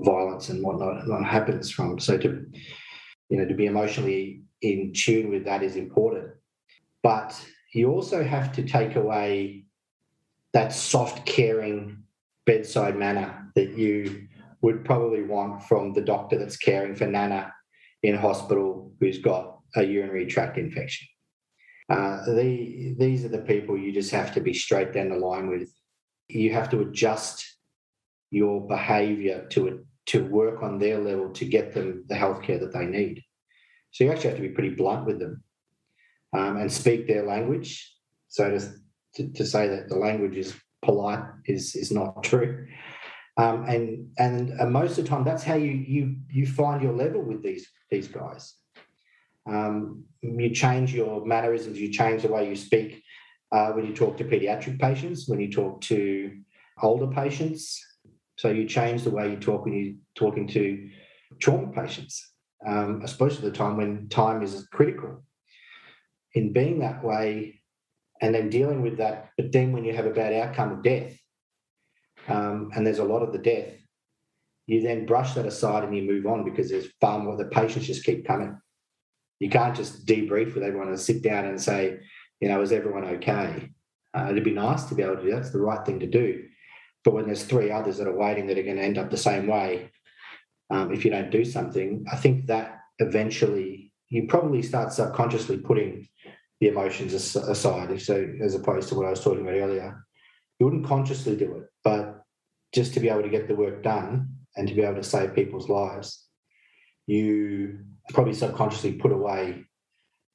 violence 0.00 0.48
and 0.48 0.62
whatnot 0.62 1.24
happens 1.24 1.70
from. 1.70 1.98
So 1.98 2.18
to 2.18 2.44
you 3.30 3.38
know 3.38 3.46
to 3.46 3.54
be 3.54 3.66
emotionally 3.66 4.42
in 4.60 4.92
tune 4.94 5.30
with 5.30 5.44
that 5.44 5.62
is 5.62 5.76
important, 5.76 6.28
but 7.02 7.34
you 7.72 7.90
also 7.90 8.22
have 8.22 8.52
to 8.52 8.62
take 8.62 8.96
away 8.96 9.64
that 10.52 10.72
soft, 10.72 11.26
caring 11.26 12.04
bedside 12.46 12.96
manner 12.96 13.50
that 13.54 13.76
you 13.76 14.28
would 14.62 14.84
probably 14.84 15.22
want 15.22 15.62
from 15.64 15.92
the 15.92 16.00
doctor 16.00 16.38
that's 16.38 16.56
caring 16.56 16.94
for 16.94 17.06
Nana 17.06 17.52
in 18.02 18.16
hospital 18.16 18.92
who's 19.00 19.18
got 19.18 19.58
a 19.76 19.82
urinary 19.82 20.26
tract 20.26 20.56
infection. 20.56 21.08
Uh, 21.88 22.24
the, 22.24 22.94
these 22.98 23.24
are 23.24 23.28
the 23.28 23.38
people 23.38 23.76
you 23.76 23.92
just 23.92 24.10
have 24.10 24.32
to 24.34 24.40
be 24.40 24.54
straight 24.54 24.92
down 24.92 25.10
the 25.10 25.16
line 25.16 25.48
with. 25.48 25.70
You 26.28 26.52
have 26.52 26.70
to 26.70 26.80
adjust 26.80 27.44
your 28.30 28.66
behaviour 28.66 29.46
to 29.50 29.84
to 30.06 30.24
work 30.24 30.62
on 30.62 30.78
their 30.78 30.98
level 30.98 31.30
to 31.30 31.44
get 31.46 31.72
them 31.72 32.04
the 32.08 32.14
healthcare 32.14 32.60
that 32.60 32.72
they 32.74 32.84
need. 32.84 33.22
So 33.90 34.04
you 34.04 34.12
actually 34.12 34.30
have 34.30 34.36
to 34.36 34.42
be 34.42 34.54
pretty 34.54 34.74
blunt 34.74 35.06
with 35.06 35.18
them 35.18 35.42
um, 36.36 36.56
and 36.58 36.70
speak 36.70 37.06
their 37.06 37.24
language. 37.24 37.90
So 38.28 38.50
to, 38.50 38.70
to, 39.14 39.32
to, 39.32 39.46
say 39.46 39.68
that 39.68 39.88
the 39.88 39.96
language 39.96 40.36
is 40.36 40.54
polite 40.82 41.24
is 41.46 41.74
is 41.74 41.90
not 41.92 42.22
true. 42.22 42.66
Um, 43.36 43.64
and 43.66 44.08
and 44.18 44.60
uh, 44.60 44.66
most 44.66 44.98
of 44.98 45.04
the 45.04 45.10
time, 45.10 45.24
that's 45.24 45.44
how 45.44 45.54
you 45.54 45.70
you 45.70 46.16
you 46.28 46.46
find 46.46 46.82
your 46.82 46.92
level 46.92 47.22
with 47.22 47.42
these 47.42 47.66
these 47.90 48.08
guys. 48.08 48.54
Um, 49.46 50.04
you 50.22 50.50
change 50.54 50.94
your 50.94 51.24
mannerisms, 51.26 51.78
you 51.78 51.92
change 51.92 52.22
the 52.22 52.28
way 52.32 52.48
you 52.48 52.56
speak 52.56 53.02
uh, 53.52 53.72
when 53.72 53.86
you 53.86 53.94
talk 53.94 54.16
to 54.16 54.24
pediatric 54.24 54.80
patients, 54.80 55.28
when 55.28 55.40
you 55.40 55.50
talk 55.50 55.80
to 55.82 56.32
older 56.82 57.06
patients. 57.08 57.80
So 58.36 58.48
you 58.48 58.66
change 58.66 59.02
the 59.02 59.10
way 59.10 59.30
you 59.30 59.36
talk 59.36 59.64
when 59.64 59.74
you're 59.74 59.94
talking 60.14 60.48
to 60.48 60.88
trauma 61.40 61.68
patients, 61.72 62.32
um, 62.66 63.02
especially 63.04 63.48
the 63.50 63.56
time 63.56 63.76
when 63.76 64.08
time 64.08 64.42
is 64.42 64.66
critical. 64.72 65.22
in 66.34 66.52
being 66.52 66.80
that 66.80 67.02
way 67.04 67.60
and 68.20 68.34
then 68.34 68.50
dealing 68.50 68.82
with 68.82 68.98
that. 68.98 69.30
But 69.36 69.52
then 69.52 69.72
when 69.72 69.84
you 69.84 69.94
have 69.94 70.06
a 70.06 70.10
bad 70.10 70.32
outcome 70.32 70.72
of 70.72 70.82
death, 70.82 71.16
um, 72.28 72.70
and 72.74 72.86
there's 72.86 72.98
a 72.98 73.04
lot 73.04 73.22
of 73.22 73.32
the 73.32 73.38
death, 73.38 73.72
you 74.66 74.80
then 74.80 75.06
brush 75.06 75.34
that 75.34 75.46
aside 75.46 75.84
and 75.84 75.94
you 75.94 76.02
move 76.02 76.26
on 76.26 76.44
because 76.44 76.70
there's 76.70 76.88
far 77.00 77.18
more, 77.18 77.36
the 77.36 77.44
patients 77.44 77.86
just 77.86 78.04
keep 78.04 78.26
coming. 78.26 78.58
You 79.40 79.50
can't 79.50 79.76
just 79.76 80.06
debrief 80.06 80.54
with 80.54 80.62
everyone 80.62 80.88
and 80.88 80.98
sit 80.98 81.22
down 81.22 81.46
and 81.46 81.60
say, 81.60 81.98
you 82.40 82.48
know, 82.48 82.62
is 82.62 82.72
everyone 82.72 83.04
okay? 83.04 83.70
Uh, 84.14 84.28
it'd 84.30 84.44
be 84.44 84.52
nice 84.52 84.84
to 84.84 84.94
be 84.94 85.02
able 85.02 85.16
to 85.16 85.22
do 85.22 85.30
that. 85.30 85.36
That's 85.36 85.50
the 85.50 85.60
right 85.60 85.84
thing 85.84 86.00
to 86.00 86.06
do. 86.06 86.44
But 87.04 87.14
when 87.14 87.26
there's 87.26 87.44
three 87.44 87.70
others 87.70 87.98
that 87.98 88.06
are 88.06 88.16
waiting 88.16 88.46
that 88.46 88.58
are 88.58 88.62
going 88.62 88.76
to 88.76 88.82
end 88.82 88.98
up 88.98 89.10
the 89.10 89.16
same 89.16 89.46
way, 89.46 89.90
um, 90.70 90.92
if 90.92 91.04
you 91.04 91.10
don't 91.10 91.30
do 91.30 91.44
something, 91.44 92.04
I 92.10 92.16
think 92.16 92.46
that 92.46 92.80
eventually 92.98 93.92
you 94.08 94.26
probably 94.28 94.62
start 94.62 94.92
subconsciously 94.92 95.58
putting 95.58 96.08
the 96.60 96.68
emotions 96.68 97.12
aside. 97.36 98.00
So, 98.00 98.28
as 98.40 98.54
opposed 98.54 98.88
to 98.88 98.94
what 98.94 99.06
I 99.06 99.10
was 99.10 99.20
talking 99.20 99.42
about 99.42 99.54
earlier, 99.54 100.06
you 100.58 100.66
wouldn't 100.66 100.86
consciously 100.86 101.36
do 101.36 101.56
it, 101.56 101.64
but 101.82 102.22
just 102.72 102.94
to 102.94 103.00
be 103.00 103.08
able 103.08 103.22
to 103.22 103.28
get 103.28 103.48
the 103.48 103.54
work 103.54 103.82
done 103.82 104.36
and 104.56 104.68
to 104.68 104.74
be 104.74 104.82
able 104.82 104.96
to 104.96 105.02
save 105.02 105.34
people's 105.34 105.68
lives, 105.68 106.24
you 107.06 107.80
probably 108.12 108.34
subconsciously 108.34 108.92
put 108.92 109.12
away 109.12 109.64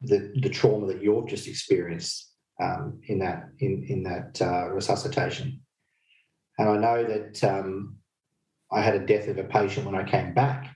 the, 0.02 0.32
the 0.42 0.50
trauma 0.50 0.88
that 0.88 1.04
you've 1.04 1.28
just 1.28 1.48
experienced 1.48 2.34
um, 2.62 3.00
in 3.08 3.20
that 3.20 3.50
in 3.60 3.86
in 3.88 4.04
that 4.04 4.42
uh, 4.42 4.70
resuscitation. 4.70 5.62
And 6.58 6.70
I 6.70 6.78
know 6.78 7.04
that 7.06 7.44
um, 7.44 7.98
I 8.72 8.82
had 8.82 8.96
a 8.96 9.06
death 9.06 9.28
of 9.28 9.38
a 9.38 9.44
patient 9.44 9.86
when 9.86 9.96
I 9.96 10.10
came 10.10 10.34
back 10.34 10.76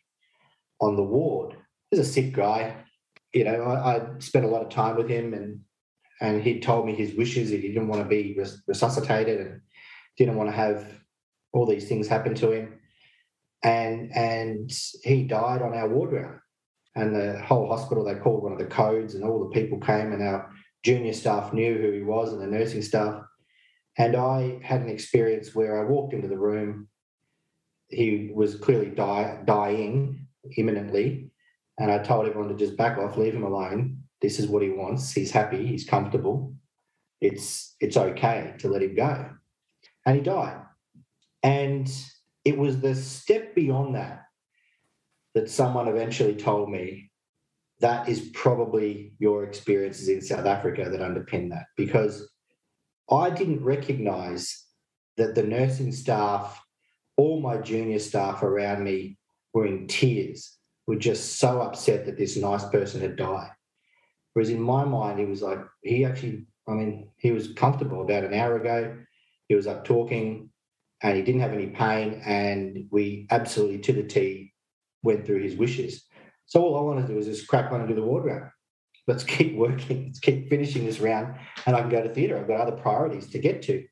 on 0.79 0.95
the 0.95 1.03
ward. 1.03 1.55
He's 1.91 1.99
a 1.99 2.05
sick 2.05 2.33
guy. 2.33 2.77
You 3.33 3.43
know, 3.45 3.63
I, 3.63 3.97
I 3.97 4.19
spent 4.19 4.45
a 4.45 4.49
lot 4.49 4.61
of 4.61 4.69
time 4.69 4.95
with 4.95 5.09
him, 5.09 5.33
and 5.33 5.59
and 6.21 6.41
he 6.41 6.59
told 6.59 6.85
me 6.85 6.95
his 6.95 7.15
wishes. 7.15 7.51
that 7.51 7.61
He 7.61 7.69
didn't 7.69 7.87
want 7.87 8.03
to 8.03 8.07
be 8.07 8.35
res- 8.37 8.61
resuscitated 8.67 9.41
and 9.41 9.61
didn't 10.17 10.35
want 10.35 10.49
to 10.49 10.55
have 10.55 10.85
all 11.51 11.65
these 11.65 11.87
things 11.87 12.07
happen 12.07 12.35
to 12.35 12.51
him. 12.51 12.79
And 13.63 14.15
and 14.15 14.71
he 15.03 15.23
died 15.23 15.61
on 15.61 15.73
our 15.73 15.87
ward 15.87 16.13
round. 16.13 16.39
And 16.95 17.15
the 17.15 17.41
whole 17.41 17.67
hospital, 17.67 18.03
they 18.03 18.15
called 18.15 18.43
one 18.43 18.51
of 18.51 18.59
the 18.59 18.65
codes, 18.65 19.15
and 19.15 19.23
all 19.23 19.39
the 19.39 19.59
people 19.59 19.79
came, 19.79 20.11
and 20.11 20.21
our 20.21 20.51
junior 20.83 21.13
staff 21.13 21.53
knew 21.53 21.77
who 21.77 21.91
he 21.91 22.03
was, 22.03 22.33
and 22.33 22.41
the 22.41 22.47
nursing 22.47 22.81
staff 22.81 23.23
and 23.97 24.15
I 24.15 24.59
had 24.63 24.81
an 24.81 24.89
experience 24.89 25.53
where 25.53 25.79
I 25.79 25.89
walked 25.89 26.13
into 26.13 26.27
the 26.27 26.37
room. 26.37 26.87
He 27.89 28.31
was 28.33 28.55
clearly 28.55 28.89
die, 28.89 29.39
dying 29.45 30.27
imminently. 30.57 31.29
And 31.79 31.91
I 31.91 31.99
told 31.99 32.27
everyone 32.27 32.49
to 32.49 32.55
just 32.55 32.77
back 32.77 32.97
off, 32.97 33.17
leave 33.17 33.35
him 33.35 33.43
alone. 33.43 33.99
This 34.21 34.39
is 34.39 34.47
what 34.47 34.63
he 34.63 34.69
wants. 34.69 35.11
He's 35.11 35.31
happy, 35.31 35.65
he's 35.65 35.85
comfortable. 35.85 36.55
It's 37.21 37.75
it's 37.79 37.97
okay 37.97 38.53
to 38.59 38.67
let 38.67 38.81
him 38.81 38.95
go. 38.95 39.29
And 40.05 40.15
he 40.15 40.21
died. 40.21 40.61
And 41.41 41.89
it 42.43 42.57
was 42.57 42.79
the 42.79 42.95
step 42.95 43.55
beyond 43.55 43.95
that 43.95 44.23
that 45.33 45.49
someone 45.49 45.87
eventually 45.87 46.35
told 46.35 46.69
me 46.69 47.11
that 47.79 48.07
is 48.07 48.29
probably 48.33 49.13
your 49.19 49.43
experiences 49.43 50.07
in 50.07 50.21
South 50.21 50.45
Africa 50.45 50.89
that 50.89 51.01
underpin 51.01 51.49
that 51.49 51.65
because 51.75 52.29
I 53.11 53.29
didn't 53.29 53.63
recognize 53.63 54.65
that 55.17 55.35
the 55.35 55.43
nursing 55.43 55.91
staff, 55.91 56.63
all 57.17 57.41
my 57.41 57.57
junior 57.57 57.99
staff 57.99 58.41
around 58.41 58.83
me 58.83 59.17
were 59.53 59.65
in 59.65 59.87
tears, 59.87 60.57
were 60.87 60.95
just 60.95 61.39
so 61.39 61.61
upset 61.61 62.05
that 62.05 62.17
this 62.17 62.37
nice 62.37 62.63
person 62.65 63.01
had 63.01 63.15
died. 63.15 63.51
Whereas 64.33 64.49
in 64.49 64.61
my 64.61 64.85
mind, 64.85 65.19
he 65.19 65.25
was 65.25 65.41
like, 65.41 65.59
he 65.81 66.05
actually, 66.05 66.45
I 66.67 66.71
mean, 66.71 67.09
he 67.17 67.31
was 67.31 67.53
comfortable 67.53 68.01
about 68.01 68.23
an 68.23 68.33
hour 68.33 68.55
ago. 68.55 68.97
He 69.47 69.55
was 69.55 69.67
up 69.67 69.85
talking 69.85 70.49
and 71.01 71.17
he 71.17 71.21
didn't 71.21 71.41
have 71.41 71.53
any 71.53 71.67
pain. 71.67 72.21
And 72.25 72.87
we 72.91 73.27
absolutely 73.29 73.79
to 73.79 73.93
the 73.93 74.03
T 74.03 74.52
went 75.03 75.25
through 75.25 75.43
his 75.43 75.55
wishes. 75.55 76.05
So 76.45 76.61
all 76.61 76.77
I 76.77 76.81
wanted 76.81 77.03
to 77.03 77.07
do 77.09 77.15
was 77.15 77.27
just 77.27 77.47
crack 77.47 77.71
on 77.71 77.81
and 77.81 77.89
do 77.89 77.95
the 77.95 78.03
ward 78.03 78.25
round 78.25 78.49
let's 79.07 79.23
keep 79.23 79.55
working, 79.57 80.05
let's 80.07 80.19
keep 80.19 80.49
finishing 80.49 80.85
this 80.85 80.99
round, 80.99 81.35
and 81.65 81.75
I 81.75 81.81
can 81.81 81.89
go 81.89 82.03
to 82.03 82.09
theatre. 82.09 82.37
I've 82.37 82.47
got 82.47 82.61
other 82.61 82.77
priorities 82.77 83.29
to 83.31 83.39
get 83.39 83.61
to. 83.63 83.85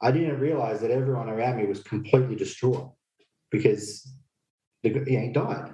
I 0.00 0.10
didn't 0.10 0.40
realize 0.40 0.80
that 0.80 0.90
everyone 0.90 1.30
around 1.30 1.56
me 1.56 1.66
was 1.66 1.82
completely 1.82 2.36
distraught 2.36 2.92
because 3.50 4.10
the, 4.82 4.90
you 4.90 5.18
he 5.18 5.28
died. 5.32 5.72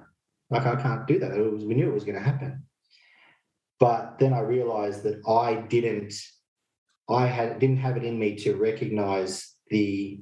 Like 0.51 0.67
I 0.67 0.81
can't 0.81 1.07
do 1.07 1.19
that. 1.19 1.37
Was, 1.37 1.65
we 1.65 1.75
knew 1.75 1.89
it 1.89 1.95
was 1.95 2.05
going 2.05 2.19
to 2.19 2.25
happen. 2.25 2.65
But 3.81 4.19
then 4.21 4.33
I 4.33 4.41
realized 4.41 5.03
that 5.03 5.21
I 5.27 5.55
didn't, 5.55 6.15
I 7.11 7.27
had 7.27 7.59
didn't 7.59 7.79
have 7.79 7.97
it 7.97 8.05
in 8.05 8.17
me 8.17 8.37
to 8.37 8.55
recognize 8.55 9.55
the 9.71 10.21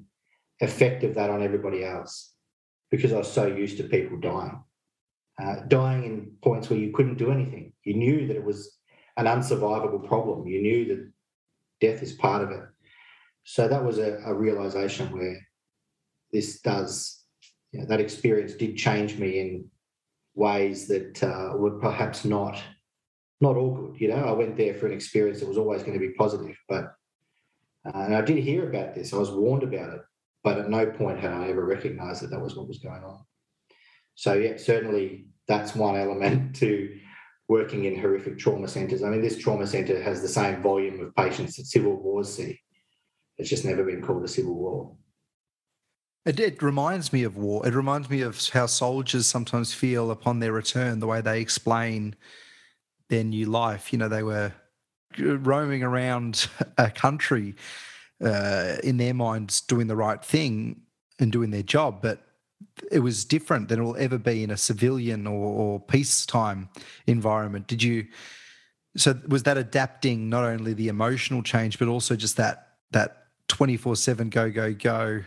effect 0.61 1.05
of 1.05 1.15
that 1.17 1.29
on 1.29 1.43
everybody 1.43 1.85
else 1.85 2.30
because 2.91 3.13
I 3.13 3.19
was 3.19 3.33
so 3.33 3.47
used 3.47 3.77
to 3.79 3.85
people 3.85 4.19
dying 4.19 4.63
uh, 5.41 5.57
dying 5.69 6.05
in 6.05 6.33
points 6.43 6.69
where 6.69 6.79
you 6.79 6.93
couldn't 6.93 7.19
do 7.19 7.31
anything. 7.31 7.73
You 7.85 7.95
knew 7.95 8.27
that 8.27 8.37
it 8.37 8.45
was 8.45 8.77
an 9.17 9.27
unsurvivable 9.27 10.07
problem. 10.07 10.47
You 10.47 10.61
knew 10.61 10.85
that 10.87 11.11
death 11.81 12.03
is 12.03 12.13
part 12.13 12.43
of 12.43 12.51
it. 12.51 12.63
So 13.45 13.69
that 13.69 13.85
was 13.85 13.99
a, 13.99 14.21
a 14.27 14.35
realization 14.35 15.11
where 15.13 15.39
this 16.33 16.61
does, 16.61 17.25
you 17.73 17.81
know, 17.81 17.87
that 17.87 18.01
experience 18.01 18.55
did 18.55 18.77
change 18.77 19.19
me 19.19 19.41
in 19.41 19.71
ways 20.35 20.87
that 20.89 21.23
uh, 21.23 21.57
were 21.57 21.79
perhaps 21.79 22.25
not 22.25 22.63
not 23.43 23.57
all 23.57 23.75
good. 23.75 23.99
You 23.99 24.09
know, 24.09 24.23
I 24.23 24.33
went 24.33 24.59
there 24.59 24.75
for 24.75 24.87
an 24.87 24.93
experience 24.93 25.41
that 25.41 25.49
was 25.49 25.57
always 25.57 25.83
going 25.83 25.99
to 25.99 26.07
be 26.07 26.13
positive, 26.13 26.57
but 26.69 26.93
uh, 27.87 27.99
and 27.99 28.15
I 28.15 28.21
did 28.21 28.45
hear 28.45 28.69
about 28.69 28.95
this. 28.95 29.15
I 29.15 29.17
was 29.17 29.31
warned 29.31 29.63
about 29.63 29.95
it, 29.95 30.03
but 30.43 30.59
at 30.59 30.71
no 30.71 30.87
point 30.87 31.21
had 31.21 31.33
I 31.33 31.49
ever 31.49 31.65
recognised 31.65 32.23
that 32.23 32.31
that 32.31 32.41
was 32.41 32.57
what 32.57 32.69
was 32.69 32.79
going 32.79 33.03
on. 33.05 33.25
So 34.15 34.35
yeah, 34.35 34.57
certainly 34.57 35.27
that's 35.49 35.75
one 35.75 35.97
element 35.97 36.57
to 36.57 36.99
working 37.49 37.85
in 37.85 38.01
horrific 38.01 38.39
trauma 38.39 38.69
centres. 38.69 39.03
I 39.03 39.11
mean, 39.11 39.23
this 39.23 39.39
trauma 39.39 39.67
centre 39.67 40.01
has 40.01 40.23
the 40.23 40.29
same 40.29 40.63
volume 40.63 41.01
of 41.01 41.15
patients 41.17 41.57
that 41.57 41.67
civil 41.67 42.01
wars 42.01 42.33
see. 42.33 42.61
It's 43.39 43.51
just 43.51 43.65
never 43.65 43.83
been 43.83 44.03
called 44.03 44.25
a 44.25 44.29
civil 44.29 44.55
war. 44.55 44.97
It, 46.27 46.39
it, 46.39 46.63
reminds 46.63 47.13
me 47.13 47.25
of 47.25 47.37
war. 47.37 47.67
It 47.67 47.75
reminds 47.75 48.11
me 48.11 48.21
of 48.21 48.47
how 48.51 48.67
soldiers 48.67 49.27
sometimes 49.27 49.73
feel 49.73 50.11
upon 50.11 50.39
their 50.39 50.53
return, 50.53 51.01
the 51.01 51.07
way 51.07 51.23
they 51.23 51.41
explain 51.41 52.15
their 53.09 53.25
new 53.25 53.47
life. 53.47 53.93
You 53.93 53.99
know, 53.99 54.09
they 54.09 54.23
were 54.23 54.53
roaming 55.19 55.83
around 55.83 56.47
a 56.79 56.91
country 56.91 57.57
uh, 58.25 58.77
in 58.83 58.97
their 58.97 59.15
minds 59.15 59.61
doing 59.61 59.87
the 59.87 59.97
right 59.97 60.25
thing 60.25 60.83
and 61.19 61.33
doing 61.33 61.51
their 61.51 61.63
job, 61.63 62.01
but 62.03 62.23
it 62.91 63.01
was 63.01 63.25
different 63.25 63.69
than 63.69 63.81
it 63.81 63.83
will 63.83 63.97
ever 63.97 64.19
be 64.19 64.43
in 64.43 64.51
a 64.51 64.57
civilian 64.57 65.27
or, 65.27 65.33
or 65.33 65.81
peacetime 65.81 66.69
environment. 67.07 67.67
Did 67.67 67.83
you? 67.83 68.07
So 68.97 69.19
was 69.29 69.45
that 69.45 69.57
adapting 69.57 70.29
not 70.29 70.45
only 70.45 70.75
the 70.75 70.89
emotional 70.89 71.43
change, 71.43 71.79
but 71.79 71.89
also 71.89 72.17
just 72.17 72.37
that 72.37 72.77
that 72.91 73.27
twenty 73.49 73.77
four 73.77 73.97
seven 73.97 74.29
go 74.31 74.51
go 74.51 74.73
go, 74.73 75.23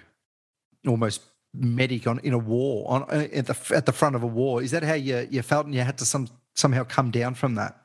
almost 0.88 1.22
medic 1.54 2.08
on 2.08 2.20
in 2.20 2.34
a 2.34 2.38
war 2.38 2.90
on 2.90 3.04
uh, 3.04 3.28
at 3.32 3.46
the 3.46 3.76
at 3.76 3.86
the 3.86 3.94
front 3.94 4.16
of 4.16 4.24
a 4.24 4.28
war. 4.28 4.62
Is 4.62 4.72
that 4.72 4.84
how 4.84 4.96
you 4.96 5.28
you 5.30 5.42
felt 5.42 5.66
and 5.66 5.74
you 5.74 5.82
had 5.82 5.98
to 6.00 6.06
some 6.06 6.28
somehow 6.56 6.84
come 6.84 7.12
down 7.12 7.36
from 7.36 7.56
that? 7.56 7.80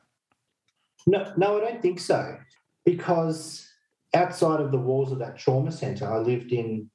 No, 1.07 1.31
no, 1.37 1.57
I 1.57 1.61
don't 1.61 1.81
think 1.81 1.99
so. 1.99 2.37
Because 2.83 3.68
outside 4.13 4.59
of 4.59 4.71
the 4.71 4.77
walls 4.77 5.11
of 5.11 5.19
that 5.19 5.37
trauma 5.37 5.71
center, 5.71 6.11
I 6.11 6.17
lived 6.17 6.51
in 6.51 6.89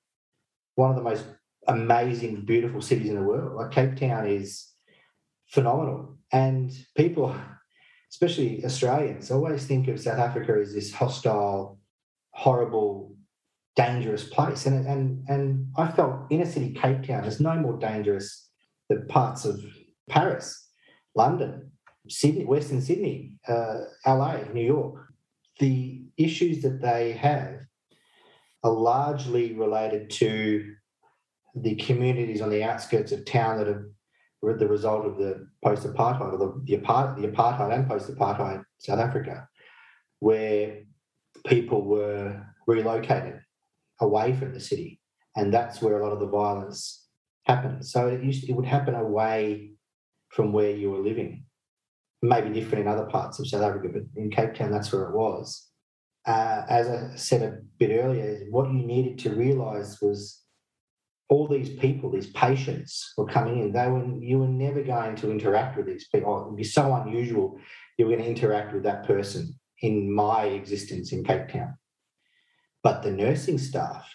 one 0.74 0.91
of 0.91 0.97
the 0.97 1.03
most 1.03 1.24
amazing, 1.66 2.45
beautiful 2.45 2.81
cities 2.81 3.09
in 3.09 3.16
the 3.16 3.23
world. 3.23 3.57
Like 3.57 3.70
Cape 3.70 3.97
Town 3.97 4.27
is 4.27 4.70
phenomenal. 5.49 6.19
And 6.32 6.73
people, 6.97 7.35
especially 8.11 8.65
Australians, 8.65 9.31
always 9.31 9.66
think 9.66 9.89
of 9.89 10.01
South 10.01 10.19
Africa 10.19 10.59
as 10.61 10.74
this 10.74 10.93
hostile, 10.93 11.78
horrible, 12.32 13.16
dangerous 13.77 14.24
place. 14.24 14.66
And, 14.66 14.86
and, 14.86 15.24
and 15.28 15.69
I 15.77 15.91
felt 15.91 16.27
inner 16.31 16.47
city 16.47 16.73
Cape 16.74 17.05
Town 17.05 17.24
is 17.24 17.41
no 17.41 17.55
more 17.55 17.78
dangerous 17.78 18.49
than 18.89 19.07
parts 19.07 19.45
of 19.45 19.61
Paris, 20.09 20.69
London, 21.15 21.70
Sydney, 22.09 22.45
Western 22.45 22.82
Sydney, 22.82 23.39
uh, 23.49 23.81
LA, 24.07 24.39
New 24.53 24.65
York. 24.65 25.07
The 25.61 26.03
issues 26.16 26.62
that 26.62 26.81
they 26.81 27.12
have 27.12 27.61
are 28.62 28.73
largely 28.73 29.55
related 29.55 30.11
to 30.11 30.74
the 31.55 31.74
communities 31.77 32.41
on 32.41 32.51
the 32.51 32.65
outskirts 32.65 33.12
of 33.12 33.24
town 33.24 33.59
that 33.59 33.93
were 34.41 34.57
the 34.57 34.69
result 34.69 35.07
of 35.07 35.16
the 35.16 35.47
post-apartheid 35.62 36.32
or 36.32 36.39
the, 36.39 36.61
the, 36.65 36.74
apart, 36.74 37.16
the 37.16 37.28
apartheid 37.28 37.73
and 37.73 37.89
post-apartheid 37.89 38.65
South 38.78 38.99
Africa, 38.99 39.49
where 40.20 40.81
people 41.47 41.82
were 41.82 42.45
relocated 42.66 43.41
away 44.01 44.35
from 44.35 44.53
the 44.53 44.61
city, 44.61 45.01
and 45.36 45.53
that's 45.53 45.81
where 45.81 45.99
a 45.99 46.05
lot 46.05 46.12
of 46.12 46.20
the 46.20 46.27
violence 46.27 47.07
happened. 47.45 47.85
So 47.86 48.09
it 48.09 48.23
used 48.23 48.49
it 48.49 48.53
would 48.53 48.66
happen 48.66 48.95
away 48.95 49.73
from 50.31 50.53
where 50.53 50.70
you 50.70 50.91
were 50.91 50.99
living, 50.99 51.45
maybe 52.23 52.51
different 52.51 52.86
in 52.86 52.93
other 52.93 53.07
parts 53.07 53.39
of 53.39 53.47
South 53.47 53.62
Africa, 53.62 53.89
but 53.93 54.03
in 54.20 54.31
Cape 54.31 54.55
Town, 54.55 54.73
that's 54.73 54.93
where 54.93 55.05
it 55.05 55.15
was. 55.15 55.69
Uh, 56.27 56.63
as 56.69 56.89
I 56.89 57.17
said 57.17 57.43
a 57.43 57.59
bit 57.79 57.91
earlier, 57.91 58.47
what 58.51 58.73
you 58.73 58.87
needed 58.87 59.19
to 59.21 59.35
realise 59.35 60.01
was 60.01 60.41
all 61.29 61.47
these 61.49 61.71
people, 61.71 62.11
these 62.11 62.31
patients 62.31 63.13
were 63.17 63.27
coming 63.27 63.61
in. 63.61 63.73
They 63.73 63.89
were 63.89 64.05
you 64.21 64.39
were 64.39 64.49
never 64.49 64.83
going 64.83 65.17
to 65.17 65.31
interact 65.31 65.77
with 65.77 65.87
these 65.87 66.09
people. 66.09 66.41
It 66.41 66.47
would 66.49 66.57
be 66.57 66.65
so 66.65 66.95
unusual 66.95 67.59
you 67.99 68.07
were 68.07 68.13
going 68.13 68.25
to 68.25 68.31
interact 68.31 68.73
with 68.75 68.83
that 68.85 69.07
person 69.07 69.59
in 69.81 70.13
my 70.13 70.45
existence 70.45 71.13
in 71.13 71.25
Cape 71.25 71.49
Town. 71.49 71.77
But 72.83 73.03
the 73.03 73.11
nursing 73.11 73.59
staff 73.59 74.07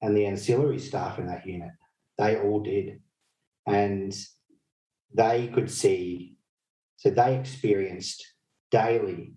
and 0.00 0.16
the 0.16 0.26
ancillary 0.26 0.78
staff 0.78 1.18
in 1.18 1.26
that 1.26 1.46
unit, 1.46 1.70
they 2.18 2.36
all 2.36 2.60
did. 2.60 3.00
And 3.66 4.14
they 5.14 5.48
could 5.48 5.70
see, 5.70 6.36
so 6.96 7.10
they 7.10 7.36
experienced 7.36 8.26
daily 8.70 9.34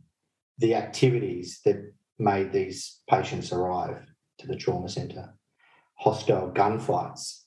the 0.58 0.76
activities 0.76 1.62
that 1.66 1.78
made 2.18 2.52
these 2.52 3.02
patients 3.10 3.52
arrive 3.52 4.06
to 4.40 4.48
the 4.48 4.56
trauma 4.56 4.90
centre 4.90 5.34
hostile 5.96 6.52
gunfights, 6.52 7.44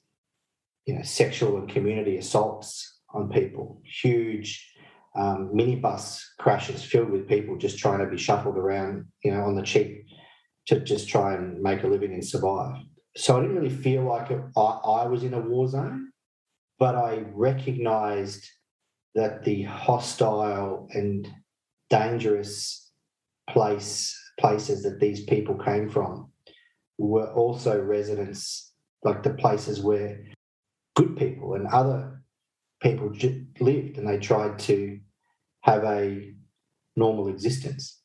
you 0.86 0.94
know, 0.94 1.02
sexual 1.02 1.58
and 1.58 1.68
community 1.68 2.16
assaults 2.16 3.00
on 3.10 3.30
people, 3.30 3.80
huge 3.84 4.72
um, 5.16 5.50
minibus 5.54 6.22
crashes 6.38 6.82
filled 6.82 7.10
with 7.10 7.28
people 7.28 7.56
just 7.56 7.78
trying 7.78 7.98
to 7.98 8.06
be 8.06 8.16
shuffled 8.16 8.56
around, 8.56 9.06
you 9.22 9.32
know, 9.32 9.42
on 9.42 9.54
the 9.54 9.62
cheap 9.62 10.06
to 10.66 10.80
just 10.80 11.08
try 11.08 11.34
and 11.34 11.60
make 11.60 11.82
a 11.82 11.86
living 11.86 12.12
and 12.12 12.26
survive. 12.26 12.76
So 13.16 13.36
I 13.36 13.40
didn't 13.40 13.56
really 13.56 13.74
feel 13.74 14.02
like 14.02 14.30
I, 14.30 14.60
I 14.60 15.06
was 15.06 15.24
in 15.24 15.34
a 15.34 15.40
war 15.40 15.68
zone, 15.68 16.10
but 16.78 16.94
I 16.94 17.24
recognized 17.32 18.46
that 19.14 19.44
the 19.44 19.62
hostile 19.64 20.88
and 20.92 21.26
dangerous 21.90 22.87
place 23.48 24.14
places 24.38 24.82
that 24.84 25.00
these 25.00 25.24
people 25.24 25.56
came 25.56 25.88
from 25.88 26.30
were 26.96 27.32
also 27.32 27.80
residents, 27.80 28.72
like 29.02 29.22
the 29.22 29.34
places 29.34 29.80
where 29.80 30.24
good 30.96 31.16
people 31.16 31.54
and 31.54 31.66
other 31.68 32.22
people 32.80 33.12
lived, 33.60 33.98
and 33.98 34.08
they 34.08 34.18
tried 34.18 34.58
to 34.58 34.98
have 35.62 35.84
a 35.84 36.32
normal 36.96 37.28
existence. 37.28 38.00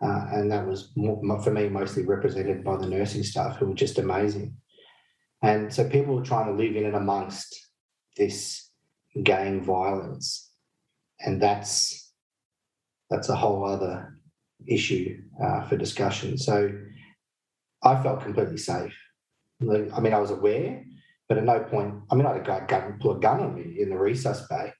Uh, 0.00 0.26
and 0.32 0.52
that 0.52 0.66
was 0.66 0.92
more, 0.96 1.42
for 1.42 1.50
me 1.50 1.68
mostly 1.68 2.04
represented 2.04 2.62
by 2.62 2.76
the 2.76 2.86
nursing 2.86 3.24
staff 3.24 3.56
who 3.56 3.66
were 3.66 3.74
just 3.74 3.98
amazing. 3.98 4.56
And 5.42 5.72
so 5.72 5.88
people 5.88 6.14
were 6.14 6.22
trying 6.22 6.46
to 6.46 6.62
live 6.62 6.76
in 6.76 6.86
and 6.86 6.96
amongst 6.96 7.68
this 8.16 8.70
gang 9.22 9.62
violence, 9.62 10.50
and 11.20 11.40
that's 11.40 12.12
that's 13.10 13.28
a 13.28 13.36
whole 13.36 13.64
other 13.64 14.17
issue 14.66 15.22
uh, 15.42 15.62
for 15.62 15.76
discussion. 15.76 16.36
So 16.38 16.72
I 17.82 18.02
felt 18.02 18.22
completely 18.22 18.58
safe. 18.58 18.96
I 19.60 20.00
mean, 20.00 20.14
I 20.14 20.18
was 20.18 20.30
aware, 20.30 20.84
but 21.28 21.38
at 21.38 21.44
no 21.44 21.60
point, 21.60 21.94
I 22.10 22.14
mean, 22.14 22.26
I 22.26 22.34
had 22.34 22.42
a 22.42 22.44
guy 22.44 22.66
gun, 22.66 22.98
pull 23.00 23.16
a 23.16 23.20
gun 23.20 23.40
on 23.40 23.54
me 23.54 23.80
in 23.80 23.90
the 23.90 23.96
resus 23.96 24.48
bay. 24.48 24.72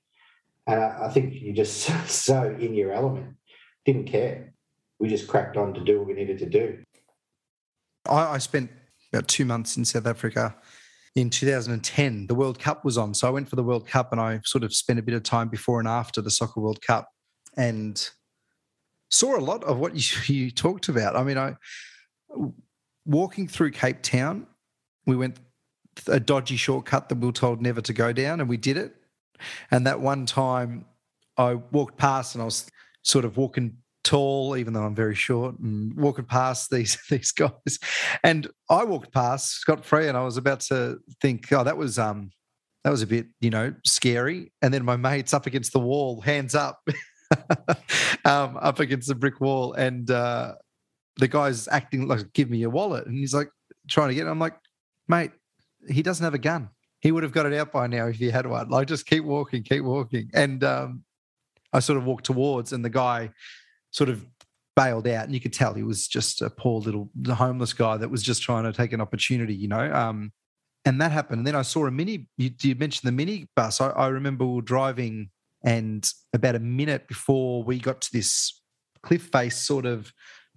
And 0.67 0.81
I, 0.81 1.07
I 1.07 1.09
think 1.09 1.35
you 1.35 1.53
just 1.53 1.83
so 2.07 2.57
in 2.59 2.75
your 2.75 2.93
element, 2.93 3.37
didn't 3.85 4.07
care. 4.07 4.53
We 4.99 5.09
just 5.09 5.29
cracked 5.29 5.57
on 5.57 5.75
to 5.75 5.81
do 5.81 5.99
what 5.99 6.09
we 6.09 6.15
needed 6.15 6.39
to 6.39 6.47
do. 6.47 6.79
I, 8.07 8.35
I 8.35 8.39
spent 8.39 8.71
about 9.13 9.29
two 9.29 9.45
months 9.45 9.77
in 9.77 9.85
South 9.85 10.07
Africa 10.07 10.55
in 11.15 11.31
2010. 11.31 12.27
The 12.27 12.35
World 12.35 12.59
Cup 12.59 12.85
was 12.85 12.99
on. 12.99 13.15
So 13.15 13.27
I 13.27 13.31
went 13.31 13.49
for 13.49 13.57
the 13.57 13.63
World 13.63 13.87
Cup 13.87 14.13
and 14.13 14.21
I 14.21 14.41
sort 14.45 14.65
of 14.65 14.75
spent 14.75 14.99
a 14.99 15.03
bit 15.03 15.15
of 15.15 15.23
time 15.23 15.49
before 15.49 15.79
and 15.79 15.89
after 15.89 16.21
the 16.21 16.31
Soccer 16.31 16.61
World 16.61 16.83
Cup 16.83 17.09
and 17.57 18.09
saw 19.11 19.37
a 19.37 19.41
lot 19.41 19.65
of 19.65 19.79
what 19.79 19.95
you, 19.95 20.35
you 20.35 20.51
talked 20.51 20.89
about. 20.89 21.17
I 21.17 21.25
mean, 21.25 21.39
I 21.39 21.57
walking 23.05 23.49
through 23.49 23.71
Cape 23.73 24.03
Town, 24.03 24.47
we 25.07 25.17
went 25.17 25.39
a 26.07 26.21
dodgy 26.21 26.57
shortcut 26.57 27.09
that 27.09 27.17
we 27.17 27.27
were 27.27 27.33
told 27.33 27.61
never 27.61 27.81
to 27.81 27.93
go 27.93 28.13
down, 28.13 28.41
and 28.41 28.49
we 28.49 28.57
did 28.57 28.77
it. 28.77 28.95
And 29.71 29.87
that 29.87 30.01
one 30.01 30.27
time, 30.27 30.85
I 31.37 31.55
walked 31.55 31.97
past, 31.97 32.35
and 32.35 32.43
I 32.43 32.45
was 32.45 32.69
sort 33.03 33.25
of 33.25 33.37
walking 33.37 33.79
tall, 34.05 34.57
even 34.57 34.73
though 34.73 34.85
I'm 34.85 34.95
very 34.95 35.15
short, 35.15 35.59
and 35.59 35.95
walking 35.97 36.25
past 36.25 36.71
these 36.71 36.99
these 37.11 37.33
guys. 37.33 37.79
And 38.23 38.49
I 38.71 38.85
walked 38.85 39.13
past 39.13 39.53
scot 39.53 39.85
free, 39.85 40.09
and 40.09 40.17
I 40.17 40.25
was 40.25 40.37
about 40.37 40.61
to 40.61 40.99
think, 41.21 41.51
oh, 41.53 41.65
that 41.65 41.77
was 41.77 41.99
um, 41.99 42.31
that 42.85 42.91
was 42.91 43.03
a 43.03 43.07
bit, 43.07 43.27
you 43.41 43.51
know, 43.51 43.75
scary. 43.85 44.53
And 44.63 44.73
then 44.73 44.85
my 44.85 44.97
mate's 44.97 45.35
up 45.35 45.47
against 45.47 45.73
the 45.73 45.81
wall, 45.81 46.21
hands 46.21 46.55
up, 46.55 46.81
um, 48.25 48.59
up 48.61 48.81
against 48.81 49.09
the 49.09 49.15
brick 49.15 49.41
wall, 49.41 49.73
and 49.75 50.11
uh, 50.11 50.55
the 51.19 51.29
guy's 51.29 51.69
acting 51.69 52.09
like, 52.09 52.33
give 52.33 52.51
me 52.51 52.59
your 52.59 52.71
wallet. 52.71 53.07
And 53.07 53.17
he's 53.17 53.35
like, 53.35 53.51
trying 53.89 54.09
to 54.09 54.15
get 54.15 54.27
it. 54.27 54.31
I'm 54.31 54.39
like, 54.39 54.57
mate, 55.09 55.33
he 55.89 56.03
doesn't 56.03 56.25
have 56.25 56.35
a 56.35 56.39
gun. 56.39 56.71
He 57.01 57.13
would 57.13 57.23
have 57.23 57.33
got 57.33 57.47
it 57.47 57.55
out 57.55 57.73
by 57.73 57.87
now 57.87 58.07
if 58.07 58.17
he 58.17 58.31
had 58.31 58.47
one. 58.47 58.69
Like, 58.69 58.89
just 58.89 59.07
keep 59.07 59.25
walking, 59.25 59.63
keep 59.63 59.85
walking. 59.85 60.31
And 60.35 60.63
um, 60.65 61.05
I 61.73 61.81
sort 61.81 61.99
of 61.99 62.05
walked 62.05 62.27
towards, 62.27 62.73
and 62.73 62.85
the 62.85 62.91
guy 62.91 63.31
sort 63.91 64.11
of 64.11 64.25
bailed 64.75 65.09
out. 65.09 65.25
And 65.25 65.35
you 65.35 65.41
could 65.41 65.53
tell 65.53 65.75
he 65.75 65.83
was 65.83 66.09
just 66.09 66.43
a 66.43 66.51
poor 66.51 66.81
little 66.81 67.11
homeless 67.29 67.73
guy 67.73 67.97
that 67.97 68.11
was 68.11 68.23
just 68.23 68.43
trying 68.43 68.65
to 68.65 68.73
take 68.73 68.93
an 68.93 69.01
opportunity, 69.01 69.55
you 69.55 69.69
know. 69.69 69.93
Um, 69.93 70.33
and 70.85 71.01
that 71.01 71.13
happened. 71.13 71.39
And 71.39 71.47
then 71.47 71.57
I 71.57 71.63
saw 71.63 71.87
a 71.87 71.91
mini, 71.91 72.27
you, 72.37 72.51
you 72.63 72.75
mentioned 72.75 73.07
the 73.09 73.13
mini 73.13 73.47
bus. 73.55 73.81
I, 73.81 73.89
I 73.91 74.09
remember 74.09 74.47
we 74.47 74.57
were 74.57 74.63
driving, 74.63 75.31
and 75.65 76.11
about 76.33 76.55
a 76.55 76.61
minute 76.61 77.09
before 77.09 77.63
we 77.63 77.79
got 77.79 78.01
to 78.03 78.13
this 78.13 78.61
cliff 79.03 79.29
face 79.33 79.57
sort 79.57 79.87
of 79.87 80.13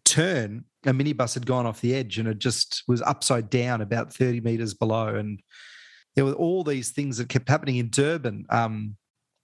turn, 0.06 0.66
a 0.86 0.92
minibus 0.92 1.34
had 1.34 1.46
gone 1.46 1.66
off 1.66 1.82
the 1.82 1.96
edge 1.96 2.18
and 2.18 2.28
it 2.28 2.40
just 2.40 2.84
was 2.88 3.02
upside 3.02 3.50
down 3.50 3.82
about 3.82 4.14
30 4.14 4.42
meters 4.42 4.74
below. 4.74 5.08
And 5.08 5.42
there 6.16 6.26
were 6.26 6.34
all 6.34 6.64
these 6.64 6.92
things 6.92 7.18
that 7.18 7.30
kept 7.30 7.50
happening 7.50 7.78
in 7.78 7.90
Durban. 7.90 8.46
Um, 8.50 8.98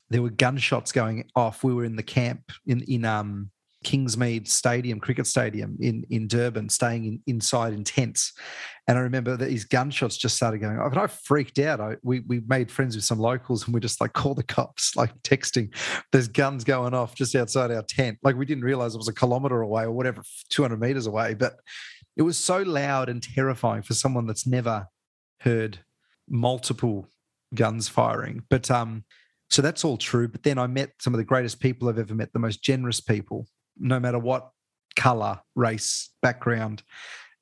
there 0.10 0.22
were 0.22 0.30
gunshots 0.30 0.92
going 0.92 1.30
off. 1.36 1.64
We 1.64 1.74
were 1.74 1.86
in 1.86 1.96
the 1.96 2.04
camp 2.04 2.52
in 2.66 2.82
in 2.82 3.06
um, 3.06 3.52
Kingsmead 3.84 4.48
Stadium, 4.48 5.00
cricket 5.00 5.28
stadium 5.28 5.78
in 5.80 6.06
in 6.10 6.28
Durban, 6.28 6.70
staying 6.70 7.06
in, 7.06 7.22
inside 7.28 7.74
in 7.74 7.84
tents. 7.84 8.34
And 8.88 8.98
I 8.98 9.02
remember 9.02 9.36
that 9.36 9.46
these 9.46 9.66
gunshots 9.66 10.18
just 10.18 10.36
started 10.36 10.60
going 10.60 10.80
off, 10.80 10.92
and 10.92 11.02
I 11.02 11.08
freaked 11.08 11.60
out. 11.60 11.80
I, 11.80 11.98
we 12.04 12.22
we 12.22 12.42
made 12.48 12.72
friends 12.72 12.96
with 12.96 13.06
some 13.06 13.20
locals, 13.20 13.66
and 13.66 13.74
we 13.74 13.80
just 13.80 14.02
like 14.02 14.14
call 14.14 14.34
the 14.34 14.44
cops, 14.44 14.96
like 14.96 15.14
texting. 15.22 15.74
There's 16.12 16.28
guns 16.28 16.64
going 16.64 16.94
off 16.94 17.16
just 17.16 17.36
outside 17.36 17.72
our 17.72 17.84
tent. 17.84 18.18
Like 18.24 18.36
we 18.36 18.46
didn't 18.46 18.64
realize 18.64 18.96
it 18.96 19.00
was 19.00 19.08
a 19.08 19.14
kilometer 19.14 19.62
away 19.62 19.84
or 19.84 19.92
whatever, 19.92 20.24
200 20.50 20.80
meters 20.80 21.06
away. 21.06 21.34
But 21.34 21.56
it 22.16 22.24
was 22.24 22.38
so 22.38 22.64
loud 22.64 23.10
and 23.10 23.22
terrifying 23.22 23.84
for 23.84 23.94
someone 23.94 24.26
that's 24.26 24.48
never 24.48 24.88
heard 25.42 25.80
multiple 26.28 27.08
guns 27.54 27.88
firing. 27.88 28.44
But 28.50 28.72
um, 28.72 29.04
so 29.50 29.62
that's 29.62 29.86
all 29.86 29.98
true. 29.98 30.28
But 30.28 30.44
then 30.44 30.58
I 30.58 30.68
met 30.68 30.92
some 31.00 31.14
of 31.14 31.20
the 31.20 31.24
greatest 31.24 31.60
people 31.60 31.88
I've 31.88 32.00
ever 32.00 32.16
met, 32.16 32.34
the 32.34 32.40
most 32.40 32.64
generous 32.64 33.00
people 33.00 33.48
no 33.80 34.00
matter 34.00 34.20
what 34.20 34.52
color, 34.96 35.40
race, 35.56 36.10
background. 36.22 36.84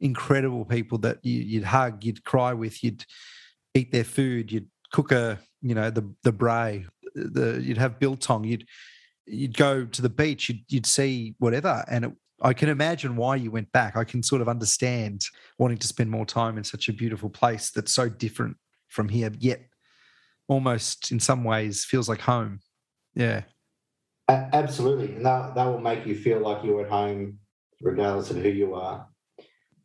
Incredible 0.02 0.66
people 0.66 0.98
that 1.00 1.24
you, 1.24 1.60
would 1.60 1.68
hug, 1.68 2.04
you'd 2.04 2.24
cry 2.24 2.54
with, 2.54 2.84
you'd 2.84 3.06
eat 3.74 3.92
their 3.92 4.04
food, 4.04 4.52
you'd 4.52 4.70
cook 4.92 5.12
a, 5.12 5.40
you 5.62 5.74
know, 5.74 5.90
the 5.90 6.14
the 6.24 6.34
braai, 6.34 6.86
the 7.16 7.62
you'd 7.64 7.78
have 7.78 7.98
biltong, 7.98 8.44
you'd 8.44 8.68
you'd 9.26 9.58
go 9.58 9.86
to 9.86 10.02
the 10.02 10.10
beach, 10.10 10.50
you'd 10.50 10.64
you'd 10.68 10.86
see 10.86 11.36
whatever, 11.40 11.84
and 11.88 12.06
it, 12.06 12.12
I 12.42 12.54
can 12.54 12.68
imagine 12.68 13.16
why 13.16 13.38
you 13.38 13.50
went 13.50 13.72
back. 13.72 13.96
I 13.96 14.04
can 14.04 14.22
sort 14.22 14.42
of 14.42 14.50
understand 14.50 15.24
wanting 15.58 15.78
to 15.78 15.88
spend 15.88 16.12
more 16.12 16.26
time 16.26 16.58
in 16.58 16.66
such 16.66 16.90
a 16.90 16.94
beautiful 16.94 17.30
place 17.30 17.72
that's 17.72 17.94
so 17.94 18.10
different 18.10 18.58
from 18.90 19.08
here, 19.08 19.32
yet 19.40 19.62
almost 20.50 21.12
in 21.12 21.20
some 21.20 21.46
ways 21.46 21.86
feels 21.86 22.10
like 22.10 22.20
home. 22.20 22.60
Yeah 23.16 23.44
absolutely, 24.30 25.16
and 25.16 25.26
that 25.26 25.56
that 25.56 25.66
will 25.66 25.80
make 25.80 26.06
you 26.06 26.16
feel 26.16 26.40
like 26.40 26.64
you're 26.64 26.82
at 26.82 26.90
home, 26.90 27.40
regardless 27.82 28.32
of 28.32 28.38
who 28.38 28.50
you 28.50 28.76
are. 28.76 29.08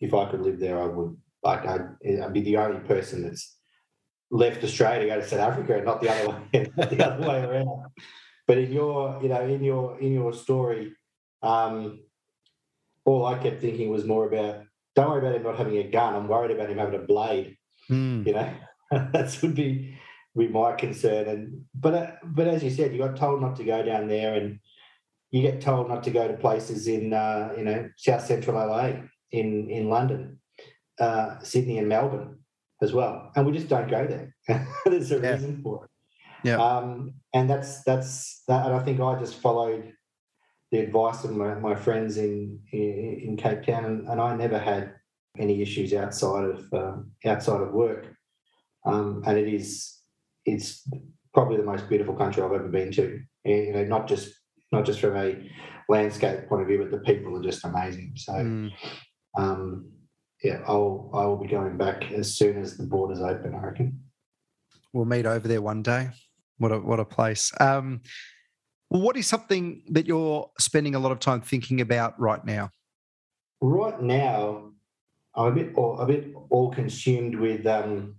If 0.01 0.15
I 0.15 0.31
could 0.31 0.41
live 0.41 0.59
there, 0.59 0.81
I 0.81 0.87
would. 0.87 1.17
Like 1.43 1.67
I'd, 1.67 1.89
I'd 2.23 2.35
be 2.35 2.43
the 2.43 2.59
only 2.59 2.81
person 2.81 3.23
that's 3.23 3.57
left 4.31 4.63
Australia 4.63 5.01
to 5.01 5.07
go 5.07 5.21
to 5.21 5.27
South 5.27 5.41
Africa, 5.41 5.77
and 5.77 5.87
not 5.87 6.01
the 6.01 6.11
other 6.11 6.29
way, 6.53 6.71
the 6.77 7.07
other 7.07 7.29
way 7.29 7.41
around. 7.41 7.87
But 8.47 8.59
in 8.59 8.73
your, 8.73 9.21
you 9.23 9.29
know, 9.29 9.43
in 9.43 9.65
your 9.65 9.99
in 10.01 10.13
your 10.13 10.33
story, 10.33 10.93
um, 11.43 12.01
all 13.05 13.25
I 13.25 13.39
kept 13.39 13.61
thinking 13.61 13.91
was 13.91 14.05
more 14.05 14.27
about 14.27 14.65
don't 14.95 15.09
worry 15.09 15.21
about 15.21 15.37
him 15.37 15.43
not 15.45 15.57
having 15.57 15.79
a 15.79 15.85
gun. 15.85 16.15
I'm 16.15 16.29
worried 16.29 16.51
about 16.51 16.71
him 16.71 16.79
having 16.79 17.01
a 17.01 17.05
blade. 17.05 17.57
Mm. 17.89 18.27
You 18.27 18.33
know, 18.35 18.53
that 19.13 19.39
would 19.43 19.55
be 19.55 19.97
be 20.37 20.49
my 20.49 20.73
concern. 20.73 21.29
And 21.29 21.65
but 21.75 21.95
uh, 21.95 22.11
but 22.25 22.47
as 22.47 22.63
you 22.63 22.71
said, 22.71 22.93
you 22.93 22.99
got 22.99 23.17
told 23.17 23.41
not 23.41 23.57
to 23.57 23.65
go 23.65 23.83
down 23.83 24.09
there, 24.09 24.35
and 24.35 24.61
you 25.31 25.43
get 25.43 25.61
told 25.61 25.89
not 25.89 26.03
to 26.05 26.11
go 26.11 26.29
to 26.29 26.35
places 26.35 26.89
in 26.89 27.13
uh, 27.13 27.53
you 27.57 27.65
know 27.65 27.89
South 27.97 28.25
Central 28.25 28.57
LA, 28.57 28.93
in 29.33 29.71
in 29.71 29.89
London, 29.89 30.39
uh, 30.99 31.39
Sydney, 31.43 31.79
and 31.79 31.89
Melbourne 31.89 32.39
as 32.83 32.93
well. 32.93 33.31
And 33.37 33.47
we 33.47 33.53
just 33.53 33.69
don't 33.69 33.91
go 33.91 34.07
there. 34.07 34.35
There's 34.85 35.13
a 35.13 35.21
yeah. 35.21 35.33
reason 35.33 35.63
for 35.63 35.85
it. 35.85 35.91
Yeah. 36.43 36.57
Um, 36.57 37.15
and 37.35 37.49
that's 37.49 37.83
that's 37.85 38.43
that. 38.49 38.67
And 38.67 38.75
I 38.75 38.81
think 38.81 39.01
I 39.01 39.19
just 39.19 39.37
followed 39.37 39.93
the 40.71 40.79
advice 40.79 41.25
of 41.25 41.33
my, 41.33 41.55
my 41.55 41.75
friends 41.75 42.17
in, 42.17 42.61
in, 42.73 43.23
in 43.25 43.37
Cape 43.37 43.65
Town, 43.65 43.85
and, 43.85 44.09
and, 44.09 44.21
I 44.21 44.37
never 44.37 44.57
had 44.57 44.95
any 45.37 45.63
issues 45.63 45.93
outside 45.93 46.45
of 46.45 46.73
uh, 46.73 46.97
outside 47.27 47.61
of 47.61 47.73
work. 47.73 48.07
Um, 48.87 49.23
and 49.27 49.37
it 49.37 49.53
is 49.53 50.00
it's 50.55 50.87
probably 51.33 51.57
the 51.57 51.65
most 51.65 51.89
beautiful 51.89 52.15
country 52.15 52.43
I've 52.43 52.53
ever 52.53 52.69
been 52.69 52.93
to. 52.93 53.21
You 53.45 53.73
know, 53.73 53.85
not 53.85 54.09
just 54.09 54.33
not 54.73 54.85
just 54.85 55.01
from 55.01 55.17
a 55.17 55.51
landscape 55.89 56.49
point 56.49 56.63
of 56.63 56.69
view, 56.69 56.79
but 56.79 56.91
the 56.91 57.05
people 57.05 57.37
are 57.37 57.43
just 57.43 57.65
amazing. 57.65 58.13
So, 58.17 58.33
mm. 58.33 58.71
um, 59.37 59.91
yeah, 60.43 60.61
I'll 60.67 61.11
I 61.15 61.25
will 61.27 61.39
be 61.39 61.49
going 61.49 61.77
back 61.77 62.11
as 62.13 62.37
soon 62.37 62.61
as 62.61 62.77
the 62.77 62.85
borders 62.85 63.21
open. 63.21 63.55
I 63.55 63.59
reckon. 63.59 64.01
We'll 64.93 65.05
meet 65.05 65.27
over 65.27 65.47
there 65.47 65.63
one 65.63 65.83
day. 65.83 66.11
What 66.59 66.73
a 66.73 66.79
what 66.79 67.01
a 67.01 67.05
place. 67.05 67.53
Um, 67.61 68.03
what 68.89 69.17
is 69.17 69.27
something 69.27 69.83
that 69.91 70.07
you're 70.07 70.51
spending 70.59 70.95
a 70.95 70.99
lot 70.99 71.13
of 71.13 71.21
time 71.21 71.41
thinking 71.41 71.81
about 71.81 72.19
right 72.21 72.45
now? 72.45 72.71
Right 73.61 74.01
now, 74.03 74.73
I'm 75.35 75.47
a 75.47 75.53
bit 75.53 75.75
a 75.77 76.07
bit 76.07 76.35
all 76.51 76.71
consumed 76.71 77.37
with 77.37 77.67
um, 77.67 78.17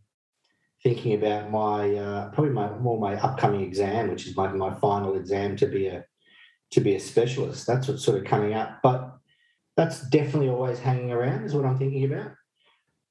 thinking 0.84 1.14
about 1.14 1.52
my 1.52 1.95
uh, 1.95 2.30
probably 2.30 2.53
my 2.53 2.70
more 2.78 2.99
my 2.99 3.16
upcoming 3.22 3.62
exam, 3.62 4.10
which 4.10 4.28
is 4.28 4.36
my, 4.36 4.52
my 4.52 4.74
final 4.76 5.16
exam 5.16 5.56
to 5.58 5.68
be 5.68 5.88
a 5.88 6.06
to 6.72 6.82
be 6.82 6.95
a 6.95 6.99
specialist. 6.99 7.68
That's 7.68 7.88
what's 7.88 8.03
sort 8.03 8.18
of 8.18 8.26
coming 8.26 8.53
up, 8.53 8.80
but 8.82 9.18
that's 9.78 10.02
definitely 10.10 10.49
always 10.49 10.80
hanging 10.80 11.12
around. 11.12 11.44
Is 11.44 11.53
what 11.53 11.66
I'm 11.66 11.78
thinking 11.78 12.06
about. 12.12 12.32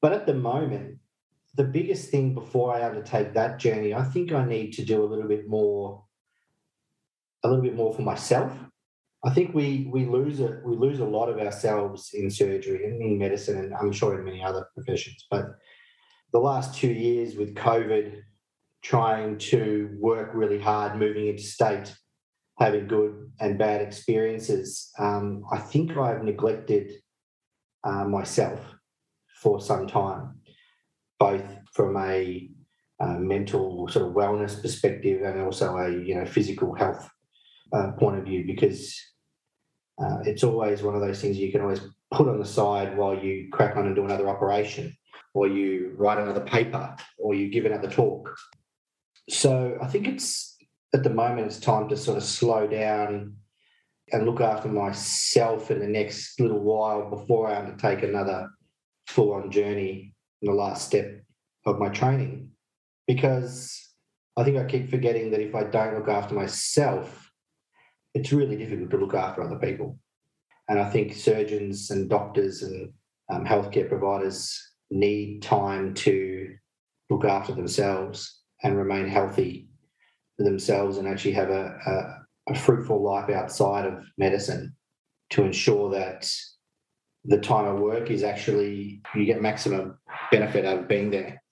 But 0.03 0.13
at 0.13 0.27
the 0.27 0.35
moment, 0.35 0.99
the 1.55 1.65
biggest 1.65 2.11
thing 2.11 2.35
before 2.35 2.75
I 2.75 2.85
undertake 2.85 3.35
that 3.35 3.59
journey, 3.59 3.93
I 3.93 4.03
think 4.03 4.33
I 4.33 4.45
need 4.45 4.73
to 4.75 4.85
do 4.85 5.03
a 5.03 5.07
little 5.07 5.29
bit 5.29 5.49
more 5.49 6.05
a 7.43 7.49
little 7.49 7.63
bit 7.63 7.75
more 7.75 7.95
for 7.95 8.03
myself. 8.03 8.53
I 9.25 9.31
think 9.31 9.55
we 9.55 9.89
we 9.93 10.07
lose 10.07 10.41
it 10.41 10.65
we 10.65 10.75
lose 10.77 11.01
a 11.01 11.05
lot 11.05 11.29
of 11.29 11.39
ourselves 11.39 12.11
in 12.15 12.31
surgery 12.31 12.85
and 12.85 13.01
in 13.01 13.19
medicine 13.19 13.59
and 13.59 13.75
I'm 13.75 13.93
sure 13.93 14.19
in 14.19 14.25
many 14.25 14.43
other 14.43 14.67
professions. 14.75 15.27
But 15.31 15.47
the 16.33 16.39
last 16.39 16.75
two 16.75 16.93
years 16.93 17.35
with 17.35 17.55
COVID, 17.55 18.21
trying 18.83 19.39
to 19.39 19.91
work 19.99 20.31
really 20.35 20.61
hard, 20.61 20.97
moving 20.97 21.29
into 21.29 21.43
state, 21.43 21.95
having 22.59 22.87
good 22.87 23.31
and 23.41 23.59
bad 23.59 23.81
experiences, 23.81 24.91
um, 24.99 25.43
I 25.51 25.59
think 25.59 25.97
I've 25.97 26.23
neglected 26.23 26.93
uh, 27.85 28.05
myself 28.05 28.61
for 29.41 29.61
some 29.61 29.87
time, 29.87 30.41
both 31.19 31.45
from 31.73 31.97
a 31.97 32.51
uh, 33.01 33.15
mental 33.15 33.89
sort 33.89 34.07
of 34.07 34.15
wellness 34.15 34.61
perspective 34.61 35.23
and 35.23 35.41
also 35.41 35.77
a 35.79 35.91
you 35.91 36.15
know 36.15 36.27
physical 36.27 36.75
health 36.75 37.09
uh, 37.73 37.93
point 37.93 38.19
of 38.19 38.25
view 38.25 38.45
because 38.47 38.95
uh, 40.03 40.19
it's 40.25 40.45
always 40.45 40.83
one 40.83 40.95
of 40.95 41.01
those 41.01 41.21
things 41.21 41.39
you 41.39 41.51
can 41.51 41.63
always 41.63 41.81
put 42.11 42.29
on 42.29 42.39
the 42.39 42.45
side 42.45 42.97
while 42.99 43.17
you 43.17 43.49
crack 43.53 43.77
on 43.77 43.87
and 43.87 43.97
do 43.97 44.05
another 44.05 44.29
operation 44.29 44.95
or 45.35 45.47
you 45.47 45.95
write 45.97 46.19
another 46.19 46.41
paper 46.41 46.97
or 47.19 47.35
you 47.35 47.51
give 47.51 47.65
another 47.65 47.89
talk. 47.91 48.37
So 49.29 49.79
I 49.81 49.87
think 49.87 50.09
it's 50.09 50.57
at 50.93 51.05
the 51.05 51.11
moment 51.11 51.47
it's 51.47 51.61
time 51.61 51.89
to 51.89 51.97
sort 51.97 52.17
of 52.17 52.25
slow 52.25 52.67
down 52.67 53.37
and 54.13 54.27
look 54.27 54.41
after 54.41 54.69
myself 54.69 55.71
in 55.71 55.79
the 55.79 55.87
next 55.87 56.41
little 56.41 56.59
while 56.59 57.09
before 57.09 57.49
I 57.49 57.59
undertake 57.59 58.03
another 58.03 58.51
full 59.07 59.33
on 59.33 59.51
journey 59.51 60.15
in 60.43 60.51
the 60.51 60.57
last 60.57 60.87
step 60.87 61.23
of 61.65 61.79
my 61.79 61.89
training. 61.89 62.51
Because 63.07 63.77
I 64.37 64.43
think 64.45 64.57
I 64.57 64.65
keep 64.65 64.91
forgetting 64.91 65.31
that 65.31 65.41
if 65.41 65.55
I 65.55 65.65
don't 65.65 65.95
look 65.95 66.09
after 66.09 66.35
myself, 66.35 67.31
it's 68.15 68.33
really 68.33 68.57
difficult 68.57 68.91
to 68.91 68.97
look 68.97 69.15
after 69.15 69.43
other 69.43 69.59
people. 69.59 69.99
And 70.69 70.79
I 70.79 70.89
think 70.91 71.15
surgeons 71.15 71.91
and 71.91 72.09
doctors 72.09 72.63
and 72.63 72.93
um, 73.31 73.45
healthcare 73.45 73.89
providers 73.89 74.70
need 74.91 75.43
time 75.43 75.95
to 75.95 76.55
look 77.09 77.25
after 77.25 77.53
themselves 77.53 78.41
and 78.63 78.77
remain 78.77 79.07
healthy 79.07 79.69
for 80.37 80.45
themselves 80.45 80.99
and 80.99 81.09
actually 81.09 81.33
have 81.33 81.51
a, 81.51 81.77
a, 81.87 82.53
a 82.53 82.59
fruitful 82.59 83.03
life 83.03 83.31
outside 83.31 83.87
of 83.87 84.05
medicine 84.19 84.75
to 85.31 85.45
ensure 85.45 85.91
that 85.91 86.31
the 87.25 87.39
time 87.39 87.67
of 87.67 87.81
work 87.81 88.11
is 88.11 88.23
actually 88.23 89.03
you 89.15 89.25
get 89.25 89.43
maximum 89.43 89.99
benefit 90.31 90.65
out 90.65 90.79
of 90.79 90.89
being 90.89 91.11
there 91.11 91.43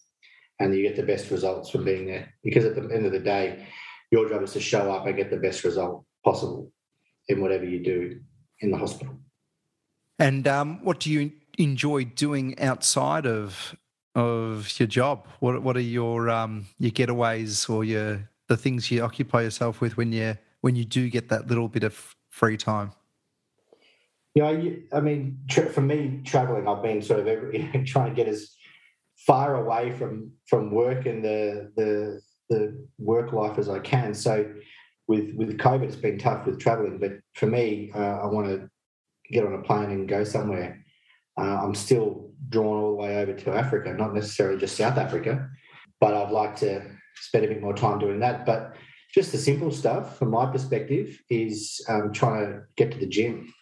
and 0.58 0.74
you 0.74 0.82
get 0.82 0.96
the 0.96 1.02
best 1.02 1.30
results 1.30 1.70
from 1.70 1.84
being 1.84 2.06
there 2.06 2.32
because 2.42 2.64
at 2.64 2.74
the 2.74 2.82
end 2.94 3.06
of 3.06 3.12
the 3.12 3.18
day 3.18 3.66
your 4.10 4.28
job 4.28 4.42
is 4.42 4.52
to 4.52 4.60
show 4.60 4.90
up 4.90 5.06
and 5.06 5.16
get 5.16 5.30
the 5.30 5.36
best 5.36 5.64
result 5.64 6.04
possible 6.24 6.72
in 7.28 7.40
whatever 7.40 7.64
you 7.64 7.82
do 7.84 8.18
in 8.60 8.70
the 8.70 8.76
hospital. 8.76 9.14
And 10.18 10.48
um, 10.48 10.82
what 10.82 11.00
do 11.00 11.12
you 11.12 11.30
enjoy 11.58 12.04
doing 12.04 12.58
outside 12.58 13.26
of 13.26 13.76
of 14.14 14.78
your 14.80 14.86
job? 14.86 15.26
What 15.40 15.62
what 15.62 15.76
are 15.76 15.80
your 15.80 16.30
um, 16.30 16.66
your 16.78 16.92
getaways 16.92 17.68
or 17.68 17.84
your 17.84 18.28
the 18.48 18.56
things 18.56 18.90
you 18.90 19.02
occupy 19.02 19.42
yourself 19.42 19.80
with 19.80 19.96
when 19.96 20.12
you 20.12 20.38
when 20.60 20.74
you 20.76 20.84
do 20.84 21.08
get 21.10 21.28
that 21.28 21.46
little 21.48 21.68
bit 21.68 21.84
of 21.84 22.16
free 22.30 22.56
time? 22.56 22.92
Yeah, 24.34 24.54
I 24.92 25.00
mean, 25.00 25.38
for 25.72 25.80
me, 25.80 26.20
traveling, 26.24 26.68
I've 26.68 26.82
been 26.82 27.02
sort 27.02 27.18
of 27.18 27.26
every, 27.26 27.68
trying 27.86 28.10
to 28.10 28.14
get 28.14 28.28
as 28.28 28.50
far 29.26 29.56
away 29.56 29.92
from 29.92 30.32
from 30.46 30.70
work 30.70 31.06
and 31.06 31.24
the 31.24 31.72
the 31.76 32.20
the 32.48 32.86
work 32.98 33.32
life 33.32 33.58
as 33.58 33.68
I 33.68 33.78
can. 33.80 34.14
So 34.14 34.52
with 35.06 35.34
with 35.34 35.58
COVID, 35.58 35.84
it's 35.84 35.96
been 35.96 36.18
tough 36.18 36.46
with 36.46 36.60
traveling. 36.60 36.98
But 36.98 37.18
for 37.34 37.46
me, 37.46 37.90
uh, 37.94 37.98
I 37.98 38.26
want 38.26 38.46
to 38.48 38.70
get 39.30 39.44
on 39.44 39.54
a 39.54 39.62
plane 39.62 39.90
and 39.90 40.08
go 40.08 40.24
somewhere. 40.24 40.84
Uh, 41.38 41.62
I'm 41.62 41.74
still 41.74 42.30
drawn 42.48 42.82
all 42.82 42.90
the 42.90 42.96
way 42.96 43.16
over 43.18 43.32
to 43.32 43.52
Africa, 43.52 43.92
not 43.92 44.14
necessarily 44.14 44.58
just 44.58 44.76
South 44.76 44.98
Africa, 44.98 45.48
but 46.00 46.14
I'd 46.14 46.32
like 46.32 46.56
to 46.56 46.82
spend 47.14 47.44
a 47.44 47.48
bit 47.48 47.62
more 47.62 47.74
time 47.74 47.98
doing 47.98 48.20
that. 48.20 48.44
But 48.44 48.74
just 49.14 49.32
the 49.32 49.38
simple 49.38 49.70
stuff, 49.70 50.18
from 50.18 50.30
my 50.30 50.46
perspective, 50.50 51.20
is 51.30 51.84
um, 51.88 52.12
trying 52.12 52.46
to 52.46 52.62
get 52.76 52.92
to 52.92 52.98
the 52.98 53.06
gym, 53.06 53.52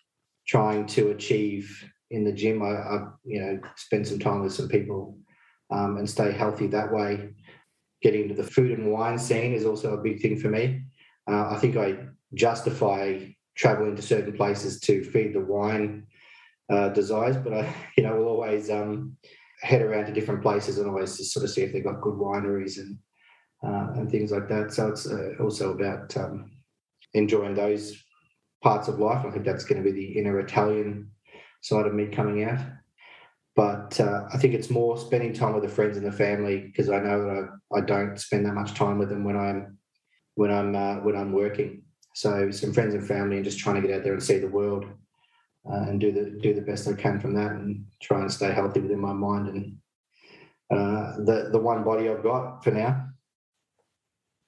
trying 0.47 0.86
to 0.86 1.11
achieve 1.11 1.85
in 2.11 2.24
the 2.24 2.32
gym. 2.32 2.62
I, 2.62 2.70
I 2.70 3.09
you 3.24 3.40
know 3.40 3.61
spend 3.77 4.07
some 4.07 4.19
time 4.19 4.43
with 4.43 4.55
some 4.55 4.69
people 4.69 5.19
um, 5.70 5.98
and 5.98 6.09
stay 6.09 6.32
healthy 6.32 6.66
that 6.69 6.93
way. 6.93 7.31
Getting 8.03 8.23
into 8.23 8.35
the 8.35 8.44
food 8.44 8.78
and 8.78 8.93
wine 8.93 9.19
scene 9.19 9.53
is 9.53 9.65
also 9.65 9.94
a 9.94 10.03
big 10.03 10.20
thing 10.20 10.39
for 10.39 10.48
me. 10.48 10.82
Uh, 11.28 11.51
I 11.51 11.59
think 11.59 11.77
I 11.77 11.98
justify 12.35 13.20
traveling 13.57 13.97
to 13.97 14.03
certain 14.03 14.32
places 14.32 14.81
to 14.81 15.03
feed 15.03 15.35
the 15.35 15.40
wine 15.40 16.07
uh, 16.70 16.88
desires, 16.90 17.36
but 17.36 17.52
I, 17.52 17.74
you 17.97 18.05
know, 18.05 18.16
will 18.16 18.28
always 18.28 18.70
um, 18.70 19.16
head 19.62 19.82
around 19.82 20.06
to 20.06 20.12
different 20.12 20.43
places 20.43 20.78
and 20.78 20.88
always 20.88 21.16
just 21.16 21.32
sort 21.32 21.44
of 21.44 21.51
see 21.51 21.62
if 21.62 21.72
they've 21.72 21.84
got 21.84 22.01
good 22.01 22.14
wineries 22.14 22.78
and 22.78 22.98
uh, 23.64 23.93
and 23.94 24.10
things 24.10 24.30
like 24.30 24.48
that. 24.48 24.72
So 24.72 24.88
it's 24.88 25.06
uh, 25.06 25.30
also 25.40 25.72
about 25.72 26.16
um, 26.16 26.51
enjoying 27.14 27.55
those 27.55 28.02
parts 28.62 28.88
of 28.88 28.98
life. 28.98 29.24
I 29.24 29.30
think 29.30 29.44
that's 29.44 29.64
going 29.64 29.82
to 29.82 29.90
be 29.90 29.97
the 29.97 30.18
inner 30.18 30.38
Italian 30.40 31.10
side 31.62 31.86
of 31.86 31.94
me 31.94 32.06
coming 32.06 32.44
out. 32.44 32.60
But 33.55 33.98
uh, 33.98 34.24
I 34.32 34.36
think 34.36 34.52
it's 34.52 34.68
more 34.68 34.98
spending 34.98 35.32
time 35.32 35.55
with 35.55 35.62
the 35.62 35.68
friends 35.68 35.97
and 35.97 36.06
the 36.06 36.12
family 36.12 36.60
because 36.60 36.90
I 36.90 36.98
know 36.98 37.24
that 37.24 37.48
I, 37.72 37.78
I 37.78 37.80
don't 37.80 38.20
spend 38.20 38.44
that 38.44 38.55
much 38.55 38.74
time 38.74 38.98
with 38.98 39.09
them 39.09 39.24
when 39.24 39.36
I'm 39.36 39.78
when 40.34 40.51
I'm 40.51 40.76
uh, 40.76 40.97
when 40.97 41.16
I'm 41.16 41.32
working. 41.32 41.82
So 42.14 42.51
some 42.51 42.72
friends 42.72 42.94
and 42.94 43.06
family, 43.06 43.36
and 43.36 43.44
just 43.44 43.59
trying 43.59 43.80
to 43.80 43.86
get 43.86 43.97
out 43.97 44.05
there 44.05 44.12
and 44.12 44.22
see 44.22 44.38
the 44.38 44.48
world, 44.48 44.86
uh, 45.70 45.84
and 45.88 46.01
do 46.01 46.12
the 46.12 46.38
do 46.43 46.55
the 46.55 46.60
best 46.60 46.88
I 46.88 46.94
can 46.94 47.20
from 47.20 47.34
that, 47.34 47.52
and 47.52 47.84
try 48.01 48.20
and 48.20 48.32
stay 48.32 48.52
healthy 48.52 48.80
within 48.80 49.01
my 49.01 49.12
mind 49.12 49.48
and 49.48 49.76
uh, 50.70 51.16
the 51.24 51.48
the 51.52 51.59
one 51.59 51.84
body 51.84 52.09
I've 52.09 52.22
got 52.22 52.62
for 52.64 52.70
now. 52.70 53.09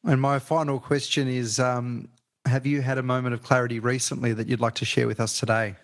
And 0.05 0.21
my 0.21 0.39
final 0.39 0.79
question 0.79 1.29
is: 1.29 1.59
um, 1.59 2.09
Have 2.47 2.67
you 2.67 2.83
had 2.83 2.99
a 2.99 3.03
moment 3.03 3.35
of 3.35 3.43
clarity 3.43 3.79
recently 3.81 4.33
that 4.33 4.49
you'd 4.49 4.61
like 4.61 4.75
to 4.77 4.85
share 4.85 5.07
with 5.07 5.21
us 5.21 5.39
today? 5.39 5.77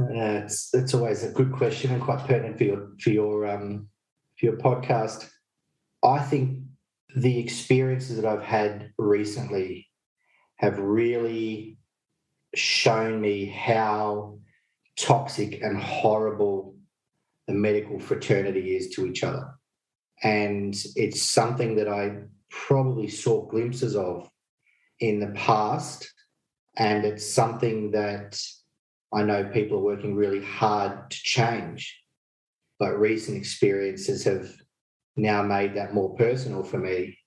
Uh, 0.00 0.42
it's 0.44 0.72
it's 0.74 0.94
always 0.94 1.24
a 1.24 1.30
good 1.30 1.52
question 1.52 1.92
and 1.92 2.02
quite 2.02 2.26
pertinent 2.26 2.56
for 2.56 2.64
your 2.64 2.88
for 3.00 3.10
your 3.10 3.46
um, 3.46 3.88
for 4.38 4.46
your 4.46 4.56
podcast. 4.56 5.28
I 6.04 6.20
think 6.20 6.60
the 7.16 7.38
experiences 7.38 8.16
that 8.16 8.24
I've 8.24 8.44
had 8.44 8.92
recently 8.98 9.88
have 10.56 10.78
really 10.78 11.77
shown 12.54 13.20
me 13.20 13.46
how 13.46 14.38
toxic 14.98 15.60
and 15.62 15.80
horrible 15.80 16.74
the 17.46 17.54
medical 17.54 17.98
fraternity 17.98 18.76
is 18.76 18.90
to 18.90 19.06
each 19.06 19.22
other. 19.22 19.48
And 20.22 20.76
it's 20.96 21.22
something 21.22 21.76
that 21.76 21.88
I 21.88 22.18
probably 22.50 23.08
saw 23.08 23.46
glimpses 23.46 23.94
of 23.94 24.28
in 25.00 25.20
the 25.20 25.32
past. 25.38 26.12
And 26.76 27.04
it's 27.04 27.26
something 27.26 27.92
that 27.92 28.40
I 29.12 29.22
know 29.22 29.44
people 29.44 29.78
are 29.78 29.82
working 29.82 30.14
really 30.14 30.44
hard 30.44 31.10
to 31.10 31.16
change. 31.16 31.98
But 32.78 32.98
recent 32.98 33.36
experiences 33.36 34.24
have 34.24 34.52
now 35.16 35.42
made 35.42 35.74
that 35.74 35.94
more 35.94 36.14
personal 36.16 36.62
for 36.62 36.78
me. 36.78 37.18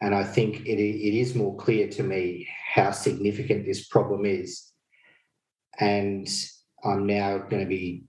and 0.00 0.14
I 0.14 0.24
think 0.24 0.66
it, 0.66 0.78
it 0.78 1.18
is 1.18 1.34
more 1.34 1.56
clear 1.56 1.88
to 1.88 2.02
me 2.02 2.48
how 2.76 2.90
significant 2.90 3.64
this 3.64 3.88
problem 3.88 4.26
is. 4.26 4.70
And 5.80 6.28
I'm 6.84 7.06
now 7.06 7.38
going 7.38 7.62
to 7.62 7.68
be 7.68 8.04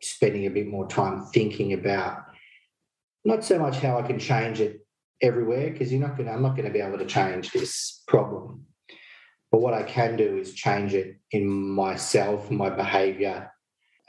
spending 0.00 0.46
a 0.46 0.50
bit 0.50 0.68
more 0.68 0.86
time 0.86 1.26
thinking 1.34 1.72
about 1.72 2.18
not 3.24 3.44
so 3.44 3.58
much 3.58 3.78
how 3.78 3.98
I 3.98 4.02
can 4.02 4.18
change 4.18 4.60
it 4.60 4.86
everywhere, 5.20 5.70
because 5.70 5.92
you're 5.92 6.00
not 6.00 6.16
going 6.16 6.28
to, 6.28 6.32
I'm 6.32 6.42
not 6.42 6.56
going 6.56 6.66
to 6.66 6.72
be 6.72 6.80
able 6.80 6.98
to 6.98 7.06
change 7.06 7.50
this 7.50 8.02
problem. 8.06 8.66
But 9.50 9.60
what 9.60 9.74
I 9.74 9.82
can 9.82 10.16
do 10.16 10.38
is 10.38 10.54
change 10.54 10.94
it 10.94 11.16
in 11.30 11.46
myself, 11.48 12.50
my 12.50 12.70
behavior, 12.70 13.52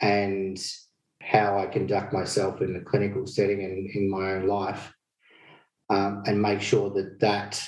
and 0.02 0.58
how 1.22 1.58
I 1.58 1.66
conduct 1.66 2.14
myself 2.14 2.62
in 2.62 2.74
the 2.74 2.80
clinical 2.80 3.26
setting 3.26 3.64
and 3.64 3.90
in 3.90 4.10
my 4.10 4.34
own 4.34 4.48
life 4.48 4.94
um, 5.90 6.24
and 6.26 6.42
make 6.42 6.62
sure 6.62 6.90
that 6.92 7.20
that 7.22 7.64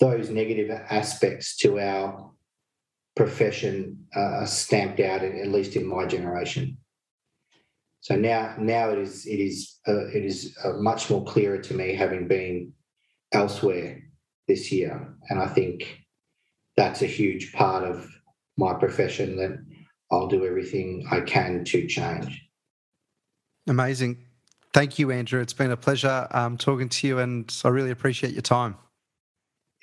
those 0.00 0.30
negative 0.30 0.70
aspects 0.90 1.56
to 1.58 1.78
our 1.80 2.30
profession 3.14 4.06
uh, 4.14 4.20
are 4.20 4.46
stamped 4.46 5.00
out, 5.00 5.22
at 5.22 5.48
least 5.48 5.74
in 5.76 5.86
my 5.86 6.04
generation. 6.04 6.76
So 8.00 8.14
now, 8.14 8.54
now 8.58 8.90
it 8.90 8.98
is 8.98 9.26
it 9.26 9.40
is 9.40 9.80
uh, 9.88 10.06
it 10.08 10.24
is 10.24 10.56
uh, 10.64 10.74
much 10.74 11.10
more 11.10 11.24
clearer 11.24 11.58
to 11.58 11.74
me, 11.74 11.94
having 11.94 12.28
been 12.28 12.72
elsewhere 13.32 14.02
this 14.46 14.70
year, 14.70 15.14
and 15.28 15.40
I 15.40 15.46
think 15.46 16.04
that's 16.76 17.02
a 17.02 17.06
huge 17.06 17.52
part 17.52 17.82
of 17.82 18.08
my 18.56 18.74
profession 18.74 19.36
that 19.38 19.58
I'll 20.12 20.28
do 20.28 20.44
everything 20.46 21.04
I 21.10 21.20
can 21.20 21.64
to 21.64 21.86
change. 21.88 22.42
Amazing. 23.66 24.24
Thank 24.72 24.98
you, 24.98 25.10
Andrew. 25.10 25.40
It's 25.40 25.52
been 25.52 25.72
a 25.72 25.76
pleasure 25.76 26.28
um, 26.30 26.58
talking 26.58 26.88
to 26.88 27.06
you, 27.08 27.18
and 27.18 27.52
I 27.64 27.68
really 27.68 27.90
appreciate 27.90 28.34
your 28.34 28.42
time. 28.42 28.76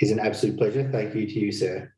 It's 0.04 0.12
an 0.12 0.20
absolute 0.20 0.58
pleasure. 0.58 0.90
Thank 0.92 1.16
you 1.16 1.26
to 1.26 1.40
you, 1.40 1.50
sir. 1.54 1.94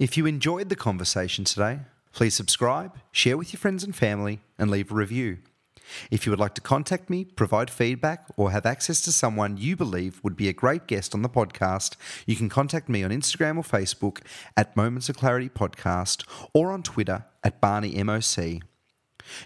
If 0.00 0.16
you 0.16 0.26
enjoyed 0.26 0.68
the 0.68 0.74
conversation 0.74 1.44
today, 1.44 1.78
please 2.12 2.34
subscribe, 2.34 2.98
share 3.12 3.36
with 3.36 3.52
your 3.52 3.60
friends 3.60 3.84
and 3.84 3.94
family, 3.94 4.40
and 4.58 4.68
leave 4.68 4.90
a 4.90 4.94
review. 4.96 5.38
If 6.10 6.24
you 6.24 6.30
would 6.30 6.40
like 6.40 6.54
to 6.54 6.60
contact 6.60 7.10
me, 7.10 7.24
provide 7.24 7.70
feedback, 7.70 8.26
or 8.36 8.50
have 8.50 8.66
access 8.66 9.00
to 9.02 9.12
someone 9.12 9.56
you 9.56 9.76
believe 9.76 10.20
would 10.22 10.36
be 10.36 10.48
a 10.48 10.52
great 10.52 10.86
guest 10.86 11.14
on 11.14 11.22
the 11.22 11.28
podcast, 11.28 11.96
you 12.26 12.36
can 12.36 12.48
contact 12.48 12.88
me 12.88 13.02
on 13.02 13.10
Instagram 13.10 13.56
or 13.56 13.62
Facebook 13.62 14.20
at 14.56 14.76
Moments 14.76 15.08
of 15.08 15.16
Clarity 15.16 15.48
Podcast 15.48 16.26
or 16.54 16.72
on 16.72 16.82
Twitter 16.82 17.24
at 17.44 17.60
BarneyMOC. 17.60 18.62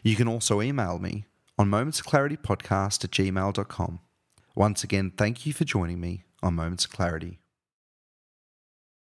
You 0.02 0.16
can 0.16 0.28
also 0.28 0.62
email 0.62 0.98
me 0.98 1.24
on 1.58 1.70
momentsofclaritypodcast 1.70 3.04
at 3.04 3.10
gmail.com. 3.10 4.00
Once 4.54 4.84
again, 4.84 5.12
thank 5.16 5.46
you 5.46 5.52
for 5.52 5.64
joining 5.64 6.00
me 6.00 6.24
on 6.42 6.54
Moments 6.54 6.84
of 6.84 6.92
Clarity. 6.92 7.38